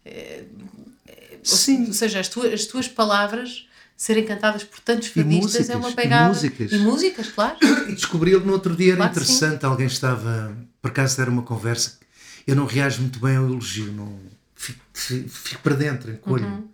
ou- 0.06 1.44
Sim. 1.44 1.88
Ou 1.88 1.94
seja, 1.94 2.20
as 2.20 2.28
tuas, 2.28 2.54
as 2.54 2.66
tuas 2.66 2.88
palavras 2.88 3.66
serem 4.00 4.26
cantadas 4.26 4.64
por 4.64 4.80
tantos 4.80 5.10
E 5.10 5.12
fadistas 5.12 5.44
músicas, 5.44 5.70
é 5.70 5.76
uma 5.76 5.90
e 5.90 5.94
pegada. 5.94 6.30
músicas. 6.30 6.72
E 6.72 6.78
músicas, 6.78 7.28
claro. 7.28 7.58
E 7.90 7.94
descobri-lo 7.94 8.46
no 8.46 8.54
outro 8.54 8.74
dia, 8.74 8.94
era 8.94 8.98
Claro 8.98 9.12
interessante. 9.12 9.66
Alguém 9.66 9.88
estava, 9.88 10.58
por 10.82 10.90
acaso 10.90 11.20
era 11.22 11.30
uma 11.30 11.42
conversa. 11.44 12.00
Eu 12.48 12.56
não 12.56 12.66
reajo 12.66 13.02
muito 13.02 13.20
bem 13.20 13.36
ao 13.36 13.44
elogio, 13.46 13.92
não, 13.92 14.18
fico, 14.56 14.80
fico, 14.94 15.62
para 15.62 15.76
dentro, 15.76 16.10
encolho. 16.12 16.46
Uhum. 16.46 16.68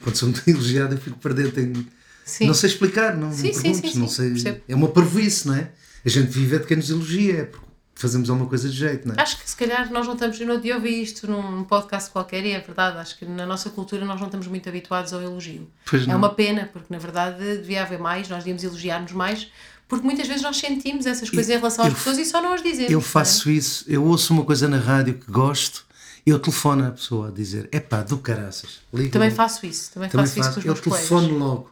Quando 0.00 0.16
sou 0.16 0.28
muito 0.28 0.42
elogiado, 0.48 0.94
eu 0.94 0.98
fico 0.98 1.18
para 1.18 1.34
dentro. 1.34 1.60
Em, 1.60 1.86
Sim. 2.24 2.46
Não 2.46 2.54
sei 2.54 2.70
explicar, 2.70 3.16
não, 3.16 3.32
Sim, 3.32 3.48
não 3.48 3.54
sim, 3.54 3.62
perguntes, 3.62 3.92
sim, 3.92 3.98
não 3.98 4.08
sim, 4.08 4.14
sei. 4.14 4.30
percebo. 4.30 4.60
É 4.68 4.74
uma 4.76 4.88
parvoíce, 4.88 5.48
não 5.48 5.54
é? 5.56 5.72
A 6.04 6.08
gente 6.08 6.28
vive 6.30 6.54
é 6.54 6.58
de 6.60 6.66
quem 6.66 6.76
nos 6.76 6.88
elogia, 6.88 7.38
é 7.40 7.44
porque 7.44 7.66
fazemos 7.94 8.30
alguma 8.30 8.48
coisa 8.48 8.68
de 8.68 8.76
jeito, 8.76 9.06
não 9.06 9.14
é? 9.14 9.20
Acho 9.20 9.38
que 9.38 9.48
se 9.48 9.56
calhar 9.56 9.90
nós 9.92 10.06
não 10.06 10.14
estamos. 10.14 10.40
Eu 10.40 10.46
não 10.46 10.54
ouvi 10.54 11.02
isto 11.02 11.30
num 11.30 11.64
podcast 11.64 12.10
qualquer 12.10 12.44
e 12.44 12.52
é 12.52 12.60
verdade. 12.60 12.98
Acho 12.98 13.18
que 13.18 13.24
na 13.26 13.44
nossa 13.46 13.68
cultura 13.70 14.04
nós 14.04 14.18
não 14.18 14.26
estamos 14.28 14.46
muito 14.46 14.68
habituados 14.68 15.12
ao 15.12 15.20
elogio. 15.20 15.68
Pois 15.88 16.04
é 16.04 16.06
não. 16.06 16.16
uma 16.16 16.30
pena, 16.34 16.68
porque 16.72 16.86
na 16.92 16.98
verdade 16.98 17.38
devia 17.58 17.82
haver 17.82 17.98
mais, 17.98 18.28
nós 18.28 18.38
devíamos 18.38 18.64
elogiar-nos 18.64 19.12
mais, 19.12 19.48
porque 19.88 20.04
muitas 20.04 20.26
vezes 20.26 20.42
nós 20.42 20.56
sentimos 20.56 21.04
essas 21.06 21.28
coisas 21.28 21.50
em 21.50 21.56
relação 21.58 21.84
às 21.84 21.90
eu- 21.90 21.96
pessoas 21.96 22.18
e 22.18 22.24
só 22.24 22.40
não 22.40 22.52
as 22.54 22.62
dizemos. 22.62 22.90
Eu 22.92 23.00
é? 23.00 23.02
faço 23.02 23.50
isso, 23.50 23.84
eu 23.88 24.04
ouço 24.04 24.32
uma 24.32 24.44
coisa 24.44 24.68
na 24.68 24.78
rádio 24.78 25.14
que 25.14 25.30
gosto, 25.30 25.84
eu 26.24 26.38
telefono 26.38 26.86
à 26.86 26.90
pessoa 26.90 27.28
a 27.28 27.30
dizer: 27.30 27.68
é 27.72 27.80
pá, 27.80 28.02
do 28.02 28.18
caraças. 28.18 28.80
Também 29.10 29.30
faço 29.30 29.66
isso. 29.66 29.90
Também, 29.92 30.08
Também 30.08 30.26
faço 30.26 30.38
isso 30.38 30.48
faço. 30.48 30.54
com 30.54 30.60
os 30.60 30.66
Eu 30.66 30.72
meus 30.72 30.80
colegas. 30.84 31.08
telefono 31.08 31.38
logo. 31.38 31.70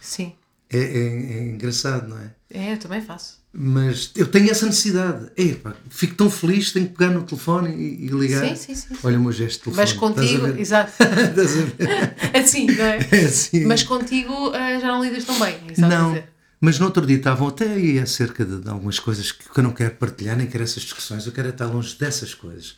Sim. 0.00 0.32
É, 0.70 0.78
é- 0.78 1.38
é 1.38 1.42
engraçado, 1.44 2.08
não 2.08 2.18
é? 2.18 2.30
É, 2.50 2.72
eu 2.74 2.78
também 2.78 3.00
faço. 3.00 3.38
Mas 3.58 4.10
eu 4.14 4.26
tenho 4.26 4.50
essa 4.50 4.66
necessidade. 4.66 5.30
Epá, 5.34 5.74
fico 5.88 6.14
tão 6.14 6.28
feliz, 6.28 6.72
tenho 6.72 6.88
que 6.88 6.94
pegar 6.94 7.10
no 7.10 7.22
telefone 7.22 7.74
e, 7.74 8.04
e 8.04 8.08
ligar. 8.08 8.46
Sim, 8.48 8.54
sim, 8.54 8.74
sim, 8.74 8.94
sim. 8.94 9.00
Olha 9.02 9.18
o 9.18 9.22
meu 9.22 9.32
gesto 9.32 9.70
de 9.70 9.76
telefone. 9.76 9.82
Mas 9.88 9.92
contigo, 9.94 10.46
exato. 10.60 10.92
Assim, 12.38 12.66
não 12.66 12.84
é? 12.84 12.98
É 13.10 13.24
assim. 13.24 13.64
Mas 13.64 13.82
contigo 13.82 14.52
eh, 14.54 14.78
já 14.78 14.88
não 14.88 15.02
lidas 15.02 15.24
tão 15.24 15.38
bem. 15.38 15.54
é 15.74 15.80
não. 15.80 16.22
Mas 16.60 16.78
no 16.78 16.84
outro 16.86 17.06
dia 17.06 17.16
estavam 17.16 17.48
até 17.48 17.72
aí 17.72 17.98
acerca 17.98 18.44
de, 18.44 18.60
de 18.60 18.68
algumas 18.68 18.98
coisas 18.98 19.32
que, 19.32 19.48
que 19.48 19.58
eu 19.58 19.64
não 19.64 19.72
quero 19.72 19.94
partilhar, 19.94 20.36
nem 20.36 20.46
quero 20.46 20.62
essas 20.64 20.82
discussões, 20.82 21.24
eu 21.26 21.32
quero 21.32 21.48
estar 21.48 21.66
longe 21.66 21.96
dessas 21.98 22.34
coisas. 22.34 22.76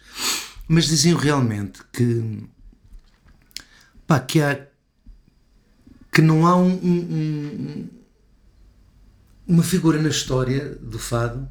Mas 0.69 0.87
diziam 0.87 1.19
realmente 1.19 1.81
que 1.93 2.45
pá, 4.07 4.21
que 4.21 4.41
há 4.41 4.61
que 6.13 6.23
não 6.23 6.47
há 6.47 6.57
um- 6.57 6.71
um- 6.71 6.89
um- 6.89 7.89
uma 9.49 9.63
figura 9.63 10.01
na 10.01 10.11
história 10.11 10.77
do 10.81 10.99
fado 10.99 11.49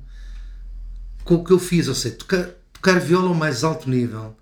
com 1.23 1.35
o 1.35 1.43
que 1.43 1.51
eu 1.51 1.59
fiz, 1.59 1.87
ou 1.87 1.95
seja, 1.95 2.15
tocar, 2.15 2.49
tocar 2.71 2.99
viola 2.99 3.27
ao 3.27 3.33
mais 3.33 3.63
alto 3.63 3.89
nível, 3.89 4.33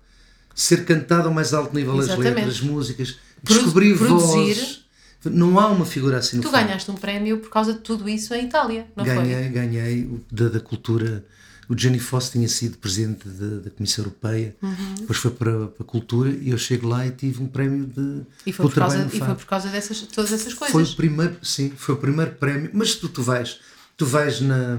ser 0.54 0.84
cantado 0.84 1.26
ao 1.28 1.34
mais 1.34 1.52
alto 1.52 1.74
nível 1.74 1.98
as 1.98 2.08
letras, 2.16 2.48
as 2.48 2.60
músicas, 2.60 3.16
descobrir 3.42 3.96
produzir. 3.96 4.54
vozes. 4.54 4.86
Não 5.24 5.58
há 5.58 5.66
uma 5.68 5.84
figura 5.84 6.18
assim 6.18 6.36
no 6.36 6.42
Tu 6.42 6.50
fado. 6.50 6.66
ganhaste 6.66 6.88
um 6.90 6.94
prémio 6.94 7.38
por 7.38 7.50
causa 7.50 7.72
de 7.72 7.80
tudo 7.80 8.08
isso 8.08 8.32
em 8.32 8.44
Itália, 8.44 8.86
não 8.94 9.04
ganhei, 9.04 9.42
foi? 9.42 9.48
ganhei 9.48 10.04
o 10.04 10.20
da, 10.30 10.48
da 10.48 10.60
cultura. 10.60 11.24
O 11.68 11.76
Gianni 11.76 11.98
Foss 11.98 12.30
tinha 12.30 12.48
sido 12.48 12.78
presidente 12.78 13.28
da, 13.28 13.58
da 13.64 13.70
Comissão 13.70 14.04
Europeia, 14.04 14.54
Uhum. 14.62 14.94
depois 15.00 15.18
foi 15.18 15.30
para, 15.32 15.66
para 15.68 15.82
a 15.82 15.86
cultura 15.86 16.30
e 16.30 16.50
eu 16.50 16.58
chego 16.58 16.86
lá 16.88 17.06
e 17.06 17.10
tive 17.10 17.42
um 17.42 17.46
prémio 17.46 17.86
de 17.86 18.22
E 18.46 18.52
foi, 18.52 18.66
por 18.66 18.74
causa, 18.74 19.08
e 19.12 19.18
foi 19.18 19.34
por 19.34 19.46
causa 19.46 19.68
dessas, 19.68 20.00
todas 20.02 20.32
essas 20.32 20.52
Foi 20.52 20.70
coisas. 20.70 20.92
o 20.92 20.96
primeiro, 20.96 21.36
sim, 21.42 21.70
foi 21.76 21.94
o 21.94 21.98
primeiro 21.98 22.32
prémio. 22.32 22.70
Mas 22.72 22.94
tu, 22.94 23.08
tu 23.08 23.22
vais, 23.22 23.58
tu 23.96 24.06
vais 24.06 24.40
na, 24.40 24.78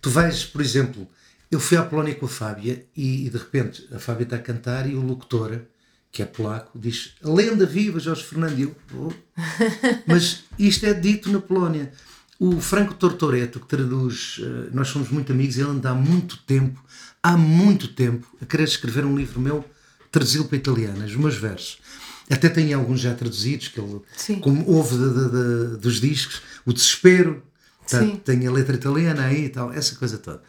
tu 0.00 0.10
vais, 0.10 0.44
por 0.44 0.60
exemplo, 0.60 1.08
eu 1.50 1.58
fui 1.60 1.76
à 1.76 1.82
Polónia 1.82 2.14
com 2.14 2.26
a 2.26 2.28
Fábia 2.28 2.84
e, 2.96 3.26
e 3.26 3.30
de 3.30 3.38
repente 3.38 3.86
a 3.92 3.98
Fábia 3.98 4.24
está 4.24 4.36
a 4.36 4.40
cantar 4.40 4.88
e 4.90 4.94
o 4.94 5.00
locutor, 5.00 5.60
que 6.12 6.22
é 6.22 6.24
polaco, 6.26 6.78
diz 6.78 7.14
lenda 7.22 7.64
viva 7.66 7.98
Jorge 8.00 8.24
Fernando. 8.24 8.58
E 8.58 8.62
eu, 8.62 8.76
"Oh." 8.94 9.12
mas 10.06 10.44
isto 10.58 10.84
é 10.86 10.94
dito 10.94 11.30
na 11.30 11.40
Polónia. 11.40 11.92
O 12.38 12.60
Franco 12.60 12.94
Tortoreto, 12.94 13.60
que 13.60 13.66
traduz, 13.66 14.40
eh, 14.42 14.68
nós 14.72 14.88
somos 14.88 15.08
muito 15.08 15.32
amigos, 15.32 15.56
ele 15.56 15.70
anda 15.70 15.90
há 15.90 15.94
muito 15.94 16.36
tempo, 16.38 16.82
há 17.22 17.36
muito 17.36 17.88
tempo, 17.88 18.26
a 18.42 18.44
querer 18.44 18.64
escrever 18.64 19.04
um 19.06 19.16
livro 19.16 19.40
meu, 19.40 19.64
traduzi-lo 20.12 20.44
para 20.44 20.56
italiano, 20.58 21.04
os 21.04 21.16
meus 21.16 21.36
versos. 21.36 21.78
Até 22.30 22.48
tem 22.48 22.74
alguns 22.74 23.00
já 23.00 23.14
traduzidos, 23.14 23.68
que 23.68 23.80
ele, 23.80 24.00
Sim. 24.16 24.40
como 24.40 24.68
houve 24.68 24.96
de- 24.96 25.14
de- 25.14 25.30
de- 25.30 25.76
dos 25.78 26.00
discos, 26.00 26.42
o 26.66 26.72
desespero, 26.72 27.42
tá, 27.88 28.04
tem 28.24 28.46
a 28.46 28.50
letra 28.52 28.76
italiana 28.76 29.24
aí 29.26 29.46
e 29.46 29.48
tal, 29.48 29.72
essa 29.72 29.94
coisa 29.94 30.18
toda. 30.18 30.42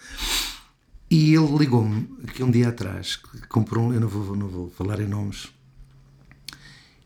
E 1.09 1.33
ele 1.35 1.57
ligou-me 1.57 2.09
aqui 2.27 2.43
um 2.43 2.51
dia 2.51 2.67
atrás, 2.67 3.15
que 3.15 3.47
comprou, 3.47 3.85
um- 3.88 3.93
eu 3.93 4.01
não 4.01 4.09
vou, 4.09 4.35
não 4.35 4.47
vou 4.49 4.69
falar 4.77 4.99
em 4.99 5.07
nomes, 5.07 5.47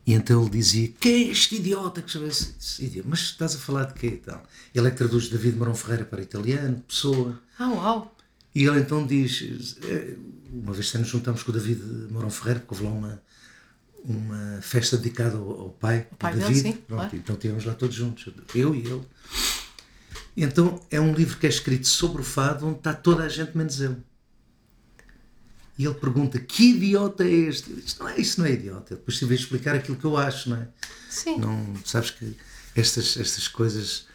e 0.04 0.14
então 0.14 0.40
ele 0.42 0.50
dizia: 0.50 0.92
Quem 1.00 1.28
é 1.28 1.30
este 1.30 1.56
idiota 1.56 2.02
que 2.02 2.10
chama 2.10 2.28
idiota? 2.80 3.08
Mas 3.08 3.20
estás 3.20 3.54
a 3.54 3.58
falar 3.58 3.84
de 3.84 3.94
quê 3.94 4.06
e 4.08 4.16
tal? 4.16 4.42
Ele 4.74 4.88
é 4.88 4.90
que 4.90 4.96
traduz 4.96 5.28
David 5.28 5.56
Marão 5.56 5.74
Ferreira 5.74 6.04
para 6.04 6.20
italiano, 6.22 6.82
pessoa. 6.88 7.40
Ah, 7.58 7.68
uau! 7.68 8.16
E 8.54 8.64
ele 8.64 8.80
então 8.80 9.06
diz: 9.06 9.76
eh, 9.82 10.16
Uma 10.52 10.72
vez 10.72 10.92
nos 10.94 11.08
juntamos 11.08 11.42
com 11.42 11.50
o 11.50 11.54
David 11.54 11.80
Marão 12.10 12.30
Ferreira, 12.30 12.60
porque 12.60 12.74
houve 12.74 12.84
lá 12.86 12.90
uma, 12.98 13.22
uma 14.04 14.60
festa 14.60 14.96
dedicada 14.96 15.36
ao, 15.36 15.48
ao 15.60 15.70
pai, 15.70 16.06
O 16.10 16.16
pai 16.16 16.32
do 16.32 16.38
dele, 16.40 16.54
David. 16.54 16.62
sim, 16.62 16.82
Pronto, 16.86 17.00
claro. 17.00 17.16
Então 17.16 17.34
estivemos 17.36 17.64
lá 17.64 17.74
todos 17.74 17.94
juntos, 17.94 18.32
eu 18.54 18.74
e 18.74 18.80
ele. 18.80 19.02
Então 20.36 20.80
é 20.90 21.00
um 21.00 21.12
livro 21.14 21.38
que 21.38 21.46
é 21.46 21.48
escrito 21.48 21.86
sobre 21.86 22.22
o 22.22 22.24
fado, 22.24 22.66
onde 22.66 22.78
está 22.78 22.92
toda 22.94 23.22
a 23.22 23.28
gente 23.28 23.56
menos 23.56 23.80
eu. 23.80 23.96
E 25.78 25.84
ele 25.84 25.94
pergunta: 25.94 26.38
Que 26.38 26.70
idiota 26.70 27.24
é 27.24 27.30
este? 27.30 27.70
Eu 27.70 27.76
disse, 27.76 27.98
não 28.00 28.08
é, 28.08 28.20
isso 28.20 28.40
não 28.40 28.46
é 28.46 28.52
idiota. 28.52 28.94
Depois 28.94 29.18
tive 29.18 29.34
a 29.34 29.36
explicar 29.38 29.74
aquilo 29.74 29.96
que 29.96 30.04
eu 30.04 30.16
acho, 30.16 30.50
não 30.50 30.56
é? 30.58 30.68
Sim. 31.08 31.38
Não, 31.38 31.74
sabes 31.84 32.10
que 32.10 32.36
estas, 32.76 33.16
estas 33.16 33.48
coisas. 33.48 34.06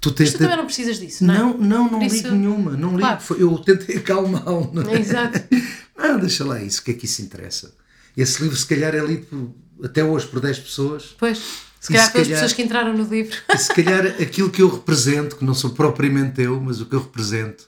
Tu 0.00 0.10
tens 0.12 0.30
tu 0.32 0.38
de- 0.38 0.38
também 0.44 0.56
não 0.58 0.66
precisas 0.66 0.98
disso, 0.98 1.24
não 1.24 1.34
é? 1.34 1.38
não, 1.38 1.56
não, 1.58 1.82
não 1.84 1.88
Por 1.98 2.02
ligo 2.02 2.14
isso- 2.14 2.30
nenhuma. 2.34 2.72
Não 2.72 2.90
ligo. 2.90 3.00
Claro. 3.00 3.20
Foi- 3.20 3.42
Eu 3.42 3.56
tentei 3.58 3.96
acalmá-lo. 3.96 4.70
não 4.74 4.82
é? 4.90 4.98
Exato. 5.00 5.40
Não, 5.96 6.18
deixa 6.18 6.44
lá 6.44 6.60
isso. 6.60 6.80
O 6.80 6.84
que 6.84 6.90
é 6.90 6.94
que 6.94 7.06
isso 7.06 7.22
interessa? 7.22 7.72
Esse 8.16 8.42
livro, 8.42 8.56
se 8.56 8.66
calhar, 8.66 8.94
é 8.94 8.98
lido 8.98 9.24
por- 9.26 9.86
até 9.86 10.04
hoje 10.04 10.26
por 10.26 10.40
10 10.40 10.58
pessoas. 10.58 11.14
Pois, 11.18 11.38
se 11.80 11.88
calhar 11.92 12.10
pelas 12.12 12.26
calhar- 12.26 12.40
pessoas 12.40 12.52
que 12.52 12.62
entraram 12.62 12.92
no 12.96 13.04
livro. 13.04 13.36
E 13.48 13.56
se 13.56 13.72
calhar 13.72 14.04
aquilo 14.20 14.50
que 14.50 14.60
eu 14.60 14.68
represento, 14.68 15.36
que 15.36 15.44
não 15.44 15.54
sou 15.54 15.70
propriamente 15.70 16.42
eu, 16.42 16.60
mas 16.60 16.80
o 16.80 16.86
que 16.86 16.94
eu 16.94 17.00
represento, 17.00 17.66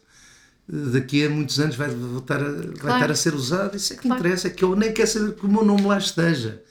daqui 0.68 1.24
a 1.24 1.30
muitos 1.30 1.58
anos 1.60 1.76
vai 1.76 1.88
voltar 1.88 2.40
a, 2.42 2.48
vai 2.50 2.94
estar 2.94 3.10
a 3.10 3.14
ser 3.14 3.34
usado. 3.34 3.76
Isso 3.76 3.92
é 3.92 3.96
que 3.96 4.02
Claro. 4.02 4.20
interessa, 4.20 4.48
é 4.48 4.50
que 4.50 4.64
eu 4.64 4.74
nem 4.76 4.92
quero 4.92 5.08
saber 5.08 5.34
que 5.34 5.46
o 5.46 5.48
meu 5.48 5.64
nome 5.64 5.82
lá 5.82 5.98
esteja. 5.98 6.62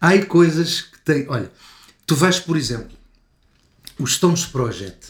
Há 0.00 0.08
aí 0.08 0.24
coisas 0.26 0.80
que 0.82 0.98
têm. 1.00 1.26
Olha, 1.28 1.50
tu 2.06 2.14
vais, 2.16 2.38
por 2.38 2.56
exemplo, 2.56 2.96
o 3.98 4.06
Stones 4.06 4.44
Project, 4.46 5.08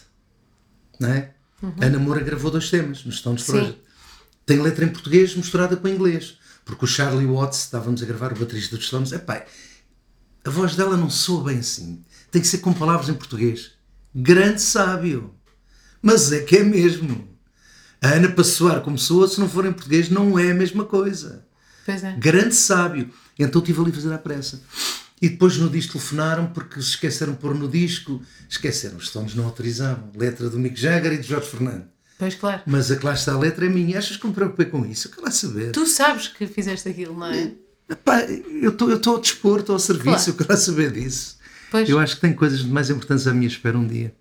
não 0.98 1.08
é? 1.10 1.32
A 1.80 1.84
Ana 1.86 1.98
Moura 1.98 2.20
gravou 2.20 2.50
dois 2.50 2.70
temas 2.70 3.04
no 3.04 3.12
Stones 3.12 3.42
Uhum. 3.42 3.54
Sim. 3.54 3.60
Project. 3.60 3.80
Tem 4.46 4.60
letra 4.60 4.84
em 4.84 4.88
português 4.88 5.34
misturada 5.34 5.76
com 5.76 5.86
inglês. 5.88 6.38
Porque 6.64 6.84
o 6.84 6.88
Charlie 6.88 7.26
Watts, 7.26 7.60
estávamos 7.64 8.02
a 8.02 8.06
gravar 8.06 8.32
o 8.32 8.38
baterista 8.38 8.76
dos 8.76 8.86
Stones, 8.86 9.12
epá, 9.12 9.44
a 10.44 10.50
voz 10.50 10.76
dela 10.76 10.96
não 10.96 11.10
soa 11.10 11.44
bem 11.44 11.58
assim. 11.58 12.04
Tem 12.30 12.40
que 12.40 12.46
ser 12.48 12.58
com 12.58 12.72
palavras 12.72 13.08
em 13.08 13.14
português. 13.14 13.72
Grande 14.14 14.62
sábio. 14.62 15.34
Mas 16.00 16.32
é 16.32 16.40
que 16.40 16.56
é 16.58 16.62
mesmo. 16.62 17.28
A 18.02 18.08
Ana, 18.08 18.28
para 18.30 18.44
soar 18.44 18.80
como 18.80 18.98
soa, 18.98 19.28
se 19.28 19.38
não 19.38 19.48
for 19.48 19.66
em 19.66 19.72
português, 19.72 20.08
não 20.08 20.38
é 20.38 20.50
a 20.50 20.54
mesma 20.54 20.84
coisa. 20.84 21.44
Pois 21.84 22.02
é. 22.02 22.14
Grande 22.18 22.54
sábio. 22.54 23.10
Então 23.38 23.60
estive 23.60 23.80
ali 23.80 23.90
a 23.90 23.94
fazer 23.94 24.12
à 24.12 24.18
pressa. 24.18 24.62
E 25.20 25.28
depois 25.28 25.56
no 25.58 25.68
disco 25.68 25.92
telefonaram 25.94 26.46
porque 26.46 26.80
se 26.80 26.88
esqueceram 26.90 27.32
de 27.34 27.38
pôr 27.38 27.54
no 27.54 27.68
disco. 27.68 28.22
Esqueceram, 28.48 28.96
os 28.96 29.08
Stones 29.08 29.34
não 29.34 29.44
autorizavam. 29.44 30.10
Letra 30.16 30.48
do 30.48 30.58
Mick 30.58 30.80
Jagger 30.80 31.12
e 31.12 31.18
de 31.18 31.26
Jorge 31.28 31.48
Fernando. 31.48 31.84
Pois 32.18 32.34
claro. 32.34 32.62
Mas 32.66 32.90
a 32.90 32.96
que 32.96 33.04
lá 33.04 33.12
está 33.14 33.32
a 33.32 33.38
letra 33.38 33.66
é 33.66 33.68
minha. 33.68 33.98
Achas 33.98 34.16
que 34.16 34.26
me 34.26 34.32
preocupei 34.32 34.66
com 34.66 34.84
isso? 34.86 35.08
Eu 35.08 35.12
quero 35.12 35.24
lá 35.24 35.30
saber. 35.30 35.72
Tu 35.72 35.86
sabes 35.86 36.28
que 36.28 36.46
fizeste 36.46 36.88
aquilo, 36.88 37.18
não 37.18 37.26
é? 37.26 37.52
Epá, 37.88 38.20
eu 38.22 38.70
estou 38.70 38.90
eu 38.90 38.96
estou 38.98 39.16
ao 39.16 39.20
dispor, 39.20 39.60
estou 39.60 39.72
ao 39.74 39.78
serviço, 39.80 40.04
Claro. 40.10 40.30
eu 40.30 40.34
quero 40.34 40.50
lá 40.50 40.56
saber 40.56 40.92
disso. 40.92 41.38
Pois. 41.70 41.88
Eu 41.88 41.98
acho 41.98 42.16
que 42.16 42.20
tem 42.20 42.32
coisas 42.32 42.62
mais 42.62 42.90
importantes 42.90 43.26
à 43.26 43.32
minha 43.32 43.46
espera 43.46 43.78
um 43.78 43.86
dia 43.86 44.12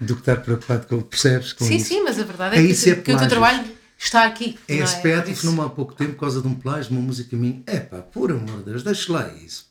do 0.00 0.14
que 0.14 0.22
estar 0.22 0.36
preocupado 0.36 0.86
com 0.86 1.00
percebes 1.02 1.52
com 1.52 1.64
Sim, 1.64 1.76
isso. 1.76 1.88
sim, 1.88 2.02
mas 2.02 2.18
a 2.18 2.24
verdade 2.24 2.56
é, 2.56 2.58
É 2.58 2.62
que, 2.62 2.72
isso, 2.72 2.88
é 2.88 2.94
que 2.94 3.12
o 3.12 3.18
teu 3.18 3.28
trabalho 3.28 3.64
está 3.98 4.24
aqui. 4.24 4.58
É 4.66 4.76
não 4.76 4.84
esse 4.84 4.96
é? 4.96 5.00
pé, 5.00 5.20
telefonou-me 5.20 5.60
há 5.60 5.68
pouco 5.68 5.94
tempo 5.94 6.12
por 6.12 6.20
causa 6.20 6.40
de 6.40 6.48
um 6.48 6.54
plágio, 6.54 6.92
uma 6.92 7.00
música 7.00 7.36
minha. 7.36 7.62
É 7.66 7.78
pá, 7.78 7.98
por 7.98 8.30
amor 8.30 8.58
de 8.58 8.70
Deus, 8.70 8.82
deixa 8.82 9.12
lá 9.12 9.28
isso. 9.34 9.66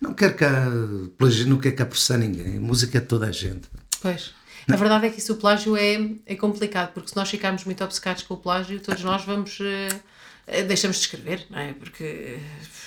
Não 0.00 0.12
quero 0.14 0.34
cá, 0.34 0.66
não 1.46 1.58
quero 1.58 1.74
cá 1.74 1.86
processar 1.86 2.18
ninguém. 2.18 2.58
A 2.58 2.60
música 2.60 2.98
é 2.98 3.00
de 3.00 3.06
toda 3.06 3.26
a 3.26 3.32
gente. 3.32 3.68
Pois. 4.00 4.32
A 4.70 4.76
verdade 4.76 5.06
é 5.06 5.10
que 5.10 5.18
isso 5.18 5.32
o 5.32 5.36
plágio 5.36 5.76
é, 5.76 6.10
é 6.26 6.36
complicado, 6.36 6.92
porque 6.92 7.08
se 7.08 7.16
nós 7.16 7.30
ficarmos 7.30 7.64
muito 7.64 7.82
obcecados 7.82 8.22
com 8.22 8.34
o 8.34 8.36
plágio, 8.36 8.78
todos 8.80 9.02
nós 9.02 9.24
vamos. 9.24 9.58
Uh, 9.60 10.00
deixamos 10.66 10.96
de 10.98 11.02
escrever, 11.04 11.46
não 11.50 11.58
é? 11.58 11.72
Porque 11.72 12.38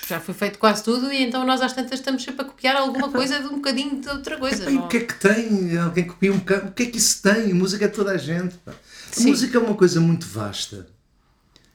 já 0.07 0.19
foi 0.19 0.33
feito 0.33 0.59
quase 0.59 0.83
tudo 0.83 1.11
e 1.11 1.23
então 1.23 1.45
nós 1.45 1.61
às 1.61 1.73
tantas 1.73 1.99
estamos 1.99 2.23
sempre 2.23 2.41
a 2.41 2.45
copiar 2.45 2.75
alguma 2.75 3.09
coisa 3.09 3.39
de 3.39 3.45
um 3.45 3.55
bocadinho 3.55 4.01
de 4.01 4.09
outra 4.09 4.37
coisa. 4.37 4.69
Epá, 4.69 4.81
o 4.81 4.87
que 4.87 4.97
é 4.97 4.99
que 5.01 5.13
tem? 5.13 5.77
Alguém 5.77 6.05
copia 6.05 6.33
um 6.33 6.39
bocado. 6.39 6.69
O 6.69 6.71
que 6.71 6.83
é 6.83 6.85
que 6.87 6.97
isso 6.97 7.21
tem? 7.21 7.51
A 7.51 7.55
música 7.55 7.85
é 7.85 7.87
toda 7.87 8.11
a 8.11 8.17
gente. 8.17 8.55
Pá. 8.57 8.71
A 8.71 9.15
Sim. 9.15 9.29
música 9.29 9.57
é 9.57 9.61
uma 9.61 9.75
coisa 9.75 9.99
muito 10.01 10.25
vasta. 10.25 10.87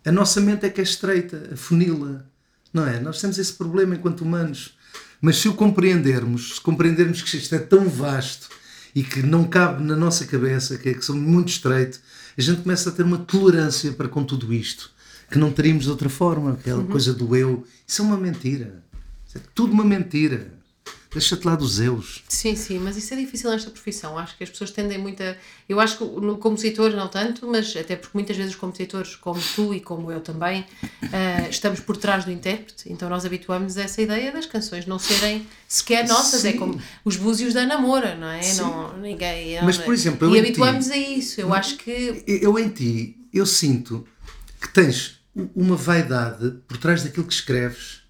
A 0.05 0.13
nossa 0.13 0.41
mente 0.41 0.67
é 0.67 0.71
que 0.71 0.81
é 0.81 0.85
estreita, 0.85 1.57
funila. 1.57 2.27
Não 2.73 2.87
é? 2.87 3.01
Nós 3.01 3.21
temos 3.21 3.39
esse 3.39 3.53
problema 3.53 3.95
enquanto 3.95 4.21
humanos. 4.21 4.77
Mas 5.21 5.39
se 5.39 5.49
o 5.49 5.55
compreendermos, 5.55 6.57
se 6.57 6.61
compreendermos 6.61 7.23
que 7.23 7.37
isto 7.37 7.55
é 7.55 7.59
tão 7.59 7.89
vasto 7.89 8.49
e 8.95 9.03
que 9.03 9.23
não 9.23 9.45
cabe 9.45 9.83
na 9.83 9.97
nossa 9.97 10.27
cabeça, 10.27 10.79
que 10.79 10.91
é 10.91 10.95
que 10.95 11.05
somos 11.05 11.23
muito 11.23 11.49
estreito, 11.49 12.01
a 12.37 12.41
gente 12.41 12.63
começa 12.63 12.91
a 12.91 12.93
ter 12.93 13.03
uma 13.03 13.19
tolerância 13.19 13.93
para 13.93 14.09
com 14.09 14.23
tudo 14.25 14.53
isto, 14.53 14.91
que 15.31 15.39
não 15.39 15.53
teríamos 15.53 15.85
de 15.85 15.91
outra 15.91 16.09
forma, 16.09 16.53
aquela 16.53 16.81
uhum. 16.81 16.87
coisa 16.87 17.13
do 17.13 17.35
eu. 17.35 17.65
Isso 17.87 18.03
é 18.03 18.05
uma 18.05 18.17
mentira. 18.17 18.83
Isso 19.27 19.39
é 19.39 19.41
tudo 19.55 19.73
uma 19.73 19.85
mentira. 19.85 20.57
Deixa-te 21.17 21.47
lá 21.47 21.55
dos 21.55 21.81
eus. 21.81 22.23
Sim, 22.29 22.55
sim, 22.55 22.79
mas 22.79 22.95
isso 22.99 23.15
é 23.15 23.17
difícil 23.17 23.51
nesta 23.51 23.71
profissão. 23.71 24.19
Acho 24.19 24.37
que 24.37 24.45
as 24.45 24.51
pessoas 24.51 24.71
tendem 24.71 24.99
muito 24.99 25.23
a. 25.23 25.35
Eu 25.67 25.81
acho 25.81 25.97
que 25.97 26.05
no 26.05 26.37
compositor 26.37 26.91
não 26.91 27.09
tanto, 27.09 27.47
mas 27.47 27.75
até 27.75 27.97
porque 27.97 28.11
muitas 28.13 28.37
vezes 28.37 28.53
os 28.53 28.61
compositores, 28.61 29.17
como 29.17 29.41
tu 29.55 29.73
e 29.73 29.81
como 29.81 30.13
eu 30.13 30.21
também, 30.21 30.61
uh, 30.83 31.49
estamos 31.49 31.81
por 31.81 31.97
trás 31.97 32.27
do 32.27 32.31
intérprete, 32.31 32.93
então 32.93 33.09
nós 33.09 33.25
habituamos 33.25 33.79
a 33.79 33.85
essa 33.85 34.03
ideia 34.03 34.31
das 34.31 34.45
canções 34.45 34.85
não 34.85 34.99
serem 34.99 35.47
sequer 35.67 36.07
nossas. 36.07 36.45
É 36.45 36.51
sim. 36.51 36.57
É 36.57 36.59
como 36.59 36.79
os 37.03 37.17
búzios 37.17 37.55
da 37.55 37.65
namora, 37.65 38.15
não 38.15 38.29
é? 38.29 38.55
Não, 38.55 38.99
ninguém. 38.99 39.63
Mas, 39.63 39.79
por 39.79 39.95
exemplo, 39.95 40.37
E 40.37 40.39
habituamos 40.39 40.85
ti, 40.85 40.93
a 40.93 40.97
isso. 40.99 41.41
Eu 41.41 41.55
acho 41.55 41.79
que. 41.79 42.25
Eu 42.27 42.59
em 42.59 42.69
ti, 42.69 43.17
eu 43.33 43.47
sinto 43.47 44.07
que 44.61 44.69
tens 44.69 45.16
uma 45.55 45.77
vaidade 45.77 46.59
por 46.67 46.77
trás 46.79 47.03
daquilo 47.03 47.27
que 47.27 47.33
escreves 47.33 48.07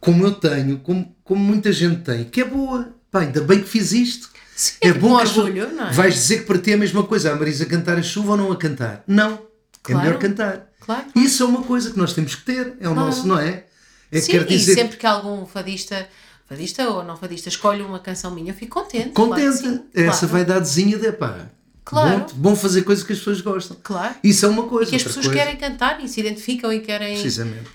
como 0.00 0.24
eu 0.24 0.32
tenho, 0.32 0.78
como, 0.78 1.16
como 1.24 1.42
muita 1.42 1.72
gente 1.72 2.02
tem, 2.02 2.24
que 2.24 2.40
é 2.40 2.44
boa. 2.44 2.94
Pá, 3.10 3.20
ainda 3.20 3.40
bem 3.40 3.60
que 3.60 3.68
fiz 3.68 3.92
isto. 3.92 4.30
Sim, 4.54 4.76
é 4.80 4.92
bom 4.92 5.18
que 5.18 5.38
orgulho, 5.38 5.72
não 5.72 5.88
é? 5.88 5.92
Vais 5.92 6.14
dizer 6.14 6.38
que 6.38 6.44
para 6.44 6.58
ti 6.58 6.70
é 6.70 6.74
a 6.74 6.78
mesma 6.78 7.02
coisa, 7.02 7.32
a 7.32 7.36
Marisa 7.36 7.66
cantar 7.66 7.98
a 7.98 8.02
chuva 8.02 8.32
ou 8.32 8.36
não 8.36 8.52
a 8.52 8.56
cantar? 8.56 9.02
Não. 9.06 9.32
É 9.32 9.38
claro. 9.82 10.00
É 10.00 10.04
melhor 10.04 10.18
cantar. 10.20 10.66
Claro. 10.80 11.06
Isso 11.14 11.42
é 11.42 11.46
uma 11.46 11.62
coisa 11.62 11.90
que 11.90 11.98
nós 11.98 12.12
temos 12.12 12.34
que 12.36 12.44
ter, 12.44 12.76
é 12.80 12.88
o 12.88 12.94
claro. 12.94 12.94
nosso, 12.94 13.26
não 13.26 13.38
é? 13.38 13.64
é 14.12 14.20
Sim, 14.20 14.44
dizer... 14.44 14.72
e 14.72 14.74
sempre 14.74 14.96
que 14.96 15.06
algum 15.06 15.44
fadista 15.44 16.08
fadista 16.48 16.88
ou 16.88 17.02
não 17.02 17.16
fadista 17.16 17.48
escolhe 17.48 17.82
uma 17.82 17.98
canção 17.98 18.30
minha, 18.30 18.52
eu 18.52 18.54
fico 18.54 18.80
contente. 18.80 19.10
Contente. 19.10 19.62
Claro 19.62 19.84
é 19.92 20.04
essa 20.04 20.26
vaidadezinha 20.26 20.96
de 20.96 21.10
pá. 21.12 21.50
Claro. 21.86 22.26
Bom, 22.32 22.50
bom, 22.50 22.56
fazer 22.56 22.82
coisas 22.82 23.04
que 23.04 23.12
as 23.12 23.18
pessoas 23.20 23.40
gostam. 23.40 23.76
Claro. 23.80 24.16
Isso 24.22 24.44
é 24.44 24.48
uma 24.48 24.64
coisa. 24.64 24.88
E 24.88 24.90
que 24.90 24.96
as 24.96 25.04
pessoas 25.04 25.26
coisa... 25.26 25.40
querem 25.40 25.56
cantar 25.56 26.02
e 26.04 26.08
se 26.08 26.18
identificam 26.18 26.72
e 26.72 26.80
querem, 26.80 27.16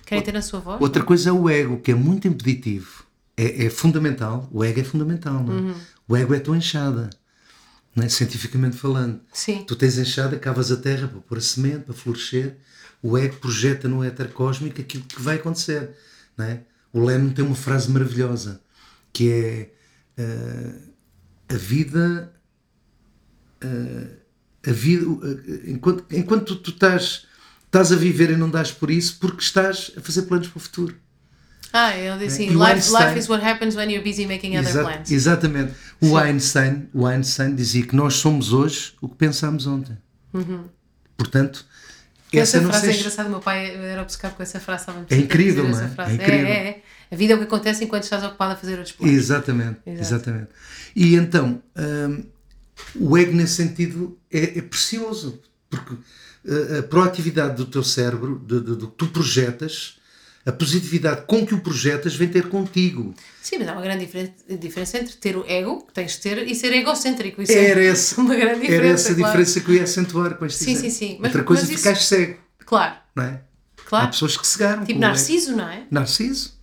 querem 0.06 0.24
ter 0.24 0.36
a 0.36 0.42
sua 0.42 0.60
voz. 0.60 0.82
Outra 0.82 1.02
coisa 1.02 1.30
é 1.30 1.32
o 1.32 1.50
ego, 1.50 1.80
que 1.80 1.92
é 1.92 1.96
muito 1.96 2.28
impeditivo. 2.28 3.06
É, 3.38 3.68
é 3.68 3.70
fundamental. 3.70 4.50
O 4.52 4.66
ego 4.66 4.82
é 4.82 4.84
fundamental. 4.84 5.42
Não 5.42 5.54
é? 5.54 5.62
Uhum. 5.62 5.76
O 6.10 6.18
ego 6.18 6.34
é 6.34 6.38
a 6.38 6.42
tua 6.42 6.58
enxada. 6.58 7.10
Não 7.96 8.04
é? 8.04 8.10
Cientificamente 8.10 8.76
falando. 8.76 9.22
Sim. 9.32 9.64
Tu 9.66 9.78
tens 9.78 9.98
enxada, 9.98 10.38
cavas 10.38 10.74
a 10.74 10.76
terra 10.76 11.08
para 11.08 11.22
pôr 11.22 11.38
a 11.38 11.42
semente, 11.42 11.86
para 11.86 11.94
florescer. 11.94 12.58
O 13.02 13.18
ego 13.18 13.38
projeta 13.38 13.88
no 13.88 14.04
éter 14.04 14.28
cósmico 14.34 14.82
aquilo 14.82 15.06
que 15.06 15.22
vai 15.22 15.38
acontecer. 15.38 15.92
Não 16.38 16.44
é? 16.44 16.64
O 16.92 17.00
Lennon 17.00 17.30
tem 17.30 17.46
uma 17.46 17.56
frase 17.56 17.90
maravilhosa 17.90 18.60
que 19.14 19.32
é 19.32 20.22
uh, 20.22 20.92
a 21.48 21.56
vida 21.58 22.34
a 24.68 24.72
vida, 24.72 25.06
enquanto, 25.66 26.06
enquanto 26.12 26.56
tu, 26.56 26.72
estás, 26.72 27.26
estás 27.66 27.92
a 27.92 27.96
viver 27.96 28.32
e 28.32 28.36
não 28.36 28.50
dás 28.50 28.72
por 28.72 28.92
isso, 28.92 29.18
porque 29.20 29.42
estás 29.42 29.92
a 29.98 30.02
fazer 30.02 30.24
planos 30.24 30.48
para 30.48 30.58
o 30.58 30.62
futuro. 30.62 30.96
Ah, 31.74 31.96
ele 31.96 32.18
diz 32.20 32.34
assim, 32.34 32.50
life, 32.50 32.92
life 32.92 33.18
is 33.18 33.30
what 33.30 33.44
happens 33.46 33.76
when 33.76 33.90
you're 33.90 34.04
busy 34.04 34.26
making 34.26 34.58
other 34.58 34.70
exa 34.70 34.84
plans. 34.84 35.10
Exatamente. 35.10 35.74
O 36.02 36.18
Einstein, 36.18 36.90
o 36.94 37.06
Einstein 37.06 37.56
dizia 37.56 37.86
que 37.86 37.96
nós 37.96 38.16
somos 38.16 38.52
hoje 38.52 38.94
o 39.00 39.08
que 39.08 39.16
pensámos 39.16 39.66
ontem. 39.68 39.98
Uhum. 40.34 40.66
Portanto, 41.16 41.66
essa, 42.34 42.58
essa 42.58 42.68
frase 42.68 42.90
é 42.90 42.96
engraçada, 42.96 43.30
meu 43.30 43.40
pai 43.40 43.74
era 43.76 44.02
obcecado 44.02 44.36
com 44.36 44.44
essa 44.44 44.60
frase. 44.60 44.86
É 45.10 45.18
incrível, 45.18 45.68
não 45.68 45.80
é? 45.80 45.84
É, 45.84 46.14
incrível. 46.14 46.48
É, 46.48 46.52
é, 46.52 46.82
A 47.10 47.16
vida 47.16 47.34
é 47.34 47.36
o 47.36 47.40
que 47.40 47.46
acontece 47.46 47.84
enquanto 47.84 48.04
estás 48.04 48.24
ocupado 48.24 48.54
a 48.54 48.56
fazer 48.56 48.78
outros 48.78 48.92
planos. 48.94 49.16
Exatamente, 49.16 49.80
Exato. 49.86 50.02
exatamente. 50.02 50.48
E 50.96 51.16
então, 51.16 51.62
hum, 51.78 52.24
o 52.96 53.18
ego 53.18 53.34
nesse 53.34 53.56
sentido 53.56 54.18
é, 54.32 54.60
é 54.60 54.62
precioso, 54.62 55.42
porque 55.70 55.96
a, 56.48 56.80
a, 56.80 56.84
proatividade 56.84 57.56
do 57.56 57.66
teu 57.66 57.84
cérebro, 57.84 58.36
do 58.36 58.88
que 58.88 58.96
tu 58.96 59.08
projetas, 59.08 60.00
a 60.46 60.52
positividade 60.52 61.26
com 61.28 61.46
que 61.46 61.54
o 61.54 61.62
projetas 61.62 62.16
vem 62.16 62.28
ter 62.28 62.50
contigo. 62.50 63.14
Sim, 63.42 63.60
mas 63.60 63.68
há 63.68 63.74
uma 63.74 63.82
grande 63.82 64.10
diferença 64.60 64.98
entre 64.98 65.16
ter 65.16 65.38
o 65.38 65.46
ego, 65.48 65.86
que 65.86 65.94
tens 65.94 66.14
de 66.14 66.22
ter, 66.22 66.48
e 66.48 66.56
ser 66.56 66.74
egocêntrico. 66.74 67.42
Isso 67.42 67.52
era, 67.52 67.84
é 67.84 67.88
essa, 67.88 68.20
uma 68.20 68.36
grande 68.36 68.62
diferença, 68.62 68.84
era 68.84 68.94
essa 68.94 69.14
claro. 69.14 69.26
diferença 69.26 69.60
que 69.60 69.70
eu 69.70 69.76
ia 69.76 69.84
acentuar 69.84 70.36
com 70.36 70.46
este 70.46 70.64
Sim, 70.64 70.76
sim, 70.76 70.90
sim. 70.90 71.18
Mas, 71.20 71.30
Outra 71.30 71.44
coisa 71.44 71.64
é 71.64 71.78
ficar 71.78 71.96
cego. 71.96 72.40
Claro. 72.66 72.96
Não 73.16 73.24
é? 73.24 73.42
Claro. 73.86 74.06
Há 74.06 74.10
pessoas 74.10 74.38
que 74.38 74.48
cegaram. 74.48 74.84
Tipo 74.86 75.00
Narciso, 75.00 75.56
não 75.56 75.68
é? 75.68 75.84
Narciso. 75.92 76.60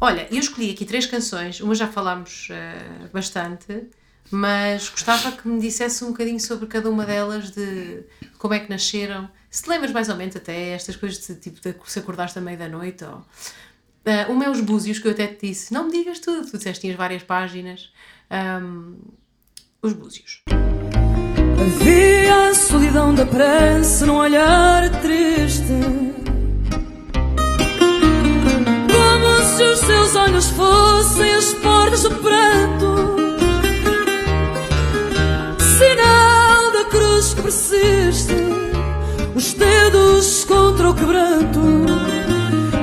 Olha, 0.00 0.28
eu 0.30 0.38
escolhi 0.38 0.70
aqui 0.70 0.84
três 0.84 1.06
canções, 1.06 1.60
uma 1.60 1.74
já 1.74 1.88
falámos 1.88 2.48
uh, 2.50 3.08
bastante, 3.12 3.88
mas 4.30 4.88
gostava 4.88 5.32
que 5.32 5.48
me 5.48 5.60
dissesse 5.60 6.04
um 6.04 6.08
bocadinho 6.08 6.40
sobre 6.40 6.66
cada 6.66 6.90
uma 6.90 7.04
delas, 7.06 7.50
de 7.50 8.04
como 8.38 8.54
é 8.54 8.60
que 8.60 8.70
nasceram. 8.70 9.28
Se 9.50 9.68
lembras 9.68 9.92
mais 9.92 10.08
ou 10.08 10.16
menos 10.16 10.36
até 10.36 10.70
estas 10.70 10.96
coisas 10.96 11.26
de 11.26 11.34
tipo 11.36 11.60
de 11.60 11.74
se 11.86 11.98
acordaste 11.98 12.38
à 12.38 12.42
meia 12.42 12.56
da 12.56 12.68
noite 12.68 13.04
ou. 13.04 13.24
Uh, 14.06 14.42
é 14.42 14.48
os 14.48 14.60
búzios 14.60 14.98
que 14.98 15.06
eu 15.06 15.12
até 15.12 15.26
te 15.26 15.48
disse, 15.48 15.72
não 15.72 15.86
me 15.86 15.92
digas 15.92 16.18
tudo, 16.18 16.50
tu 16.50 16.56
disseste 16.56 16.82
tinhas 16.82 16.96
várias 16.96 17.22
páginas. 17.22 17.92
Um, 18.30 18.96
os 19.82 19.92
búzios. 19.92 20.42
Havia 21.60 22.48
a 22.48 22.54
solidão 22.54 23.14
da 23.14 23.26
pressa 23.26 24.06
num 24.06 24.16
olhar 24.16 24.88
triste. 25.02 25.68
Como 28.90 29.56
se 29.56 29.62
os 29.62 29.78
seus 29.80 30.14
olhos 30.14 30.46
fossem 30.50 31.30
as 31.32 31.54
portas 31.54 32.02
do 32.02 32.14
pranto. 32.16 33.27
Persiste, 37.48 38.34
os 39.34 39.54
dedos 39.54 40.44
contra 40.44 40.90
o 40.90 40.94
quebranto 40.94 41.58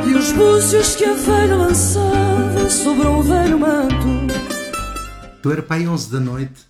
e 0.08 0.16
os 0.16 0.32
búzios 0.32 0.96
que 0.96 1.06
a 1.06 1.14
velha 1.14 1.56
lançava 1.56 2.68
sobre 2.68 3.08
um 3.08 3.22
velho 3.22 3.60
manto. 3.60 4.34
Tu 5.44 5.52
era 5.52 5.62
pai 5.62 5.88
11 5.88 6.12
da 6.12 6.20
noite 6.20 6.64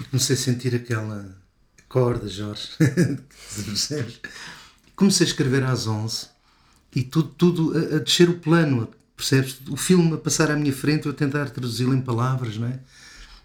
e 0.00 0.04
comecei 0.04 0.36
a 0.36 0.38
sentir 0.38 0.76
aquela 0.76 1.36
corda, 1.88 2.28
Jorge, 2.28 2.68
Comecei 4.94 5.26
a 5.26 5.28
escrever 5.28 5.64
às 5.64 5.88
11 5.88 6.28
e 6.94 7.02
tudo, 7.02 7.30
tudo 7.30 7.76
a, 7.76 7.96
a 7.96 7.98
descer 7.98 8.28
o 8.30 8.38
plano, 8.38 8.88
percebes? 9.16 9.58
O 9.68 9.76
filme 9.76 10.14
a 10.14 10.18
passar 10.18 10.52
à 10.52 10.56
minha 10.56 10.72
frente, 10.72 11.06
eu 11.06 11.10
a 11.10 11.14
tentar 11.16 11.50
traduzi-lo 11.50 11.94
em 11.94 12.00
palavras, 12.00 12.56
não 12.56 12.68
é? 12.68 12.78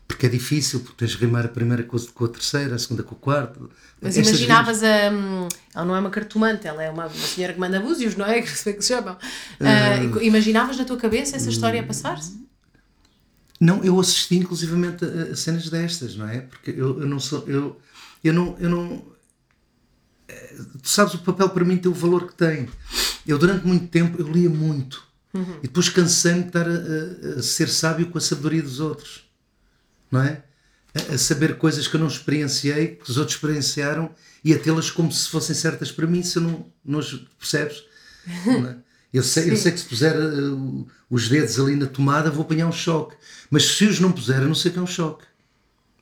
Porque 0.09 0.25
é 0.25 0.29
difícil, 0.29 0.79
porque 0.79 0.95
tens 0.97 1.11
de 1.11 1.17
rimar 1.17 1.45
a 1.45 1.47
primeira 1.47 1.83
com 1.83 2.25
a 2.25 2.27
terceira, 2.27 2.73
a 2.73 2.79
segunda 2.79 3.03
com 3.03 3.13
a 3.13 3.17
quarta. 3.17 3.59
Mas 4.01 4.17
Estas 4.17 4.39
imaginavas 4.39 4.83
a. 4.83 5.11
Hum, 5.11 5.47
ela 5.73 5.85
não 5.85 5.95
é 5.95 5.99
uma 5.99 6.09
cartomante, 6.09 6.65
ela 6.65 6.83
é 6.83 6.89
uma, 6.89 7.05
uma 7.05 7.27
senhora 7.27 7.53
que 7.53 7.59
manda 7.59 7.79
búzios, 7.79 8.15
não 8.15 8.25
é? 8.25 8.41
Que 8.41 8.49
se 8.49 8.81
chamam. 8.81 9.15
Uh, 9.61 10.17
uh, 10.17 10.23
imaginavas 10.23 10.77
na 10.77 10.83
tua 10.83 10.97
cabeça 10.97 11.35
essa 11.35 11.47
história 11.47 11.79
a 11.79 11.83
passar-se? 11.83 12.43
Não, 13.61 13.83
eu 13.83 13.99
assisti 13.99 14.37
inclusivamente 14.37 15.05
a, 15.05 15.31
a, 15.31 15.35
cenas 15.35 15.69
destas, 15.69 16.15
não 16.15 16.27
é? 16.27 16.41
Porque 16.41 16.71
eu, 16.71 17.01
eu 17.01 17.07
não 17.07 17.19
sou. 17.19 17.47
Eu, 17.47 17.79
eu 18.23 18.33
não. 18.33 18.57
Eu 18.59 18.69
não 18.69 19.05
eh, 20.27 20.55
tu 20.81 20.89
sabes, 20.89 21.13
o 21.13 21.19
papel 21.19 21.49
para 21.49 21.63
mim 21.63 21.77
tem 21.77 21.91
o 21.91 21.93
valor 21.93 22.25
que 22.25 22.33
tem. 22.33 22.67
Eu, 23.27 23.37
durante 23.37 23.67
muito 23.67 23.87
tempo, 23.89 24.19
eu 24.19 24.27
lia 24.27 24.49
muito. 24.49 25.07
Uhum. 25.35 25.57
E 25.59 25.67
depois 25.67 25.87
cansei-me 25.87 26.41
de 26.41 26.47
estar 26.47 26.67
a, 26.67 27.35
a, 27.35 27.39
a 27.39 27.43
ser 27.43 27.69
sábio 27.69 28.07
com 28.07 28.17
a 28.17 28.21
sabedoria 28.21 28.63
dos 28.63 28.79
outros 28.79 29.28
não 30.11 30.21
é? 30.21 30.43
A, 30.93 31.17
saber 31.17 31.57
coisas 31.57 31.87
que 31.87 31.95
eu 31.95 31.99
não 31.99 32.07
experienciei, 32.07 32.95
que 32.95 33.09
os 33.09 33.17
outros 33.17 33.35
experienciaram 33.35 34.09
e 34.43 34.53
a 34.53 34.59
tê-las 34.59 34.89
como 34.89 35.11
se 35.11 35.29
fossem 35.29 35.55
certas 35.55 35.91
para 35.91 36.07
mim, 36.07 36.23
se 36.23 36.37
eu 36.37 36.41
não, 36.41 36.65
não 36.83 36.99
percebes? 37.37 37.83
Não 38.45 38.67
é? 38.67 38.77
eu, 39.13 39.23
sei, 39.23 39.51
eu 39.51 39.57
sei 39.57 39.71
que 39.71 39.79
se 39.79 39.85
puser 39.85 40.15
uh, 40.15 40.87
os 41.09 41.27
dedos 41.27 41.59
ali 41.59 41.75
na 41.75 41.87
tomada 41.87 42.29
vou 42.29 42.43
apanhar 42.43 42.67
um 42.67 42.71
choque, 42.71 43.15
mas 43.49 43.65
se 43.65 43.85
os 43.85 43.99
não 43.99 44.11
puser, 44.11 44.41
eu 44.41 44.47
não 44.47 44.55
sei 44.55 44.71
que 44.71 44.79
é 44.79 44.81
um 44.81 44.87
choque. 44.87 45.25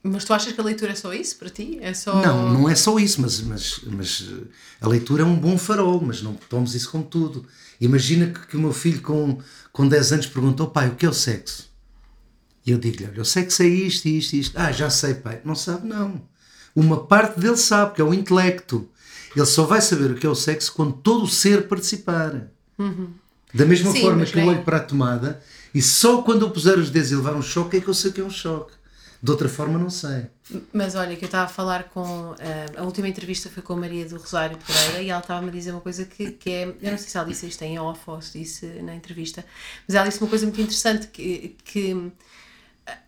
Mas 0.04 0.24
tu 0.24 0.34
achas 0.34 0.54
que 0.54 0.62
a 0.62 0.64
leitura 0.64 0.92
é 0.92 0.96
só 0.96 1.14
isso 1.14 1.38
para 1.38 1.50
ti? 1.50 1.80
É 1.82 1.94
só... 1.94 2.22
Não, 2.22 2.54
não 2.54 2.70
é 2.70 2.76
só 2.76 2.98
isso, 2.98 3.22
mas, 3.22 3.42
mas, 3.42 3.82
mas 3.86 4.26
eh, 4.30 4.48
a 4.80 4.88
leitura 4.88 5.24
é 5.24 5.26
um 5.26 5.36
bom 5.36 5.58
farol, 5.58 6.00
mas 6.00 6.22
não 6.22 6.34
tomes 6.34 6.76
isso 6.76 6.90
como 6.92 7.04
tudo. 7.04 7.46
Imagina 7.82 8.28
que, 8.28 8.48
que 8.48 8.58
o 8.58 8.60
meu 8.60 8.72
filho 8.72 9.02
com, 9.02 9.40
com 9.74 9.88
10 9.88 10.14
anos 10.14 10.28
perguntou, 10.28 10.68
pai, 10.68 10.90
o 10.90 10.96
que 10.96 11.06
é 11.06 11.10
o 11.10 11.14
sexo? 11.14 11.70
E 12.68 12.72
eu 12.72 12.78
digo-lhe: 12.78 13.06
Olha, 13.06 13.18
eu 13.18 13.26
sei 13.26 13.46
que 13.46 13.54
sei 13.54 13.70
isto, 13.88 14.06
isto, 14.08 14.34
isto. 14.36 14.60
Ah, 14.60 14.72
já 14.72 14.90
sei, 14.90 15.14
pai. 15.16 15.42
Não 15.46 15.56
sabe, 15.56 15.88
não. 15.88 16.22
uma 16.76 17.06
parte 17.06 17.40
dele 17.40 17.58
sabe, 17.58 17.96
que 17.96 18.02
é 18.02 18.04
o 18.04 18.14
intelecto. 18.14 18.88
Ele 19.36 19.46
só 19.46 19.64
vai 19.66 19.82
saber 19.82 20.12
o 20.12 20.16
que 20.16 20.26
é 20.26 20.30
o 20.30 20.36
sexo 20.36 20.74
quando 20.74 20.94
todo 20.94 21.24
o 21.24 21.28
ser 21.28 21.68
participar. 21.68 22.50
Da 23.54 23.66
mesma 23.66 23.92
Sim, 23.92 24.02
forma 24.02 24.26
que 24.26 24.32
eu 24.38 24.42
bem- 24.42 24.50
olho 24.50 24.64
para 24.64 24.78
a 24.78 24.82
tomada 24.82 25.42
e 25.74 25.82
só 25.82 26.22
quando 26.22 26.42
eu 26.46 26.52
puser 26.52 26.78
os 26.78 26.90
dedos 26.90 27.12
e 27.12 27.16
levar 27.16 27.34
um 27.36 27.42
choque 27.42 27.78
é 27.78 27.82
que 27.82 27.88
eu 27.88 27.94
sei 27.94 28.12
que 28.12 28.22
é 28.22 28.24
um 28.24 28.30
choque. 28.30 28.74
De 29.24 29.32
outra 29.32 29.50
forma, 29.50 29.80
não 29.80 29.90
sei. 29.90 30.28
Mas 30.72 30.94
olha, 30.94 31.16
que 31.16 31.26
eu 31.26 31.28
estava 31.28 31.46
a 31.46 31.48
falar 31.48 31.86
com. 31.86 32.36
eh, 32.38 32.66
a 32.78 32.84
última 32.84 33.08
entrevista 33.08 33.50
foi 33.50 33.64
com 33.64 33.74
a 33.74 33.78
Maria 33.78 34.06
do 34.08 34.18
Rosário 34.18 34.58
Pereira 34.60 35.02
e 35.02 35.10
ela 35.10 35.20
estava-me 35.22 35.50
a 35.50 35.52
dizer 35.52 35.72
uma 35.72 35.82
coisa 35.82 36.06
que, 36.06 36.32
que 36.34 36.50
é. 36.52 36.64
Eu 36.82 36.92
não 36.92 36.98
sei 37.00 37.08
se 37.10 37.18
ela 37.18 37.26
disse 37.28 37.48
isto 37.48 37.62
em 37.64 37.80
off 37.80 38.00
ou 38.06 38.22
se 38.22 38.38
disse 38.38 38.66
na 38.84 38.94
entrevista, 38.96 39.44
mas 39.88 39.96
ela 39.96 40.08
disse 40.08 40.22
uma 40.22 40.30
coisa 40.30 40.46
muito 40.46 40.62
interessante: 40.62 41.08
que, 41.08 41.56
que 41.66 42.12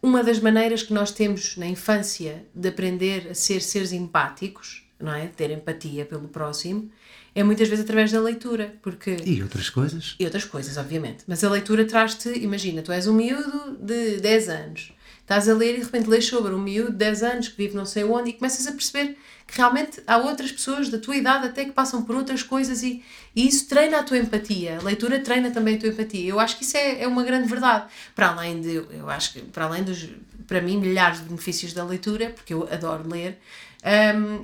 uma 0.01 0.23
das 0.23 0.39
maneiras 0.39 0.84
que 0.84 0.93
nós 0.93 1.11
temos 1.11 1.56
na 1.57 1.65
infância 1.68 2.45
de 2.53 2.68
aprender 2.69 3.27
a 3.31 3.34
ser 3.34 3.61
seres 3.61 3.91
empáticos, 3.93 4.84
não 4.99 5.14
é? 5.14 5.27
Ter 5.27 5.51
empatia 5.51 6.06
pelo 6.06 6.27
próximo, 6.27 6.89
é 7.35 7.43
muitas 7.43 7.68
vezes 7.69 7.84
através 7.85 8.11
da 8.11 8.19
leitura, 8.19 8.76
porque 8.81 9.15
E 9.26 9.41
outras 9.41 9.69
coisas? 9.69 10.15
e 10.19 10.26
outras 10.26 10.43
coisas, 10.45 10.77
obviamente. 10.77 11.23
Mas 11.27 11.43
a 11.43 11.49
leitura 11.49 11.85
traz-te, 11.85 12.30
imagina, 12.39 12.81
tu 12.81 12.91
és 12.91 13.07
um 13.07 13.14
miúdo 13.14 13.77
de 13.80 14.18
10 14.18 14.49
anos, 14.49 14.93
estás 15.22 15.47
a 15.47 15.53
ler 15.53 15.76
e 15.76 15.77
de 15.77 15.84
repente 15.85 16.10
lês 16.10 16.26
sobre 16.26 16.53
um 16.53 16.60
miúdo 16.60 16.91
de 16.91 16.97
10 16.97 17.23
anos 17.23 17.47
que 17.47 17.57
vive 17.57 17.76
não 17.76 17.85
sei 17.85 18.03
onde 18.03 18.31
e 18.31 18.34
começas 18.34 18.65
a 18.68 18.72
perceber 18.72 19.15
que 19.52 19.58
realmente 19.58 20.02
há 20.06 20.18
outras 20.18 20.52
pessoas 20.52 20.90
da 20.90 21.00
tua 21.00 21.16
idade 21.16 21.48
até 21.48 21.66
que 21.66 21.72
passam 21.72 22.04
por 22.04 22.16
outras 22.16 22.44
coisas 22.44 22.84
e, 22.84 23.04
e 23.36 23.48
isso 23.48 23.68
treina 23.68 24.00
a 24.00 24.04
tua 24.04 24.18
empatia. 24.18 24.78
A 24.78 24.84
leitura 24.84 25.20
treina 25.20 25.50
também 25.52 25.76
a 25.76 25.80
tua 25.80 25.90
empatia. 25.90 26.30
Eu 26.30 26.40
acho 26.40 26.58
que 26.58 26.64
isso 26.64 26.78
é, 26.78 27.02
é 27.02 27.08
uma 27.08 27.24
grande 27.24 27.48
verdade. 27.48 27.86
Para 28.16 28.30
além 28.30 28.62
de, 28.62 28.76
eu 28.76 29.10
acho 29.10 29.34
que, 29.34 29.42
para 29.42 29.66
além 29.66 29.84
dos, 29.84 30.08
para 30.48 30.62
mim, 30.62 30.78
milhares 30.78 31.20
de 31.20 31.26
benefícios 31.26 31.74
da 31.74 31.84
leitura, 31.84 32.30
porque 32.30 32.54
eu 32.54 32.68
adoro 32.72 33.08
ler, 33.10 33.40
ah, 33.84 34.44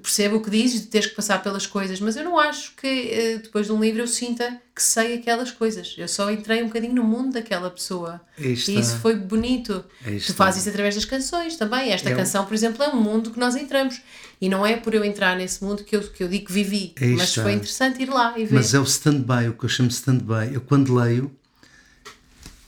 percebo 0.00 0.36
o 0.36 0.40
que 0.40 0.50
dizes 0.50 0.82
de 0.82 0.86
teres 0.86 1.08
que 1.08 1.16
passar 1.16 1.42
pelas 1.42 1.66
coisas, 1.66 1.98
mas 2.00 2.14
eu 2.16 2.22
não 2.22 2.38
acho 2.38 2.76
que 2.76 2.86
eh, 2.86 3.38
depois 3.42 3.66
de 3.66 3.72
um 3.72 3.80
livro 3.80 4.00
eu 4.02 4.06
sinta 4.06 4.56
que 4.72 4.80
sei 4.80 5.14
aquelas 5.14 5.50
coisas. 5.50 5.96
Eu 5.98 6.06
só 6.06 6.30
entrei 6.30 6.62
um 6.62 6.68
bocadinho 6.68 6.94
no 6.94 7.02
mundo 7.02 7.32
daquela 7.32 7.68
pessoa. 7.68 8.20
Aí 8.38 8.54
E 8.54 8.78
isso 8.78 8.96
foi 8.98 9.16
bonito. 9.16 9.84
Aí 10.04 10.20
Tu 10.20 10.32
fazes 10.32 10.60
isso 10.60 10.68
através 10.70 10.94
das 10.94 11.04
canções 11.04 11.56
também. 11.56 11.90
Esta 11.92 12.08
É 12.10 12.14
um- 12.14 12.16
canção, 12.18 12.44
por 12.46 12.54
exemplo, 12.54 12.84
é 12.84 12.88
um 12.88 13.00
mundo 13.00 13.32
que 13.32 13.40
nós 13.40 13.56
entramos. 13.56 14.00
E 14.40 14.48
não 14.48 14.64
é 14.64 14.76
por 14.76 14.94
eu 14.94 15.04
entrar 15.04 15.36
nesse 15.36 15.64
mundo 15.64 15.82
que 15.82 15.96
eu, 15.96 16.02
que 16.02 16.22
eu 16.22 16.28
digo 16.28 16.46
que 16.46 16.52
vivi. 16.52 16.94
Aí 17.00 17.16
mas 17.16 17.34
foi 17.34 17.52
interessante 17.54 18.00
ir 18.00 18.08
lá 18.08 18.38
e 18.38 18.44
ver. 18.44 18.54
Mas 18.54 18.72
é 18.72 18.78
o 18.78 18.84
stand-by, 18.84 19.48
o 19.48 19.54
que 19.54 19.64
eu 19.64 19.68
chamo 19.68 19.88
de 19.88 19.94
stand-by. 19.96 20.54
Eu 20.54 20.60
quando 20.60 20.94
leio, 20.94 21.32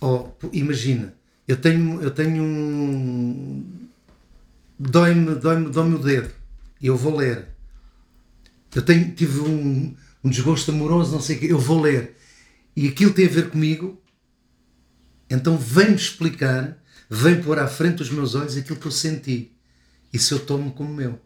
oh, 0.00 0.26
imagina, 0.52 1.14
eu 1.46 1.56
tenho, 1.56 2.02
eu 2.02 2.10
tenho 2.10 2.42
um. 2.42 3.64
Dói-me 4.76 5.36
dói 5.36 5.62
dói 5.64 5.92
o 5.94 5.98
dedo 5.98 6.39
eu 6.86 6.96
vou 6.96 7.16
ler. 7.16 7.48
Eu 8.74 8.82
tenho, 8.82 9.12
tive 9.14 9.40
um, 9.40 9.94
um 10.22 10.30
desgosto 10.30 10.70
amoroso, 10.70 11.12
não 11.12 11.20
sei 11.20 11.36
o 11.36 11.40
quê, 11.40 11.46
eu 11.50 11.58
vou 11.58 11.80
ler. 11.80 12.16
E 12.76 12.88
aquilo 12.88 13.12
tem 13.12 13.26
a 13.26 13.30
ver 13.30 13.50
comigo, 13.50 14.00
então 15.28 15.58
vem-me 15.58 15.96
explicar, 15.96 16.76
vem 17.08 17.42
pôr 17.42 17.58
à 17.58 17.68
frente 17.68 17.96
dos 17.96 18.10
meus 18.10 18.34
olhos 18.34 18.56
aquilo 18.56 18.78
que 18.78 18.86
eu 18.86 18.92
senti. 18.92 19.52
Isso 20.12 20.34
eu 20.34 20.38
tomo 20.40 20.72
como 20.72 20.92
meu. 20.92 21.20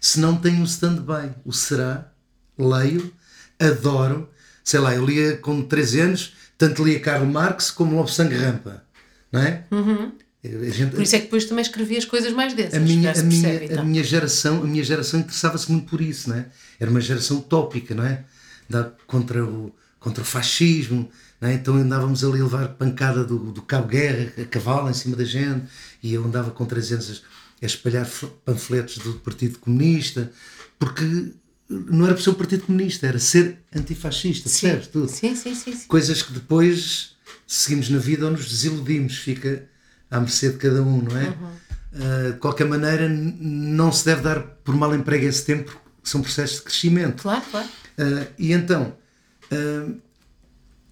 Se 0.00 0.20
não 0.20 0.36
tenho 0.36 0.60
um 0.60 0.64
stand-by, 0.64 1.34
o 1.44 1.52
será, 1.52 2.12
leio, 2.58 3.12
adoro. 3.58 4.28
Sei 4.64 4.80
lá, 4.80 4.94
eu 4.94 5.04
lia 5.04 5.36
com 5.36 5.62
13 5.62 6.00
anos, 6.00 6.34
tanto 6.56 6.84
lia 6.84 7.00
Karl 7.00 7.26
Marx 7.26 7.70
como 7.70 7.96
Lobo 7.96 8.08
Sangue 8.08 8.34
Rampa. 8.34 8.84
Não 9.30 9.40
é? 9.40 9.64
A 9.70 10.21
gente- 10.44 10.90
Por 10.94 11.02
isso 11.02 11.14
é 11.14 11.18
que 11.18 11.24
depois 11.26 11.44
também 11.44 11.62
escrevi 11.62 11.96
as 11.96 12.04
coisas 12.04 12.32
mais 12.32 12.52
densas. 12.54 12.74
a 12.74 12.80
minha, 12.80 13.12
a 13.12 13.22
minha, 13.22 13.42
percebe, 13.42 13.64
a 13.64 13.72
então. 13.74 13.84
minha 13.84 14.02
geração, 14.04 14.62
a 14.62 14.66
minha 14.66 14.82
geração 14.84 15.20
interessava-se 15.20 15.70
muito 15.70 15.88
por 15.88 16.00
isso, 16.00 16.28
não 16.30 16.36
é? 16.36 16.46
Era 16.80 16.90
uma 16.90 17.00
geração 17.00 17.38
utópica, 17.38 17.94
não 17.94 18.04
é? 18.04 18.24
Da, 18.68 18.90
contra, 19.06 19.44
o, 19.44 19.72
contra 20.00 20.22
o 20.22 20.26
fascismo, 20.26 21.08
não 21.40 21.48
é? 21.48 21.54
Então 21.54 21.74
andávamos 21.76 22.24
ali 22.24 22.40
a 22.40 22.44
levar 22.44 22.68
pancada 22.70 23.22
do, 23.24 23.52
do 23.52 23.62
Cabo 23.62 23.88
Guerra, 23.88 24.32
a 24.40 24.44
cavalo 24.44 24.90
em 24.90 24.94
cima 24.94 25.14
da 25.16 25.24
gente, 25.24 25.64
e 26.02 26.12
eu 26.14 26.24
andava 26.24 26.50
com 26.50 26.64
300 26.64 27.22
a, 27.60 27.64
a 27.64 27.66
espalhar 27.66 28.08
panfletos 28.44 28.98
do 28.98 29.14
Partido 29.14 29.58
Comunista, 29.60 30.32
porque 30.78 31.32
não 31.68 32.04
era 32.06 32.14
por 32.14 32.22
ser 32.22 32.30
o 32.30 32.34
Partido 32.34 32.64
Comunista, 32.64 33.06
era 33.06 33.18
ser 33.18 33.58
antifascista, 33.74 34.48
percebes 34.50 34.88
tudo? 34.88 35.08
Sim, 35.08 35.34
sim, 35.36 35.54
sim, 35.54 35.72
sim. 35.72 35.86
coisas 35.86 36.20
que 36.22 36.32
depois 36.32 37.12
seguimos 37.46 37.88
na 37.88 37.98
vida 37.98 38.24
ou 38.24 38.32
nos 38.32 38.48
desiludimos, 38.48 39.16
fica 39.18 39.68
à 40.12 40.20
mercê 40.20 40.50
de 40.50 40.58
cada 40.58 40.82
um, 40.82 41.02
não 41.02 41.18
é? 41.18 41.34
Ah, 41.94 42.30
de 42.32 42.38
qualquer 42.38 42.66
maneira, 42.66 43.08
não 43.08 43.90
se 43.90 44.04
deve 44.04 44.22
dar 44.22 44.40
por 44.40 44.76
mal 44.76 44.94
emprego 44.94 45.24
esse 45.26 45.44
tempo, 45.44 45.72
porque 45.72 46.08
são 46.08 46.22
processos 46.22 46.58
de 46.58 46.62
crescimento. 46.62 47.22
Claro, 47.22 47.42
claro. 47.50 47.68
Ah, 47.98 48.26
e 48.38 48.52
então, 48.52 48.94
ah, 49.50 49.92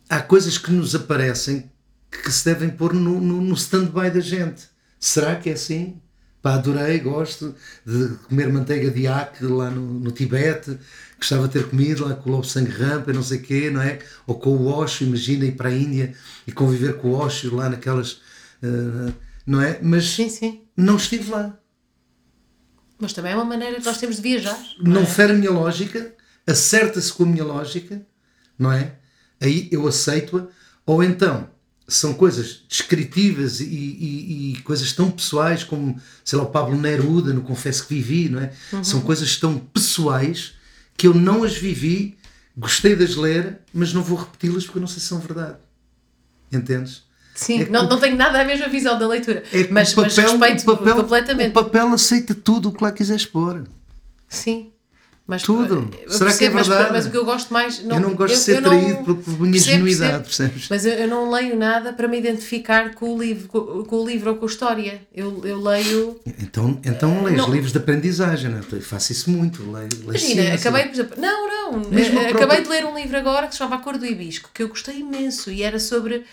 há 0.09 0.21
coisas 0.23 0.59
que 0.59 0.73
nos 0.73 0.95
aparecem 0.95 1.71
que 2.11 2.33
se 2.33 2.45
devem 2.45 2.71
pôr 2.71 2.93
no, 2.93 3.21
no, 3.21 3.41
no 3.41 3.55
stand-by 3.55 4.11
da 4.11 4.21
gente. 4.21 4.69
Será 4.99 5.37
que 5.37 5.51
é 5.51 5.53
assim? 5.53 6.01
Pá, 6.43 6.55
adorei, 6.55 6.99
gosto 6.99 7.55
de 7.85 8.09
comer 8.29 8.51
manteiga 8.51 8.91
de 8.91 9.03
iaque 9.03 9.45
lá 9.45 9.71
no, 9.71 10.01
no 10.01 10.11
Tibete, 10.11 10.79
gostava 11.19 11.47
de 11.47 11.53
ter 11.53 11.69
comido 11.69 12.07
lá 12.07 12.15
com 12.15 12.31
o 12.31 12.33
lobo 12.33 12.47
sangue 12.47 12.71
rampa, 12.71 13.11
e 13.11 13.15
não 13.15 13.23
sei 13.23 13.39
o 13.39 13.43
quê, 13.43 13.71
não 13.71 13.83
é? 13.83 13.99
Ou 14.27 14.39
com 14.39 14.51
o 14.51 14.67
Osho, 14.67 15.05
imagina 15.05 15.45
ir 15.45 15.53
para 15.53 15.69
a 15.69 15.75
Índia 15.75 16.15
e 16.47 16.53
conviver 16.53 16.97
com 16.97 17.09
o 17.09 17.15
Osho 17.15 17.55
lá 17.55 17.69
naquelas. 17.69 18.21
Ah, 18.62 19.12
não 19.47 19.61
é? 19.61 19.78
Mas 19.82 20.05
Sim, 20.11 20.28
sim. 20.28 20.62
não 20.77 20.97
estive 20.97 21.31
lá. 21.31 21.57
Mas 22.99 23.12
também 23.12 23.32
é 23.32 23.35
uma 23.35 23.45
maneira 23.45 23.77
que 23.81 23.85
nós 23.87 23.99
temos 23.99 24.16
de 24.16 24.23
viajar. 24.23 24.59
não 24.82 25.03
é? 25.03 25.07
fere 25.07 25.32
a 25.32 25.37
minha 25.37 25.51
lógica, 25.51 26.15
acerta-se 26.47 27.12
com 27.12 27.23
a 27.23 27.27
minha 27.27 27.45
lógica, 27.45 28.07
não 28.59 28.70
é? 28.73 28.97
Aí 29.41 29.69
eu 29.73 29.87
aceito-a, 29.89 30.47
ou 30.85 31.03
então 31.03 31.49
são 31.89 32.12
coisas 32.15 32.62
descritivas 32.69 33.59
e, 33.61 33.65
e- 33.65 34.53
e 34.53 34.62
coisas 34.62 34.93
tão 34.93 35.11
pessoais 35.11 35.65
como, 35.65 36.01
sei 36.24 36.39
lá, 36.39 36.45
o 36.45 36.51
Pablo 36.51 36.77
Neruda 36.78 37.32
no 37.32 37.41
Confesso 37.43 37.87
que 37.87 37.95
Vivi, 37.95 38.28
não 38.28 38.41
é? 38.41 38.53
São 38.85 39.01
coisas 39.01 39.37
tão 39.39 39.59
pessoais 39.59 40.53
que 40.97 41.07
eu 41.09 41.15
não 41.15 41.43
as 41.43 41.55
vivi, 41.55 42.16
gostei 42.57 42.95
de 42.95 43.03
as 43.03 43.16
ler, 43.16 43.61
mas 43.73 43.93
não 43.95 44.03
vou 44.05 44.19
repeti-las 44.19 44.65
porque 44.65 44.78
eu 44.78 44.82
não 44.82 44.87
sei 44.89 45.01
se 45.01 45.07
são 45.07 45.19
verdade. 45.19 45.57
Entendes? 46.53 47.03
Sim, 47.41 47.62
É 47.62 47.69
não, 47.71 47.89
não 47.89 47.99
tenho 47.99 48.17
nada 48.17 48.39
a 48.41 48.45
mesma 48.45 48.69
visão 48.69 48.99
da 48.99 49.09
leitura. 49.09 49.43
É 49.53 49.67
mas, 49.71 49.95
o 49.95 50.01
mas 50.03 50.15
papel, 50.15 50.31
respeito 50.39 50.62
o 50.71 50.77
papel, 50.77 50.97
completamente. 50.97 51.51
O 51.51 51.53
papel 51.55 51.89
aceita 51.95 52.35
tudo 52.35 52.69
o 52.69 52.73
que 52.73 52.85
lá 52.85 52.93
quiseres 52.93 53.25
pôr. 53.25 53.65
Sim. 54.29 54.71
Mas, 55.27 55.43
Tudo. 55.45 55.89
eu 56.03 56.11
Será 56.11 56.33
que 56.37 56.45
é 56.45 56.51
percebo, 56.51 56.55
mas- 56.57 56.67
verdade? 56.67 56.93
Mas, 56.93 57.07
o 57.07 57.11
que 57.12 57.17
eu 57.17 57.25
gosto 57.25 57.53
mais. 57.53 57.79
eu 57.85 58.01
não 58.01 58.15
gosto 58.17 58.35
de 58.35 58.41
ser 58.41 58.57
eu 58.57 58.61
não- 58.62 58.71
traído 58.71 59.05
por, 59.05 59.15
minha 59.41 59.53
Percebo, 59.53 59.87
ingenuidade, 59.87 60.25
percebo. 60.25 60.51
percebes? 60.51 60.69
Mas 60.69 60.85
eu, 60.85 60.93
eu 60.95 61.07
não 61.09 61.31
leio 61.31 61.57
nada 61.57 61.93
para 61.93 62.09
me 62.09 62.19
identificar 62.19 62.95
com 62.97 63.15
o 63.15 63.23
livro, 63.23 63.47
com, 63.47 63.85
com 63.85 63.97
o 63.97 64.09
livro 64.09 64.31
ou 64.31 64.37
com 64.39 64.45
a 64.47 64.49
história. 64.49 65.01
Eu, 65.15 65.41
eu 65.47 65.62
leio. 65.62 66.21
Então, 66.43 66.81
então 66.85 67.23
lês 67.23 67.37
não. 67.37 67.49
livros 67.49 67.71
de 67.71 67.79
aprendizagem, 67.79 68.51
não 68.51 68.59
é? 68.59 68.62
Eu 68.73 68.81
faço 68.83 69.12
isso 69.12 69.31
muito. 69.31 69.62
Leio, 69.62 69.89
leio 69.93 70.03
Imagina, 70.03 70.43
ciência. 70.43 70.55
acabei, 70.69 70.83
por 70.87 70.95
exemplo. 70.95 71.15
Não, 71.21 71.49
não. 71.49 71.91
Mesmo 71.91 72.19
eh, 72.19 72.23
acabei 72.31 72.33
própria- 72.57 72.62
de 72.62 72.69
ler 72.69 72.85
um 72.87 72.97
livro 72.97 73.17
agora 73.17 73.47
que 73.47 73.53
se 73.53 73.59
chama 73.59 73.77
A 73.77 73.79
Cor 73.79 73.97
do 73.99 74.05
Hibisco, 74.05 74.51
que 74.53 74.65
eu 74.65 74.69
gostei 74.69 74.99
imenso 74.99 75.49
e 75.53 75.62
era 75.62 75.79
sobre 75.79 76.25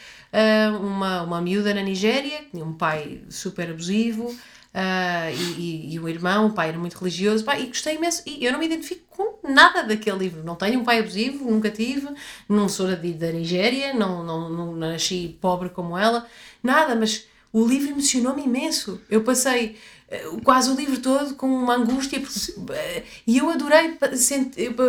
uma, 0.82 1.22
uma 1.24 1.42
miúda 1.42 1.74
na 1.74 1.82
Nigéria 1.82 2.40
que 2.40 2.52
tinha 2.52 2.66
um 2.66 2.74
pai 2.74 3.22
super 3.30 3.70
abusivo. 3.70 4.36
ah, 4.74 5.32
e, 5.32 5.60
e, 5.60 5.94
e 5.94 6.00
o 6.00 6.08
irmão, 6.08 6.48
o 6.48 6.54
pai 6.54 6.70
era 6.70 6.78
muito 6.78 6.98
religioso, 6.98 7.44
pá, 7.44 7.58
e 7.60 7.68
gostei 7.68 7.96
imenso. 7.96 8.22
E 8.26 8.46
eu 8.46 8.52
não 8.52 8.60
me 8.60 8.66
identifico 8.66 9.04
com 9.10 9.40
nada 9.52 9.84
daquele 9.84 10.18
livro. 10.18 10.44
Não 10.44 10.56
tenho 10.56 10.80
um 10.80 10.84
pai 10.84 11.00
abusivo, 11.00 11.50
nunca 11.50 11.72
tive, 11.72 12.08
não 12.48 12.70
sou 12.70 12.88
da, 12.88 12.96
da 12.96 13.32
Nigéria, 13.32 13.94
não, 13.94 14.24
não, 14.24 14.50
não 14.50 14.76
nasci 14.76 15.38
pobre 15.42 15.70
como 15.70 15.98
ela, 15.98 16.28
nada, 16.62 16.96
mas 16.96 17.26
o 17.54 17.66
livro 17.66 17.90
emocionou-me 17.90 18.44
imenso. 18.44 19.00
Eu 19.10 19.24
passei 19.24 19.78
eh, 20.10 20.26
quase 20.44 20.70
o 20.70 20.76
livro 20.76 21.00
todo 21.00 21.36
com 21.36 21.48
uma 21.48 21.76
angústia 21.76 22.20
porque, 22.20 22.54
eh, 22.74 23.04
e 23.26 23.38
eu 23.38 23.50
adorei 23.50 23.98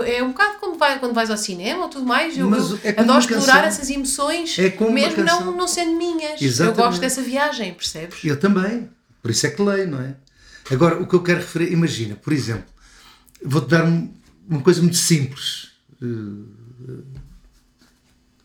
é 0.06 0.22
um 0.22 0.28
bocado 0.28 0.58
quando, 0.60 0.78
vai, 0.78 0.98
quando 0.98 1.14
vais 1.14 1.30
ao 1.30 1.36
cinema 1.36 1.84
ou 1.84 1.88
tudo 1.88 2.06
mais 2.06 2.36
eu, 2.36 2.48
Mas 2.48 2.72
é 2.84 2.92
como 2.92 3.10
adoro 3.12 3.20
explorar 3.20 3.64
essas 3.64 3.88
emoções 3.90 4.58
É 4.58 4.70
como 4.70 4.92
mesmo 4.92 5.24
não, 5.24 5.56
não 5.56 5.66
sendo 5.68 5.92
minhas 5.96 6.40
Exatamente. 6.40 6.78
eu 6.78 6.84
gosto 6.86 7.00
dessa 7.00 7.22
viagem 7.22 7.74
percebes? 7.74 8.22
Eu 8.24 8.38
também. 8.38 8.88
Por 9.22 9.30
isso 9.30 9.46
é 9.46 9.50
que 9.50 9.60
leio, 9.62 9.88
não 9.88 10.00
é? 10.00 10.14
Agora, 10.70 11.00
o 11.02 11.06
que 11.06 11.14
eu 11.14 11.22
quero 11.22 11.40
referir, 11.40 11.72
imagina, 11.72 12.14
por 12.14 12.32
exemplo, 12.32 12.64
vou-te 13.42 13.68
dar 13.68 13.84
um- 13.84 14.12
uma 14.48 14.60
coisa 14.60 14.80
muito 14.82 14.96
simples. 14.96 15.68
eh, 16.02 16.06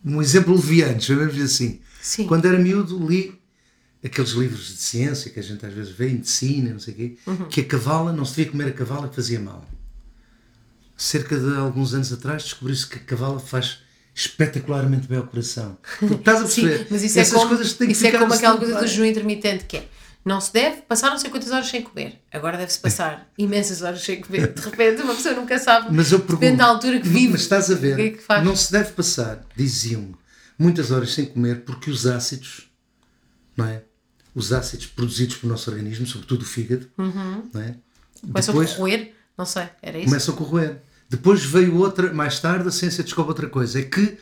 Um 0.05 0.21
exemplo 0.21 0.53
leviano, 0.53 0.99
chamemos 1.01 1.39
assim. 1.39 1.79
Sim. 2.01 2.27
Quando 2.27 2.45
era 2.45 2.57
miúdo, 2.59 2.97
li 3.07 3.39
aqueles 4.03 4.31
livros 4.31 4.67
de 4.67 4.77
ciência 4.77 5.31
que 5.31 5.39
a 5.39 5.43
gente 5.43 5.65
às 5.65 5.73
vezes 5.73 5.91
vê, 5.91 6.09
em 6.09 6.13
medicina, 6.15 6.71
não 6.71 6.79
sei 6.79 6.93
o 6.93 6.97
quê, 6.97 7.17
Uhum. 7.25 7.45
que 7.47 7.61
a 7.61 7.65
cavala, 7.65 8.11
não 8.11 8.25
se 8.25 8.35
devia 8.35 8.51
comer 8.51 8.67
a 8.67 8.73
cavala 8.73 9.07
que 9.09 9.15
fazia 9.15 9.39
mal. 9.39 9.65
Cerca 10.97 11.37
de 11.37 11.55
alguns 11.57 11.93
anos 11.93 12.13
atrás 12.13 12.43
descobriu-se 12.43 12.85
que 12.87 12.97
a 12.97 13.01
cavala 13.01 13.39
faz 13.39 13.79
espetacularmente 14.15 15.07
bem 15.07 15.17
ao 15.17 15.25
coração. 15.25 15.77
Estás 16.01 16.41
a 16.41 16.45
Sim, 16.47 16.61
perceber? 16.63 16.87
mas 16.91 17.03
isso 17.03 17.19
Essas 17.19 17.33
é 17.33 17.37
como, 17.37 17.49
coisas 17.49 17.73
têm 17.73 17.87
que 17.87 17.93
isso 17.93 18.05
é 18.05 18.11
como 18.11 18.33
aquela 18.33 18.57
coisa 18.57 18.79
do 18.79 18.85
jejum 18.87 19.05
intermitente 19.05 19.65
que 19.65 19.77
é 19.77 19.87
Não 20.23 20.39
se 20.39 20.53
deve 20.53 20.81
passar 20.83 21.09
não 21.09 21.17
sei 21.17 21.29
quantas 21.31 21.49
horas 21.51 21.67
sem 21.67 21.81
comer. 21.81 22.21
Agora 22.31 22.57
deve-se 22.57 22.79
passar 22.79 23.27
imensas 23.37 23.81
horas 23.81 24.01
sem 24.03 24.21
comer. 24.21 24.53
De 24.53 24.61
repente, 24.61 25.01
uma 25.01 25.15
pessoa 25.15 25.33
nunca 25.35 25.57
sabe. 25.57 25.87
Mas 25.91 26.11
eu 26.11 26.19
pergunto, 26.19 26.41
depende 26.41 26.57
da 26.59 26.65
altura 26.65 26.99
que 27.01 27.07
vive. 27.07 27.29
Mas 27.33 27.41
estás 27.41 27.71
a 27.71 27.75
ver, 27.75 27.95
que 27.95 28.01
é 28.31 28.37
que 28.37 28.45
não 28.45 28.55
se 28.55 28.71
deve 28.71 28.91
passar, 28.91 29.43
diziam 29.57 30.13
muitas 30.59 30.91
horas 30.91 31.11
sem 31.13 31.25
comer 31.25 31.61
porque 31.65 31.89
os 31.89 32.05
ácidos, 32.05 32.69
não 33.57 33.65
é? 33.65 33.81
Os 34.35 34.51
ácidos 34.51 34.87
produzidos 34.87 35.35
pelo 35.37 35.51
nosso 35.51 35.69
organismo, 35.69 36.05
sobretudo 36.07 36.41
o 36.41 36.45
fígado, 36.45 36.87
não 36.97 37.61
é? 37.61 37.75
Começam 38.21 38.59
a 38.59 38.65
corroer? 38.65 39.13
Não 39.37 39.45
sei, 39.45 39.67
era 39.81 39.97
isso? 39.97 40.07
começam 40.07 40.33
a 40.33 40.37
corroer. 40.37 40.77
Depois 41.09 41.43
veio 41.43 41.75
outra, 41.77 42.11
mais 42.13 42.39
tarde 42.39 42.67
a 42.67 42.71
ciência 42.71 43.03
descobre 43.03 43.29
outra 43.31 43.47
coisa, 43.47 43.79
é 43.79 43.83
que 43.83 44.17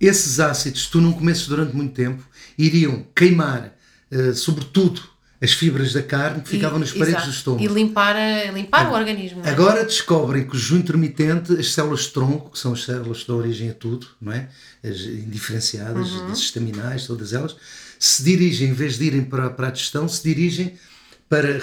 esses 0.00 0.40
ácidos, 0.40 0.84
se 0.84 0.90
tu 0.90 1.00
não 1.00 1.12
comesses 1.12 1.46
durante 1.46 1.74
muito 1.74 1.92
tempo, 1.94 2.22
iriam 2.56 3.04
queimar, 3.14 3.74
eh, 4.10 4.32
sobretudo, 4.32 5.02
as 5.40 5.52
fibras 5.52 5.92
da 5.92 6.02
carne 6.02 6.42
que 6.42 6.48
ficavam 6.48 6.78
E- 6.78 6.80
nas 6.80 6.90
paredes 6.90 7.10
exato. 7.14 7.26
do 7.28 7.32
estômago. 7.32 7.62
E 7.64 7.66
limpar, 7.68 8.16
limpar 8.52 8.90
o 8.90 8.94
organismo. 8.94 9.40
é? 9.44 9.50
Agora 9.50 9.84
descobrem 9.84 10.44
que 10.48 10.56
o 10.56 10.58
jejum 10.58 10.78
intermitente, 10.78 11.52
as 11.52 11.72
células 11.72 12.00
de 12.02 12.08
tronco, 12.08 12.50
que 12.50 12.58
são 12.58 12.72
as 12.72 12.82
células 12.84 13.20
que 13.22 13.28
dão 13.28 13.36
origem 13.36 13.70
a 13.70 13.74
tudo, 13.74 14.08
não 14.20 14.32
é? 14.32 14.48
As 14.82 14.98
indiferenciadas, 15.02 16.08
Uhum. 16.10 16.32
as 16.32 16.38
estaminais, 16.38 17.06
todas 17.06 17.32
elas, 17.32 17.54
se 17.98 18.22
dirigem, 18.22 18.68
em 18.68 18.72
vez 18.72 18.98
de 18.98 19.04
irem 19.04 19.24
para, 19.24 19.50
para 19.50 19.68
a 19.68 19.70
digestão, 19.70 20.08
se 20.08 20.22
dirigem 20.22 20.74
para, 21.28 21.58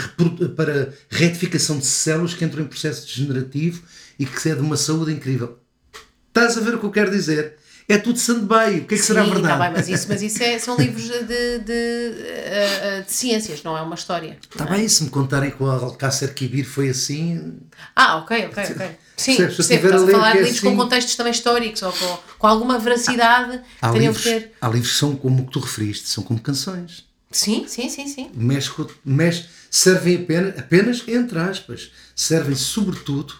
para 0.55 0.93
retificação 1.09 1.77
de 1.79 1.85
células 1.85 2.33
que 2.33 2.45
entram 2.45 2.63
em 2.63 2.67
processo 2.67 3.05
degenerativo 3.07 3.83
e 4.19 4.25
que 4.25 4.49
é 4.49 4.55
de 4.55 4.61
uma 4.61 4.77
saúde 4.77 5.11
incrível. 5.11 5.57
Estás 6.27 6.57
a 6.57 6.61
ver 6.61 6.75
o 6.75 6.79
que 6.79 6.85
eu 6.85 6.91
quero 6.91 7.11
dizer? 7.11 7.55
É 7.87 7.97
tudo 7.99 8.17
stand-by. 8.17 8.79
O 8.79 8.85
que 8.85 8.95
é 8.95 8.97
que 8.97 8.97
será 8.97 9.23
Sim, 9.23 9.31
verdade? 9.31 9.57
Tá 9.57 9.63
bem, 9.63 9.71
mas 9.73 9.87
isso, 9.87 10.07
mas 10.09 10.21
isso 10.21 10.41
é- 10.43 10.57
são 10.57 10.75
livros 10.75 11.03
de, 11.03 11.19
de, 11.23 11.59
de, 11.59 11.71
eh, 11.71 12.79
eh, 12.81 13.01
de 13.01 13.11
ciências, 13.13 13.61
não 13.63 13.77
é 13.77 13.81
uma 13.81 13.93
história. 13.95 14.37
Está 14.51 14.65
bem, 14.65 14.87
se 14.87 15.03
me 15.03 15.09
contarem 15.11 15.51
que 15.51 15.61
o 15.61 15.67
Alcácer 15.67 16.33
Quibir 16.33 16.65
foi 16.65 16.89
assim, 16.89 17.57
Ah, 17.95 18.17
ok, 18.17 18.47
ok, 18.47 18.63
ok. 18.71 18.89
Sim, 19.17 19.37
Percebes? 19.37 19.55
Se 19.55 19.61
estiver 19.73 19.85
Estás 19.95 20.01
a 20.03 20.05
a 20.05 20.11
falar 20.11 20.31
de 20.31 20.37
é 20.37 20.41
livros 20.41 20.57
assim- 20.57 20.67
com 20.69 20.75
contextos 20.75 21.15
também 21.15 21.31
históricos 21.31 21.81
ou 21.83 21.91
com, 21.93 22.17
com 22.37 22.47
alguma 22.47 22.77
veracidade. 22.79 23.61
há 23.81 23.91
teriam 23.91 24.11
livros, 24.11 24.23
que 24.23 24.39
ter. 24.41 24.51
há 24.59 24.67
livros 24.67 24.91
que 24.91 24.97
são 24.97 25.15
como 25.15 25.43
o 25.43 25.45
que 25.45 25.51
tu 25.53 25.59
referiste, 25.59 26.07
são 26.09 26.23
como 26.23 26.39
canções. 26.39 27.05
Sim, 27.31 27.65
sim, 27.67 27.89
sim, 27.89 28.07
sim. 28.07 28.29
mexe, 29.03 29.45
servem 29.69 30.15
apenas, 30.23 30.57
apenas, 30.59 31.03
entre 31.07 31.39
aspas, 31.39 31.91
servem 32.15 32.55
sobretudo 32.55 33.33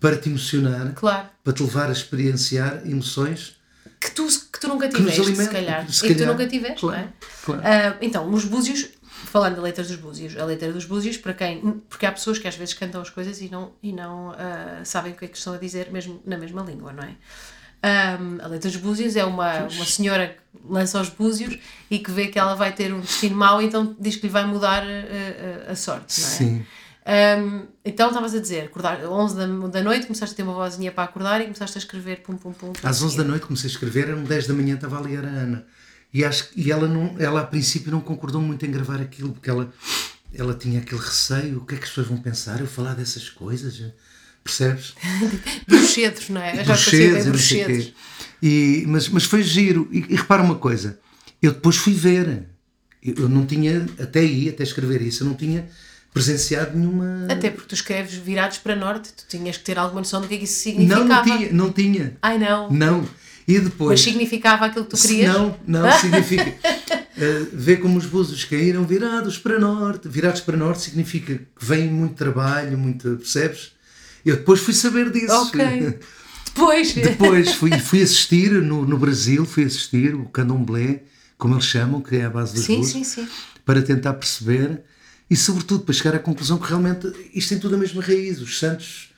para 0.00 0.16
te 0.16 0.28
emocionar, 0.28 0.92
Claro. 0.94 1.28
para 1.42 1.52
te 1.52 1.62
levar 1.62 1.88
a 1.88 1.92
experienciar 1.92 2.82
emoções 2.84 3.56
Que 4.00 4.10
tu, 4.10 4.26
que 4.26 4.60
tu 4.60 4.68
nunca 4.68 4.88
tiveste, 4.88 5.34
se 5.34 5.48
calhar. 5.48 5.90
se 5.90 6.04
e 6.04 6.08
que 6.08 6.14
tu 6.14 6.18
calhar. 6.18 6.32
nunca 6.32 6.46
tiveste, 6.48 6.80
Claro, 6.80 7.00
é? 7.00 7.08
claro. 7.44 7.62
Ah, 7.64 7.96
então, 8.02 8.30
os 8.32 8.44
búzios, 8.44 8.86
falando 9.34 9.56
da 9.56 9.62
letra 9.62 9.82
dos 9.82 9.96
búzios, 9.96 10.38
a 10.38 10.44
letra 10.44 10.72
dos 10.72 10.84
búzios, 10.84 11.16
para 11.16 11.34
quem. 11.34 11.82
Porque 11.88 12.06
há 12.06 12.12
pessoas 12.12 12.38
que 12.38 12.46
às 12.46 12.54
vezes 12.54 12.72
cantam 12.72 13.00
as 13.00 13.10
coisas 13.10 13.40
e 13.40 13.48
não, 13.48 13.72
e 13.82 13.92
não 13.92 14.30
ah, 14.30 14.84
sabem 14.84 15.12
o 15.12 15.16
que 15.16 15.24
é 15.24 15.28
que 15.28 15.36
estão 15.36 15.54
a 15.54 15.58
dizer 15.58 15.90
mesmo 15.90 16.22
na 16.24 16.38
mesma 16.38 16.62
língua, 16.62 16.92
não 16.92 17.02
é? 17.02 17.16
Ah, 17.82 18.16
a 18.44 18.46
letra 18.46 18.70
dos 18.70 18.78
búzios 18.78 19.16
é 19.16 19.24
uma, 19.24 19.62
uma 19.62 19.84
senhora 19.86 20.28
que 20.28 20.60
lança 20.70 21.00
os 21.00 21.08
búzios 21.08 21.58
e 21.90 21.98
que 21.98 22.12
vê 22.12 22.28
que 22.28 22.38
ela 22.38 22.54
vai 22.54 22.72
ter 22.72 22.94
um 22.94 23.00
destino 23.00 23.34
mau, 23.34 23.60
então 23.60 23.96
diz 23.98 24.14
que 24.14 24.28
lhe 24.28 24.32
vai 24.32 24.46
mudar 24.46 24.84
ah, 24.84 25.66
ah, 25.66 25.72
a 25.72 25.74
sorte, 25.74 26.20
não 26.20 26.28
é? 26.28 26.30
Sim. 26.30 26.66
Um, 27.06 27.66
então 27.84 28.10
estavas 28.10 28.36
a 28.36 28.38
dizer, 28.38 28.66
acordar 28.66 29.04
11 29.04 29.36
da, 29.36 29.46
da 29.66 29.82
noite, 29.82 30.06
começaste 30.06 30.32
a 30.32 30.36
ter 30.36 30.44
uma 30.44 30.54
vozinha 30.54 30.92
para 30.92 31.02
acordar 31.02 31.40
e 31.40 31.44
começaste 31.44 31.76
a 31.76 31.80
escrever 31.80 32.22
pum 32.22 32.36
pum 32.36 32.52
pum. 32.52 32.72
pum 32.72 32.88
Às 32.88 33.02
11 33.02 33.16
da 33.16 33.24
noite 33.24 33.46
comecei 33.46 33.68
a 33.68 33.72
escrever, 33.72 34.10
eram 34.10 34.22
10 34.22 34.46
da 34.46 34.54
manhã 34.54 34.76
estava 34.76 35.00
a 35.00 35.02
ligar 35.02 35.24
a 35.24 35.28
Ana. 35.28 35.66
E, 36.14 36.24
acho, 36.24 36.48
e 36.54 36.70
ela, 36.70 36.86
não, 36.86 37.16
ela 37.18 37.40
a 37.40 37.44
princípio 37.44 37.90
não 37.90 38.00
concordou 38.00 38.40
muito 38.40 38.64
em 38.64 38.70
gravar 38.70 39.00
aquilo, 39.00 39.32
porque 39.32 39.50
ela, 39.50 39.74
ela 40.32 40.54
tinha 40.54 40.78
aquele 40.78 41.00
receio, 41.00 41.58
o 41.58 41.66
que 41.66 41.74
é 41.74 41.76
que 41.76 41.82
as 41.82 41.88
pessoas 41.88 42.06
vão 42.06 42.18
pensar, 42.18 42.60
eu 42.60 42.68
falar 42.68 42.94
dessas 42.94 43.28
coisas, 43.28 43.82
percebes? 44.44 44.94
Bruxedos, 45.66 46.28
não 46.28 46.40
é? 46.40 46.60
Eu 46.60 46.64
já 46.64 46.74
Bruxedos, 46.74 47.20
e 47.20 47.24
não 47.24 47.32
bruxedos. 47.32 47.92
E, 48.40 48.84
mas, 48.86 49.08
mas 49.08 49.24
foi 49.24 49.42
giro. 49.42 49.88
E, 49.90 50.04
e 50.08 50.14
repara 50.14 50.40
uma 50.40 50.54
coisa, 50.54 51.00
eu 51.42 51.52
depois 51.52 51.76
fui 51.76 51.92
ver. 51.92 52.44
Eu, 53.02 53.14
eu 53.24 53.28
não 53.28 53.44
tinha, 53.44 53.84
até 53.98 54.20
aí, 54.20 54.48
até 54.48 54.62
escrever 54.62 55.02
isso, 55.02 55.24
eu 55.24 55.26
não 55.26 55.34
tinha 55.34 55.68
presenciado 56.12 56.78
nenhuma. 56.78 57.26
Até 57.28 57.50
porque 57.50 57.66
tu 57.66 57.74
escreves 57.74 58.14
virados 58.14 58.58
para 58.58 58.76
norte, 58.76 59.12
tu 59.12 59.24
tinhas 59.28 59.56
que 59.56 59.64
ter 59.64 59.76
alguma 59.80 60.02
noção 60.02 60.20
do 60.20 60.28
que 60.28 60.34
é 60.36 60.38
que 60.38 60.44
isso 60.44 60.68
não, 60.68 60.74
significava. 60.76 61.08
não 61.08 61.22
tinha, 61.24 61.52
não 61.52 61.72
tinha. 61.72 62.16
Ai 62.22 62.38
não. 62.38 62.70
Não. 62.70 63.08
E 63.46 63.58
depois. 63.58 63.90
Mas 63.90 64.00
significava 64.00 64.66
aquilo 64.66 64.84
que 64.84 64.96
tu 64.96 65.00
querias? 65.00 65.32
Não, 65.34 65.56
não, 65.66 65.92
significa. 65.98 66.50
uh, 66.50 67.48
vê 67.52 67.76
como 67.76 67.98
os 67.98 68.06
búzios 68.06 68.44
caíram 68.44 68.84
virados 68.84 69.38
para 69.38 69.58
norte. 69.58 70.08
Virados 70.08 70.40
para 70.40 70.56
norte 70.56 70.82
significa 70.82 71.34
que 71.34 71.64
vem 71.64 71.88
muito 71.88 72.14
trabalho, 72.14 72.78
muito. 72.78 73.16
Percebes? 73.16 73.72
Eu 74.24 74.36
depois 74.36 74.60
fui 74.60 74.72
saber 74.72 75.10
disso. 75.10 75.32
Ok. 75.34 75.98
Depois. 76.54 76.94
Depois 76.94 77.52
fui, 77.54 77.76
fui 77.80 78.00
assistir 78.00 78.52
no, 78.52 78.86
no 78.86 78.96
Brasil, 78.96 79.44
fui 79.44 79.64
assistir 79.64 80.14
o 80.14 80.24
candomblé, 80.26 81.02
como 81.36 81.54
eles 81.54 81.64
chamam, 81.64 82.00
que 82.00 82.14
é 82.14 82.26
a 82.26 82.30
base 82.30 82.54
das 82.54 82.64
Sim, 82.64 82.76
luzes, 82.76 82.92
sim, 82.92 83.02
sim. 83.02 83.28
para 83.64 83.82
tentar 83.82 84.14
perceber 84.14 84.80
e, 85.28 85.34
sobretudo, 85.34 85.82
para 85.82 85.92
chegar 85.92 86.14
à 86.14 86.18
conclusão 86.20 86.56
que 86.56 86.68
realmente 86.68 87.12
isto 87.34 87.48
tem 87.48 87.58
tudo 87.58 87.74
a 87.74 87.78
mesma 87.78 88.00
raiz. 88.00 88.40
Os 88.40 88.58
santos, 88.58 89.08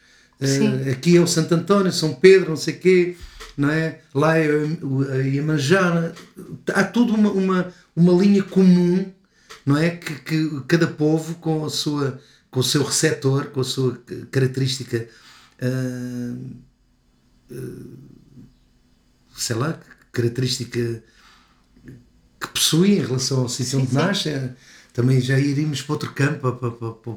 Sim. 0.41 0.89
aqui 0.91 1.17
é 1.17 1.21
o 1.21 1.27
Santo 1.27 1.55
António, 1.55 1.93
São 1.93 2.15
Pedro, 2.15 2.51
não 2.51 2.57
sei 2.57 2.75
o 2.75 2.79
quê, 2.79 3.17
não 3.57 3.71
é? 3.71 4.01
lá 4.15 4.37
é 4.39 4.49
a 5.13 5.17
Iemanjá, 5.17 6.13
há 6.75 6.85
tudo 6.85 7.15
uma, 7.15 7.31
uma, 7.31 7.73
uma 7.95 8.13
linha 8.13 8.43
comum, 8.43 9.11
não 9.65 9.77
é? 9.77 9.91
Que, 9.91 10.15
que 10.21 10.61
cada 10.69 10.87
povo 10.87 11.37
com 11.37 11.65
a 11.65 11.71
sua 11.71 12.21
com 12.51 12.61
o 12.61 12.65
seu 12.65 12.83
receptor, 12.83 13.47
com 13.47 13.61
a 13.61 13.65
sua 13.65 14.01
característica 14.31 15.09
ah, 15.61 16.35
sei 19.37 19.57
lá, 19.57 19.75
que 19.75 20.07
característica 20.13 21.03
que 22.41 22.49
possui 22.49 22.93
em 22.97 23.01
relação 23.01 23.41
ao 23.41 23.49
sítio 23.49 23.79
onde 23.81 23.91
sim. 23.91 23.97
nasce, 23.97 24.29
é- 24.31 24.55
também 24.93 25.21
já 25.21 25.39
iríamos 25.39 25.83
para 25.83 25.93
outro 25.93 26.13
campo, 26.15 26.53
para, 26.53 26.71
para- 26.71 26.91
para- 26.93 27.17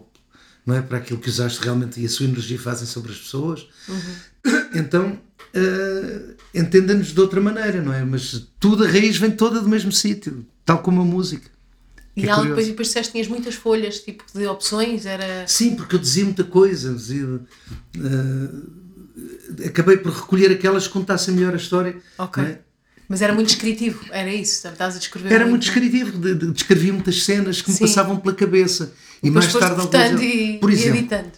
não 0.66 0.76
é? 0.76 0.82
para 0.82 0.98
aquilo 0.98 1.20
que 1.20 1.30
os 1.30 1.40
astros 1.40 1.64
realmente 1.64 2.00
e 2.02 2.06
a 2.06 2.10
sua 2.10 2.26
energia 2.26 2.60
fazem 2.60 2.86
sobre 2.86 3.12
as 3.14 3.18
pessoas. 3.18 3.68
Então, 4.76 5.20
eh, 5.54 6.36
entenda-nos 6.54 7.14
de 7.14 7.20
outra 7.20 7.40
maneira, 7.42 7.82
não 7.82 7.94
é? 7.94 8.04
Mas 8.04 8.48
tudo, 8.60 8.84
a 8.86 8.88
raiz 8.88 9.18
vem 9.18 9.32
toda 9.32 9.60
do 9.62 9.68
mesmo 9.70 9.92
sítio, 9.92 10.46
tal 10.66 10.80
como 10.80 11.02
a 11.02 11.06
música. 11.06 11.50
E 12.16 12.26
É 12.26 12.28
ela, 12.30 12.44
depois, 12.46 12.68
depois 12.68 12.88
disseste 12.90 13.12
tinhas 13.14 13.28
muitas 13.28 13.56
folhas, 13.56 14.00
tipo 14.00 14.24
de 14.34 14.46
opções, 14.46 15.06
era. 15.06 15.48
Sim, 15.48 15.76
porque 15.76 15.96
eu 15.96 16.00
dizia 16.00 16.26
muita 16.26 16.44
coisa. 16.44 16.94
Dizia, 16.94 17.40
eh, 17.98 19.68
acabei 19.68 19.98
por 19.98 20.12
recolher 20.12 20.52
aquelas 20.52 20.88
que 20.88 20.94
contassem 20.94 21.34
melhor 21.34 21.54
a 21.54 21.58
história. 21.58 21.96
Ok. 22.18 22.44
é? 22.44 22.60
Mas 23.08 23.22
era 23.24 23.34
muito 23.34 23.48
descritivo, 23.48 24.06
era 24.12 24.32
isso, 24.32 24.68
estás 24.68 24.96
a 24.96 25.00
descrever. 25.00 25.34
Era 25.34 25.46
muito 25.48 25.64
descritivo, 25.64 26.16
de- 26.20 26.36
de- 26.36 26.52
descrevia 26.52 26.94
muitas 26.94 27.24
cenas 27.24 27.60
que 27.60 27.72
me 27.72 27.76
Sim. 27.78 27.86
passavam 27.86 28.18
pela 28.18 28.36
cabeça. 28.36 28.94
E 29.24 29.30
Depois 29.32 29.46
mais 29.52 29.58
tarde, 29.66 29.82
algumas- 29.82 30.22
e, 30.22 30.58
por 30.62 30.70
e 30.70 30.74
exemplo, 30.74 31.00
editando. 31.00 31.32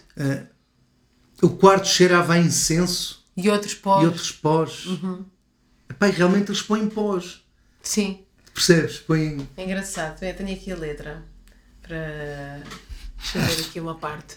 o 1.40 1.48
quarto 1.48 1.88
cheirava 1.88 2.34
a 2.34 2.38
incenso 2.38 3.21
E 3.36 3.48
outros 3.48 3.74
pós. 3.74 4.02
e 4.02 4.06
outros 4.06 4.32
pós. 4.32 4.86
Uhum. 4.86 5.24
E 6.00 6.10
realmente 6.10 6.50
eles 6.50 6.62
põem 6.62 6.88
pós. 6.88 7.44
Sim. 7.82 8.24
Percebes? 8.52 8.98
Põem. 8.98 9.48
É 9.56 9.64
engraçado, 9.64 10.22
eu 10.22 10.36
tenho 10.36 10.52
aqui 10.52 10.70
a 10.70 10.76
letra 10.76 11.24
para 11.82 12.62
ver 13.34 13.60
aqui 13.66 13.80
uma 13.80 13.94
parte. 13.96 14.36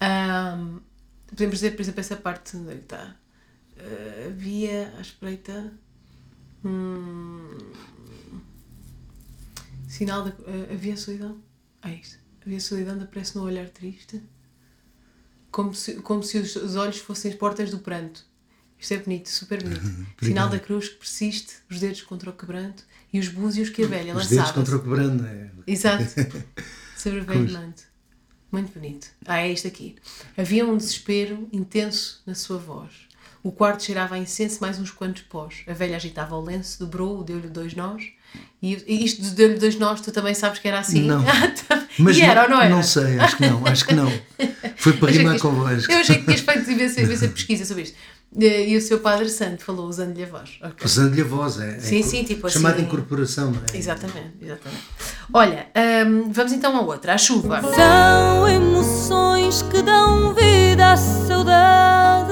Ahm, 0.00 0.78
podemos 1.26 1.56
dizer, 1.56 1.72
por 1.72 1.82
exemplo, 1.82 2.00
essa 2.00 2.16
parte 2.16 2.56
onde 2.56 2.70
ele 2.70 2.80
está. 2.80 3.16
Ah, 3.78 4.26
havia 4.28 4.92
à 4.96 5.00
espreita. 5.00 5.72
hum, 6.64 7.56
sinal 9.88 10.24
de. 10.24 10.30
ah, 10.30 10.72
havia 10.72 10.96
solidão? 10.96 11.40
Ah, 11.82 11.90
isto. 11.92 12.18
Havia 12.44 12.60
solidão 12.60 13.00
aparece 13.00 13.36
no 13.36 13.44
olhar 13.44 13.68
triste. 13.68 14.22
Como 15.50 15.74
se, 15.74 15.94
como 15.94 16.22
se 16.22 16.38
os, 16.38 16.56
os 16.56 16.76
olhos 16.76 16.98
fossem 16.98 17.30
as 17.30 17.36
portas 17.36 17.70
do 17.70 17.78
pranto. 17.78 18.24
Isto 18.78 18.94
é 18.94 18.96
bonito, 18.98 19.28
super 19.28 19.62
bonito. 19.62 19.82
Sinal 20.22 20.48
da 20.48 20.58
cruz 20.58 20.88
que 20.88 20.96
persiste, 20.96 21.54
os 21.70 21.78
dedos 21.80 22.02
contra 22.02 22.30
o 22.30 22.32
quebranto 22.32 22.82
e 23.12 23.18
os 23.18 23.28
búzios 23.28 23.68
que 23.68 23.84
a 23.84 23.86
velha 23.86 24.14
Os 24.16 24.28
dedos 24.28 24.36
lançava. 24.38 24.52
contra 24.54 24.76
o 24.76 24.82
quebrando. 24.82 25.26
É. 25.26 25.50
Exato. 25.66 26.04
Sobre 26.96 27.20
o 27.20 27.24
velho 27.24 27.50
manto. 27.52 27.82
Muito 28.50 28.72
bonito. 28.72 29.08
Ah, 29.26 29.40
é 29.40 29.52
este 29.52 29.68
aqui. 29.68 29.96
Havia 30.36 30.66
um 30.66 30.76
desespero 30.76 31.48
intenso 31.52 32.22
na 32.26 32.34
sua 32.34 32.58
voz. 32.58 32.90
O 33.42 33.52
quarto 33.52 33.82
cheirava 33.84 34.16
a 34.16 34.18
incenso 34.18 34.58
mais 34.60 34.78
uns 34.78 34.90
quantos 34.90 35.22
pós. 35.22 35.62
A 35.66 35.72
velha 35.72 35.96
agitava 35.96 36.34
o 36.36 36.40
lenço, 36.42 36.78
dobrou-o, 36.78 37.22
deu-lhe 37.22 37.48
dois 37.48 37.74
nós. 37.74 38.02
E, 38.62 38.76
e 38.86 39.04
isto 39.04 39.22
de 39.22 39.30
deu-lhe 39.30 39.54
dois 39.54 39.76
nós, 39.76 40.00
tu 40.00 40.12
também 40.12 40.34
sabes 40.34 40.58
que 40.58 40.68
era 40.68 40.80
assim? 40.80 41.06
Não. 41.06 41.24
Ah. 41.70 41.84
Mas 41.98 42.16
e 42.16 42.22
era 42.22 42.44
ou 42.44 42.48
não 42.48 42.60
era? 42.60 42.68
Não 42.68 42.82
sei, 42.82 43.18
acho 43.18 43.36
que 43.36 43.46
não, 43.46 43.64
acho 43.66 43.84
que 43.84 43.94
não. 43.94 44.10
Foi 44.76 44.92
para 44.94 45.10
rimar 45.10 45.38
com 45.38 45.50
voz. 45.50 45.88
Eu 45.88 45.98
achei 45.98 46.16
que 46.16 46.24
tinhas 46.24 46.40
feito 46.40 46.70
imensa, 46.70 47.00
imensa 47.02 47.28
pesquisa 47.28 47.64
sobre 47.64 47.84
isto. 47.84 47.96
E 48.36 48.76
o 48.76 48.80
seu 48.80 49.00
Padre 49.00 49.28
Santo 49.28 49.64
falou 49.64 49.88
usando-lhe 49.88 50.22
a 50.22 50.26
voz. 50.26 50.58
Okay. 50.60 50.84
Usando-lhe 50.86 51.20
a 51.20 51.24
voz, 51.24 51.60
é. 51.60 51.76
é 51.76 51.80
Sim, 51.80 52.02
sim, 52.02 52.24
tipo 52.24 52.48
chamada 52.48 52.76
assim. 52.76 52.84
incorporação, 52.84 53.50
não 53.50 53.60
é? 53.72 53.76
Exatamente, 53.76 54.34
exatamente. 54.40 54.82
Olha, 55.32 55.66
hum, 56.06 56.30
vamos 56.32 56.52
então 56.52 56.76
a 56.76 56.80
outra, 56.80 57.14
a 57.14 57.18
chuva. 57.18 57.60
São 57.60 58.48
emoções 58.48 59.62
que 59.62 59.82
dão 59.82 60.32
vida 60.34 60.92
à 60.92 60.96
saudade 60.96 62.29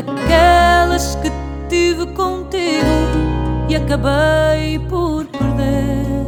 Aquelas 0.00 1.14
que 1.16 1.30
tive 1.68 2.06
contigo 2.14 2.86
e 3.68 3.76
acabei 3.76 4.78
por 4.88 5.26
perder. 5.26 6.24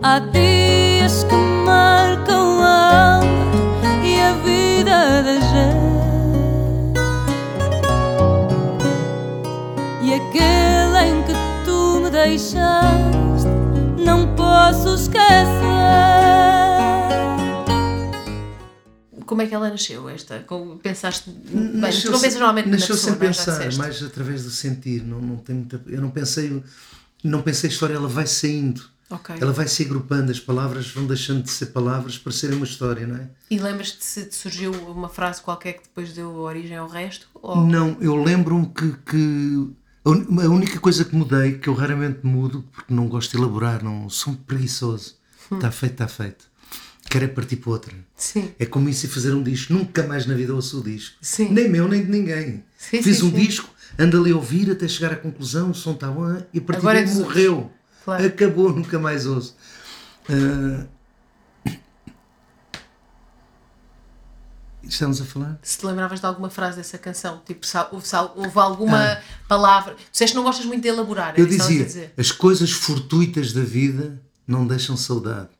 Há 0.00 0.20
dias 0.20 1.24
que 1.24 1.34
marcam 1.34 2.62
a 2.62 3.16
alma 3.16 4.04
e 4.04 4.20
a 4.20 4.32
vida 4.44 5.22
da 5.24 5.34
gente. 5.50 5.82
E 10.02 10.14
aquele 10.14 11.08
em 11.08 11.22
que 11.24 11.34
tu 11.64 12.00
me 12.00 12.10
deixaste, 12.10 13.48
não 13.98 14.28
posso 14.36 14.94
esquecer. 14.94 16.21
Como 19.32 19.40
é 19.40 19.46
que 19.46 19.54
ela 19.54 19.70
nasceu, 19.70 20.10
esta? 20.10 20.40
Como 20.40 20.76
pensaste. 20.76 21.30
Bem, 21.30 21.80
Nasceu 21.80 22.12
não 22.12 22.20
pensas 22.20 22.34
normalmente 22.34 22.66
na 22.66 22.72
nasceu 22.72 22.94
pessoa, 22.94 23.12
sem 23.12 23.18
pensar, 23.18 23.74
mais 23.78 24.02
através 24.02 24.44
do 24.44 24.50
sentir. 24.50 25.02
Não, 25.02 25.22
não 25.22 25.36
tem 25.38 25.56
muita, 25.56 25.80
eu 25.86 26.02
não 26.02 26.10
pensei, 26.10 26.62
não 27.24 27.40
pensei 27.40 27.70
a 27.70 27.72
história, 27.72 27.94
ela 27.94 28.08
vai 28.08 28.26
saindo. 28.26 28.84
Ok. 29.08 29.34
Ela 29.40 29.50
vai 29.50 29.66
se 29.66 29.84
agrupando, 29.84 30.30
as 30.30 30.38
palavras 30.38 30.90
vão 30.90 31.06
deixando 31.06 31.44
de 31.44 31.50
ser 31.50 31.66
palavras 31.66 32.18
para 32.18 32.30
serem 32.30 32.56
uma 32.56 32.66
história, 32.66 33.06
não 33.06 33.16
é? 33.16 33.30
E 33.50 33.58
lembras-te 33.58 34.04
se 34.04 34.26
te 34.26 34.34
surgiu 34.34 34.70
uma 34.70 35.08
frase 35.08 35.40
qualquer 35.40 35.78
que 35.78 35.84
depois 35.84 36.12
deu 36.12 36.28
origem 36.34 36.76
ao 36.76 36.86
resto? 36.86 37.26
Ou... 37.32 37.56
Não, 37.66 37.96
eu 38.02 38.14
lembro-me 38.22 38.66
que, 38.66 38.92
que 39.06 39.70
a 40.04 40.10
única 40.50 40.78
coisa 40.78 41.06
que 41.06 41.16
mudei, 41.16 41.56
que 41.56 41.70
eu 41.70 41.74
raramente 41.74 42.18
mudo, 42.22 42.62
porque 42.70 42.92
não 42.92 43.08
gosto 43.08 43.30
de 43.30 43.38
elaborar, 43.38 43.82
não 43.82 44.10
sou 44.10 44.34
preguiçoso. 44.46 45.14
Hum. 45.50 45.56
Está 45.56 45.70
feito, 45.70 45.92
está 45.92 46.06
feito. 46.06 46.51
Quero 47.12 47.26
é 47.26 47.28
partir 47.28 47.56
para 47.56 47.70
outra. 47.72 47.94
Sim. 48.16 48.54
É 48.58 48.64
como 48.64 48.88
isso 48.88 49.04
e 49.04 49.08
fazer 49.10 49.34
um 49.34 49.42
disco. 49.42 49.70
Nunca 49.74 50.02
mais 50.06 50.24
na 50.24 50.32
vida 50.32 50.54
ouço 50.54 50.80
o 50.80 50.82
disco. 50.82 51.14
Sim. 51.20 51.50
Nem 51.50 51.68
meu, 51.68 51.86
nem 51.86 52.02
de 52.02 52.10
ninguém. 52.10 52.64
Sim, 52.78 53.02
Fiz 53.02 53.22
um 53.22 53.28
disco, 53.30 53.68
ando 53.98 54.18
ali 54.18 54.32
a 54.32 54.36
ouvir 54.36 54.70
até 54.70 54.88
chegar 54.88 55.12
à 55.12 55.16
conclusão, 55.16 55.72
o 55.72 55.74
som 55.74 55.92
está 55.92 56.10
bom 56.10 56.42
e 56.54 56.58
a 56.58 56.62
partir 56.62 56.78
Agora 56.80 57.00
é 57.00 57.02
daí 57.04 57.14
outros. 57.14 57.28
morreu. 57.28 57.70
Claro. 58.02 58.24
Acabou, 58.26 58.72
nunca 58.72 58.98
mais 58.98 59.26
ouço. 59.26 59.54
Ah, 60.30 60.86
Estamos 64.82 65.20
a 65.20 65.24
falar? 65.26 65.58
Se 65.62 65.78
te 65.78 65.84
lembravas 65.86 66.18
de 66.18 66.24
alguma 66.26 66.48
frase 66.48 66.78
dessa 66.78 66.96
canção, 66.96 67.42
tipo, 67.46 67.66
houve, 67.92 68.06
houve 68.36 68.58
alguma 68.58 69.18
palavra. 69.46 69.94
Tu 69.94 70.12
disseste 70.12 70.32
que 70.32 70.36
não 70.38 70.44
gostas 70.44 70.64
muito 70.64 70.80
de 70.82 70.88
elaborar, 70.88 71.34
Ah. 71.36 71.40
Eu 71.40 71.44
a 71.44 71.48
dizia, 71.48 72.12
as 72.16 72.32
coisas 72.32 72.72
fortuitas 72.72 73.52
da 73.52 73.60
vida 73.62 74.20
não 74.46 74.66
deixam 74.66 74.96
saudade. 74.96 75.50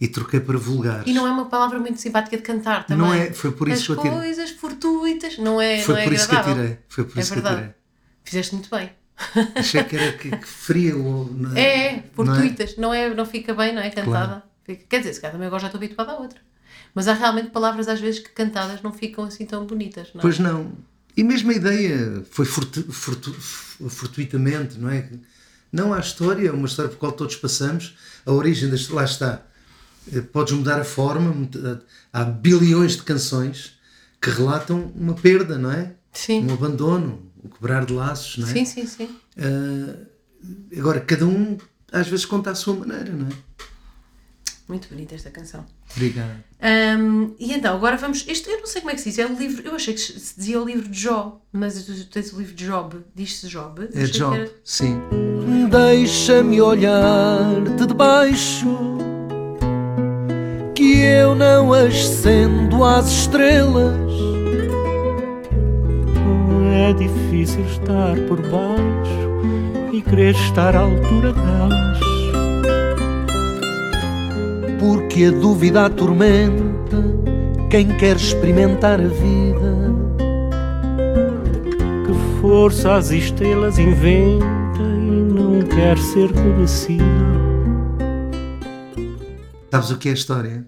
E 0.00 0.06
troquei 0.08 0.40
para 0.40 0.58
vulgares. 0.58 1.06
E 1.06 1.12
não 1.14 1.26
é 1.26 1.30
uma 1.30 1.46
palavra 1.46 1.78
muito 1.78 1.98
simpática 2.00 2.36
de 2.36 2.42
cantar 2.42 2.84
também. 2.86 3.06
Não 3.06 3.14
é, 3.14 3.32
foi 3.32 3.50
por 3.52 3.66
isso 3.68 3.80
As 3.80 3.86
que 3.86 3.92
eu 3.92 3.96
tirei. 4.12 4.18
coisas 4.26 4.50
fortuitas, 4.50 5.38
não 5.38 5.60
é, 5.60 5.80
Foi 5.80 5.94
não 5.94 6.00
é 6.02 6.04
por 6.04 6.12
isso 6.12 6.28
que 6.28 6.34
eu 6.34 6.38
agradável. 6.38 6.64
tirei. 6.64 6.78
Foi 6.88 7.04
por 7.04 7.18
é 7.18 7.20
isso 7.22 7.32
que 7.32 7.38
eu 7.38 7.42
verdade. 7.42 7.62
tirei. 7.62 7.74
Fizeste 8.24 8.54
muito 8.54 8.68
bem. 8.70 8.90
Achei 9.54 9.82
que 9.84 9.96
era 9.96 10.12
que, 10.12 10.30
que 10.36 10.46
fria 10.46 10.94
o. 10.96 11.24
não 11.32 11.56
É, 11.56 11.86
é, 11.86 11.92
não 11.94 12.02
fortuitas. 12.26 12.76
Não, 12.76 12.92
é, 12.92 13.14
não 13.14 13.24
fica 13.24 13.54
bem, 13.54 13.74
não 13.74 13.80
é? 13.80 13.88
Cantada. 13.90 14.42
Fica- 14.64 14.84
Quer 14.88 14.98
dizer, 14.98 15.14
se 15.14 15.20
calhar 15.20 15.32
também 15.32 15.46
agora 15.46 15.62
já 15.62 15.68
estou 15.68 15.78
habituada 15.78 16.12
a 16.12 16.16
outra. 16.20 16.38
Mas 16.94 17.08
há 17.08 17.14
realmente 17.14 17.48
palavras 17.50 17.88
às 17.88 17.98
vezes 18.00 18.20
que 18.20 18.28
cantadas 18.30 18.82
não 18.82 18.92
ficam 18.92 19.24
assim 19.24 19.46
tão 19.46 19.64
bonitas, 19.64 20.08
não 20.12 20.20
é? 20.20 20.22
Pois 20.22 20.38
não. 20.38 20.72
E 21.16 21.24
mesmo 21.24 21.50
a 21.50 21.54
ideia 21.54 22.22
foi 22.30 22.44
fortu, 22.44 22.82
fortu, 22.92 23.32
fortuitamente, 23.96 24.78
não 24.78 24.90
é? 24.90 25.08
Não 25.72 25.92
há 25.92 25.98
história, 26.00 26.48
é 26.48 26.52
uma 26.52 26.66
história 26.66 26.90
por 26.90 26.98
qual 26.98 27.12
todos 27.12 27.36
passamos. 27.36 27.96
A 28.24 28.32
origem 28.32 28.68
das. 28.68 28.88
Lá 28.88 29.04
está. 29.04 29.42
Eh, 30.12 30.20
Podes 30.20 30.52
mudar 30.54 30.80
a 30.80 30.84
forma, 30.84 31.30
muda- 31.32 31.82
há 32.12 32.24
bilhões 32.24 32.96
de 32.96 33.02
canções 33.02 33.72
que 34.20 34.30
relatam 34.30 34.92
uma 34.94 35.14
perda, 35.14 35.58
não 35.58 35.70
é? 35.70 35.92
Sim. 36.12 36.46
Um 36.48 36.54
abandono, 36.54 37.22
o 37.42 37.48
quebrar 37.48 37.84
de 37.84 37.92
laços, 37.92 38.38
não 38.38 38.48
é? 38.48 38.52
Sim, 38.52 38.64
sim, 38.64 38.86
sim. 38.86 39.08
Ah, 39.38 39.96
agora, 40.76 41.00
cada 41.00 41.26
um 41.26 41.58
às 41.92 42.08
vezes 42.08 42.24
conta 42.24 42.50
à 42.50 42.54
sua 42.54 42.74
maneira, 42.74 43.12
não 43.12 43.26
é? 43.28 43.30
Muito 44.68 44.88
bonita 44.88 45.14
esta 45.14 45.30
canção. 45.30 45.64
Obrigado. 45.94 46.42
Hum, 46.98 47.34
e 47.38 47.52
então, 47.52 47.76
agora 47.76 47.96
vamos. 47.96 48.24
Este, 48.26 48.50
eu 48.50 48.58
não 48.58 48.66
sei 48.66 48.80
como 48.80 48.90
é 48.90 48.94
que 48.96 49.00
se 49.00 49.10
diz. 49.10 49.18
É 49.20 49.26
o 49.26 49.38
livro. 49.38 49.62
Eu 49.64 49.76
achei 49.76 49.94
que 49.94 50.00
se 50.00 50.36
dizia 50.36 50.60
o 50.60 50.64
livro 50.64 50.88
de 50.88 50.98
Jó, 50.98 51.40
mas 51.52 51.84
tu 51.84 52.04
tens 52.06 52.32
o 52.32 52.38
livro 52.38 52.52
de 52.52 52.64
Job. 52.66 52.96
Diz-se 53.14 53.46
Job. 53.46 53.88
É 53.94 54.04
Job, 54.06 54.34
era- 54.36 54.50
sim. 54.64 54.98
Deixa-me 55.70 56.60
olhar-te 56.60 57.86
de 57.86 57.94
baixo, 57.94 58.66
que 60.76 61.00
eu 61.00 61.34
não 61.34 61.72
ascendo 61.72 62.84
às 62.84 63.10
estrelas. 63.10 63.96
É 66.70 66.92
difícil 66.92 67.62
estar 67.64 68.14
por 68.28 68.40
baixo 68.42 69.90
e 69.90 70.02
querer 70.02 70.34
estar 70.34 70.76
à 70.76 70.80
altura 70.80 71.32
delas. 71.32 71.98
Porque 74.78 75.24
a 75.24 75.30
dúvida 75.30 75.86
atormenta 75.86 77.02
quem 77.70 77.88
quer 77.96 78.16
experimentar 78.16 79.00
a 79.00 79.08
vida. 79.08 79.94
Que 82.04 82.40
força 82.40 82.96
as 82.96 83.10
estrelas 83.10 83.78
inventa 83.78 84.46
e 84.82 85.32
não 85.32 85.62
quer 85.62 85.96
ser 85.96 86.30
conhecida. 86.34 87.25
Sabes 89.76 89.90
o 89.90 89.98
que 89.98 90.08
é 90.08 90.12
a 90.12 90.14
história? 90.14 90.66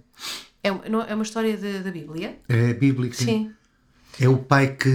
É, 0.62 0.70
uma- 0.72 0.88
não- 0.88 1.02
é 1.02 1.14
uma 1.14 1.22
história 1.24 1.56
da 1.82 1.90
Bíblia? 1.90 2.38
É 2.48 2.74
bíblica. 2.74 3.14
Sim. 3.16 3.52
É 4.20 4.28
o 4.28 4.38
pai 4.38 4.74
que. 4.76 4.88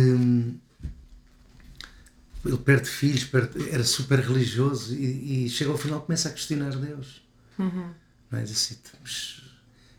Ele 2.46 2.58
perde 2.58 2.90
filhos, 2.90 3.24
perde- 3.24 3.70
era 3.70 3.84
super 3.86 4.20
religioso 4.20 4.94
e, 4.94 5.46
e 5.46 5.50
chega 5.50 5.72
ao 5.72 5.78
final 5.78 6.02
começa 6.02 6.28
a 6.28 6.32
questionar 6.32 6.72
Deus. 6.76 7.22
Não 7.58 7.94
é? 8.34 8.42
Diz 8.44 8.52
assim: 8.52 8.76
"Mas 9.02 9.42
eu 9.44 9.50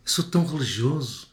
sou 0.05 0.25
tão 0.25 0.45
religioso, 0.45 1.27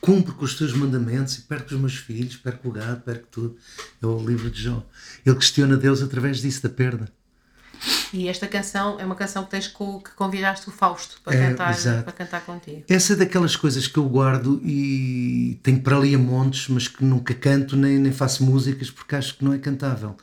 cumpro 0.00 0.34
com 0.34 0.44
os 0.44 0.54
teus 0.56 0.72
mandamentos 0.72 1.38
e 1.38 1.42
perco 1.42 1.72
os 1.72 1.78
meus 1.80 1.94
filhos, 1.96 2.36
perco 2.36 2.68
o 2.68 2.72
gado, 2.72 3.00
perco 3.02 3.28
tudo. 3.30 3.56
É 4.02 4.06
o 4.06 4.18
livro 4.26 4.50
de 4.50 4.60
Jó. 4.64 4.84
Ele 5.24 5.36
questiona 5.36 5.76
Deus 5.76 6.02
através 6.02 6.40
disso, 6.40 6.62
da 6.64 6.68
perda. 6.68 7.12
E 8.12 8.28
esta 8.28 8.46
canção 8.46 8.98
é 9.00 9.04
uma 9.04 9.14
canção 9.16 9.44
que 9.44 9.50
tens 9.50 9.66
com, 9.68 10.00
que 10.00 10.10
convidaste 10.12 10.68
o 10.68 10.72
Fausto 10.72 11.20
para, 11.24 11.34
É, 11.36 11.48
cantar, 11.50 11.70
exato. 11.74 12.04
para 12.04 12.12
cantar 12.12 12.40
contigo. 12.44 12.84
Essa 12.88 13.14
é 13.14 13.16
daquelas 13.16 13.56
coisas 13.56 13.86
que 13.86 13.98
eu 13.98 14.04
guardo 14.08 14.60
e 14.64 15.58
tenho 15.62 15.80
para 15.80 15.96
ali 15.96 16.14
a 16.14 16.18
montes, 16.18 16.68
mas 16.68 16.86
que 16.88 17.04
nunca 17.04 17.34
canto 17.34 17.76
nem, 17.76 17.98
nem 17.98 18.12
faço 18.12 18.44
músicas 18.44 18.90
porque 18.90 19.16
acho 19.16 19.36
que 19.36 19.44
não 19.44 19.52
é 19.52 19.58
cantável. 19.58 20.16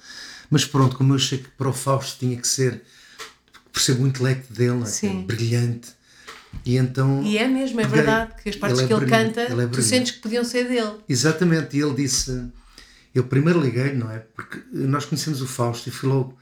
Mas 0.50 0.66
pronto, 0.66 0.96
como 0.96 1.14
eu 1.14 1.18
achei 1.18 1.40
que 1.40 1.50
para 1.50 1.70
o 1.70 1.74
Fausto 1.74 2.20
tinha 2.20 2.38
que 2.38 2.48
ser, 2.48 2.82
percebo 3.72 4.04
o 4.04 4.08
intelecto 4.08 4.54
dele, 4.54 4.84
é 4.84 4.86
Sim. 4.86 5.24
brilhante. 5.24 5.90
E 6.66 6.78
então. 6.78 7.24
E 7.24 7.38
é 7.38 7.48
mesmo, 7.48 7.82
é 7.82 7.88
verdade, 7.88 8.34
que 8.42 8.50
as 8.50 8.56
partes 8.56 8.80
é 8.80 8.88
que 8.88 8.94
ele 8.94 9.06
canta, 9.08 9.42
ele 9.42 9.64
é 9.64 9.68
tu 9.68 9.82
sentes 9.82 10.12
que 10.12 10.20
podiam 10.20 10.44
ser 10.44 10.68
dele. 10.68 10.98
Exatamente, 11.10 11.76
e 11.76 11.82
ele 11.82 11.96
disse. 11.96 12.46
Eu 13.14 13.24
primeiro 13.26 13.60
liguei, 13.60 13.94
não 13.94 14.10
é? 14.10 14.20
Porque 14.20 14.60
nós 14.72 15.06
conhecemos 15.06 15.42
o 15.42 15.48
Fausto 15.48 15.90
e 15.90 15.92
foi 15.92 16.10
logo 16.10 16.38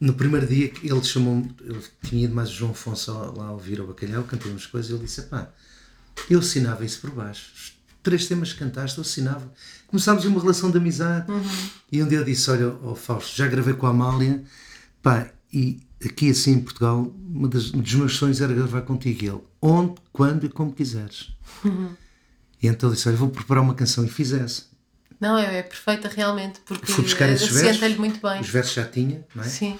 no 0.00 0.14
primeiro 0.14 0.46
dia 0.46 0.68
que 0.68 0.86
ele 0.90 1.02
chamou-me. 1.02 1.54
Eu 1.62 1.82
tinha 2.02 2.24
ido 2.24 2.34
mais 2.34 2.50
o 2.50 2.52
João 2.52 2.72
Afonso 2.72 3.12
lá 3.12 3.52
ouvir 3.52 3.80
ao 3.80 3.86
Bacalhau, 3.86 4.24
cantei 4.24 4.50
umas 4.50 4.66
coisas 4.66 4.90
ele 4.90 5.04
disse: 5.04 5.22
pá, 5.22 5.50
eu 6.28 6.38
assinava 6.38 6.84
isso 6.84 7.00
por 7.00 7.10
baixo. 7.10 7.50
Os 7.54 7.74
três 8.02 8.26
temas 8.26 8.52
que 8.52 8.58
cantaste, 8.58 8.98
eu 8.98 9.02
assinava. 9.02 9.50
Começámos 9.86 10.24
uma 10.24 10.40
relação 10.40 10.70
de 10.70 10.78
amizade. 10.78 11.26
E 11.90 12.02
um 12.02 12.08
dia 12.08 12.18
eu 12.18 12.24
disse: 12.24 12.50
Olha, 12.50 12.76
ó 12.82 12.94
Fausto, 12.94 13.36
já 13.36 13.46
gravei 13.46 13.74
com 13.74 13.86
a 13.86 13.90
Amália, 13.90 14.42
pá, 15.02 15.30
e 15.52 15.80
aqui 16.04 16.30
assim 16.30 16.52
em 16.52 16.60
Portugal, 16.60 17.12
uma 17.28 17.48
das, 17.48 17.72
um 17.72 17.80
dos 17.80 17.94
meus 17.94 18.16
sonhos 18.16 18.40
era 18.40 18.52
gravar 18.52 18.82
contigo. 18.82 19.24
E 19.24 19.28
ele: 19.28 19.40
Onde, 19.60 19.94
quando 20.12 20.44
e 20.44 20.48
como 20.48 20.72
quiseres. 20.72 21.32
E 22.62 22.66
então 22.66 22.88
eu 22.88 22.94
disse: 22.94 23.08
Olha, 23.08 23.16
vou 23.18 23.28
preparar 23.28 23.62
uma 23.62 23.74
canção 23.74 24.04
e 24.04 24.08
fiz 24.08 24.32
essa. 24.32 24.73
Não, 25.24 25.38
é, 25.38 25.58
é 25.58 25.62
perfeita 25.62 26.08
realmente, 26.08 26.60
porque 26.66 26.84
Fui 26.92 27.02
buscar 27.02 27.28
esses 27.30 27.48
versos. 27.48 27.96
muito 27.96 28.20
bem. 28.20 28.40
Os 28.40 28.48
versos 28.48 28.74
já 28.74 28.84
tinha, 28.84 29.24
não 29.34 29.42
é? 29.42 29.48
Sim. 29.48 29.78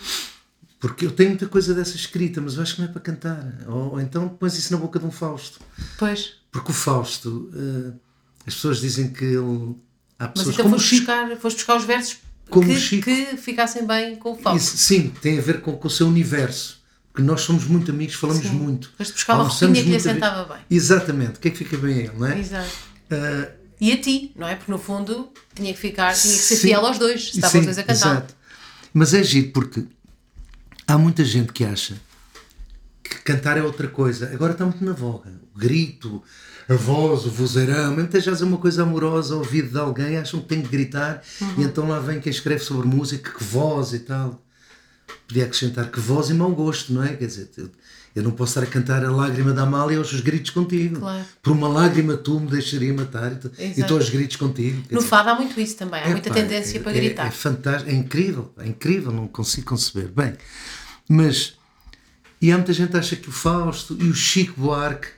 Porque 0.81 1.07
eu 1.07 1.11
tenho 1.11 1.31
muita 1.31 1.47
coisa 1.47 1.75
dessa 1.75 1.97
escrita, 1.97 2.41
mas 2.41 2.57
eu 2.57 2.63
acho 2.63 2.75
que 2.77 2.81
não 2.83 2.89
é 2.89 2.93
para 2.93 3.01
cantar. 3.01 3.55
Ou, 3.67 3.93
ou 3.93 4.01
então 4.01 4.29
pões 4.29 4.57
isso 4.57 4.73
na 4.73 4.79
boca 4.79 4.99
de 4.99 5.05
um 5.05 5.11
Fausto. 5.11 5.61
Pois. 5.99 6.35
Porque 6.51 6.71
o 6.71 6.75
Fausto, 6.75 7.51
eh, 7.55 7.93
as 8.47 8.55
pessoas 8.55 8.81
dizem 8.81 9.13
que 9.13 9.25
ele. 9.25 9.75
Há 10.19 10.25
Mas 10.27 10.33
pessoas 10.35 10.55
então 10.55 10.65
como 10.65 10.77
foste 10.77 10.89
Chico. 10.97 11.07
buscar, 11.07 11.37
foste 11.37 11.57
buscar 11.57 11.77
os 11.77 11.85
versos 11.85 12.19
que, 12.51 13.03
que 13.03 13.37
ficassem 13.37 13.87
bem 13.87 14.17
com 14.17 14.33
o 14.33 14.37
Fausto. 14.37 14.59
Isso, 14.59 14.77
sim, 14.79 15.11
tem 15.21 15.39
a 15.39 15.43
ver 15.43 15.61
com, 15.61 15.77
com 15.77 15.89
o 15.89 15.91
seu 15.91 16.07
universo. 16.07 16.83
que 17.15 17.23
nós 17.23 17.43
somos 17.43 17.65
muito 17.67 17.91
amigos, 17.91 18.15
falamos 18.15 18.45
Sim. 18.47 18.53
muito. 18.55 18.93
Buscar 18.99 19.35
uma 19.35 19.43
Almoçamos 19.45 19.79
roupinha 19.79 19.85
que 19.85 19.91
lhe 19.91 20.11
a 20.11 20.15
sentava 20.15 20.55
bem. 20.55 20.63
Exatamente, 20.71 21.37
o 21.37 21.41
que 21.41 21.49
é 21.49 21.51
que 21.51 21.59
fica 21.59 21.77
bem 21.77 21.95
a 21.95 21.99
ele, 21.99 22.13
não 22.19 22.27
é? 22.27 22.39
Exato. 22.39 22.71
Ah, 23.11 23.49
E 23.81 23.93
a 23.93 24.01
ti, 24.01 24.33
não 24.37 24.47
é? 24.49 24.55
Porque 24.57 24.71
no 24.71 24.79
fundo 24.79 25.31
tinha 25.55 25.73
que 25.73 25.79
ficar, 25.79 26.15
tinha 26.15 26.33
que 26.35 26.41
ser 26.41 26.57
Sim. 26.57 26.69
fiel 26.69 26.87
aos 26.87 26.99
dois, 26.99 27.31
se 27.31 27.37
estavam 27.37 27.61
os 27.61 27.67
dois 27.67 27.79
a 27.79 27.83
cantar. 27.83 28.13
Exato. 28.13 28.35
Mas 28.93 29.13
é 29.15 29.23
giro 29.23 29.51
porque 29.51 29.85
há 30.87 30.97
muita 30.97 31.25
gente 31.25 31.53
que 31.53 31.65
acha 31.65 31.95
que 33.03 33.17
cantar 33.23 33.57
é 33.59 33.63
outra 33.63 33.89
coisa. 33.89 34.31
Agora 34.33 34.53
está 34.53 34.65
muito 34.65 34.85
na 34.85 34.93
voga. 34.93 35.31
O 35.55 35.59
grito, 35.59 36.23
a 36.69 36.75
voz, 36.75 37.27
o 37.27 37.31
vozeirão, 37.31 37.91
mesmo 37.95 38.09
que 38.09 38.17
estejas 38.17 38.41
a 38.43 38.47
uma 38.47 38.57
coisa 38.59 38.83
amorosa 38.83 39.35
ao 39.35 39.41
ouvido 39.41 39.69
de 39.71 39.79
alguém, 39.79 40.17
acham 40.17 40.41
que 40.41 40.47
tem 40.47 40.63
que 40.63 40.69
gritar 40.69 41.23
Uhum. 41.41 41.55
e 41.59 41.63
então 41.65 41.89
lá 41.89 41.99
vem 41.99 42.21
quem 42.21 42.31
escreve 42.31 42.63
sobre 42.65 42.87
música, 42.87 43.31
que 43.37 43.45
voz 43.45 43.93
e 43.93 43.99
tal. 44.01 44.41
Podia 45.29 45.45
acrescentar 45.45 45.91
que 45.91 46.01
voz 46.01 46.31
e 46.31 46.35
mau 46.35 46.51
gosto, 46.55 46.93
não 46.93 47.03
é? 47.03 47.15
Quer 47.17 47.27
dizer, 47.27 47.51
eu, 48.15 48.23
não 48.23 48.31
posso 48.31 48.51
estar 48.59 48.63
a 48.63 48.67
cantar 48.73 49.05
a 49.05 49.11
lágrima 49.11 49.53
da 49.53 49.63
Amália 49.63 49.99
aos 49.99 50.13
gritos 50.21 50.51
contigo. 50.51 51.01
Claro. 51.01 51.25
Por 51.43 51.53
uma 51.53 51.67
lágrima 51.69 52.17
tu 52.17 52.39
me 52.39 52.49
deixaria 52.51 52.95
matar 52.95 53.33
e 53.33 53.37
tu- 53.37 53.51
e 53.59 53.81
estou 53.81 53.97
aos 53.99 54.09
gritos 54.09 54.37
contigo. 54.37 54.83
Quer 54.83 54.95
No 54.95 54.99
dizer, 55.01 55.09
fado 55.11 55.31
há 55.31 55.35
muito 55.35 55.59
isso 55.61 55.77
também, 55.77 56.01
há 56.03 56.09
muita 56.11 56.29
Epá, 56.29 56.35
tendência 56.37 56.79
é- 56.79 56.81
para 56.81 56.93
é- 56.93 56.95
gritar. 56.95 57.27
É, 57.27 57.31
fantástico, 57.31 57.91
é 57.91 57.95
incrível, 57.95 58.53
é 58.59 58.67
incrível, 58.69 59.11
não 59.13 59.27
consigo 59.27 59.67
conceber. 59.67 60.09
Bem, 60.09 60.35
mas. 61.09 61.55
E 62.41 62.53
há 62.53 62.57
muita 62.57 62.73
gente 62.75 62.91
que 62.91 62.97
acha 62.99 63.17
que 63.17 63.29
o 63.29 63.33
Fausto 63.33 63.97
e 63.99 64.05
o 64.09 64.15
Chico 64.15 64.61
Buarque 64.61 65.09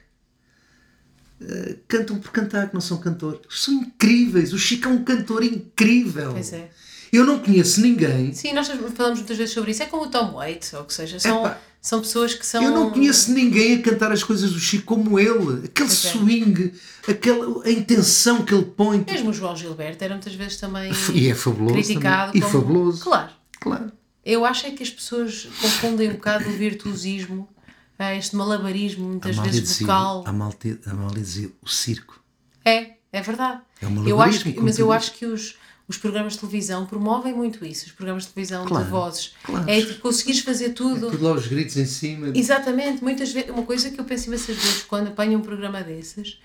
eh, 1.40 1.76
cantam 1.88 2.18
por 2.18 2.30
cantar, 2.30 2.68
que 2.68 2.74
não 2.74 2.80
são 2.80 2.98
cantores. 2.98 3.40
São 3.50 3.74
incríveis. 3.74 4.52
O 4.52 4.58
Chico 4.58 4.88
é 4.88 4.92
um 4.92 5.04
cantor 5.04 5.42
incrível. 5.42 6.32
Pois 6.32 6.52
é. 6.52 6.70
Eu 7.12 7.24
não 7.24 7.38
conheço 7.38 7.80
ninguém. 7.80 8.32
Sim, 8.32 8.52
nós 8.52 8.68
falamos 8.68 9.18
muitas 9.20 9.36
vezes 9.36 9.54
sobre 9.54 9.70
isso. 9.70 9.82
É 9.82 9.86
como 9.86 10.04
o 10.04 10.10
Tom 10.10 10.32
Waits, 10.32 10.72
ou 10.74 10.82
o 10.82 10.84
que 10.84 10.94
seja. 10.94 11.18
São, 11.20 11.44
Epá. 11.46 11.58
São 11.86 12.00
pessoas 12.00 12.34
que 12.34 12.44
são. 12.44 12.62
Eu 12.62 12.72
não 12.72 12.90
conheço 12.90 13.32
ninguém 13.32 13.76
a 13.76 13.82
cantar 13.82 14.10
as 14.10 14.24
coisas 14.24 14.52
do 14.52 14.58
Chico 14.58 14.84
como 14.84 15.18
ele. 15.20 15.66
Aquele 15.66 15.70
Pois 15.88 16.04
é. 16.04 16.10
swing, 16.10 16.72
aquela, 17.08 17.64
a 17.64 17.70
intenção 17.70 18.44
que 18.44 18.52
ele 18.52 18.64
põe. 18.64 19.04
Mesmo 19.08 19.30
o 19.30 19.32
João 19.32 19.54
Gilberto 19.54 20.02
era 20.02 20.14
muitas 20.14 20.34
vezes 20.34 20.56
também 20.58 20.90
E 21.14 21.28
é 21.28 21.34
fabuloso. 21.34 21.74
criticado. 21.74 22.32
também. 22.32 22.48
E 22.48 22.50
como- 22.50 22.52
fabuloso. 22.64 23.02
Claro. 23.04 23.30
Claro. 23.60 23.92
Eu 24.24 24.44
acho 24.44 24.66
é 24.66 24.72
que 24.72 24.82
as 24.82 24.90
pessoas 24.90 25.48
confundem 25.60 26.10
um 26.10 26.14
bocado 26.14 26.48
o 26.48 26.52
virtuosismo, 26.52 27.48
eh, 27.96 28.18
este 28.18 28.34
malabarismo, 28.34 29.06
muitas 29.08 29.36
vezes 29.36 29.60
dizia, 29.62 29.86
vocal. 29.86 30.24
Amália, 30.26 30.80
Amália 30.86 31.22
dizia 31.22 31.52
o 31.62 31.68
circo. 31.68 32.20
É, 32.64 32.94
é 33.12 33.22
verdade. 33.22 33.60
É 33.80 33.86
um 33.86 33.90
eu 33.90 34.16
malabarismo, 34.16 34.40
acho 34.42 34.52
que, 34.54 34.60
mas 34.60 34.78
eu 34.80 34.90
acho 34.90 35.12
que 35.12 35.24
os, 35.26 35.54
os 35.88 35.96
programas 35.96 36.32
de 36.34 36.40
televisão 36.40 36.84
promovem 36.86 37.32
muito 37.34 37.64
isso, 37.64 37.86
os 37.86 37.92
programas 37.92 38.24
de 38.24 38.30
televisão 38.30 38.64
Claro, 38.64 38.84
de 38.84 38.90
vozes. 38.90 39.34
claro. 39.44 39.70
É 39.70 39.80
tipo, 39.80 40.00
conseguires 40.00 40.40
fazer 40.40 40.70
tudo. 40.70 41.10
Tudo 41.10 41.24
lá 41.24 41.32
os 41.32 41.46
gritos 41.46 41.76
em 41.76 41.86
cima. 41.86 42.32
Exatamente, 42.34 43.02
muitas 43.04 43.32
vezes, 43.32 43.50
uma 43.50 43.62
coisa 43.62 43.90
que 43.90 44.00
eu 44.00 44.04
penso 44.04 44.26
imensas 44.28 44.56
vezes 44.56 44.82
quando 44.82 45.08
apanho 45.08 45.38
um 45.38 45.42
programa 45.42 45.82
desses 45.82 46.38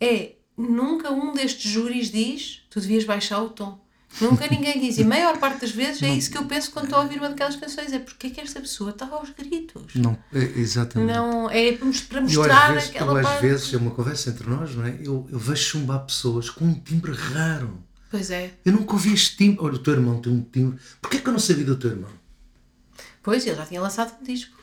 é 0.00 0.32
nunca 0.58 1.10
um 1.10 1.32
destes 1.32 1.70
júris 1.70 2.10
diz 2.10 2.60
tu 2.68 2.80
devias 2.80 3.04
baixar 3.04 3.40
o 3.42 3.48
tom. 3.48 3.80
Nunca 4.20 4.46
ninguém 4.46 4.78
diz. 4.78 4.98
E 4.98 5.02
a 5.04 5.06
maior 5.06 5.38
parte 5.38 5.62
das 5.62 5.70
vezes 5.70 6.02
é 6.02 6.10
isso 6.10 6.30
que 6.30 6.36
eu 6.36 6.44
penso 6.44 6.70
quando 6.70 6.84
estou 6.84 6.98
a 7.00 7.02
ouvir 7.02 7.16
uma 7.18 7.30
daquelas 7.30 7.56
canções: 7.56 7.94
é 7.94 7.98
porque 7.98 8.26
é 8.26 8.30
que 8.30 8.40
esta 8.42 8.60
pessoa 8.60 8.90
está 8.90 9.06
aos 9.06 9.30
gritos. 9.30 9.94
Não, 9.94 10.18
é, 10.34 10.38
exatamente. 10.60 11.10
Não, 11.16 11.48
é 11.50 11.72
para 11.72 11.86
mos- 11.86 12.00
para 12.02 12.18
eu 12.18 12.22
mostrar 12.24 12.66
às 12.68 12.74
vezes, 12.74 12.88
aquela 12.90 13.12
eu, 13.12 13.16
às 13.16 13.26
parte. 13.26 13.40
vezes, 13.40 13.72
é 13.72 13.76
uma 13.78 13.90
conversa 13.90 14.28
entre 14.28 14.50
nós, 14.50 14.74
não 14.74 14.84
é? 14.84 14.98
Eu, 15.02 15.26
eu 15.32 15.38
vejo 15.38 15.62
chumbar 15.62 16.00
pessoas 16.04 16.50
com 16.50 16.66
um 16.66 16.74
timbre 16.74 17.12
raro. 17.12 17.82
Pois 18.12 18.30
é. 18.30 18.50
Eu 18.62 18.74
nunca 18.74 18.92
ouvi 18.92 19.14
este 19.14 19.38
timbre. 19.38 19.64
Olha, 19.64 19.76
o 19.76 19.78
teu 19.78 19.94
irmão 19.94 20.20
tem 20.20 20.30
um 20.30 20.42
timbre. 20.42 20.78
Porquê 21.00 21.18
que 21.18 21.26
eu 21.26 21.32
não 21.32 21.40
sabia 21.40 21.64
do 21.64 21.76
teu 21.76 21.92
irmão? 21.92 22.10
Pois, 23.22 23.46
ele 23.46 23.56
já 23.56 23.64
tinha 23.64 23.80
lançado 23.80 24.20
um 24.20 24.22
disco. 24.22 24.54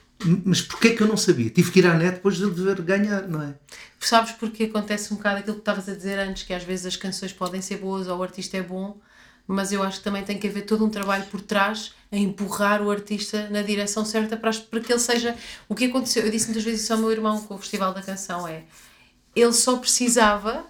Mas 0.45 0.61
porquê 0.61 0.91
que 0.91 1.01
eu 1.01 1.07
não 1.07 1.17
sabia? 1.17 1.49
Tive 1.49 1.71
que 1.71 1.79
ir 1.79 1.87
à 1.87 1.95
net 1.95 2.17
depois 2.17 2.37
de 2.37 2.43
ele 2.43 2.53
dever 2.53 2.79
ganhar, 2.83 3.27
não 3.27 3.41
é? 3.41 3.55
Sabes 3.99 4.33
porque 4.33 4.65
acontece 4.65 5.11
um 5.11 5.17
bocado 5.17 5.39
aquilo 5.39 5.55
que 5.55 5.61
estavas 5.61 5.89
a 5.89 5.95
dizer 5.95 6.19
antes, 6.19 6.43
que 6.43 6.53
às 6.53 6.63
vezes 6.63 6.85
as 6.85 6.95
canções 6.95 7.33
podem 7.33 7.59
ser 7.59 7.77
boas 7.77 8.07
ou 8.07 8.19
o 8.19 8.21
artista 8.21 8.57
é 8.57 8.61
bom, 8.61 8.99
mas 9.47 9.71
eu 9.71 9.81
acho 9.81 9.97
que 9.97 10.03
também 10.03 10.23
tem 10.23 10.37
que 10.37 10.47
haver 10.47 10.65
todo 10.65 10.85
um 10.85 10.89
trabalho 10.89 11.25
por 11.31 11.41
trás 11.41 11.93
a 12.11 12.17
empurrar 12.17 12.83
o 12.83 12.91
artista 12.91 13.49
na 13.49 13.63
direção 13.63 14.05
certa 14.05 14.37
para, 14.37 14.51
para 14.53 14.79
que 14.79 14.91
ele 14.91 14.99
seja. 14.99 15.35
O 15.67 15.73
que 15.73 15.85
aconteceu, 15.85 16.23
eu 16.23 16.29
disse 16.29 16.45
muitas 16.45 16.63
vezes 16.63 16.81
isso 16.81 16.93
ao 16.93 16.99
meu 16.99 17.11
irmão 17.11 17.41
com 17.41 17.55
o 17.55 17.57
Festival 17.57 17.95
da 17.95 18.03
Canção: 18.03 18.47
é 18.47 18.63
ele 19.35 19.53
só 19.53 19.77
precisava 19.77 20.65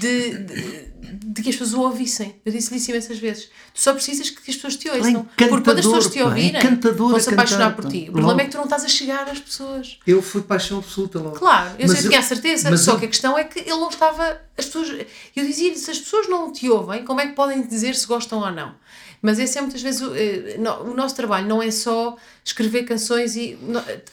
de, 0.00 0.38
de, 0.38 0.92
de 1.24 1.42
que 1.42 1.48
as 1.50 1.56
pessoas 1.56 1.72
o 1.74 1.80
ouvissem. 1.80 2.36
Eu 2.44 2.52
disse-lhe 2.52 2.76
isso 2.78 2.90
imensas 2.90 3.18
vezes. 3.18 3.44
Tu 3.74 3.80
só 3.80 3.92
precisas 3.92 4.28
que 4.30 4.50
as 4.50 4.56
pessoas 4.56 4.76
te 4.76 4.88
ouçam. 4.90 5.24
Porque 5.24 5.48
quando 5.48 5.68
as 5.70 5.74
pessoas 5.76 6.06
te 6.08 6.22
ouvirem, 6.22 6.60
vão 6.94 7.18
se 7.18 7.30
apaixonar 7.30 7.74
por 7.74 7.86
ti. 7.90 8.02
O 8.08 8.12
problema 8.12 8.28
Logo. 8.32 8.40
é 8.40 8.44
que 8.44 8.50
tu 8.50 8.56
não 8.58 8.64
estás 8.64 8.84
a 8.84 8.88
chegar 8.88 9.28
às 9.28 9.38
pessoas. 9.38 9.98
Eu 10.06 10.20
fui 10.22 10.42
paixão 10.42 10.78
absoluta 10.78 11.18
logo. 11.18 11.38
Claro, 11.38 11.74
eu 11.78 11.88
sei, 11.88 12.02
tinha 12.08 12.18
a 12.20 12.22
certeza, 12.22 12.70
mas 12.70 12.80
só 12.80 12.92
eu- 12.92 12.98
que 12.98 13.04
a 13.06 13.08
questão 13.08 13.38
é 13.38 13.44
que 13.44 13.60
ele 13.60 13.70
não 13.70 13.88
estava. 13.88 14.40
As 14.56 14.66
pessoas, 14.66 14.88
eu 15.34 15.46
dizia-lhe: 15.46 15.76
se 15.76 15.90
as 15.90 15.98
pessoas 15.98 16.28
não 16.28 16.52
te 16.52 16.68
ouvem, 16.68 17.04
como 17.04 17.20
é 17.20 17.26
que 17.28 17.32
podem 17.34 17.62
dizer 17.66 17.94
se 17.94 18.06
gostam 18.06 18.38
ou 18.40 18.50
não? 18.52 18.74
Mas 19.22 19.38
esse 19.38 19.56
é 19.56 19.60
muitas 19.60 19.80
vezes 19.80 20.00
o, 20.00 20.12
eh, 20.16 20.56
o 20.84 20.94
nosso 20.94 21.14
trabalho, 21.14 21.46
não 21.46 21.62
é 21.62 21.70
só 21.70 22.18
escrever 22.44 22.82
canções 22.82 23.36
e. 23.36 23.56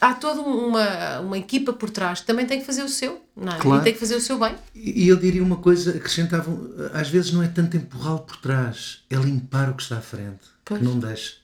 há 0.00 0.14
toda 0.14 0.40
uma, 0.40 1.18
uma 1.18 1.36
equipa 1.36 1.72
por 1.72 1.90
trás 1.90 2.20
que 2.20 2.26
também 2.26 2.46
tem 2.46 2.60
que 2.60 2.64
fazer 2.64 2.84
o 2.84 2.88
seu, 2.88 3.20
não 3.36 3.52
é? 3.52 3.58
Claro. 3.58 3.82
E 3.82 3.84
tem 3.84 3.92
que 3.92 3.98
fazer 3.98 4.14
o 4.14 4.20
seu 4.20 4.38
bem. 4.38 4.54
E 4.72 5.08
eu 5.08 5.16
diria 5.16 5.42
uma 5.42 5.56
coisa, 5.56 5.90
acrescentavam, 5.96 6.70
às 6.94 7.08
vezes 7.08 7.32
não 7.32 7.42
é 7.42 7.48
tanto 7.48 7.76
empurrá-lo 7.76 8.20
por 8.20 8.36
trás, 8.36 9.00
é 9.10 9.16
limpar 9.16 9.70
o 9.70 9.74
que 9.74 9.82
está 9.82 9.98
à 9.98 10.00
frente, 10.00 10.44
Pois. 10.64 10.78
que 10.78 10.86
não 10.86 10.96
deixa. 10.96 11.34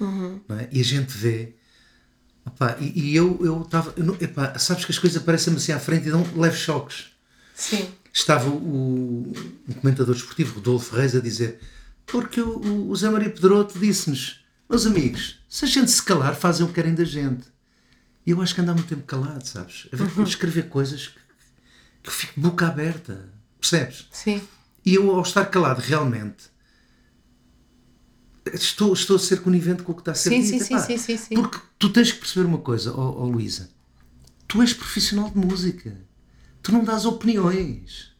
Não 0.00 0.40
é? 0.58 0.68
E 0.72 0.80
a 0.80 0.84
gente 0.84 1.10
vê. 1.14 1.54
E, 2.80 3.10
e 3.10 3.16
eu 3.16 3.38
eu 3.44 3.60
estava. 3.60 3.94
sabes 4.58 4.86
que 4.86 4.92
as 4.92 4.98
coisas 4.98 5.20
aparecem-me 5.20 5.58
assim 5.58 5.72
à 5.72 5.78
frente 5.78 6.08
e 6.08 6.10
dão 6.10 6.26
leves 6.34 6.60
choques. 6.60 7.08
Sim. 7.54 7.86
Estava 8.10 8.48
o, 8.48 9.30
um 9.68 9.72
comentador 9.74 10.16
esportivo, 10.16 10.54
Rodolfo 10.54 10.96
Reis, 10.96 11.14
a 11.14 11.20
dizer: 11.20 11.60
porque 12.10 12.40
o, 12.40 12.58
o- 12.58 12.90
o 12.90 12.96
Zé 12.96 13.10
Maria 13.10 13.30
Pedroto 13.30 13.78
disse-nos, 13.78 14.44
meus 14.68 14.86
amigos, 14.86 15.38
se 15.48 15.64
a 15.64 15.68
gente 15.68 15.90
se 15.90 16.02
calar, 16.02 16.34
fazem 16.34 16.64
o 16.64 16.68
que 16.68 16.74
querem 16.74 16.94
da 16.94 17.04
gente. 17.04 17.46
E 18.26 18.30
eu 18.30 18.42
acho 18.42 18.54
que 18.54 18.60
ando 18.60 18.70
há 18.72 18.74
muito 18.74 18.88
tempo 18.88 19.02
calado, 19.04 19.46
sabes? 19.46 19.88
A 19.92 19.96
ver, 19.96 20.10
Uhum. 20.16 20.24
escrever 20.24 20.68
coisas 20.68 21.06
que, 21.08 21.14
que 22.02 22.08
eu 22.08 22.12
fico 22.12 22.40
boca 22.40 22.66
aberta, 22.66 23.28
percebes? 23.58 24.06
Sim. 24.12 24.42
E 24.84 24.94
eu, 24.94 25.10
ao 25.14 25.22
estar 25.22 25.46
calado, 25.46 25.80
realmente, 25.80 26.44
estou, 28.52 28.92
estou 28.92 29.16
a 29.16 29.18
ser 29.18 29.40
conivente 29.42 29.82
com 29.82 29.92
o 29.92 29.94
que 29.94 30.00
está 30.02 30.12
a 30.12 30.14
ser 30.14 30.30
Sim, 30.30 30.42
dito. 30.42 30.64
sim, 30.64 30.78
sim, 30.78 30.98
sim, 30.98 31.16
sim. 31.16 31.34
Porque 31.34 31.58
tu 31.78 31.90
tens 31.90 32.12
que 32.12 32.18
perceber 32.18 32.46
uma 32.46 32.58
coisa, 32.58 32.92
ó 32.94 33.22
ó, 33.22 33.24
Luísa. 33.26 33.70
Tu 34.46 34.62
és 34.62 34.72
profissional 34.72 35.30
de 35.30 35.38
música. 35.38 35.96
Tu 36.62 36.72
não 36.72 36.82
dás 36.84 37.04
opiniões. 37.04 38.12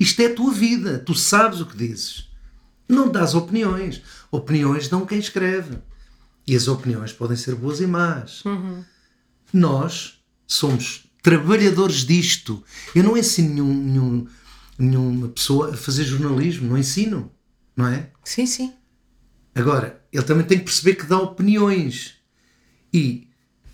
Isto 0.00 0.20
é 0.22 0.26
a 0.26 0.34
tua 0.34 0.52
vida. 0.52 0.98
Tu 1.00 1.14
sabes 1.14 1.60
o 1.60 1.66
que 1.66 1.76
dizes. 1.76 2.27
Não 2.88 3.08
dás 3.10 3.34
opiniões. 3.34 4.02
Opiniões 4.30 4.88
dão 4.88 5.04
quem 5.06 5.18
escreve. 5.18 5.78
E 6.46 6.56
as 6.56 6.66
opiniões 6.68 7.12
podem 7.12 7.36
ser 7.36 7.54
boas 7.54 7.80
e 7.80 7.86
más. 7.86 8.42
Nós 9.52 10.20
somos 10.46 11.04
trabalhadores 11.22 12.04
disto. 12.06 12.62
Eu 12.94 13.04
não 13.04 13.16
ensino 13.16 13.50
nenhum, 13.54 13.74
nenhum- 13.74 14.26
nenhuma 14.78 15.28
pessoa 15.28 15.72
a 15.72 15.76
fazer 15.76 16.04
jornalismo. 16.04 16.68
Não 16.68 16.78
ensino. 16.78 17.30
Não 17.76 17.86
é? 17.86 18.10
Sim, 18.24 18.46
sim. 18.46 18.72
Agora, 19.54 20.02
ele 20.12 20.22
também 20.24 20.46
tem 20.46 20.58
que 20.58 20.64
perceber 20.64 20.94
que 20.94 21.06
dá 21.06 21.18
opiniões. 21.18 22.14
E 22.92 23.28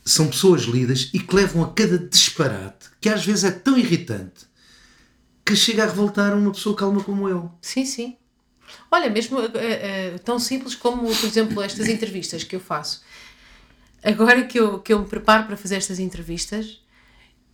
são 0.04 0.28
pessoas 0.28 0.62
lidas 0.62 1.10
e 1.14 1.18
que 1.20 1.34
levam 1.34 1.62
a 1.62 1.72
cada 1.72 1.98
disparate, 1.98 2.88
que 3.00 3.08
às 3.08 3.24
vezes 3.24 3.44
é 3.44 3.50
tão 3.50 3.78
irritante, 3.78 4.44
que 5.46 5.54
chega 5.56 5.84
a 5.84 5.86
revoltar 5.86 6.36
uma 6.36 6.50
pessoa 6.52 6.76
calma 6.76 7.02
como 7.02 7.28
eu. 7.28 7.50
Sim, 7.62 7.86
sim. 7.86 8.16
Olha, 8.94 9.10
mesmo 9.10 9.40
eh, 9.40 9.50
eh, 9.56 10.18
tão 10.24 10.38
simples 10.38 10.76
como, 10.76 11.12
por 11.16 11.26
exemplo, 11.26 11.60
estas 11.60 11.88
entrevistas 11.88 12.44
que 12.44 12.54
eu 12.54 12.60
faço. 12.60 13.02
Agora 14.04 14.44
que 14.44 14.60
eu, 14.60 14.78
que 14.78 14.92
eu 14.92 15.00
me 15.00 15.06
preparo 15.06 15.46
para 15.46 15.56
fazer 15.56 15.74
estas 15.74 15.98
entrevistas, 15.98 16.80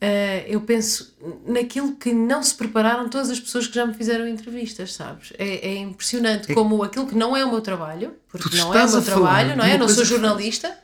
eh, 0.03 0.45
eu 0.47 0.61
penso 0.61 1.17
naquilo 1.47 1.97
que 1.97 2.13
não 2.13 2.43
se 2.43 2.55
prepararam 2.55 3.09
todas 3.09 3.31
as 3.31 3.41
pessoas 3.41 3.67
que 3.67 3.75
já 3.75 3.87
me 3.87 3.95
fizeram 3.95 4.29
entrevistas, 4.29 4.93
sabes? 4.93 5.33
É, 5.39 5.69
é 5.71 5.77
impressionante 5.79 6.53
como 6.53 6.83
aquilo 6.83 7.07
que 7.07 7.15
não 7.15 7.35
é 7.35 7.43
o 7.43 7.51
meu 7.51 7.63
trabalho, 7.63 8.15
porque 8.29 8.59
não 8.59 8.75
é 8.75 8.85
o 8.85 8.91
meu 8.91 9.03
trabalho, 9.03 9.57
não 9.57 9.65
é? 9.65 9.77
Eu 9.77 9.79
não 9.79 9.89
sou 9.89 10.05
jornalista. 10.05 10.79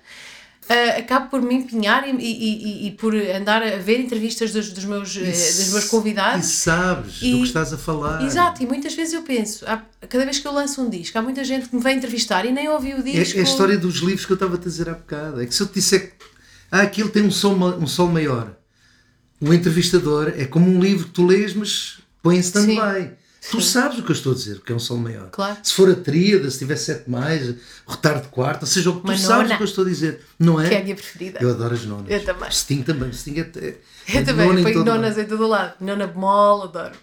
Eh, 0.69 0.99
acabo 0.99 1.29
por 1.31 1.41
me 1.43 1.55
empenhar 1.55 2.09
e, 2.09 2.11
e- 2.13 2.17
e- 2.85 2.87
e 2.89 2.91
por 2.93 3.15
andar 3.15 3.63
a 3.63 3.77
ver 3.77 4.01
entrevistas 4.01 4.51
dos, 4.53 4.73
dos 4.73 4.85
meus, 4.85 5.17
eh, 5.17 5.21
dos 5.31 5.69
meus 5.73 5.85
convidados. 5.85 6.45
E 6.45 6.49
sabes 6.51 7.21
do 7.21 7.27
E- 7.27 7.39
que 7.39 7.43
estás 7.45 7.73
a 7.73 7.79
falar. 7.79 8.23
Exato, 8.25 8.63
e 8.63 8.67
muitas 8.67 8.95
vezes 8.95 9.15
eu 9.15 9.23
penso, 9.23 9.65
há- 9.67 9.83
cada 10.09 10.25
vez 10.25 10.39
que 10.39 10.47
eu 10.49 10.53
lanço 10.53 10.83
um 10.83 10.91
disco, 10.91 11.17
há 11.19 11.23
muita 11.23 11.45
gente 11.45 11.69
que 11.69 11.77
me 11.77 11.83
vem 11.83 11.97
entrevistar 11.99 12.45
e 12.45 12.53
nem 12.53 12.69
ouviu 12.69 12.97
o 12.97 13.01
É, 13.01 13.03
disco. 13.03 13.39
é 13.39 13.41
a 13.43 13.45
história 13.45 13.79
dos 13.79 13.97
livros 13.97 14.27
que 14.27 14.33
eu 14.33 14.37
estava 14.37 14.57
a 14.57 14.59
dizer 14.59 14.89
há 14.89 14.95
bocado. 14.95 15.41
É 15.41 15.47
que 15.47 15.55
se 15.55 15.63
eu 15.63 15.67
te 15.67 15.75
disser 15.75 16.11
que 16.11 16.25
ah, 16.73 16.83
aquilo 16.83 17.09
tem 17.11 17.23
um 17.23 17.31
sol, 17.31 17.55
um 17.55 17.87
sol 17.87 18.09
maior, 18.09 18.57
o 19.41 19.53
entrevistador 19.55 20.33
é 20.37 20.47
como 20.47 20.69
um 20.69 20.81
livro 20.81 21.07
que 21.07 21.13
tu 21.13 21.25
lês, 21.27 21.55
mas 21.55 21.99
põe 22.23 22.37
em 22.37 22.41
stand-by. 22.41 23.13
Tu 23.51 23.61
sabes 23.61 23.99
o 23.99 24.03
que 24.03 24.11
eu 24.11 24.15
estou 24.15 24.33
a 24.33 24.35
dizer, 24.35 24.61
que 24.61 24.73
é 24.73 24.75
um 24.75 24.79
sol 24.79 24.97
maior. 24.97 25.29
Claro. 25.31 25.57
Se 25.63 25.73
for 25.73 25.91
a 25.91 25.95
tríada, 25.95 26.51
se 26.51 26.59
tiver 26.59 26.77
sete 26.77 27.09
mais, 27.09 27.55
retardo 27.87 28.23
de 28.23 28.29
quarta, 28.29 28.67
seja 28.67 28.91
o 28.91 29.01
que 29.01 29.07
tu 29.07 29.19
sabes 29.19 29.53
o 29.53 29.57
que 29.57 29.63
eu 29.63 29.67
estou 29.67 29.85
a 29.85 29.89
dizer. 29.89 30.21
Não 30.39 30.61
é? 30.61 30.69
Que 30.69 30.75
é 30.75 30.81
a 30.81 30.83
minha 30.83 30.97
preferida. 30.97 31.39
Eu 31.41 31.51
adoro 31.51 31.75
as 31.75 31.85
nonas. 31.85 32.11
Eu 32.11 32.25
também. 32.25 32.51
Sting 32.51 32.83
também. 32.83 33.13
Sting 33.13 33.39
é, 33.39 33.41
é, 33.41 33.79
Eu 34.09 34.21
é 34.21 34.23
também, 34.25 34.47
nona 34.49 34.63
ponho 34.63 34.85
nonas 34.85 35.17
lado. 35.17 35.21
em 35.21 35.29
todo 35.29 35.47
lado. 35.47 35.75
Nona 35.81 36.07
bemol, 36.07 36.65
adoro. 36.65 36.95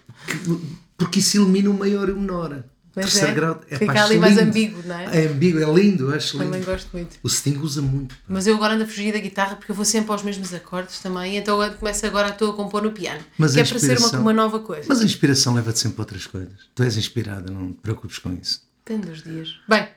Porque 0.98 1.20
isso 1.20 1.38
elimina 1.38 1.70
o 1.70 1.74
maior 1.74 2.08
e 2.08 2.12
o 2.12 2.16
menor. 2.16 2.62
Mas 2.96 3.06
Terceiro 3.06 3.30
é. 3.30 3.34
grau. 3.34 3.60
É, 3.68 3.76
Fica 3.76 4.04
ali 4.04 4.18
mais 4.18 4.36
lindo. 4.36 4.48
ambíguo, 4.48 4.82
não 4.86 4.98
é? 4.98 5.22
É 5.24 5.26
ambíguo, 5.26 5.60
é 5.60 5.72
lindo, 5.72 6.14
acho 6.14 6.38
lindo. 6.38 6.50
Também 6.50 6.62
gosto 6.64 6.88
muito. 6.92 7.16
O 7.22 7.28
Sting 7.28 7.58
usa 7.58 7.82
muito. 7.82 8.14
Mas 8.28 8.46
eu 8.46 8.54
agora 8.54 8.74
ando 8.74 8.84
a 8.84 8.86
fugir 8.86 9.12
da 9.12 9.18
guitarra 9.18 9.56
porque 9.56 9.70
eu 9.72 9.74
vou 9.76 9.84
sempre 9.84 10.12
aos 10.12 10.22
mesmos 10.22 10.54
acordes 10.54 11.00
também, 11.00 11.36
então 11.36 11.62
eu 11.62 11.72
começo 11.74 12.06
agora 12.06 12.28
a 12.28 12.30
estou 12.30 12.52
a 12.52 12.54
compor 12.54 12.82
no 12.82 12.92
piano. 12.92 13.20
Mas 13.36 13.52
que 13.54 13.60
a 13.60 13.62
é 13.62 13.66
para 13.66 13.78
ser 13.78 13.98
uma, 13.98 14.10
uma 14.20 14.32
nova 14.32 14.60
coisa. 14.60 14.84
Mas 14.88 15.00
a 15.00 15.04
inspiração 15.04 15.54
leva-te 15.54 15.78
sempre 15.78 15.96
para 15.96 16.02
outras 16.02 16.26
coisas. 16.26 16.52
Tu 16.74 16.82
és 16.82 16.96
inspirada, 16.96 17.52
não 17.52 17.72
te 17.72 17.80
preocupes 17.80 18.18
com 18.18 18.32
isso. 18.32 18.62
Depende 18.84 19.08
dos 19.08 19.22
dias. 19.22 19.56
Bem, 19.68 19.88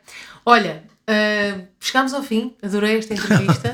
olha, 0.46 0.84
ah, 1.10 1.62
chegámos 1.80 2.14
ao 2.14 2.22
fim, 2.22 2.54
adorei 2.62 2.98
esta 2.98 3.14
entrevista. 3.14 3.74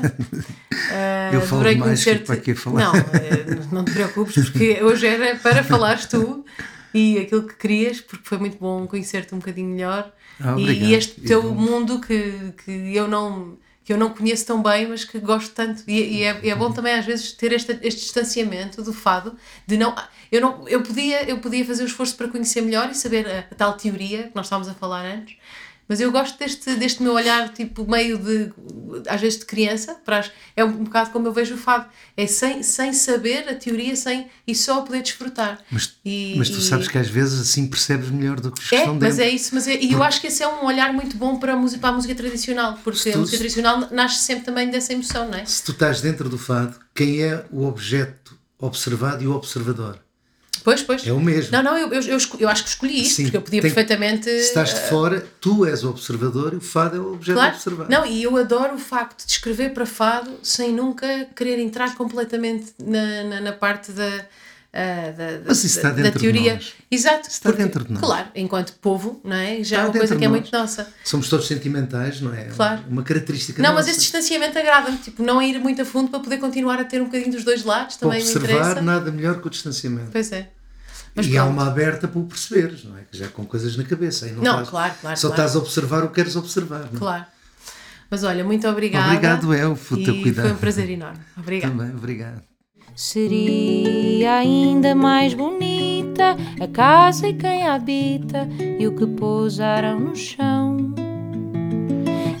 Ah, 0.92 1.30
Eu 1.34 1.40
falo 1.40 1.62
adorei 1.62 1.74
demais, 1.74 2.04
conhecer-te. 2.04 2.30
fico 2.30 2.42
para 2.42 2.52
a 2.52 2.56
falar. 2.56 2.84
Não, 2.84 2.96
eh, 2.96 3.58
não 3.72 3.84
te 3.84 3.92
preocupes, 3.92 4.34
porque 4.50 4.80
hoje 4.82 5.06
era 5.06 5.36
para 5.36 5.64
falares 5.64 6.06
tu 6.06 6.44
e 6.94 7.18
aquilo 7.18 7.46
que 7.46 7.54
querias, 7.56 8.00
porque 8.00 8.24
foi 8.26 8.38
muito 8.38 8.56
bom 8.58 8.86
conhecer-te 8.86 9.34
um 9.34 9.38
bocadinho 9.38 9.68
melhor 9.70 10.12
Ah, 10.40 10.54
e, 10.58 10.62
e 10.90 10.94
este 10.94 11.20
teu 11.22 11.40
Igual. 11.40 11.54
mundo 11.54 12.00
que, 12.00 12.52
que 12.64 12.94
eu 12.96 13.08
não. 13.08 13.58
Que 13.84 13.92
eu 13.92 13.98
não 13.98 14.08
conheço 14.14 14.46
tão 14.46 14.62
bem, 14.62 14.88
mas 14.88 15.04
que 15.04 15.18
gosto 15.18 15.52
tanto. 15.54 15.82
E, 15.86 16.00
e 16.18 16.22
é, 16.22 16.40
e 16.42 16.48
é 16.48 16.54
bom 16.54 16.72
também, 16.72 16.94
às 16.94 17.04
vezes, 17.04 17.32
ter 17.32 17.52
este, 17.52 17.78
este 17.82 18.00
distanciamento 18.00 18.82
do 18.82 18.94
fado, 18.94 19.36
de 19.66 19.76
não. 19.76 19.94
Eu, 20.32 20.40
não 20.40 20.66
eu, 20.66 20.82
podia, 20.82 21.28
eu 21.28 21.38
podia 21.38 21.62
fazer 21.66 21.82
o 21.82 21.86
esforço 21.86 22.16
para 22.16 22.28
conhecer 22.28 22.62
melhor 22.62 22.90
e 22.90 22.94
saber 22.94 23.26
a, 23.26 23.40
a 23.40 23.54
tal 23.54 23.74
teoria 23.74 24.22
que 24.28 24.34
nós 24.34 24.46
estávamos 24.46 24.68
a 24.68 24.74
falar 24.74 25.04
antes, 25.04 25.36
mas 25.88 26.00
eu 26.00 26.10
gosto 26.12 26.38
deste, 26.38 26.74
deste 26.76 27.02
meu 27.02 27.12
olhar, 27.12 27.52
tipo, 27.52 27.88
meio 27.90 28.18
de. 28.18 28.52
às 29.08 29.20
vezes 29.20 29.38
de 29.40 29.44
criança, 29.44 29.94
para 30.04 30.24
é 30.56 30.64
um 30.64 30.84
bocado 30.84 31.10
como 31.10 31.26
eu 31.28 31.32
vejo 31.32 31.54
o 31.54 31.58
fado. 31.58 31.86
É 32.16 32.26
sem, 32.26 32.62
sem 32.62 32.92
saber 32.92 33.48
a 33.48 33.54
teoria 33.54 33.94
sem, 33.96 34.28
e 34.46 34.54
só 34.54 34.82
poder 34.82 35.02
desfrutar. 35.02 35.58
Mas, 35.70 35.94
E- 36.04 36.34
mas 36.38 36.48
tu 36.48 36.58
e- 36.58 36.62
sabes 36.62 36.88
que 36.88 36.96
às 36.96 37.08
vezes 37.08 37.40
assim 37.40 37.66
percebes 37.66 38.08
melhor 38.10 38.40
do 38.40 38.50
que 38.52 38.60
os 38.62 38.68
que 38.68 38.74
é, 38.76 38.78
estão 38.80 38.94
mas 38.94 39.16
dentro. 39.16 39.22
é 39.24 39.34
isso, 39.34 39.50
mas 39.54 39.66
é- 39.68 39.80
e 39.80 39.92
eu 39.92 40.02
acho 40.02 40.20
que 40.20 40.28
esse 40.28 40.42
é 40.42 40.48
um 40.48 40.64
olhar 40.64 40.92
muito 40.92 41.16
bom 41.16 41.38
para 41.38 41.52
a 41.54 41.56
música, 41.56 41.80
para 41.80 41.90
a 41.90 41.92
música 41.94 42.14
tradicional, 42.14 42.78
porque 42.84 42.98
Se 43.00 43.10
a 43.10 43.12
tu- 43.14 43.18
música 43.20 43.36
tradicional 43.38 43.88
nasce 43.90 44.20
sempre 44.24 44.44
também 44.44 44.70
dessa 44.70 44.92
emoção, 44.92 45.28
não 45.28 45.38
é? 45.38 45.44
Se 45.44 45.62
tu 45.64 45.72
estás 45.72 46.00
dentro 46.00 46.28
do 46.28 46.38
fado, 46.38 46.78
quem 46.94 47.22
é 47.22 47.44
o 47.50 47.64
objeto 47.66 48.38
observado 48.58 49.22
e 49.22 49.26
o 49.26 49.32
observador? 49.34 49.98
Pois, 50.64 50.82
pois. 50.82 51.06
É 51.06 51.12
o 51.12 51.20
mesmo. 51.20 51.52
Não, 51.52 51.62
não, 51.62 51.76
eu, 51.78 51.92
eu, 51.92 52.02
eu, 52.02 52.18
eu 52.40 52.48
acho 52.48 52.62
que 52.64 52.70
escolhi 52.70 53.02
isto, 53.02 53.16
Sim, 53.16 53.22
porque 53.24 53.36
eu 53.36 53.42
podia 53.42 53.60
tem- 53.60 53.70
perfeitamente. 53.70 54.24
Se 54.24 54.48
estás 54.48 54.72
de 54.74 54.80
fora, 54.88 55.24
tu 55.40 55.66
és 55.66 55.84
o 55.84 55.90
observador 55.90 56.54
e 56.54 56.56
o 56.56 56.60
fado 56.60 56.96
é 56.96 57.00
o 57.00 57.12
objeto 57.12 57.36
Claro. 57.36 57.54
observado. 57.54 57.90
Não, 57.90 58.06
e 58.06 58.22
eu 58.22 58.34
adoro 58.36 58.74
o 58.74 58.78
facto 58.78 59.26
de 59.26 59.32
escrever 59.32 59.74
para 59.74 59.84
fado 59.84 60.30
sem 60.42 60.72
nunca 60.72 61.26
querer 61.36 61.58
entrar 61.58 61.94
completamente 61.96 62.72
na, 62.82 63.24
na, 63.24 63.40
na 63.42 63.52
parte 63.52 63.92
da, 63.92 64.26
ah, 64.76 65.12
da, 65.16 65.30
da, 65.38 65.40
Mas 65.46 65.58
isso 65.62 65.76
está 65.78 65.90
da- 65.90 65.96
da 65.96 66.02
dentro 66.02 66.18
de 66.18 66.24
teoria. 66.32 66.54
nós. 66.54 66.72
Exato. 66.90 67.28
Está 67.28 67.50
dentro 67.52 67.84
de 67.84 67.92
nós. 67.92 68.02
Claro, 68.02 68.28
enquanto 68.34 68.72
povo, 68.74 69.20
não 69.24 69.36
é? 69.36 69.56
Já 69.62 69.62
Está 69.62 69.76
é 69.76 69.78
uma 69.80 69.84
dentro 69.86 69.98
coisa 70.00 70.16
que 70.16 70.24
é 70.24 70.28
muito 70.28 70.50
nossa. 70.52 70.88
Somos 71.04 71.28
todos 71.28 71.46
sentimentais, 71.46 72.20
não 72.20 72.34
é? 72.34 72.44
Claro. 72.46 72.82
Uma 72.90 73.02
característica 73.04 73.62
Não, 73.62 73.70
mas 73.72 73.86
nossa. 73.86 73.90
esse 73.90 74.00
distanciamento 74.00 74.58
agrada-me, 74.58 74.96
tipo, 74.98 75.22
não 75.22 75.40
ir 75.40 75.58
muito 75.60 75.80
a 75.80 75.84
fundo 75.84 76.10
para 76.10 76.18
poder 76.20 76.38
continuar 76.38 76.80
a 76.80 76.84
ter 76.84 77.00
um 77.00 77.04
bocadinho 77.06 77.30
dos 77.32 77.44
dois 77.44 77.62
lados, 77.64 77.96
Para 77.96 78.08
também 78.10 78.24
me 78.24 78.30
observar, 78.30 78.54
interessa. 78.62 78.82
nada 78.82 79.10
melhor 79.12 79.40
que 79.40 79.46
o 79.46 79.50
distanciamento. 79.50 80.08
Pois 80.10 80.32
é. 80.32 80.50
Mas 81.14 81.26
e 81.26 81.30
pronto. 81.30 81.42
alma 81.44 81.68
aberta 81.68 82.08
para 82.08 82.18
o 82.18 82.24
perceberes, 82.24 82.82
não 82.84 82.98
é? 82.98 83.02
Que 83.08 83.16
já 83.16 83.28
com 83.28 83.46
coisas 83.46 83.76
na 83.76 83.84
cabeça. 83.84 84.26
Não, 84.26 84.42
Não, 84.42 84.50
estás- 84.54 84.68
claro, 84.70 84.94
claro, 85.00 85.16
Só 85.16 85.28
claro. 85.28 85.42
estás 85.42 85.54
a 85.56 85.58
observar 85.60 86.02
o 86.04 86.08
que 86.08 86.14
queres 86.16 86.34
observar. 86.34 86.80
não 86.80 86.96
é? 86.96 86.98
Claro. 86.98 87.26
Mas 88.10 88.24
olha, 88.24 88.42
muito 88.44 88.66
obrigada. 88.68 89.06
Obrigado, 89.06 89.54
eu, 89.54 89.76
pelo 89.76 90.04
teu 90.04 90.20
cuidado. 90.20 90.44
Foi 90.46 90.52
um 90.54 90.58
prazer 90.58 90.90
enorme. 90.90 91.18
Obrigada. 91.36 91.72
Também, 91.72 91.90
obrigado. 91.94 92.42
Seria 92.94 94.36
ainda 94.36 94.94
mais 94.94 95.34
bonita 95.34 96.36
a 96.60 96.68
casa 96.68 97.28
e 97.28 97.34
quem 97.34 97.66
a 97.66 97.74
habita 97.74 98.48
e 98.78 98.86
o 98.86 98.94
que 98.94 99.04
pousaram 99.04 99.98
no 99.98 100.14
chão. 100.14 100.94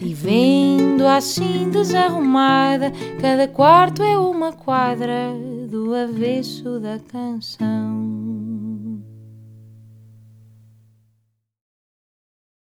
E 0.00 0.14
vendo 0.14 1.06
assim 1.06 1.70
desarrumada, 1.70 2.92
cada 3.20 3.48
quarto 3.48 4.02
é 4.02 4.16
uma 4.16 4.52
quadra 4.52 5.32
do 5.68 5.92
avesso 5.92 6.78
da 6.78 7.00
canção. 7.00 7.93